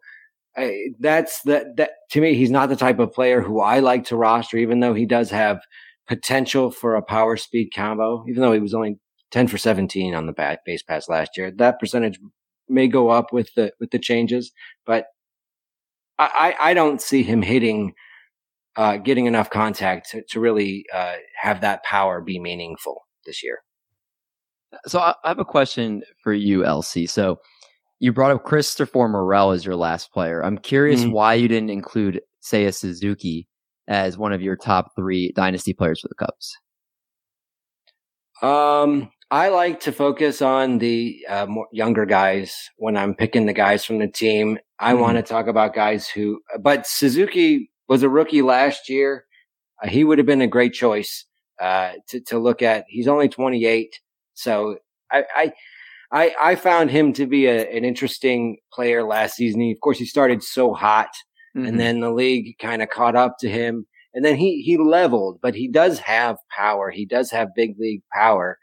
I, 0.56 0.90
that's 1.00 1.42
that. 1.42 1.76
That 1.76 1.92
to 2.12 2.20
me, 2.20 2.34
he's 2.34 2.50
not 2.50 2.68
the 2.68 2.76
type 2.76 2.98
of 2.98 3.12
player 3.12 3.40
who 3.40 3.60
I 3.60 3.80
like 3.80 4.04
to 4.06 4.16
roster, 4.16 4.58
even 4.58 4.80
though 4.80 4.94
he 4.94 5.06
does 5.06 5.30
have 5.30 5.60
potential 6.06 6.70
for 6.70 6.94
a 6.94 7.02
power 7.02 7.36
speed 7.36 7.70
combo. 7.74 8.24
Even 8.28 8.42
though 8.42 8.52
he 8.52 8.60
was 8.60 8.74
only 8.74 8.98
ten 9.32 9.48
for 9.48 9.58
seventeen 9.58 10.14
on 10.14 10.26
the 10.26 10.32
back 10.32 10.64
base 10.64 10.82
pass 10.82 11.08
last 11.08 11.36
year, 11.36 11.50
that 11.56 11.80
percentage 11.80 12.20
may 12.68 12.86
go 12.86 13.08
up 13.08 13.32
with 13.32 13.52
the 13.54 13.72
with 13.80 13.90
the 13.90 13.98
changes, 13.98 14.52
but 14.86 15.06
I, 16.32 16.70
I 16.70 16.74
don't 16.74 17.00
see 17.00 17.22
him 17.22 17.42
hitting 17.42 17.94
uh, 18.76 18.96
getting 18.96 19.26
enough 19.26 19.50
contact 19.50 20.10
to, 20.10 20.22
to 20.30 20.40
really 20.40 20.86
uh, 20.94 21.16
have 21.40 21.60
that 21.60 21.82
power 21.84 22.20
be 22.20 22.38
meaningful 22.38 23.02
this 23.26 23.42
year. 23.42 23.58
So 24.86 24.98
I, 24.98 25.14
I 25.24 25.28
have 25.28 25.38
a 25.38 25.44
question 25.44 26.02
for 26.22 26.32
you, 26.32 26.60
LC. 26.60 27.08
So 27.08 27.38
you 27.98 28.12
brought 28.12 28.30
up 28.30 28.44
Christopher 28.44 29.08
Morel 29.08 29.50
as 29.50 29.64
your 29.64 29.76
last 29.76 30.12
player. 30.12 30.42
I'm 30.42 30.58
curious 30.58 31.02
mm-hmm. 31.02 31.12
why 31.12 31.34
you 31.34 31.48
didn't 31.48 31.70
include 31.70 32.20
Seiya 32.42 32.74
Suzuki 32.74 33.46
as 33.88 34.16
one 34.16 34.32
of 34.32 34.42
your 34.42 34.56
top 34.56 34.92
three 34.96 35.32
dynasty 35.32 35.72
players 35.72 36.00
for 36.00 36.08
the 36.08 36.14
Cubs. 36.14 36.56
Um, 38.42 39.10
I 39.30 39.50
like 39.50 39.80
to 39.80 39.92
focus 39.92 40.42
on 40.42 40.78
the 40.78 41.24
uh, 41.28 41.46
more 41.46 41.68
younger 41.72 42.04
guys 42.04 42.70
when 42.76 42.96
I'm 42.96 43.14
picking 43.14 43.46
the 43.46 43.52
guys 43.52 43.84
from 43.84 43.98
the 43.98 44.08
team. 44.08 44.58
I 44.82 44.92
mm-hmm. 44.92 45.00
want 45.00 45.16
to 45.16 45.22
talk 45.22 45.46
about 45.46 45.74
guys 45.74 46.08
who, 46.08 46.40
but 46.60 46.86
Suzuki 46.86 47.70
was 47.88 48.02
a 48.02 48.08
rookie 48.08 48.42
last 48.42 48.88
year. 48.88 49.24
Uh, 49.82 49.88
he 49.88 50.02
would 50.02 50.18
have 50.18 50.26
been 50.26 50.42
a 50.42 50.48
great 50.48 50.72
choice 50.72 51.24
uh, 51.60 51.92
to 52.08 52.20
to 52.22 52.38
look 52.38 52.62
at. 52.62 52.84
He's 52.88 53.08
only 53.08 53.28
28, 53.28 54.00
so 54.34 54.78
I 55.10 55.24
I 55.34 55.52
I, 56.10 56.34
I 56.40 56.54
found 56.56 56.90
him 56.90 57.12
to 57.14 57.26
be 57.26 57.46
a, 57.46 57.66
an 57.74 57.84
interesting 57.84 58.58
player 58.72 59.02
last 59.02 59.36
season. 59.36 59.60
He, 59.60 59.70
of 59.70 59.80
course, 59.80 59.98
he 59.98 60.04
started 60.04 60.42
so 60.42 60.74
hot, 60.74 61.10
mm-hmm. 61.56 61.66
and 61.66 61.80
then 61.80 62.00
the 62.00 62.10
league 62.10 62.58
kind 62.58 62.82
of 62.82 62.90
caught 62.90 63.14
up 63.14 63.38
to 63.38 63.48
him, 63.48 63.86
and 64.12 64.24
then 64.24 64.36
he 64.36 64.62
he 64.62 64.76
leveled. 64.78 65.38
But 65.40 65.54
he 65.54 65.68
does 65.68 66.00
have 66.00 66.38
power. 66.54 66.90
He 66.90 67.06
does 67.06 67.30
have 67.30 67.54
big 67.54 67.78
league 67.78 68.02
power. 68.12 68.58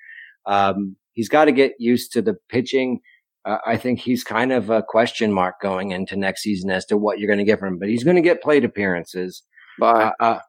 Um, 0.46 0.98
he's 1.14 1.30
got 1.30 1.46
to 1.46 1.54
get 1.54 1.74
used 1.80 2.12
to 2.14 2.22
the 2.22 2.36
pitching 2.50 3.00
uh, 3.46 3.58
I 3.66 3.78
think 3.78 4.00
he's 4.00 4.24
kind 4.24 4.52
of 4.52 4.70
a 4.70 4.84
question 4.84 5.32
mark 5.32 5.56
going 5.62 5.92
into 5.92 6.16
next 6.16 6.42
season 6.42 6.70
as 6.70 6.86
to 6.88 6.98
what 6.98 7.20
you're 7.20 7.28
going 7.28 7.40
to 7.40 7.46
get 7.46 7.60
from 7.60 7.74
him. 7.74 7.80
But 7.80 7.90
he's 7.90 8.04
going 8.04 8.16
to 8.16 8.22
get 8.22 8.42
plate 8.42 8.66
appearances. 8.66 9.44
But 9.80 10.14
uh, 10.20 10.40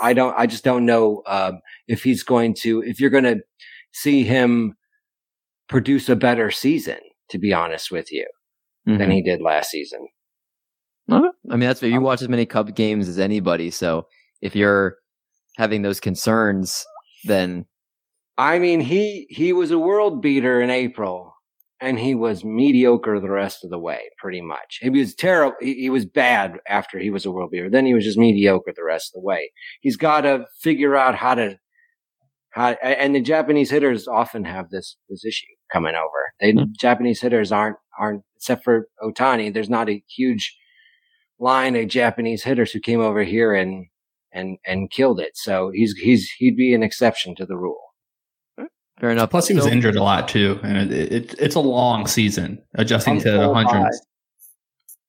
I 0.00 0.12
don't. 0.12 0.34
I 0.36 0.46
just 0.46 0.64
don't 0.64 0.86
know 0.86 1.22
um, 1.26 1.60
if 1.88 2.02
he's 2.02 2.22
going 2.22 2.54
to. 2.60 2.82
If 2.82 3.00
you're 3.00 3.10
going 3.10 3.24
to 3.24 3.40
see 3.92 4.22
him 4.22 4.74
produce 5.68 6.08
a 6.08 6.16
better 6.16 6.50
season, 6.50 6.98
to 7.30 7.38
be 7.38 7.52
honest 7.52 7.90
with 7.90 8.12
you, 8.12 8.26
mm-hmm. 8.86 8.98
than 8.98 9.10
he 9.10 9.22
did 9.22 9.40
last 9.40 9.70
season. 9.70 10.08
I 11.50 11.56
mean, 11.56 11.68
that's 11.68 11.82
you 11.82 11.96
um, 11.96 12.02
watch 12.02 12.22
as 12.22 12.28
many 12.28 12.46
Cub 12.46 12.74
games 12.74 13.08
as 13.08 13.18
anybody. 13.18 13.70
So 13.70 14.06
if 14.40 14.54
you're 14.54 14.96
having 15.56 15.82
those 15.82 16.00
concerns, 16.00 16.84
then 17.24 17.66
I 18.38 18.58
mean, 18.58 18.80
he 18.80 19.26
he 19.28 19.52
was 19.52 19.70
a 19.70 19.78
world 19.78 20.22
beater 20.22 20.60
in 20.60 20.70
April, 20.70 21.34
and 21.80 21.98
he 21.98 22.14
was 22.14 22.44
mediocre 22.44 23.20
the 23.20 23.30
rest 23.30 23.64
of 23.64 23.70
the 23.70 23.78
way, 23.78 24.10
pretty 24.18 24.40
much. 24.40 24.78
He 24.80 24.90
was 24.90 25.14
terrible. 25.14 25.56
He, 25.60 25.74
he, 25.74 25.90
was 25.90 26.06
bad 26.06 26.58
after 26.68 26.98
he 26.98 27.10
was 27.10 27.24
a 27.24 27.30
world 27.30 27.50
beater. 27.50 27.70
Then 27.70 27.86
he 27.86 27.94
was 27.94 28.04
just 28.04 28.18
mediocre 28.18 28.72
the 28.74 28.84
rest 28.84 29.12
of 29.14 29.20
the 29.20 29.26
way. 29.26 29.50
He's 29.80 29.96
got 29.96 30.22
to 30.22 30.46
figure 30.60 30.96
out 30.96 31.14
how 31.14 31.34
to 31.34 31.58
how. 32.50 32.70
And 32.82 33.14
the 33.14 33.20
Japanese 33.20 33.70
hitters 33.70 34.06
often 34.06 34.44
have 34.44 34.70
this 34.70 34.96
this 35.08 35.24
issue 35.24 35.46
coming 35.72 35.94
over. 35.94 36.32
They 36.40 36.52
mm-hmm. 36.52 36.72
Japanese 36.78 37.20
hitters 37.20 37.52
aren't 37.52 37.76
aren't 37.98 38.22
except 38.36 38.64
for 38.64 38.88
Ohtani. 39.02 39.52
There's 39.52 39.70
not 39.70 39.88
a 39.88 40.02
huge 40.08 40.56
line 41.38 41.74
of 41.76 41.88
Japanese 41.88 42.44
hitters 42.44 42.70
who 42.72 42.80
came 42.80 43.00
over 43.00 43.22
here 43.22 43.54
and 43.54 43.86
and 44.32 44.58
and 44.66 44.90
killed 44.90 45.20
it. 45.20 45.32
So 45.34 45.70
he's 45.74 45.94
he's 45.94 46.30
he'd 46.38 46.56
be 46.56 46.74
an 46.74 46.82
exception 46.82 47.34
to 47.36 47.46
the 47.46 47.56
rule. 47.56 47.89
Fair 49.00 49.10
enough. 49.10 49.30
Plus, 49.30 49.48
he 49.48 49.54
was 49.54 49.64
so, 49.64 49.70
injured 49.70 49.96
a 49.96 50.02
lot 50.02 50.28
too, 50.28 50.60
and 50.62 50.92
it, 50.92 51.12
it, 51.12 51.34
it's 51.38 51.54
a 51.54 51.60
long 51.60 52.06
season 52.06 52.62
adjusting 52.74 53.14
I'm 53.14 53.20
to 53.20 53.54
hundreds. 53.54 54.06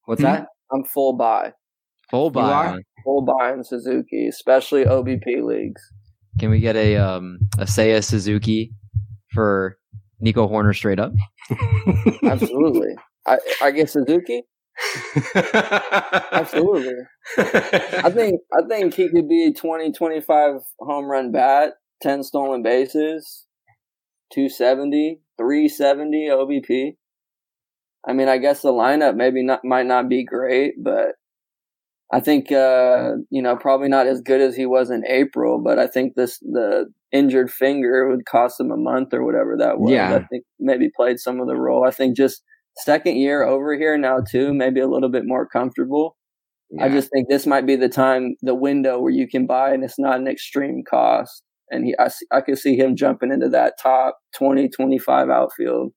What's 0.06 0.22
hmm? 0.22 0.28
that? 0.28 0.48
I'm 0.72 0.86
full 0.86 1.18
buy. 1.18 1.52
Full 2.10 2.30
buy. 2.30 2.78
Full 3.04 3.26
buy 3.26 3.52
in 3.52 3.66
Suzuki, 3.66 4.28
especially 4.28 4.86
OBP 4.86 5.44
leagues. 5.44 5.82
Can 6.40 6.50
we 6.50 6.62
get 6.62 6.78
a 6.78 6.96
um 6.96 7.40
a 7.58 7.66
Seiya 7.66 8.02
Suzuki 8.02 8.72
for 9.34 9.78
Nico 10.22 10.48
Hoerner 10.48 10.74
straight 10.74 11.00
up? 11.00 11.12
Absolutely. 12.24 12.96
I 13.28 13.40
I 13.62 13.72
get 13.72 13.90
Suzuki. 13.90 14.44
Absolutely. 16.32 16.96
I 17.38 18.10
think 18.10 18.40
I 18.54 18.68
think 18.70 18.94
he 18.94 19.10
could 19.10 19.28
be 19.28 19.52
20 19.52 19.92
25 19.92 20.62
home 20.80 21.06
run 21.06 21.34
bat, 21.34 21.74
10 22.02 22.24
stolen 22.24 22.64
bases, 22.64 23.46
270, 24.34 25.22
370 25.38 26.28
OBP. 26.30 26.96
I 28.08 28.14
mean, 28.14 28.28
I 28.28 28.38
guess 28.38 28.62
the 28.62 28.72
lineup 28.72 29.16
maybe 29.16 29.44
not 29.44 29.64
might 29.64 29.86
not 29.86 30.10
be 30.10 30.26
great, 30.26 30.74
but 30.84 31.16
I 32.12 32.20
think 32.20 32.52
uh, 32.52 33.14
you 33.30 33.42
know 33.42 33.56
probably 33.56 33.90
not 33.90 34.08
as 34.08 34.22
good 34.22 34.42
as 34.42 34.56
he 34.56 34.66
was 34.66 34.90
in 34.90 35.04
April. 35.08 35.62
But 35.64 35.78
I 35.78 35.88
think 35.88 36.16
this 36.16 36.40
the 36.40 36.92
injured 37.12 37.52
finger 37.52 38.10
would 38.10 38.26
cost 38.26 38.60
him 38.60 38.72
a 38.72 38.78
month 38.78 39.14
or 39.14 39.24
whatever 39.24 39.56
that 39.58 39.80
was. 39.80 39.92
Yeah. 39.92 40.16
I 40.16 40.24
think 40.32 40.44
maybe 40.60 40.90
played 40.96 41.20
some 41.20 41.40
of 41.40 41.48
the 41.48 41.56
role. 41.56 41.86
I 41.86 41.92
think 41.92 42.16
just 42.18 42.42
second 42.78 43.18
year 43.18 43.44
over 43.44 43.76
here 43.76 43.98
now 43.98 44.20
too, 44.22 44.54
maybe 44.54 44.80
a 44.80 44.88
little 44.88 45.10
bit 45.10 45.24
more 45.26 45.46
comfortable. 45.46 46.16
Yeah. 46.70 46.86
I 46.86 46.90
just 46.90 47.10
think 47.12 47.28
this 47.28 47.46
might 47.46 47.68
be 47.68 47.76
the 47.76 47.90
time, 47.90 48.36
the 48.42 48.56
window 48.56 48.98
where 49.00 49.12
you 49.12 49.28
can 49.28 49.46
buy, 49.46 49.74
and 49.74 49.84
it's 49.84 50.00
not 50.00 50.20
an 50.20 50.28
extreme 50.28 50.84
cost 50.90 51.44
and 51.72 51.86
he 51.86 51.96
I, 52.00 52.10
I 52.32 52.42
could 52.42 52.60
see 52.60 52.76
him 52.76 52.96
jumping 52.96 53.32
into 53.32 53.50
that 53.50 53.76
top 53.82 54.20
20 54.38 54.70
25 54.70 55.30
outfield. 55.30 55.94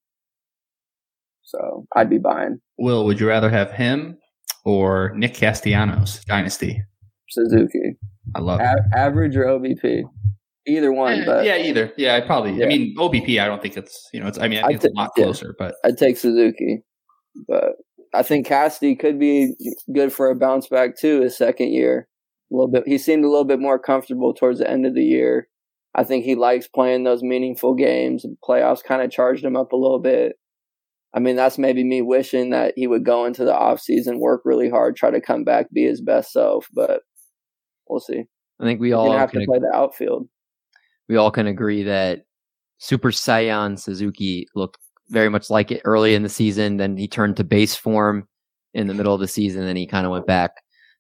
So 1.43 1.87
i'd 1.97 2.11
be 2.11 2.19
buying. 2.19 2.59
Will 2.79 3.05
would 3.05 3.21
you 3.21 3.29
rather 3.29 3.51
have 3.51 3.71
him 3.73 4.17
or 4.65 5.13
nick 5.15 5.35
castellanos 5.35 6.25
dynasty? 6.25 6.83
Suzuki. 7.29 7.97
I 8.35 8.41
love 8.41 8.61
A- 8.61 8.97
average 8.97 9.37
or 9.37 9.45
obp 9.45 10.05
either 10.67 10.93
one 10.93 11.19
yeah, 11.19 11.25
but 11.27 11.45
yeah 11.45 11.57
either. 11.57 11.93
Yeah 11.97 12.17
I 12.17 12.21
probably 12.23 12.53
yeah. 12.55 12.65
i 12.65 12.69
mean 12.69 12.97
obp 12.97 13.39
i 13.39 13.47
don't 13.47 13.61
think 13.61 13.77
it's 13.77 14.09
you 14.13 14.21
know 14.21 14.27
it's 14.27 14.39
i 14.39 14.49
mean 14.49 14.61
i 14.65 14.69
think 14.69 14.77
it's 14.77 14.87
a 14.87 14.97
lot 14.97 15.11
closer 15.15 15.49
yeah, 15.49 15.67
but 15.67 15.75
i'd 15.85 15.99
take 15.99 16.17
suzuki 16.17 16.83
but 17.47 17.73
i 18.15 18.23
think 18.23 18.47
Casty 18.47 18.99
could 18.99 19.19
be 19.19 19.55
good 19.95 20.13
for 20.13 20.31
a 20.31 20.35
bounce 20.35 20.69
back 20.69 20.97
too 20.97 21.21
his 21.21 21.37
second 21.37 21.73
year. 21.73 22.09
A 22.53 22.55
little 22.55 22.71
bit 22.71 22.85
he 22.87 22.99
seemed 22.99 23.25
a 23.25 23.29
little 23.29 23.45
bit 23.45 23.61
more 23.61 23.79
comfortable 23.79 24.33
towards 24.33 24.59
the 24.59 24.71
end 24.71 24.87
of 24.87 24.95
the 24.95 25.03
year 25.03 25.49
I 25.95 26.05
think 26.05 26.25
he 26.25 26.35
likes 26.35 26.67
playing 26.67 27.05
those 27.05 27.23
meaningful 27.23 27.75
games. 27.75 28.25
And 28.25 28.37
playoffs 28.47 28.83
kind 28.83 29.03
of 29.03 29.11
charged 29.11 29.45
him 29.45 29.57
up 29.57 29.73
a 29.73 29.77
little 29.77 30.01
bit. 30.01 30.37
I 31.15 31.21
mean, 31.21 31.37
that's 31.37 31.59
maybe 31.59 31.85
me 31.85 32.03
wishing 32.03 32.51
that 32.51 32.75
he 32.77 32.89
would 32.89 33.05
go 33.05 33.25
into 33.25 33.45
the 33.45 33.53
offseason, 33.53 34.19
work 34.19 34.43
really 34.45 34.69
hard, 34.69 34.97
try 34.97 35.11
to 35.11 35.21
come 35.21 35.45
back, 35.45 35.71
be 35.73 35.85
his 35.85 36.01
best 36.01 36.33
self. 36.33 36.69
But 36.75 37.03
we'll 37.89 38.01
see. 38.01 38.25
I 38.61 38.65
think 38.65 38.81
we 38.81 38.93
all 38.93 39.17
have 39.17 39.31
to 39.33 39.41
ag- 39.41 39.47
play 39.47 39.61
the 39.61 39.71
outfield. 39.73 40.29
We 41.09 41.17
all 41.17 41.31
can 41.31 41.47
agree 41.47 41.85
that 41.85 42.23
Super 42.79 43.11
Saiyan 43.11 43.79
Suzuki 43.79 44.49
looked 44.55 44.79
very 45.11 45.29
much 45.29 45.51
like 45.51 45.71
it 45.71 45.83
early 45.85 46.15
in 46.15 46.23
the 46.23 46.29
season. 46.29 46.79
Then 46.79 46.97
he 46.97 47.07
turned 47.07 47.37
to 47.37 47.45
base 47.45 47.77
form 47.77 48.27
in 48.73 48.89
the 48.89 48.95
middle 48.95 49.15
of 49.15 49.21
the 49.21 49.29
season, 49.29 49.65
and 49.65 49.79
he 49.79 49.87
kind 49.87 50.07
of 50.07 50.13
went 50.13 50.27
back 50.27 50.53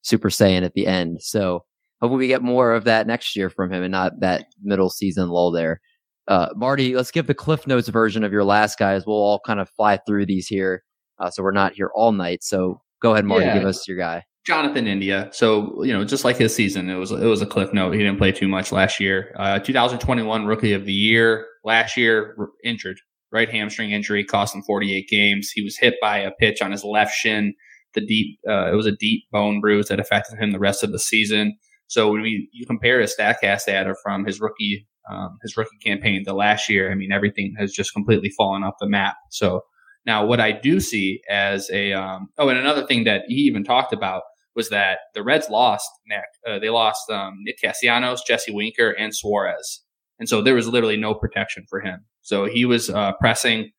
Super 0.02 0.28
Saiyan 0.28 0.62
at 0.62 0.74
the 0.74 0.86
end. 0.86 1.22
So 1.22 1.64
hopefully 2.00 2.18
we 2.18 2.28
get 2.28 2.42
more 2.42 2.72
of 2.72 2.84
that 2.84 3.06
next 3.06 3.34
year 3.36 3.50
from 3.50 3.72
him, 3.72 3.82
and 3.82 3.92
not 3.92 4.20
that 4.20 4.46
middle 4.62 4.90
season 4.90 5.28
lull 5.28 5.50
there. 5.50 5.80
Uh, 6.28 6.48
Marty, 6.56 6.94
let's 6.96 7.10
give 7.10 7.26
the 7.26 7.34
Cliff 7.34 7.66
Notes 7.66 7.88
version 7.88 8.24
of 8.24 8.32
your 8.32 8.44
last 8.44 8.78
guys. 8.78 9.06
We'll 9.06 9.16
all 9.16 9.40
kind 9.44 9.60
of 9.60 9.68
fly 9.70 9.98
through 10.06 10.26
these 10.26 10.46
here, 10.46 10.82
uh, 11.18 11.30
so 11.30 11.42
we're 11.42 11.50
not 11.52 11.74
here 11.74 11.90
all 11.94 12.12
night. 12.12 12.42
So 12.42 12.80
go 13.02 13.12
ahead, 13.12 13.24
Marty, 13.26 13.44
Yeah. 13.46 13.58
give 13.58 13.66
us 13.68 13.86
your 13.86 13.98
guy. 13.98 14.22
Jonathan 14.46 14.86
India. 14.86 15.28
So 15.32 15.82
you 15.84 15.92
know, 15.92 16.04
just 16.04 16.24
like 16.24 16.36
his 16.36 16.54
season, 16.54 16.88
it 16.90 16.96
was 16.96 17.10
it 17.12 17.24
was 17.26 17.40
a 17.42 17.46
cliff 17.46 17.72
note. 17.72 17.92
He 17.92 17.98
didn't 17.98 18.18
play 18.18 18.32
too 18.32 18.48
much 18.48 18.72
last 18.72 19.00
year. 19.00 19.34
Uh, 19.38 19.58
2021 19.58 20.44
Rookie 20.46 20.72
of 20.74 20.84
the 20.84 20.92
Year. 20.92 21.46
Last 21.64 21.96
year, 21.96 22.34
r- 22.38 22.48
injured, 22.62 22.98
right 23.32 23.48
hamstring 23.48 23.90
injury, 23.92 24.22
cost 24.22 24.54
him 24.54 24.62
48 24.62 25.08
games. 25.08 25.50
He 25.50 25.62
was 25.62 25.78
hit 25.78 25.94
by 26.02 26.18
a 26.18 26.30
pitch 26.32 26.60
on 26.60 26.72
his 26.72 26.84
left 26.84 27.14
shin. 27.14 27.54
The 27.94 28.04
deep, 28.04 28.38
uh, 28.46 28.70
it 28.70 28.74
was 28.74 28.84
a 28.86 28.92
deep 28.96 29.22
bone 29.32 29.60
bruise 29.62 29.88
that 29.88 29.98
affected 30.00 30.38
him 30.38 30.50
the 30.50 30.58
rest 30.58 30.82
of 30.82 30.92
the 30.92 30.98
season. 30.98 31.56
So 31.86 32.10
when 32.12 32.22
we 32.22 32.48
you 32.52 32.66
compare 32.66 33.00
his 33.00 33.14
Statcast 33.18 33.66
data 33.66 33.94
from 34.02 34.24
his 34.24 34.40
rookie 34.40 34.86
um, 35.10 35.36
his 35.42 35.56
rookie 35.56 35.76
campaign 35.84 36.24
to 36.24 36.32
last 36.32 36.68
year, 36.68 36.90
I 36.90 36.94
mean 36.94 37.12
everything 37.12 37.54
has 37.58 37.72
just 37.72 37.92
completely 37.92 38.30
fallen 38.30 38.62
off 38.62 38.74
the 38.80 38.88
map. 38.88 39.16
So 39.30 39.62
now 40.06 40.24
what 40.24 40.40
I 40.40 40.52
do 40.52 40.80
see 40.80 41.20
as 41.28 41.70
a 41.70 41.92
um, 41.92 42.28
oh, 42.38 42.48
and 42.48 42.58
another 42.58 42.86
thing 42.86 43.04
that 43.04 43.22
he 43.28 43.42
even 43.42 43.64
talked 43.64 43.92
about 43.92 44.22
was 44.54 44.70
that 44.70 44.98
the 45.14 45.22
Reds 45.22 45.50
lost 45.50 45.88
Nick. 46.06 46.24
Uh, 46.46 46.58
they 46.58 46.70
lost 46.70 47.10
um, 47.10 47.34
Nick 47.42 47.60
Castellanos, 47.60 48.22
Jesse 48.22 48.52
Winker, 48.52 48.90
and 48.90 49.14
Suarez, 49.14 49.82
and 50.18 50.28
so 50.28 50.42
there 50.42 50.54
was 50.54 50.68
literally 50.68 50.96
no 50.96 51.14
protection 51.14 51.64
for 51.68 51.80
him. 51.80 52.04
So 52.22 52.46
he 52.46 52.64
was 52.64 52.90
uh, 52.90 53.12
pressing. 53.20 53.70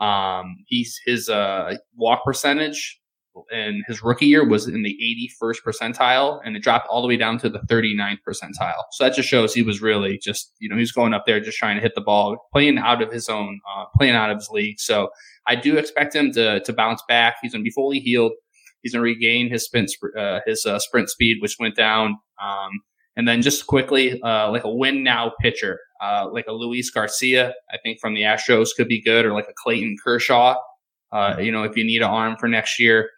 Um, 0.00 0.56
he's 0.66 0.98
his 1.06 1.28
uh, 1.28 1.76
walk 1.96 2.24
percentage 2.24 3.00
in 3.50 3.82
his 3.86 4.02
rookie 4.02 4.26
year 4.26 4.46
was 4.46 4.68
in 4.68 4.82
the 4.82 5.28
81st 5.42 5.56
percentile, 5.66 6.40
and 6.44 6.56
it 6.56 6.62
dropped 6.62 6.88
all 6.88 7.02
the 7.02 7.08
way 7.08 7.16
down 7.16 7.38
to 7.38 7.48
the 7.48 7.60
39th 7.60 8.18
percentile. 8.26 8.82
So 8.92 9.04
that 9.04 9.14
just 9.14 9.28
shows 9.28 9.54
he 9.54 9.62
was 9.62 9.82
really 9.82 10.18
just 10.18 10.52
you 10.58 10.68
know 10.68 10.76
he 10.76 10.80
was 10.80 10.92
going 10.92 11.14
up 11.14 11.24
there 11.26 11.40
just 11.40 11.58
trying 11.58 11.76
to 11.76 11.82
hit 11.82 11.94
the 11.94 12.00
ball, 12.00 12.36
playing 12.52 12.78
out 12.78 13.02
of 13.02 13.12
his 13.12 13.28
own, 13.28 13.60
uh, 13.76 13.84
playing 13.96 14.14
out 14.14 14.30
of 14.30 14.38
his 14.38 14.48
league. 14.50 14.78
So 14.78 15.10
I 15.46 15.56
do 15.56 15.76
expect 15.76 16.14
him 16.14 16.32
to 16.32 16.60
to 16.60 16.72
bounce 16.72 17.02
back. 17.08 17.36
He's 17.42 17.52
going 17.52 17.62
to 17.62 17.68
be 17.68 17.72
fully 17.72 18.00
healed. 18.00 18.32
He's 18.82 18.92
going 18.92 19.00
to 19.00 19.04
regain 19.04 19.50
his 19.50 19.64
sprint, 19.64 19.90
uh, 20.16 20.40
his 20.46 20.66
uh, 20.66 20.78
sprint 20.78 21.08
speed, 21.08 21.38
which 21.40 21.56
went 21.58 21.74
down. 21.74 22.18
Um, 22.40 22.70
and 23.16 23.26
then 23.26 23.42
just 23.42 23.66
quickly, 23.66 24.20
uh, 24.22 24.50
like 24.50 24.64
a 24.64 24.70
win 24.70 25.02
now 25.02 25.32
pitcher, 25.40 25.78
uh, 26.02 26.28
like 26.30 26.46
a 26.48 26.52
Luis 26.52 26.90
Garcia, 26.90 27.54
I 27.72 27.78
think 27.82 27.98
from 28.00 28.14
the 28.14 28.22
Astros 28.22 28.70
could 28.76 28.88
be 28.88 29.00
good, 29.00 29.24
or 29.24 29.32
like 29.32 29.48
a 29.48 29.54
Clayton 29.62 29.96
Kershaw. 30.04 30.56
Uh, 31.12 31.36
you 31.38 31.52
know, 31.52 31.62
if 31.62 31.76
you 31.76 31.84
need 31.84 32.02
an 32.02 32.10
arm 32.10 32.36
for 32.38 32.48
next 32.48 32.80
year, 32.80 33.08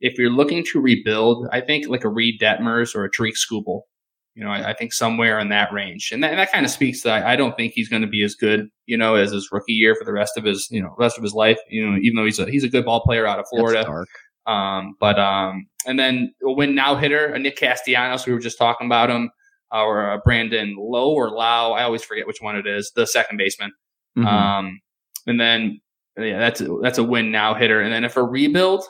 if 0.00 0.18
you're 0.18 0.30
looking 0.30 0.64
to 0.72 0.80
rebuild, 0.80 1.46
I 1.52 1.60
think 1.60 1.88
like 1.88 2.04
a 2.04 2.08
Reid 2.08 2.40
Detmers 2.40 2.94
or 2.94 3.04
a 3.04 3.10
Tarik 3.10 3.34
Skubal. 3.34 3.82
You 4.34 4.44
know, 4.44 4.50
I, 4.50 4.70
I 4.70 4.74
think 4.74 4.92
somewhere 4.92 5.38
in 5.38 5.48
that 5.48 5.72
range, 5.72 6.10
and 6.12 6.22
that, 6.22 6.30
and 6.30 6.38
that 6.38 6.52
kind 6.52 6.66
of 6.66 6.70
speaks 6.70 7.00
to 7.02 7.10
I, 7.10 7.32
I 7.32 7.36
don't 7.36 7.56
think 7.56 7.72
he's 7.72 7.88
going 7.88 8.02
to 8.02 8.08
be 8.08 8.22
as 8.22 8.34
good, 8.34 8.68
you 8.84 8.96
know, 8.98 9.14
as 9.14 9.32
his 9.32 9.48
rookie 9.50 9.72
year 9.72 9.94
for 9.94 10.04
the 10.04 10.12
rest 10.12 10.36
of 10.36 10.44
his, 10.44 10.68
you 10.70 10.82
know, 10.82 10.94
rest 10.98 11.16
of 11.16 11.22
his 11.22 11.32
life. 11.32 11.58
You 11.70 11.90
know, 11.90 11.98
even 12.02 12.16
though 12.16 12.26
he's 12.26 12.38
a 12.38 12.44
he's 12.50 12.64
a 12.64 12.68
good 12.68 12.84
ball 12.84 13.00
player 13.00 13.26
out 13.26 13.38
of 13.38 13.46
Florida. 13.48 13.86
Um, 14.46 14.94
but 15.00 15.18
um, 15.18 15.66
and 15.86 15.98
then 15.98 16.34
a 16.44 16.52
win 16.52 16.74
now 16.74 16.96
hitter, 16.96 17.26
a 17.32 17.38
Nick 17.38 17.56
Castellanos. 17.56 18.26
We 18.26 18.32
were 18.34 18.38
just 18.38 18.58
talking 18.58 18.86
about 18.86 19.08
him, 19.08 19.30
or 19.72 20.10
uh, 20.10 20.18
Brandon 20.22 20.76
Lowe 20.78 21.12
or 21.12 21.30
Lau. 21.30 21.72
I 21.72 21.82
always 21.82 22.04
forget 22.04 22.26
which 22.26 22.40
one 22.42 22.56
it 22.56 22.66
is. 22.66 22.92
The 22.94 23.06
second 23.06 23.38
baseman. 23.38 23.72
Mhm. 24.18 24.26
Um, 24.26 24.80
and 25.26 25.40
then 25.40 25.80
yeah, 26.18 26.38
that's 26.38 26.62
that's 26.82 26.98
a 26.98 27.04
win 27.04 27.30
now 27.30 27.54
hitter. 27.54 27.80
And 27.80 27.92
then 27.92 28.04
if 28.04 28.16
a 28.16 28.22
rebuild, 28.22 28.84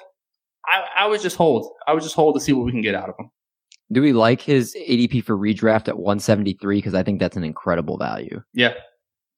I, 0.68 1.04
I 1.04 1.06
would 1.06 1.20
just 1.20 1.36
hold. 1.36 1.72
I 1.86 1.92
would 1.94 2.02
just 2.02 2.14
hold 2.14 2.34
to 2.34 2.40
see 2.40 2.52
what 2.52 2.64
we 2.66 2.72
can 2.72 2.82
get 2.82 2.94
out 2.94 3.08
of 3.08 3.14
him. 3.18 3.30
Do 3.92 4.02
we 4.02 4.12
like 4.12 4.40
his 4.40 4.74
ADP 4.74 5.22
for 5.24 5.36
redraft 5.36 5.86
at 5.88 5.96
173? 5.98 6.78
Because 6.78 6.94
I 6.94 7.02
think 7.02 7.20
that's 7.20 7.36
an 7.36 7.44
incredible 7.44 7.96
value. 7.98 8.42
Yeah, 8.52 8.74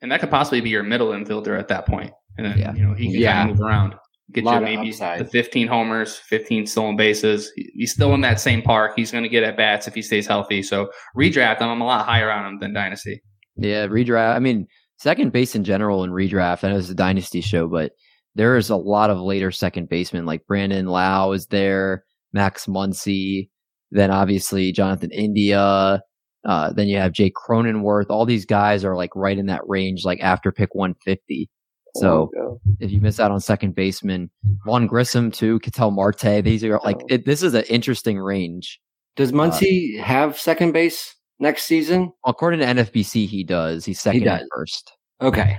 and 0.00 0.10
that 0.10 0.20
could 0.20 0.30
possibly 0.30 0.60
be 0.62 0.70
your 0.70 0.82
middle 0.82 1.08
infielder 1.08 1.58
at 1.58 1.68
that 1.68 1.86
point. 1.86 2.12
And 2.38 2.46
then 2.46 2.58
Yeah. 2.58 2.74
you 2.74 2.86
know 2.86 2.94
he 2.94 3.12
can 3.12 3.20
Yeah. 3.20 3.32
kind 3.34 3.50
of 3.50 3.56
move 3.58 3.66
around. 3.66 3.94
Get 4.32 4.44
Lot 4.44 4.56
you 4.60 4.60
maybe 4.76 4.88
upside. 4.90 5.20
the 5.20 5.24
15 5.24 5.66
homers, 5.68 6.16
15 6.16 6.66
stolen 6.66 6.96
bases. 6.96 7.50
He's 7.56 7.92
still 7.92 8.12
in 8.14 8.20
that 8.20 8.38
same 8.38 8.60
park. 8.60 8.92
He's 8.94 9.10
going 9.10 9.22
to 9.24 9.28
get 9.30 9.42
at 9.42 9.56
bats 9.56 9.88
if 9.88 9.94
he 9.94 10.02
stays 10.02 10.26
healthy. 10.26 10.62
So 10.62 10.90
redraft, 11.16 11.62
I'm 11.62 11.80
a 11.80 11.84
lot 11.86 12.04
higher 12.04 12.30
on 12.30 12.46
him 12.46 12.58
than 12.58 12.74
dynasty. 12.74 13.22
Yeah, 13.56 13.86
redraft. 13.86 14.36
I 14.36 14.38
mean, 14.38 14.66
second 14.98 15.32
base 15.32 15.54
in 15.56 15.64
general 15.64 16.04
in 16.04 16.10
redraft. 16.10 16.62
I 16.62 16.68
know 16.70 16.76
it's 16.76 16.90
a 16.90 16.94
dynasty 16.94 17.40
show, 17.40 17.68
but 17.68 17.92
there 18.34 18.56
is 18.56 18.70
a 18.70 18.76
lot 18.76 19.10
of 19.10 19.18
later 19.20 19.50
second 19.50 19.88
basemen 19.88 20.26
like 20.26 20.46
Brandon 20.46 20.86
Lau 20.86 21.32
is 21.32 21.46
there, 21.46 22.04
Max 22.32 22.66
Muncy, 22.66 23.48
then 23.90 24.10
obviously 24.10 24.72
Jonathan 24.72 25.10
India. 25.10 26.02
Uh, 26.44 26.72
then 26.72 26.86
you 26.88 26.96
have 26.96 27.12
Jake 27.12 27.34
Cronenworth. 27.34 28.06
All 28.10 28.24
these 28.24 28.46
guys 28.46 28.84
are 28.84 28.96
like 28.96 29.10
right 29.16 29.36
in 29.38 29.46
that 29.46 29.66
range, 29.66 30.04
like 30.04 30.20
after 30.20 30.52
pick 30.52 30.74
150. 30.74 31.50
So 31.96 32.30
Oh, 32.38 32.60
if 32.80 32.90
you 32.92 33.00
miss 33.00 33.18
out 33.18 33.30
on 33.32 33.40
second 33.40 33.74
baseman, 33.74 34.30
Vaughn 34.64 34.86
Grissom 34.86 35.30
too, 35.30 35.58
Ketel 35.60 35.90
Marte, 35.90 36.44
these 36.44 36.62
are 36.64 36.78
like 36.84 36.98
Oh. 37.02 37.06
it, 37.08 37.26
this 37.26 37.42
is 37.42 37.54
an 37.54 37.64
interesting 37.64 38.18
range. 38.20 38.78
Does 39.16 39.32
Muncy 39.32 39.98
have 39.98 40.38
second 40.38 40.72
base 40.72 41.16
next 41.40 41.64
season? 41.64 42.12
According 42.24 42.60
to 42.60 42.66
NFBC, 42.66 43.26
he 43.26 43.42
does. 43.42 43.84
He's 43.84 44.00
second 44.00 44.28
and 44.28 44.40
does. 44.40 44.48
first. 44.54 44.92
Okay. 45.20 45.58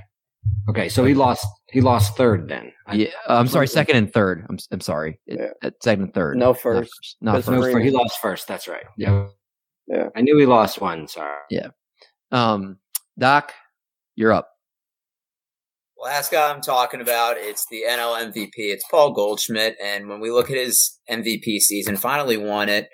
Okay, 0.70 0.90
so 0.90 1.04
he 1.04 1.14
lost. 1.14 1.46
He 1.72 1.82
lost 1.82 2.16
third 2.18 2.48
then. 2.48 2.72
I- 2.88 2.96
Yeah, 2.96 3.08
I'm 3.28 3.48
sorry, 3.48 3.68
second 3.68 3.96
and 3.98 4.12
third. 4.14 4.46
I'm 4.50 4.58
I'm 4.72 4.82
sorry, 4.82 5.20
Yeah. 5.26 5.48
uh, 5.64 5.72
second 5.82 6.04
and 6.06 6.14
third. 6.14 6.38
No 6.38 6.48
not 6.48 6.60
first. 6.60 7.18
not 7.22 7.34
That's 7.34 7.46
first. 7.48 7.56
No, 7.58 7.62
Freeman. 7.64 7.84
he 7.84 7.90
lost 7.92 8.20
first. 8.22 8.48
That's 8.48 8.68
right. 8.68 8.86
Yeah. 8.98 9.28
Yeah. 9.88 10.10
I 10.16 10.22
knew 10.22 10.38
he 10.38 10.46
lost 10.46 10.80
one. 10.82 11.08
Sorry. 11.08 11.36
Um, 12.32 12.78
Doc, 13.18 13.54
you're 14.16 14.32
up. 14.34 14.50
Last 16.02 16.32
guy 16.32 16.50
I'm 16.50 16.62
talking 16.62 17.02
about, 17.02 17.36
it's 17.38 17.66
the 17.70 17.84
NL 17.90 18.16
MVP. 18.32 18.52
It's 18.56 18.86
Paul 18.90 19.12
Goldschmidt. 19.12 19.76
And 19.84 20.08
when 20.08 20.22
we 20.22 20.32
look 20.32 20.50
at 20.50 20.56
his 20.58 20.98
MVP 21.10 21.60
season, 21.60 21.98
finally 21.98 22.38
won 22.38 22.70
it 22.70 22.88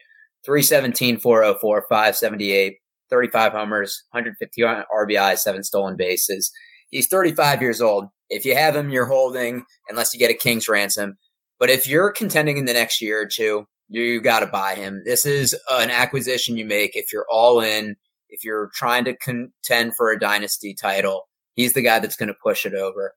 317, 0.45 1.19
404, 1.19 1.85
578, 1.89 2.77
35 3.11 3.51
homers, 3.51 4.03
150 4.11 4.61
RBI, 4.63 5.37
seven 5.37 5.63
stolen 5.63 5.95
bases. 5.97 6.51
He's 6.95 7.07
35 7.07 7.61
years 7.61 7.81
old. 7.81 8.07
If 8.29 8.45
you 8.45 8.55
have 8.55 8.73
him, 8.73 8.89
you're 8.89 9.05
holding, 9.05 9.65
unless 9.89 10.13
you 10.13 10.19
get 10.19 10.31
a 10.31 10.33
king's 10.33 10.69
ransom. 10.69 11.17
But 11.59 11.69
if 11.69 11.89
you're 11.89 12.09
contending 12.09 12.57
in 12.57 12.63
the 12.63 12.71
next 12.71 13.01
year 13.01 13.21
or 13.21 13.25
two, 13.25 13.65
you 13.89 14.21
got 14.21 14.39
to 14.39 14.47
buy 14.47 14.75
him. 14.75 15.01
This 15.03 15.25
is 15.25 15.53
an 15.71 15.91
acquisition 15.91 16.55
you 16.55 16.63
make 16.63 16.95
if 16.95 17.11
you're 17.11 17.25
all 17.29 17.59
in, 17.59 17.97
if 18.29 18.45
you're 18.45 18.71
trying 18.73 19.03
to 19.03 19.17
contend 19.17 19.97
for 19.97 20.09
a 20.09 20.17
dynasty 20.17 20.73
title. 20.73 21.27
He's 21.55 21.73
the 21.73 21.81
guy 21.81 21.99
that's 21.99 22.15
going 22.15 22.29
to 22.29 22.35
push 22.41 22.65
it 22.65 22.73
over. 22.73 23.13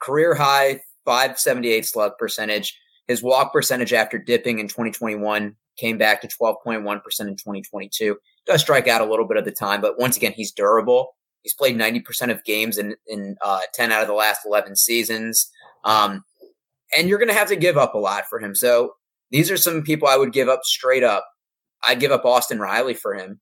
Career 0.00 0.34
high 0.34 0.80
578 1.04 1.86
slug 1.86 2.18
percentage. 2.18 2.76
His 3.06 3.22
walk 3.22 3.52
percentage 3.52 3.92
after 3.92 4.18
dipping 4.18 4.58
in 4.58 4.66
2021 4.66 5.54
came 5.78 5.98
back 5.98 6.20
to 6.22 6.28
12.1% 6.28 6.80
in 6.80 7.36
2022. 7.36 8.16
Does 8.46 8.60
strike 8.60 8.88
out 8.88 9.00
a 9.00 9.08
little 9.08 9.28
bit 9.28 9.36
of 9.36 9.44
the 9.44 9.52
time, 9.52 9.80
but 9.80 10.00
once 10.00 10.16
again, 10.16 10.32
he's 10.32 10.50
durable. 10.50 11.14
He's 11.42 11.54
played 11.54 11.76
90% 11.76 12.30
of 12.30 12.44
games 12.44 12.78
in, 12.78 12.96
in 13.06 13.36
uh, 13.42 13.60
10 13.74 13.92
out 13.92 14.02
of 14.02 14.08
the 14.08 14.14
last 14.14 14.42
11 14.46 14.76
seasons. 14.76 15.50
Um, 15.84 16.22
and 16.96 17.08
you're 17.08 17.18
going 17.18 17.28
to 17.28 17.34
have 17.34 17.48
to 17.48 17.56
give 17.56 17.78
up 17.78 17.94
a 17.94 17.98
lot 17.98 18.24
for 18.28 18.38
him. 18.40 18.54
So 18.54 18.94
these 19.30 19.50
are 19.50 19.56
some 19.56 19.82
people 19.82 20.08
I 20.08 20.16
would 20.16 20.32
give 20.32 20.48
up 20.48 20.64
straight 20.64 21.02
up. 21.02 21.26
I'd 21.82 22.00
give 22.00 22.12
up 22.12 22.24
Austin 22.24 22.58
Riley 22.58 22.94
for 22.94 23.14
him. 23.14 23.40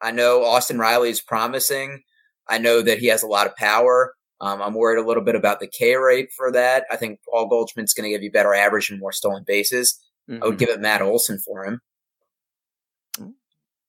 I 0.00 0.10
know 0.10 0.44
Austin 0.44 0.78
Riley 0.78 1.10
is 1.10 1.20
promising. 1.20 2.02
I 2.48 2.58
know 2.58 2.82
that 2.82 2.98
he 2.98 3.06
has 3.08 3.22
a 3.22 3.28
lot 3.28 3.46
of 3.46 3.56
power. 3.56 4.14
Um, 4.40 4.62
I'm 4.62 4.74
worried 4.74 5.02
a 5.02 5.06
little 5.06 5.22
bit 5.22 5.34
about 5.34 5.60
the 5.60 5.66
K 5.66 5.96
rate 5.96 6.30
for 6.36 6.50
that. 6.52 6.86
I 6.90 6.96
think 6.96 7.20
Paul 7.28 7.48
Goldschmidt's 7.48 7.94
going 7.94 8.04
to 8.04 8.10
give 8.10 8.22
you 8.22 8.30
better 8.30 8.54
average 8.54 8.90
and 8.90 9.00
more 9.00 9.12
stolen 9.12 9.44
bases. 9.46 9.98
I 10.42 10.46
would 10.46 10.58
give 10.58 10.68
it 10.68 10.80
Matt 10.80 11.02
Olson 11.02 11.38
for 11.38 11.64
him. 11.64 11.80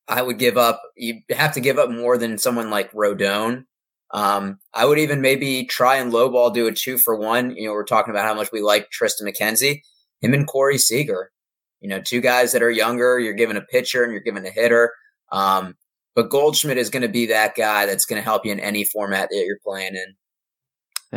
I 0.10 0.22
would 0.22 0.40
give 0.40 0.58
up. 0.58 0.82
You 0.96 1.22
have 1.30 1.54
to 1.54 1.62
give 1.62 1.78
up 1.78 1.90
more 1.90 2.18
than 2.18 2.38
someone 2.38 2.70
like 2.70 2.92
Rodone. 2.92 3.66
Um, 4.12 4.58
I 4.74 4.86
would 4.86 4.98
even 4.98 5.22
maybe 5.22 5.66
try 5.66 5.98
and 5.98 6.12
lowball 6.12 6.54
do 6.54 6.68
a 6.68 6.72
two 6.72 6.98
for 6.98 7.16
one. 7.16 7.56
You 7.56 7.68
know, 7.68 7.74
we're 7.74 7.84
talking 7.84 8.12
about 8.12 8.26
how 8.26 8.34
much 8.34 8.52
we 8.52 8.62
like 8.62 8.90
Triston 8.90 9.22
McKenzie, 9.24 9.82
him 10.22 10.34
and 10.34 10.48
Corey 10.48 10.80
Seager. 10.80 11.32
You 11.80 11.90
know, 11.90 12.02
two 12.02 12.20
guys 12.20 12.52
that 12.52 12.64
are 12.64 12.72
younger. 12.72 13.20
You're 13.20 13.34
giving 13.34 13.56
a 13.56 13.62
pitcher 13.62 14.04
and 14.04 14.12
you're 14.12 14.22
giving 14.22 14.46
a 14.46 14.50
hitter. 14.50 14.94
Um, 15.32 15.76
but 16.16 16.30
Goldschmidt 16.30 16.78
is 16.78 16.90
going 16.90 17.04
to 17.04 17.08
be 17.08 17.28
that 17.28 17.56
guy 17.56 17.86
that's 17.86 18.06
going 18.06 18.20
to 18.20 18.24
help 18.24 18.46
you 18.46 18.52
in 18.52 18.60
any 18.60 18.84
format 18.84 19.30
that 19.30 19.46
you're 19.46 19.60
playing 19.64 19.96
in. 19.96 20.16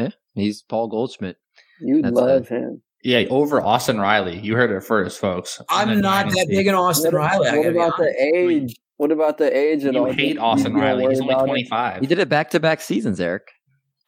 Yeah, 0.02 0.10
He's 0.34 0.62
Paul 0.62 0.88
Goldschmidt. 0.88 1.38
You 1.80 2.02
That's 2.02 2.14
love 2.14 2.42
it. 2.42 2.48
him. 2.48 2.82
Yeah, 3.02 3.24
over 3.30 3.60
Austin 3.60 3.98
Riley. 3.98 4.38
You 4.38 4.54
heard 4.54 4.70
it 4.70 4.80
first, 4.84 5.18
folks. 5.20 5.60
I'm 5.68 5.90
In 5.90 5.98
a 5.98 6.02
not 6.02 6.26
that 6.30 6.46
big 6.48 6.66
an 6.68 6.74
Austin 6.74 7.12
What, 7.12 7.18
Riley. 7.18 7.58
What 7.58 7.66
about 7.66 7.96
the 7.98 8.14
age? 8.34 8.76
What 8.96 9.10
about 9.10 9.38
the 9.38 9.56
age 9.56 9.84
at 9.84 9.94
You 9.94 10.06
all? 10.06 10.12
hate 10.12 10.34
You- 10.34 10.40
Austin 10.40 10.74
Riley. 10.74 11.06
He's 11.08 11.20
only 11.20 11.32
about 11.34 11.44
it? 11.44 11.48
25. 11.48 12.00
He 12.02 12.06
did 12.06 12.18
it 12.20 12.28
back 12.28 12.50
to 12.50 12.60
back 12.60 12.80
seasons, 12.80 13.20
Eric. 13.20 13.42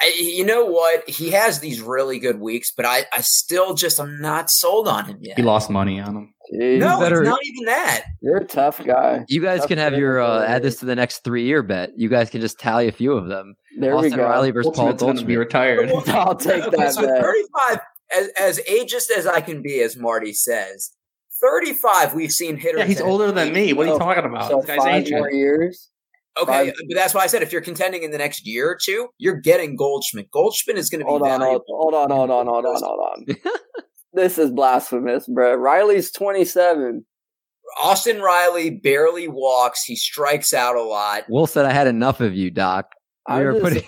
I, 0.03 0.13
you 0.17 0.45
know 0.45 0.65
what? 0.67 1.09
He 1.09 1.31
has 1.31 1.61
these 1.61 1.81
really 1.81 2.19
good 2.19 2.39
weeks, 2.39 2.73
but 2.77 2.85
I, 2.85 3.05
I 3.13 3.21
still 3.23 3.75
just 3.75 3.99
I'm 3.99 4.21
not 4.21 4.51
sold 4.51 4.87
on 4.87 5.07
him 5.07 5.19
yet. 5.21 5.37
He 5.37 5.43
lost 5.43 5.71
money 5.71 5.99
on 6.01 6.15
him. 6.17 6.35
Jeez, 6.53 6.79
no, 6.79 7.01
better- 7.01 7.23
it's 7.23 7.29
not 7.29 7.39
even 7.45 7.65
that. 7.67 8.05
you're 8.21 8.37
a 8.37 8.45
tough 8.45 8.85
guy. 8.85 9.25
You 9.29 9.41
guys 9.41 9.61
That's 9.61 9.69
can 9.69 9.79
have 9.79 9.95
your 9.95 10.21
uh, 10.21 10.45
add 10.45 10.63
this 10.63 10.77
to 10.81 10.85
the 10.87 10.95
next 10.95 11.25
three 11.25 11.45
year 11.47 11.63
bet. 11.63 11.91
You 11.97 12.09
guys 12.09 12.29
can 12.29 12.41
just 12.43 12.59
tally 12.61 12.87
a 12.87 12.93
few 12.93 13.13
of 13.15 13.29
them. 13.29 13.55
There 13.79 13.95
Austin 13.97 14.11
we 14.13 14.17
go. 14.19 14.25
Riley 14.25 14.51
versus 14.51 14.73
Paul 14.77 14.87
Goldschmidt's 14.93 15.03
going 15.21 15.27
be 15.27 15.37
retired. 15.37 15.91
I'll 16.09 16.37
take 16.37 16.71
that 16.71 16.93
so 16.93 17.03
bet. 17.03 17.23
35, 17.23 17.79
as, 18.17 18.29
as 18.39 18.61
ageist 18.71 19.11
as 19.11 19.27
I 19.27 19.41
can 19.41 19.63
be, 19.63 19.81
as 19.81 19.97
Marty 19.97 20.33
says, 20.33 20.93
35, 21.41 22.15
we've 22.15 22.33
seen 22.33 22.57
hitters. 22.57 22.81
Yeah, 22.81 22.87
he's 22.87 23.01
older 23.01 23.31
than 23.33 23.53
me. 23.53 23.73
What 23.73 23.87
are 23.89 23.93
you 23.93 23.99
talking 23.99 24.25
about? 24.25 24.51
So 24.51 24.57
This 24.59 24.67
guy's 24.67 24.79
five 24.79 24.95
ancient. 24.95 25.19
more 25.19 25.31
years. 25.33 25.91
Okay, 26.41 26.67
five- 26.67 26.75
but 26.89 26.95
that's 26.97 27.15
why 27.15 27.23
I 27.23 27.27
said 27.27 27.43
if 27.43 27.53
you're 27.53 27.61
contending 27.61 28.03
in 28.03 28.11
the 28.11 28.19
next 28.19 28.47
year 28.47 28.71
or 28.71 28.79
two, 28.81 29.09
you're 29.19 29.37
getting 29.41 29.77
Goldschmidt. 29.77 30.31
Goldschmidt 30.31 30.79
is 30.79 30.89
going 30.91 31.01
to 31.01 31.05
be 31.05 31.11
Hold 31.11 31.23
on, 31.23 31.29
hold, 31.29 31.41
valuable. 31.41 31.65
hold 31.69 31.95
on, 31.95 32.11
hold 32.11 32.31
on, 32.31 32.47
hold 32.47 32.65
on, 32.67 32.83
hold 32.83 33.01
on. 33.29 33.37
this 34.15 34.39
is 34.39 34.51
blasphemous, 34.51 35.27
bro. 35.29 35.55
Riley's 35.55 36.11
27. 36.13 37.05
Austin 37.83 38.21
Riley 38.21 38.71
barely 38.71 39.29
walks. 39.29 39.85
He 39.85 39.97
strikes 39.97 40.53
out 40.55 40.77
a 40.77 40.83
lot. 40.83 41.25
Will 41.29 41.47
said 41.47 41.67
I 41.67 41.73
had 41.73 41.87
enough 41.87 42.21
of 42.21 42.35
you, 42.35 42.51
Doc. 42.51 42.87
We 43.29 43.35
I'm 43.37 43.45
were 43.45 43.53
just, 43.53 43.63
putting 43.63 43.83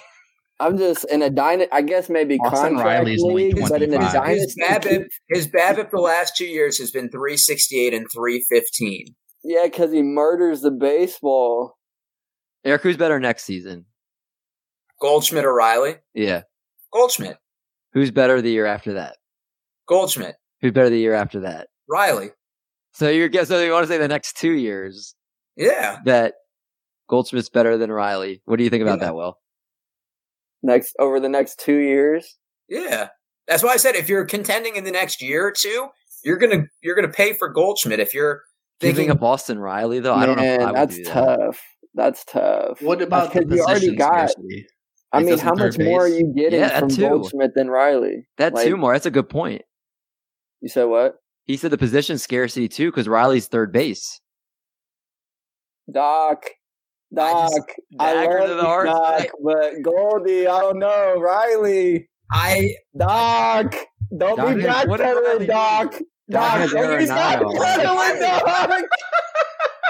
I'm 0.58 0.78
just 0.78 1.04
in 1.10 1.20
a 1.22 1.28
dyna 1.30 1.66
I 1.70 1.82
guess 1.82 2.08
maybe 2.08 2.38
Austin 2.38 2.76
contract 2.76 2.84
Riley's 2.86 3.22
only 3.22 3.52
league, 3.52 3.68
but 3.68 3.82
in 3.82 3.92
a 3.92 3.96
25. 3.98 4.26
His 4.28 4.54
dynasty. 4.54 4.88
BABIP, 4.90 5.04
his 5.28 5.48
BABIP 5.48 5.90
the 5.90 6.00
last 6.00 6.36
two 6.36 6.46
years 6.46 6.78
has 6.78 6.90
been 6.90 7.10
368 7.10 7.92
and 7.94 8.06
315. 8.12 9.14
Yeah, 9.44 9.64
because 9.64 9.92
he 9.92 10.02
murders 10.02 10.62
the 10.62 10.70
baseball. 10.70 11.76
Eric. 12.64 12.82
Who's 12.82 12.96
better 12.96 13.20
next 13.20 13.44
season? 13.44 13.84
Goldschmidt 15.00 15.44
or 15.44 15.54
Riley? 15.54 15.96
Yeah. 16.14 16.42
Goldschmidt. 16.92 17.36
Who's 17.92 18.10
better 18.10 18.40
the 18.40 18.50
year 18.50 18.66
after 18.66 18.94
that? 18.94 19.16
Goldschmidt. 19.86 20.36
Who's 20.62 20.72
better 20.72 20.90
the 20.90 20.98
year 20.98 21.14
after 21.14 21.40
that? 21.40 21.68
Riley. 21.88 22.30
So 22.92 23.08
you're 23.10 23.28
guess 23.28 23.48
so 23.48 23.60
you 23.62 23.72
want 23.72 23.84
to 23.84 23.88
say 23.88 23.98
the 23.98 24.08
next 24.08 24.36
two 24.38 24.52
years 24.52 25.14
Yeah. 25.56 25.98
that 26.06 26.34
Goldschmidt's 27.08 27.50
better 27.50 27.76
than 27.76 27.92
Riley. 27.92 28.42
What 28.46 28.56
do 28.56 28.64
you 28.64 28.70
think 28.70 28.82
about 28.82 28.98
Yeah. 29.00 29.06
that, 29.06 29.14
Will? 29.16 29.38
Next 30.62 30.94
over 30.98 31.20
the 31.20 31.28
next 31.28 31.60
two 31.60 31.76
years. 31.76 32.36
Yeah. 32.68 33.08
That's 33.46 33.62
why 33.62 33.70
I 33.70 33.76
said 33.76 33.94
if 33.94 34.08
you're 34.08 34.24
contending 34.24 34.76
in 34.76 34.84
the 34.84 34.90
next 34.90 35.22
year 35.22 35.46
or 35.46 35.52
two, 35.52 35.88
you're 36.24 36.38
gonna 36.38 36.64
you're 36.82 36.96
gonna 36.96 37.08
pay 37.12 37.32
for 37.34 37.48
Goldschmidt. 37.48 38.00
If 38.00 38.12
you're 38.14 38.42
Giving 38.80 38.96
thinking 38.96 39.10
up 39.12 39.20
Boston 39.20 39.58
Riley 39.58 40.00
though, 40.00 40.14
I 40.14 40.26
don't 40.26 40.36
know 40.36 40.42
if 40.44 40.60
I 40.60 40.66
would 40.66 40.74
that's 40.74 40.96
do 40.96 41.04
that. 41.04 41.12
tough. 41.12 41.62
That's 41.94 42.24
tough. 42.24 42.82
What 42.82 43.00
about 43.00 43.32
because 43.32 43.56
you 43.56 43.62
already 43.64 43.94
got? 43.96 44.30
scarcity? 44.30 44.66
I 45.12 45.22
mean, 45.22 45.38
how 45.38 45.54
much 45.54 45.76
third 45.76 45.84
more 45.84 46.04
are 46.04 46.08
you 46.08 46.32
getting 46.36 46.58
Yeah, 46.60 46.68
that 46.68 46.80
from 46.80 46.88
too. 46.90 47.08
Goldschmidt 47.08 47.54
than 47.54 47.70
Riley? 47.70 48.26
That 48.38 48.52
Like- 48.54 48.66
two 48.66 48.76
more. 48.76 48.92
That's 48.92 49.06
a 49.06 49.10
good 49.10 49.28
point. 49.30 49.62
You 50.60 50.68
said 50.68 50.84
what? 50.84 51.14
He 51.44 51.56
said 51.56 51.70
the 51.70 51.78
position 51.78 52.18
scarcity 52.18 52.68
too, 52.68 52.90
because 52.90 53.06
Riley's 53.08 53.46
third 53.46 53.72
base. 53.72 54.20
Doc. 55.90 56.44
I 57.12 57.14
Doc. 57.14 57.50
just- 57.50 57.60
I, 58.00 58.14
Dagger 58.14 58.40
love 58.40 58.56
the 58.56 58.62
heart. 58.64 58.86
Doc, 58.86 59.26
but 59.42 59.82
Goldie, 59.82 60.46
I 60.48 60.60
don't 60.60 60.78
know. 60.78 61.14
Riley. 61.20 62.08
I 62.32 62.74
Doc. 62.96 63.74
Don't 64.16 64.36
Doc, 64.36 64.56
be 64.56 64.62
what 64.88 64.98
did 64.98 65.06
backpedaling, 65.16 65.46
Doc. 65.46 65.92
do? 65.92 65.98
Doc, 66.30 66.58
Doc 66.60 66.70
don't 66.70 66.98
be 66.98 67.04
is 67.04 67.10
Arenado. 67.10 67.54
backpedaling, 67.56 68.20
Doc. 68.70 68.82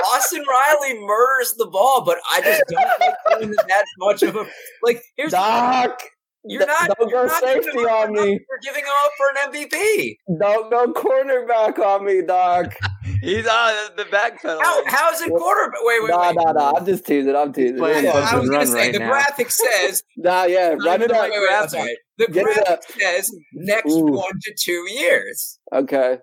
Austin 0.09 0.44
Riley 0.48 1.01
murders 1.01 1.55
the 1.59 1.66
ball, 1.66 2.05
but 2.05 2.18
I 2.30 2.40
just 2.43 2.62
don't 2.68 3.01
like 3.01 3.14
doing 3.40 3.55
that 3.68 3.84
much 3.98 4.22
of 4.22 4.36
a 4.36 4.47
like. 4.82 5.02
Here's 5.16 5.32
the- 5.32 5.36
Doc. 5.38 6.01
You're 6.48 6.66
not. 6.66 6.90
Don't 6.98 7.10
you're 7.10 7.23
go 7.23 7.27
not 7.27 7.43
safety 7.43 7.70
giving 7.73 7.86
up 7.86 7.93
on 7.93 8.06
for- 8.16 8.24
me. 8.24 8.39
For 8.47 8.59
giving 8.62 8.85
up 8.85 9.12
for 9.16 9.28
an 9.31 9.52
MVP. 9.52 10.16
Don't 10.40 10.70
go 10.70 10.93
cornerback 10.93 11.78
on 11.78 12.05
me, 12.05 12.23
Doc. 12.23 12.74
He's 13.23 13.47
on 13.47 13.97
the 13.97 14.05
backpedal. 14.05 14.60
How 14.62 14.85
how 14.86 15.10
is 15.12 15.20
it 15.23 15.31
quarterback? 15.31 15.81
Wait 15.85 16.02
wait 16.02 16.10
Nah, 16.10 16.27
wait. 16.28 16.35
nah, 16.36 16.52
nah. 16.52 16.73
I'm 16.77 16.85
just 16.85 17.06
teasing. 17.06 17.35
I'm 17.35 17.52
teasing. 17.52 17.78
playing 17.78 18.06
I, 18.09 18.10
I 18.10 18.36
was 18.36 18.51
gonna 18.51 18.66
say 18.66 18.78
right 18.86 18.93
the 18.93 18.98
now. 18.98 19.09
graphic 19.10 19.51
says. 19.51 20.02
Nah, 20.16 20.44
yeah. 20.44 20.74
Run 20.78 21.02
it 21.02 21.10
wait, 21.10 21.16
up. 21.18 21.31
wait, 21.31 21.40
wait, 21.40 21.48
I'm 21.52 21.68
sorry. 21.68 21.97
The 22.18 22.27
Get 22.27 22.36
it 22.47 22.55
graphic 22.55 22.68
up. 22.68 22.82
says 22.85 23.35
next 23.55 23.93
Ooh. 23.93 24.05
one 24.12 24.32
to 24.43 24.55
two 24.59 24.86
years. 24.90 25.59
Okay. 25.73 26.18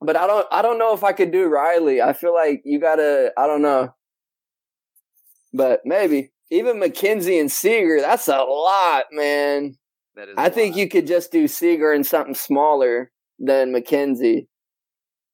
But 0.00 0.16
I 0.16 0.26
don't 0.26 0.46
I 0.52 0.60
don't 0.62 0.78
know 0.78 0.92
if 0.94 1.02
I 1.04 1.12
could 1.12 1.32
do 1.32 1.46
Riley. 1.46 2.02
I 2.02 2.12
feel 2.12 2.34
like 2.34 2.62
you 2.64 2.78
gotta 2.80 3.32
I 3.38 3.46
don't 3.46 3.62
know. 3.62 3.94
But 5.54 5.80
maybe. 5.84 6.30
Even 6.50 6.76
McKenzie 6.80 7.40
and 7.40 7.50
Seager, 7.50 8.00
that's 8.00 8.28
a 8.28 8.38
lot, 8.38 9.04
man. 9.10 9.76
That 10.14 10.28
is 10.28 10.34
I 10.38 10.48
think 10.48 10.76
you 10.76 10.88
could 10.88 11.06
just 11.06 11.32
do 11.32 11.48
Seager 11.48 11.92
and 11.92 12.06
something 12.06 12.34
smaller 12.34 13.10
than 13.38 13.72
McKenzie. 13.72 14.46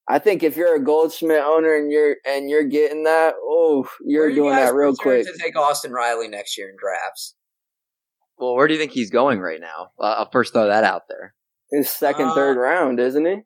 I 0.08 0.18
think 0.18 0.42
if 0.42 0.56
you're 0.56 0.74
a 0.74 0.82
Goldschmidt 0.82 1.42
owner 1.42 1.76
and 1.76 1.92
you're 1.92 2.16
and 2.26 2.50
you're 2.50 2.64
getting 2.64 3.04
that, 3.04 3.34
oh, 3.40 3.88
you're 4.04 4.28
you 4.28 4.34
doing 4.34 4.56
that 4.56 4.74
real 4.74 4.90
concerned 4.96 5.24
quick. 5.24 5.26
To 5.36 5.42
take 5.42 5.56
Austin 5.56 5.92
Riley 5.92 6.28
next 6.28 6.58
year 6.58 6.68
in 6.68 6.76
drafts. 6.76 7.36
Well, 8.38 8.54
where 8.56 8.66
do 8.66 8.74
you 8.74 8.80
think 8.80 8.92
he's 8.92 9.10
going 9.10 9.38
right 9.38 9.60
now? 9.60 9.90
Uh, 10.00 10.14
I'll 10.18 10.30
first 10.30 10.52
throw 10.52 10.66
that 10.66 10.82
out 10.82 11.02
there. 11.08 11.34
His 11.70 11.88
second, 11.88 12.28
Uh, 12.28 12.34
third 12.34 12.56
round, 12.56 12.98
isn't 12.98 13.24
he? 13.24 13.42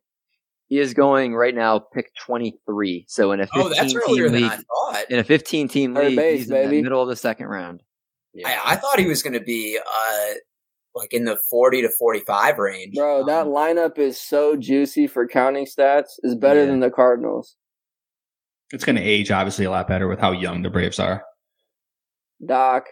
He 0.68 0.78
is 0.80 0.94
going 0.94 1.34
right 1.34 1.54
now, 1.54 1.78
pick 1.78 2.10
twenty 2.18 2.58
three. 2.66 3.04
So 3.08 3.32
in 3.32 3.40
a 3.40 3.48
Oh, 3.54 3.68
fifteen 3.68 3.76
that's 3.76 3.94
earlier 3.94 4.24
team 4.24 4.32
than 4.32 4.42
league, 4.42 4.52
I 4.52 4.56
thought. 4.56 5.10
in 5.10 5.18
a 5.20 5.24
fifteen 5.24 5.68
team 5.68 5.94
Third 5.94 6.06
league, 6.08 6.16
base, 6.16 6.38
he's 6.40 6.50
in 6.50 6.70
the 6.70 6.82
middle 6.82 7.00
of 7.02 7.08
the 7.08 7.16
second 7.16 7.46
round. 7.46 7.82
I, 8.44 8.58
I 8.64 8.76
thought 8.76 8.98
he 8.98 9.06
was 9.06 9.22
going 9.22 9.32
to 9.34 9.40
be 9.40 9.78
uh 9.78 10.34
like 10.94 11.12
in 11.12 11.24
the 11.24 11.38
forty 11.48 11.82
to 11.82 11.88
forty 11.88 12.20
five 12.20 12.58
range. 12.58 12.94
Bro, 12.96 13.24
that 13.26 13.46
Um, 13.46 13.52
lineup 13.52 13.96
is 13.98 14.20
so 14.20 14.56
juicy 14.56 15.06
for 15.06 15.26
counting 15.28 15.66
stats. 15.66 16.18
Is 16.22 16.34
better 16.34 16.60
Yeah. 16.60 16.66
than 16.66 16.80
the 16.80 16.90
Cardinals. 16.90 17.54
It's 18.72 18.84
going 18.84 18.96
to 18.96 19.02
age 19.02 19.30
obviously 19.30 19.64
a 19.66 19.70
lot 19.70 19.86
better 19.86 20.08
with 20.08 20.18
how 20.18 20.32
young 20.32 20.62
the 20.62 20.70
Braves 20.70 20.98
are. 20.98 21.22
Doc. 22.44 22.86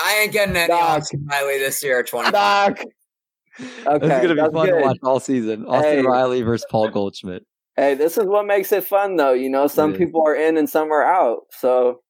I 0.00 0.18
ain't 0.24 0.32
getting 0.32 0.56
any 0.56 0.68
Doc. 0.68 0.98
Austin 1.00 1.26
Riley 1.30 1.58
this 1.58 1.82
year. 1.82 2.00
at 2.00 2.06
Twenty. 2.08 2.30
Doc. 2.30 2.80
Okay, 3.60 3.88
Okay, 3.88 4.06
it's 4.06 4.26
gonna 4.26 4.34
be 4.50 4.54
fun 4.54 4.66
good. 4.66 4.78
to 4.78 4.84
watch 4.84 4.98
all 5.02 5.20
season. 5.20 5.64
Austin 5.66 5.82
Hey. 5.98 6.02
Riley 6.02 6.42
versus 6.42 6.66
Paul 6.70 6.88
Goldschmidt. 6.88 7.44
Hey, 7.76 7.94
this 7.94 8.16
is 8.18 8.24
what 8.26 8.46
makes 8.46 8.70
it 8.72 8.84
fun, 8.84 9.16
though. 9.16 9.32
You 9.32 9.48
know, 9.50 9.66
some 9.66 9.92
is. 9.92 9.98
people 9.98 10.22
are 10.26 10.34
in 10.34 10.56
and 10.56 10.68
some 10.70 10.92
are 10.92 11.04
out, 11.04 11.42
so 11.50 12.00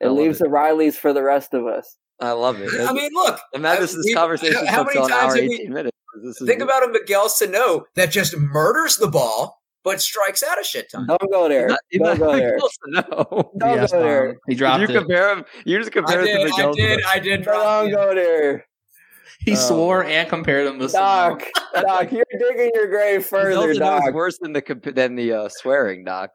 it 0.00 0.08
leaves 0.10 0.40
it. 0.40 0.44
the 0.44 0.50
Rileys 0.50 0.94
for 0.94 1.12
the 1.12 1.22
rest 1.22 1.54
of 1.54 1.66
us. 1.66 1.96
I 2.20 2.32
love 2.32 2.60
it. 2.60 2.70
I 2.80 2.92
mean, 2.92 3.10
look. 3.14 3.38
Imagine 3.54 3.82
this, 3.82 3.94
this 3.94 4.14
conversation 4.14 4.64
how 4.66 4.84
took 4.84 4.94
many 4.94 4.94
till 4.96 5.04
an 5.06 5.10
times 5.10 5.22
hour 5.34 5.40
have 5.42 5.48
we- 5.48 5.54
eighteen 5.54 5.72
minutes. 5.72 5.96
This 6.22 6.40
is 6.40 6.48
Think 6.48 6.62
about 6.62 6.82
a 6.82 6.88
Miguel 6.88 7.28
Sano 7.28 7.84
that 7.94 8.10
just 8.10 8.34
murders 8.38 8.96
the 8.96 9.08
ball 9.08 9.60
but 9.84 10.00
strikes 10.00 10.42
out 10.42 10.58
a 10.60 10.64
shit 10.64 10.90
ton. 10.90 11.06
Don't 11.06 11.30
go 11.30 11.46
there. 11.48 11.76
He's 11.90 12.00
Don't 12.00 12.18
go 12.18 12.34
there. 12.34 12.58
close 12.58 12.76
to 12.86 12.90
know. 12.90 13.50
Don't 13.58 13.76
Yes, 13.76 13.92
go 13.92 14.02
there. 14.02 14.36
He 14.48 14.54
dropped 14.54 14.80
you 14.80 14.88
it. 14.88 14.98
compare 14.98 15.36
him. 15.36 15.44
You 15.66 15.78
just 15.78 15.92
compare 15.92 16.20
I 16.20 16.22
it 16.22 16.26
to 16.26 16.32
did, 16.32 16.40
I 16.40 16.44
Miguel. 16.44 16.72
did, 16.72 17.02
I 17.04 17.18
did. 17.18 17.42
Don't 17.44 17.90
go 17.90 18.14
there. 18.14 18.66
He 19.40 19.52
Oh. 19.52 19.54
swore 19.54 20.04
and 20.04 20.28
compared 20.28 20.66
them 20.66 20.78
to 20.78 20.88
Doc, 20.88 21.42
Doc, 21.74 22.10
you're 22.12 22.24
digging 22.38 22.70
your 22.74 22.88
grave 22.88 23.24
further, 23.24 23.54
Further, 23.54 23.74
Doc. 23.74 24.14
worse 24.14 24.38
than 24.38 24.52
the 24.52 24.92
than 24.94 25.14
the 25.14 25.32
uh, 25.32 25.48
swearing, 25.48 26.04
Doc. 26.04 26.30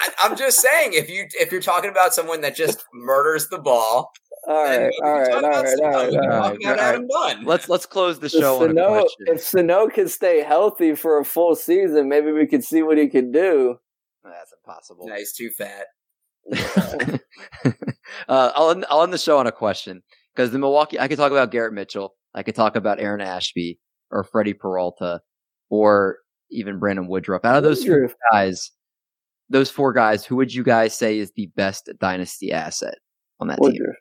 I, 0.00 0.08
I'm 0.20 0.36
just 0.36 0.60
saying, 0.60 0.92
if 0.94 1.08
you 1.10 1.26
if 1.40 1.52
you're 1.52 1.60
talking 1.62 1.90
about 1.90 2.14
someone 2.14 2.40
that 2.42 2.56
just 2.56 2.84
murders 2.94 3.48
the 3.48 3.58
ball, 3.58 4.10
All 4.48 4.64
then 4.64 4.82
right, 4.82 4.90
we 4.90 4.96
can 4.98 5.06
all 5.06 5.18
right, 5.18 5.26
talk 5.30 5.34
all 5.34 5.38
about 5.50 5.64
right, 5.64 5.78
Sano. 5.78 5.98
all 5.98 6.10
We 6.10 6.16
right, 6.16 6.22
can 6.22 6.30
all 6.30 6.40
talk 6.40 6.50
right. 6.50 6.60
about 6.62 6.78
all 6.78 6.84
Adam 6.84 7.08
Dunn. 7.08 7.44
Let's 7.44 7.68
let's 7.68 7.86
close 7.86 8.18
the 8.18 8.26
If 8.26 8.32
show 8.32 8.56
on 8.62 8.70
a 8.70 8.74
Sano, 8.74 8.88
question. 8.88 9.26
if 9.28 9.40
Sano 9.42 9.88
could 9.88 10.10
stay 10.10 10.42
healthy 10.42 10.94
for 10.94 11.18
a 11.20 11.24
full 11.24 11.54
season, 11.54 12.08
maybe 12.08 12.32
we 12.32 12.46
could 12.46 12.64
see 12.64 12.82
what 12.82 12.98
he 12.98 13.08
could 13.08 13.32
do. 13.32 13.76
That's 14.24 14.52
impossible. 14.64 15.08
Nah, 15.08 15.16
he's 15.16 15.32
too 15.32 15.50
fat. 15.50 15.86
uh, 18.28 18.52
I'll 18.54 18.70
end, 18.70 18.84
I'll 18.88 19.02
end 19.02 19.12
the 19.12 19.18
show 19.18 19.38
on 19.38 19.46
a 19.46 19.52
question 19.52 20.02
because 20.34 20.50
the 20.50 20.58
Milwaukee. 20.58 20.98
I 20.98 21.08
could 21.08 21.18
talk 21.18 21.32
about 21.32 21.50
Garrett 21.50 21.72
Mitchell. 21.72 22.14
I 22.34 22.42
could 22.42 22.54
talk 22.54 22.76
about 22.76 23.00
Aaron 23.00 23.20
Ashby 23.20 23.78
or 24.10 24.24
Freddy 24.24 24.54
Peralta 24.54 25.20
or 25.70 26.18
even 26.50 26.78
Brandon 26.78 27.06
Woodruff. 27.08 27.44
Out 27.44 27.56
of 27.56 27.62
those 27.62 27.84
four 27.84 28.10
guys, 28.30 28.70
those 29.48 29.70
four 29.70 29.92
guys, 29.92 30.24
who 30.24 30.36
would 30.36 30.52
you 30.52 30.62
guys 30.62 30.94
say 30.94 31.18
is 31.18 31.32
the 31.36 31.46
best 31.56 31.90
dynasty 31.98 32.52
asset 32.52 32.96
on 33.40 33.48
that 33.48 33.58
team? 33.58 33.72
Woodruff. 33.72 33.96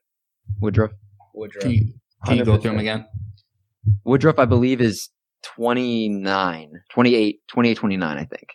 Woodruff. 0.59 0.91
Woodruff. 1.33 1.61
Can 1.61 1.71
you, 1.71 1.93
can 2.25 2.37
you 2.37 2.45
go 2.45 2.57
through 2.57 2.71
them 2.71 2.79
again? 2.79 3.05
Woodruff, 4.03 4.37
I 4.39 4.45
believe, 4.45 4.81
is 4.81 5.09
29, 5.43 6.71
28, 6.91 7.39
28, 7.47 7.77
29, 7.77 8.17
I 8.17 8.25
think. 8.25 8.47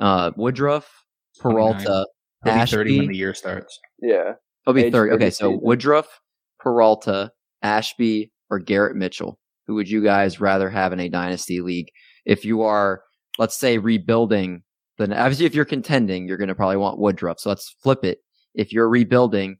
Uh, 0.00 0.30
Woodruff, 0.36 1.04
Peralta, 1.40 2.06
He'll 2.44 2.54
be 2.54 2.66
30 2.66 2.98
when 2.98 3.08
the 3.08 3.16
year 3.16 3.34
starts. 3.34 3.78
Yeah. 4.00 4.34
He'll 4.64 4.74
be 4.74 4.84
Age 4.84 4.92
30. 4.92 5.12
Okay, 5.14 5.30
so 5.30 5.50
season. 5.50 5.60
Woodruff, 5.62 6.20
Peralta, 6.60 7.32
Ashby, 7.62 8.30
or 8.50 8.58
Garrett 8.58 8.96
Mitchell. 8.96 9.38
who 9.66 9.74
would 9.74 9.88
you 9.90 10.02
guys 10.02 10.40
rather 10.40 10.70
have 10.70 10.92
in 10.92 11.00
a 11.00 11.08
dynasty 11.10 11.60
league? 11.60 11.88
If 12.24 12.44
you 12.44 12.62
are, 12.62 13.02
let's 13.38 13.58
say, 13.58 13.78
rebuilding, 13.78 14.62
then 14.96 15.12
obviously 15.12 15.46
if 15.46 15.54
you're 15.54 15.64
contending, 15.64 16.26
you're 16.26 16.38
going 16.38 16.48
to 16.48 16.54
probably 16.54 16.78
want 16.78 16.98
Woodruff. 16.98 17.38
So 17.40 17.50
let's 17.50 17.76
flip 17.82 18.04
it. 18.04 18.18
If 18.54 18.72
you're 18.72 18.88
rebuilding, 18.88 19.58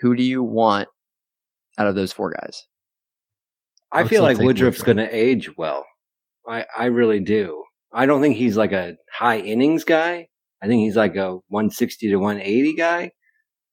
who 0.00 0.16
do 0.16 0.22
you 0.22 0.42
want 0.42 0.88
out 1.78 1.86
of 1.86 1.94
those 1.94 2.12
four 2.12 2.32
guys? 2.32 2.64
I 3.92 4.00
I'll 4.00 4.08
feel 4.08 4.22
like 4.22 4.38
Woodruff's 4.38 4.82
going 4.82 4.96
to 4.96 5.14
age 5.14 5.56
well. 5.56 5.84
I, 6.48 6.64
I 6.76 6.86
really 6.86 7.20
do. 7.20 7.64
I 7.92 8.06
don't 8.06 8.20
think 8.20 8.36
he's 8.36 8.56
like 8.56 8.72
a 8.72 8.96
high 9.12 9.38
innings 9.38 9.84
guy. 9.84 10.28
I 10.62 10.66
think 10.66 10.80
he's 10.80 10.96
like 10.96 11.14
a 11.16 11.36
160 11.48 12.08
to 12.08 12.16
180 12.16 12.74
guy, 12.74 13.12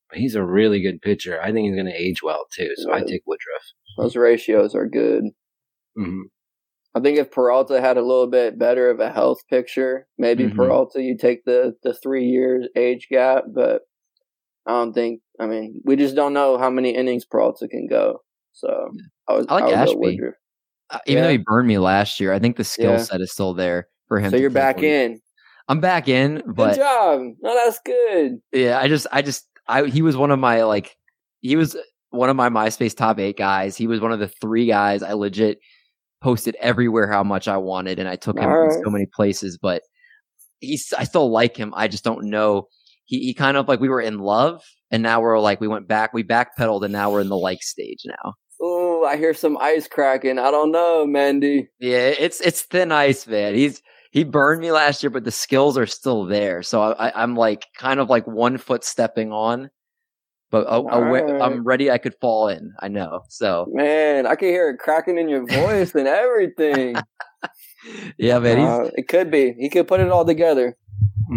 but 0.09 0.19
he's 0.19 0.35
a 0.35 0.43
really 0.43 0.81
good 0.81 1.01
pitcher. 1.01 1.41
I 1.41 1.51
think 1.51 1.65
he's 1.65 1.75
going 1.75 1.87
to 1.87 2.01
age 2.01 2.21
well 2.21 2.45
too. 2.53 2.69
So 2.75 2.93
I 2.93 2.99
take 2.99 3.23
Woodruff. 3.25 3.63
Those 3.97 4.15
ratios 4.15 4.75
are 4.75 4.87
good. 4.87 5.25
hmm 5.95 6.21
I 6.93 6.99
think 6.99 7.17
if 7.17 7.31
Peralta 7.31 7.79
had 7.79 7.95
a 7.95 8.01
little 8.01 8.27
bit 8.27 8.59
better 8.59 8.89
of 8.89 8.99
a 8.99 9.11
health 9.11 9.39
picture, 9.49 10.07
maybe 10.17 10.45
Mhm. 10.47 10.55
Peralta 10.57 11.01
you 11.01 11.15
take 11.17 11.45
the 11.45 11.73
the 11.83 11.93
three 11.93 12.25
years 12.25 12.67
age 12.75 13.07
gap, 13.09 13.45
but 13.53 13.83
I 14.65 14.71
don't 14.71 14.93
think. 14.93 15.21
I 15.39 15.47
mean, 15.47 15.81
we 15.85 15.95
just 15.95 16.15
don't 16.15 16.33
know 16.33 16.57
how 16.57 16.69
many 16.69 16.91
innings 16.95 17.25
Peralta 17.25 17.67
can 17.67 17.87
go. 17.87 18.19
So 18.53 18.91
I 19.27 19.33
was 19.33 19.45
I 19.49 19.55
like 19.61 19.65
go 19.69 19.73
Ashby. 19.75 20.19
Uh, 20.89 20.99
even 21.07 21.23
though 21.23 21.29
he 21.29 21.37
burned 21.37 21.67
me 21.67 21.77
last 21.77 22.19
year, 22.19 22.33
I 22.33 22.39
think 22.39 22.57
the 22.57 22.63
skill 22.65 22.91
Yeah. 22.93 22.97
set 23.03 23.21
is 23.21 23.31
still 23.31 23.53
there 23.53 23.87
for 24.07 24.19
him. 24.19 24.31
So 24.31 24.37
you're 24.37 24.49
back 24.49 24.83
in. 24.83 25.21
I'm 25.69 25.79
back 25.79 26.09
in, 26.09 26.41
Good 26.41 26.75
job. 26.75 27.21
No, 27.41 27.55
that's 27.55 27.79
good. 27.85 28.39
yeah, 28.51 28.77
I 28.79 28.89
just, 28.89 29.07
I 29.11 29.21
just, 29.21 29.47
I 29.67 29.85
he 29.85 30.01
was 30.01 30.17
one 30.17 30.31
of 30.31 30.39
my 30.39 30.63
like, 30.63 30.97
he 31.39 31.55
was 31.55 31.77
one 32.11 32.29
of 32.29 32.35
my 32.35 32.49
MySpace 32.49 32.95
top 32.95 33.19
eight 33.19 33.37
guys. 33.37 33.75
He 33.75 33.87
was 33.87 33.99
one 33.99 34.11
of 34.11 34.19
the 34.19 34.27
three 34.27 34.67
guys 34.67 35.01
I 35.01 35.13
legit 35.13 35.59
posted 36.21 36.55
everywhere 36.59 37.11
how 37.11 37.23
much 37.23 37.47
I 37.47 37.57
wanted, 37.57 37.99
and 37.99 38.07
I 38.07 38.15
took 38.15 38.37
him 38.37 38.43
in 38.43 38.49
Alright. 38.49 38.79
so 38.83 38.89
many 38.91 39.07
places. 39.13 39.57
But 39.57 39.81
he's, 40.59 40.93
I 40.97 41.03
still 41.03 41.31
like 41.31 41.57
him. 41.57 41.73
I 41.75 41.87
just 41.87 42.03
don't 42.03 42.29
know. 42.29 42.67
He, 43.05 43.19
he 43.19 43.33
kind 43.33 43.57
of 43.57 43.67
like 43.67 43.79
we 43.79 43.89
were 43.89 44.01
in 44.01 44.19
love, 44.19 44.63
and 44.91 45.01
now 45.01 45.19
we're 45.21 45.39
like 45.39 45.59
we 45.59 45.67
went 45.67 45.87
back, 45.87 46.13
we 46.13 46.23
backpedaled, 46.23 46.83
and 46.83 46.93
now 46.93 47.11
we're 47.11 47.21
in 47.21 47.29
the 47.29 47.37
like 47.37 47.63
stage 47.63 48.03
now. 48.05 48.33
Oh, 48.61 49.03
I 49.05 49.17
hear 49.17 49.33
some 49.33 49.57
ice 49.57 49.87
cracking. 49.87 50.37
I 50.37 50.51
don't 50.51 50.71
know, 50.71 51.05
Mandy. 51.05 51.67
Yeah, 51.79 52.13
it's 52.17 52.39
it's 52.41 52.61
thin 52.61 52.91
ice, 52.91 53.25
man. 53.25 53.55
He's 53.55 53.81
he 54.11 54.23
burned 54.23 54.61
me 54.61 54.71
last 54.71 55.01
year, 55.01 55.09
but 55.09 55.23
the 55.23 55.31
skills 55.31 55.77
are 55.77 55.87
still 55.87 56.25
there. 56.25 56.61
So 56.61 56.81
I, 56.81 57.07
I, 57.07 57.23
I'm 57.23 57.35
like 57.35 57.65
kind 57.77 57.99
of 57.99 58.09
like 58.09 58.27
one 58.27 58.57
foot 58.57 58.83
stepping 58.83 59.31
on, 59.31 59.71
but 60.51 60.65
a, 60.67 60.75
aware, 60.75 61.25
Alright. 61.27 61.41
I'm 61.41 61.63
ready. 61.63 61.89
I 61.89 61.97
could 61.97 62.15
fall 62.21 62.47
in. 62.49 62.73
I 62.79 62.87
know. 62.89 63.21
So 63.29 63.65
Man, 63.71 64.25
I 64.27 64.35
can 64.35 64.49
hear 64.49 64.69
it 64.69 64.77
cracking 64.77 65.17
in 65.17 65.27
your 65.29 65.45
voice 65.47 65.95
and 65.95 66.07
everything. 66.07 66.95
yeah, 68.17 68.39
man. 68.39 68.57
He's 68.57 68.67
Uh, 68.67 68.91
it 68.95 69.07
could 69.07 69.31
be. 69.31 69.53
He 69.57 69.69
could 69.69 69.87
put 69.87 69.99
it 69.99 70.09
all 70.11 70.25
together. 70.25 70.77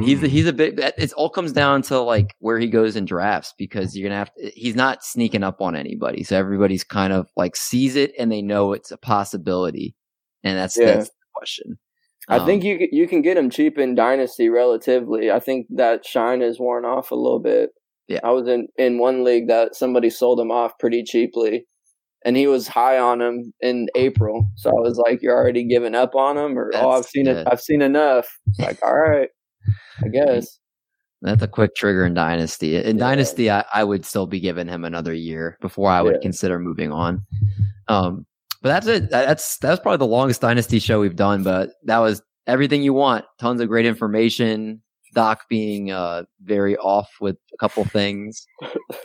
he's 0.03 0.21
he's 0.21 0.47
a 0.47 0.53
bit. 0.53 0.79
It 0.99 1.13
all 1.15 1.31
comes 1.31 1.53
down 1.53 1.83
to 1.83 2.01
like 2.01 2.35
where 2.41 2.59
he 2.59 2.67
goes 2.67 2.97
in 2.97 3.05
drafts 3.05 3.55
because 3.57 3.97
you're 3.97 4.09
gonna 4.09 4.19
have. 4.19 4.35
To, 4.35 4.51
he's 4.55 4.75
not 4.77 5.05
sneaking 5.05 5.43
up 5.45 5.61
on 5.61 5.77
anybody, 5.77 6.25
so 6.25 6.37
everybody's 6.37 6.85
kind 6.85 7.13
of 7.13 7.29
like 7.37 7.55
sees 7.57 7.95
it 7.97 8.13
and 8.19 8.31
they 8.31 8.43
know 8.43 8.73
it's 8.73 8.91
a 8.91 8.97
possibility, 8.97 9.95
and 10.43 10.59
that's 10.59 10.77
Yeah. 10.79 10.87
that's 10.97 11.09
the 11.09 11.15
question. 11.35 11.79
I 12.29 12.39
Um, 12.39 12.47
think 12.47 12.65
you 12.65 12.89
you 12.91 13.07
can 13.07 13.23
get 13.23 13.37
him 13.37 13.51
cheap 13.51 13.79
in 13.79 13.95
Dynasty 13.95 14.49
relatively. 14.49 15.31
I 15.31 15.39
think 15.41 15.67
that 15.77 16.05
shine 16.07 16.43
is 16.43 16.59
worn 16.59 16.85
off 16.85 17.11
a 17.11 17.15
little 17.17 17.41
bit. 17.41 17.71
Yeah. 18.09 18.21
I 18.25 18.31
was 18.31 18.47
in 18.49 18.69
in 18.77 18.99
one 18.99 19.25
league 19.25 19.49
that 19.49 19.75
somebody 19.75 20.11
sold 20.11 20.39
him 20.41 20.51
off 20.51 20.79
pretty 20.79 21.03
cheaply, 21.03 21.67
and 22.25 22.37
he 22.37 22.47
was 22.47 22.69
high 22.69 22.99
on 22.99 23.21
him 23.23 23.53
in 23.61 23.89
April. 23.95 24.47
So 24.57 24.71
I 24.71 24.81
was 24.81 24.99
like, 24.99 25.23
"You're 25.23 25.37
already 25.37 25.65
giving 25.65 25.95
up 25.95 26.15
on 26.15 26.37
him?" 26.37 26.59
Or, 26.59 26.71
"Oh, 26.75 26.91
I've 26.91 27.07
seen 27.07 27.27
it. 27.27 27.47
I've 27.51 27.61
seen 27.63 27.81
enough." 27.83 28.29
It's 28.49 28.59
like, 28.61 28.79
all 28.83 28.97
right, 28.99 29.29
I 30.05 30.09
guess. 30.13 30.59
That's 31.23 31.43
a 31.43 31.49
quick 31.49 31.75
trigger 31.75 32.05
in 32.05 32.13
Dynasty. 32.13 32.77
In 32.77 32.99
Yeah. 32.99 33.05
Dynasty, 33.07 33.51
I, 33.51 33.65
I 33.73 33.83
would 33.83 34.05
still 34.05 34.27
be 34.27 34.39
giving 34.41 34.69
him 34.69 34.85
another 34.85 35.15
year 35.15 35.57
before 35.63 35.89
I 35.91 36.03
would 36.03 36.17
Yeah. 36.17 36.21
consider 36.21 36.59
moving 36.59 36.93
on. 36.93 37.25
Um, 37.89 38.27
but 38.61 38.69
that's 38.69 38.87
it. 38.87 39.09
That- 39.11 39.27
That's 39.29 39.57
that's 39.57 39.81
probably 39.81 39.97
the 39.99 40.07
longest 40.13 40.43
Dynasty 40.43 40.79
show 40.79 41.01
we've 41.01 41.17
done. 41.17 41.43
But 41.43 41.71
that 41.85 41.99
was 42.01 42.21
everything 42.47 42.83
you 42.83 42.93
want. 42.93 43.25
Tons 43.39 43.63
of 43.63 43.69
great 43.69 43.87
information. 43.87 44.83
Doc 45.15 45.45
being 45.49 45.91
uh, 45.91 46.25
very 46.43 46.77
off 46.77 47.11
with 47.21 47.37
a 47.53 47.57
couple 47.57 47.85
things, 47.85 48.47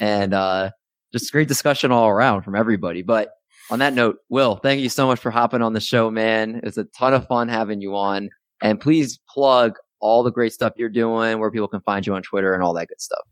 and 0.01 0.33
uh, 0.33 0.71
just 1.13 1.31
great 1.31 1.47
discussion 1.47 1.91
all 1.91 2.07
around 2.07 2.43
from 2.43 2.55
everybody. 2.55 3.01
But 3.01 3.29
on 3.71 3.79
that 3.79 3.93
note, 3.93 4.17
Will, 4.29 4.55
thank 4.57 4.81
you 4.81 4.89
so 4.89 5.07
much 5.07 5.19
for 5.19 5.31
hopping 5.31 5.61
on 5.61 5.73
the 5.73 5.79
show, 5.79 6.09
man. 6.09 6.61
It's 6.63 6.77
a 6.77 6.85
ton 6.85 7.13
of 7.13 7.27
fun 7.27 7.47
having 7.49 7.81
you 7.81 7.95
on. 7.95 8.29
And 8.61 8.79
please 8.79 9.19
plug 9.29 9.75
all 10.01 10.23
the 10.23 10.31
great 10.31 10.53
stuff 10.53 10.73
you're 10.75 10.89
doing, 10.89 11.39
where 11.39 11.51
people 11.51 11.67
can 11.67 11.81
find 11.81 12.05
you 12.05 12.13
on 12.13 12.23
Twitter 12.23 12.53
and 12.53 12.63
all 12.63 12.73
that 12.73 12.87
good 12.87 13.01
stuff. 13.01 13.23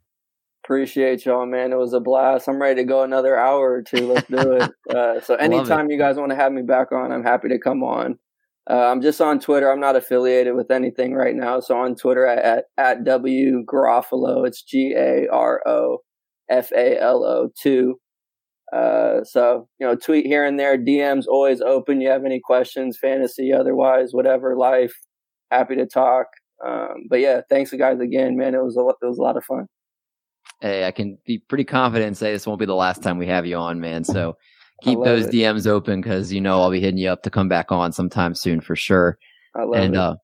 Appreciate 0.64 1.26
y'all, 1.26 1.46
man. 1.46 1.72
It 1.72 1.78
was 1.78 1.94
a 1.94 2.00
blast. 2.00 2.50
I'm 2.50 2.62
ready 2.62 2.82
to 2.82 2.84
go 2.84 3.04
another 3.04 3.38
hour 3.38 3.72
or 3.72 3.82
two. 3.82 4.12
Let's 4.14 4.28
do 4.28 4.54
it. 4.54 4.72
Uh, 4.88 5.20
so 5.20 5.36
anytime 5.36 5.90
you 5.92 5.98
guys 5.98 6.16
want 6.16 6.30
to 6.30 6.36
have 6.36 6.54
me 6.54 6.62
back 6.62 6.94
on, 6.94 7.12
I'm 7.12 7.24
happy 7.24 7.50
to 7.50 7.60
come 7.60 7.84
on. 7.84 8.18
Uh, 8.70 8.92
I'm 8.92 9.02
just 9.02 9.22
on 9.22 9.40
Twitter. 9.40 9.72
I'm 9.72 9.80
not 9.80 9.96
affiliated 9.96 10.56
with 10.56 10.72
anything 10.72 11.14
right 11.14 11.36
now. 11.36 11.60
So 11.60 11.78
on 11.78 11.96
Twitter 11.96 12.26
at 12.26 12.66
at, 12.78 13.04
W 13.06 13.64
Garofalo. 13.66 14.46
It's 14.46 14.62
G 14.62 14.94
A 14.96 15.28
R 15.32 15.62
O 15.66 16.00
F 16.50 16.72
A 16.74 17.00
L 17.00 17.24
O 17.24 17.50
two. 17.58 17.96
Uh, 18.74 19.24
so 19.24 19.70
you 19.80 19.88
know, 19.88 19.96
tweet 19.96 20.26
here 20.26 20.44
and 20.44 20.60
there. 20.60 20.78
DMs 20.78 21.26
always 21.30 21.62
open. 21.62 22.02
You 22.02 22.10
have 22.10 22.26
any 22.26 22.42
questions, 22.44 22.98
fantasy, 22.98 23.54
otherwise, 23.54 24.10
whatever, 24.12 24.58
life. 24.58 24.94
Happy 25.50 25.76
to 25.76 25.86
talk. 25.86 26.28
Um, 26.66 27.06
but 27.10 27.20
yeah, 27.22 27.42
thanks 27.50 27.72
guys 27.72 28.00
again, 28.00 28.36
man. 28.36 28.54
It 28.54 28.64
was 28.64 28.76
a, 28.76 28.82
it 28.82 29.08
was 29.08 29.18
a 29.18 29.22
lot 29.22 29.38
of 29.38 29.46
fun. 29.46 29.68
Hey, 30.60 30.86
I 30.86 30.92
can 30.92 31.18
be 31.26 31.38
pretty 31.38 31.64
confident 31.64 32.08
and 32.08 32.18
say 32.18 32.34
this 32.34 32.48
won't 32.48 32.60
be 32.60 32.66
the 32.66 32.76
last 32.76 33.04
time 33.04 33.18
we 33.18 33.28
have 33.28 33.46
you 33.46 33.56
on, 33.56 33.80
man. 33.80 34.04
So 34.04 34.36
keep 34.84 35.00
those 35.04 35.26
it. 35.28 35.32
DMs 35.34 35.68
open 35.68 36.02
because 36.02 36.32
you 36.32 36.42
know 36.42 36.62
I'll 36.62 36.72
be 36.72 36.80
hitting 36.80 36.98
you 37.00 37.10
up 37.10 37.24
to 37.24 37.30
come 37.30 37.50
back 37.50 37.72
on 37.72 37.92
sometime 37.92 38.36
soon 38.36 38.62
for 38.62 38.76
sure. 38.76 39.18
I 39.56 39.64
love 39.64 39.76
And 39.84 39.96
it. 39.96 40.00
uh, 40.00 40.16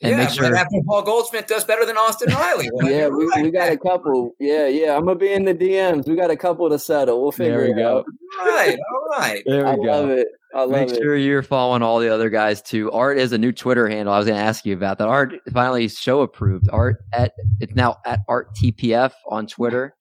and 0.00 0.12
yeah, 0.12 0.16
make 0.18 0.30
sure 0.30 0.54
after 0.54 0.76
Paul 0.86 1.02
Goldschmidt 1.02 1.48
does 1.48 1.64
better 1.64 1.84
than 1.84 1.96
Austin 1.96 2.32
Riley. 2.32 2.70
Yeah, 2.84 3.08
we, 3.08 3.26
right. 3.26 3.42
we 3.42 3.50
got 3.50 3.72
a 3.72 3.76
couple. 3.76 4.30
Yeah, 4.38 4.68
yeah. 4.68 4.94
I'm 4.96 5.04
gonna 5.04 5.16
be 5.18 5.32
in 5.32 5.44
the 5.44 5.54
DMs. 5.54 6.06
We 6.08 6.14
got 6.14 6.30
a 6.30 6.36
couple 6.36 6.68
to 6.70 6.78
settle. 6.78 7.20
We'll 7.20 7.32
figure 7.32 7.58
There 7.64 7.64
we 7.66 7.70
it 7.72 7.84
go. 7.84 7.98
out. 7.98 8.04
All 8.40 8.46
right, 8.46 8.78
all 8.78 9.18
right. 9.18 9.42
there 9.44 9.66
I 9.66 9.74
love 9.74 10.10
it. 10.10 10.28
I 10.54 10.60
love 10.60 10.70
Make 10.70 10.90
it. 10.92 10.96
sure 11.02 11.14
you're 11.16 11.42
following 11.42 11.82
all 11.82 11.98
the 11.98 12.08
other 12.08 12.30
guys 12.30 12.62
too. 12.62 12.90
Art 12.92 13.18
is 13.18 13.32
a 13.32 13.38
new 13.38 13.52
Twitter 13.52 13.86
handle. 13.88 14.14
I 14.14 14.18
was 14.18 14.26
going 14.26 14.38
to 14.38 14.42
ask 14.44 14.64
you 14.64 14.72
about 14.74 14.96
that. 14.98 15.06
Art 15.08 15.34
finally 15.52 15.88
show 15.88 16.22
approved. 16.22 16.70
Art 16.72 16.96
at 17.12 17.32
it's 17.60 17.74
now 17.74 17.96
at 18.06 18.20
Art 18.28 18.54
TPF 18.54 19.12
on 19.28 19.46
Twitter. 19.46 19.94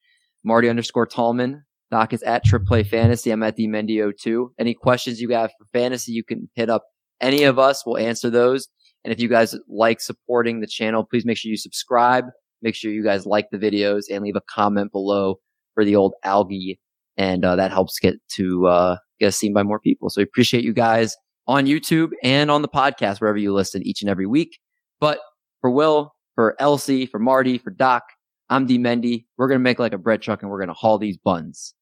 Marty 0.46 0.70
underscore 0.70 1.06
Tallman. 1.06 1.66
Doc 1.90 2.14
is 2.14 2.24
at 2.24 2.44
Trip 2.44 2.66
Play 2.66 2.84
Fantasy. 2.84 3.32
I'm 3.32 3.44
at 3.44 3.56
the 3.56 3.68
Mendio 3.68 4.12
too. 4.16 4.54
Any 4.60 4.74
questions 4.74 5.22
you 5.22 5.30
have 5.30 5.52
for 5.58 5.66
fantasy, 5.72 6.12
you 6.12 6.24
can 6.24 6.50
hit 6.56 6.70
up 6.70 6.84
any 7.22 7.44
of 7.44 7.58
us. 7.58 7.86
We'll 7.86 7.98
answer 7.98 8.30
those. 8.30 8.68
And 9.04 9.14
if 9.14 9.20
you 9.22 9.30
guys 9.30 9.56
like 9.70 10.02
supporting 10.02 10.60
the 10.60 10.68
channel, 10.68 11.06
please 11.06 11.26
make 11.26 11.38
sure 11.38 11.50
you 11.50 11.58
subscribe. 11.58 12.26
Make 12.62 12.76
sure 12.76 12.92
you 12.92 13.04
guys 13.04 13.26
like 13.26 13.48
the 13.52 13.58
videos 13.58 14.04
and 14.12 14.24
leave 14.24 14.36
a 14.36 14.42
comment 14.50 14.92
below 14.92 15.40
for 15.76 15.86
the 15.86 15.96
old 15.96 16.16
algae. 16.24 16.80
And 17.16 17.46
uh, 17.46 17.56
that 17.56 17.72
helps 17.72 18.00
get 18.00 18.16
to 18.36 18.68
uh, 18.68 18.98
get 19.20 19.34
seen 19.34 19.54
by 19.54 19.64
more 19.64 19.80
people. 19.80 20.10
So 20.10 20.20
we 20.20 20.24
appreciate 20.24 20.64
you 20.64 20.74
guys 20.74 21.16
on 21.48 21.66
YouTube 21.66 22.10
and 22.22 22.52
on 22.52 22.62
the 22.62 22.68
podcast, 22.68 23.22
wherever 23.22 23.38
you 23.38 23.54
listen 23.54 23.86
each 23.88 24.02
and 24.02 24.10
every 24.10 24.26
week. 24.26 24.60
But 25.00 25.20
for 25.62 25.72
Will, 25.72 26.14
for 26.36 26.56
LC, 26.60 27.10
for 27.10 27.20
Marty, 27.20 27.58
for 27.58 27.72
Doc, 27.72 28.04
I'm 28.50 28.66
D 28.66 28.78
Mendy. 28.78 29.26
We're 29.38 29.48
going 29.48 29.60
to 29.60 29.64
make 29.64 29.80
like 29.80 29.94
a 29.94 29.98
bread 29.98 30.22
truck 30.22 30.42
and 30.42 30.52
we're 30.52 30.60
going 30.60 30.68
to 30.68 30.74
haul 30.74 30.98
these 30.98 31.18
buns. 31.18 31.74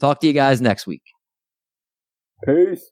Talk 0.00 0.20
to 0.20 0.26
you 0.26 0.32
guys 0.32 0.60
next 0.60 0.86
week. 0.86 1.02
Peace. 2.44 2.86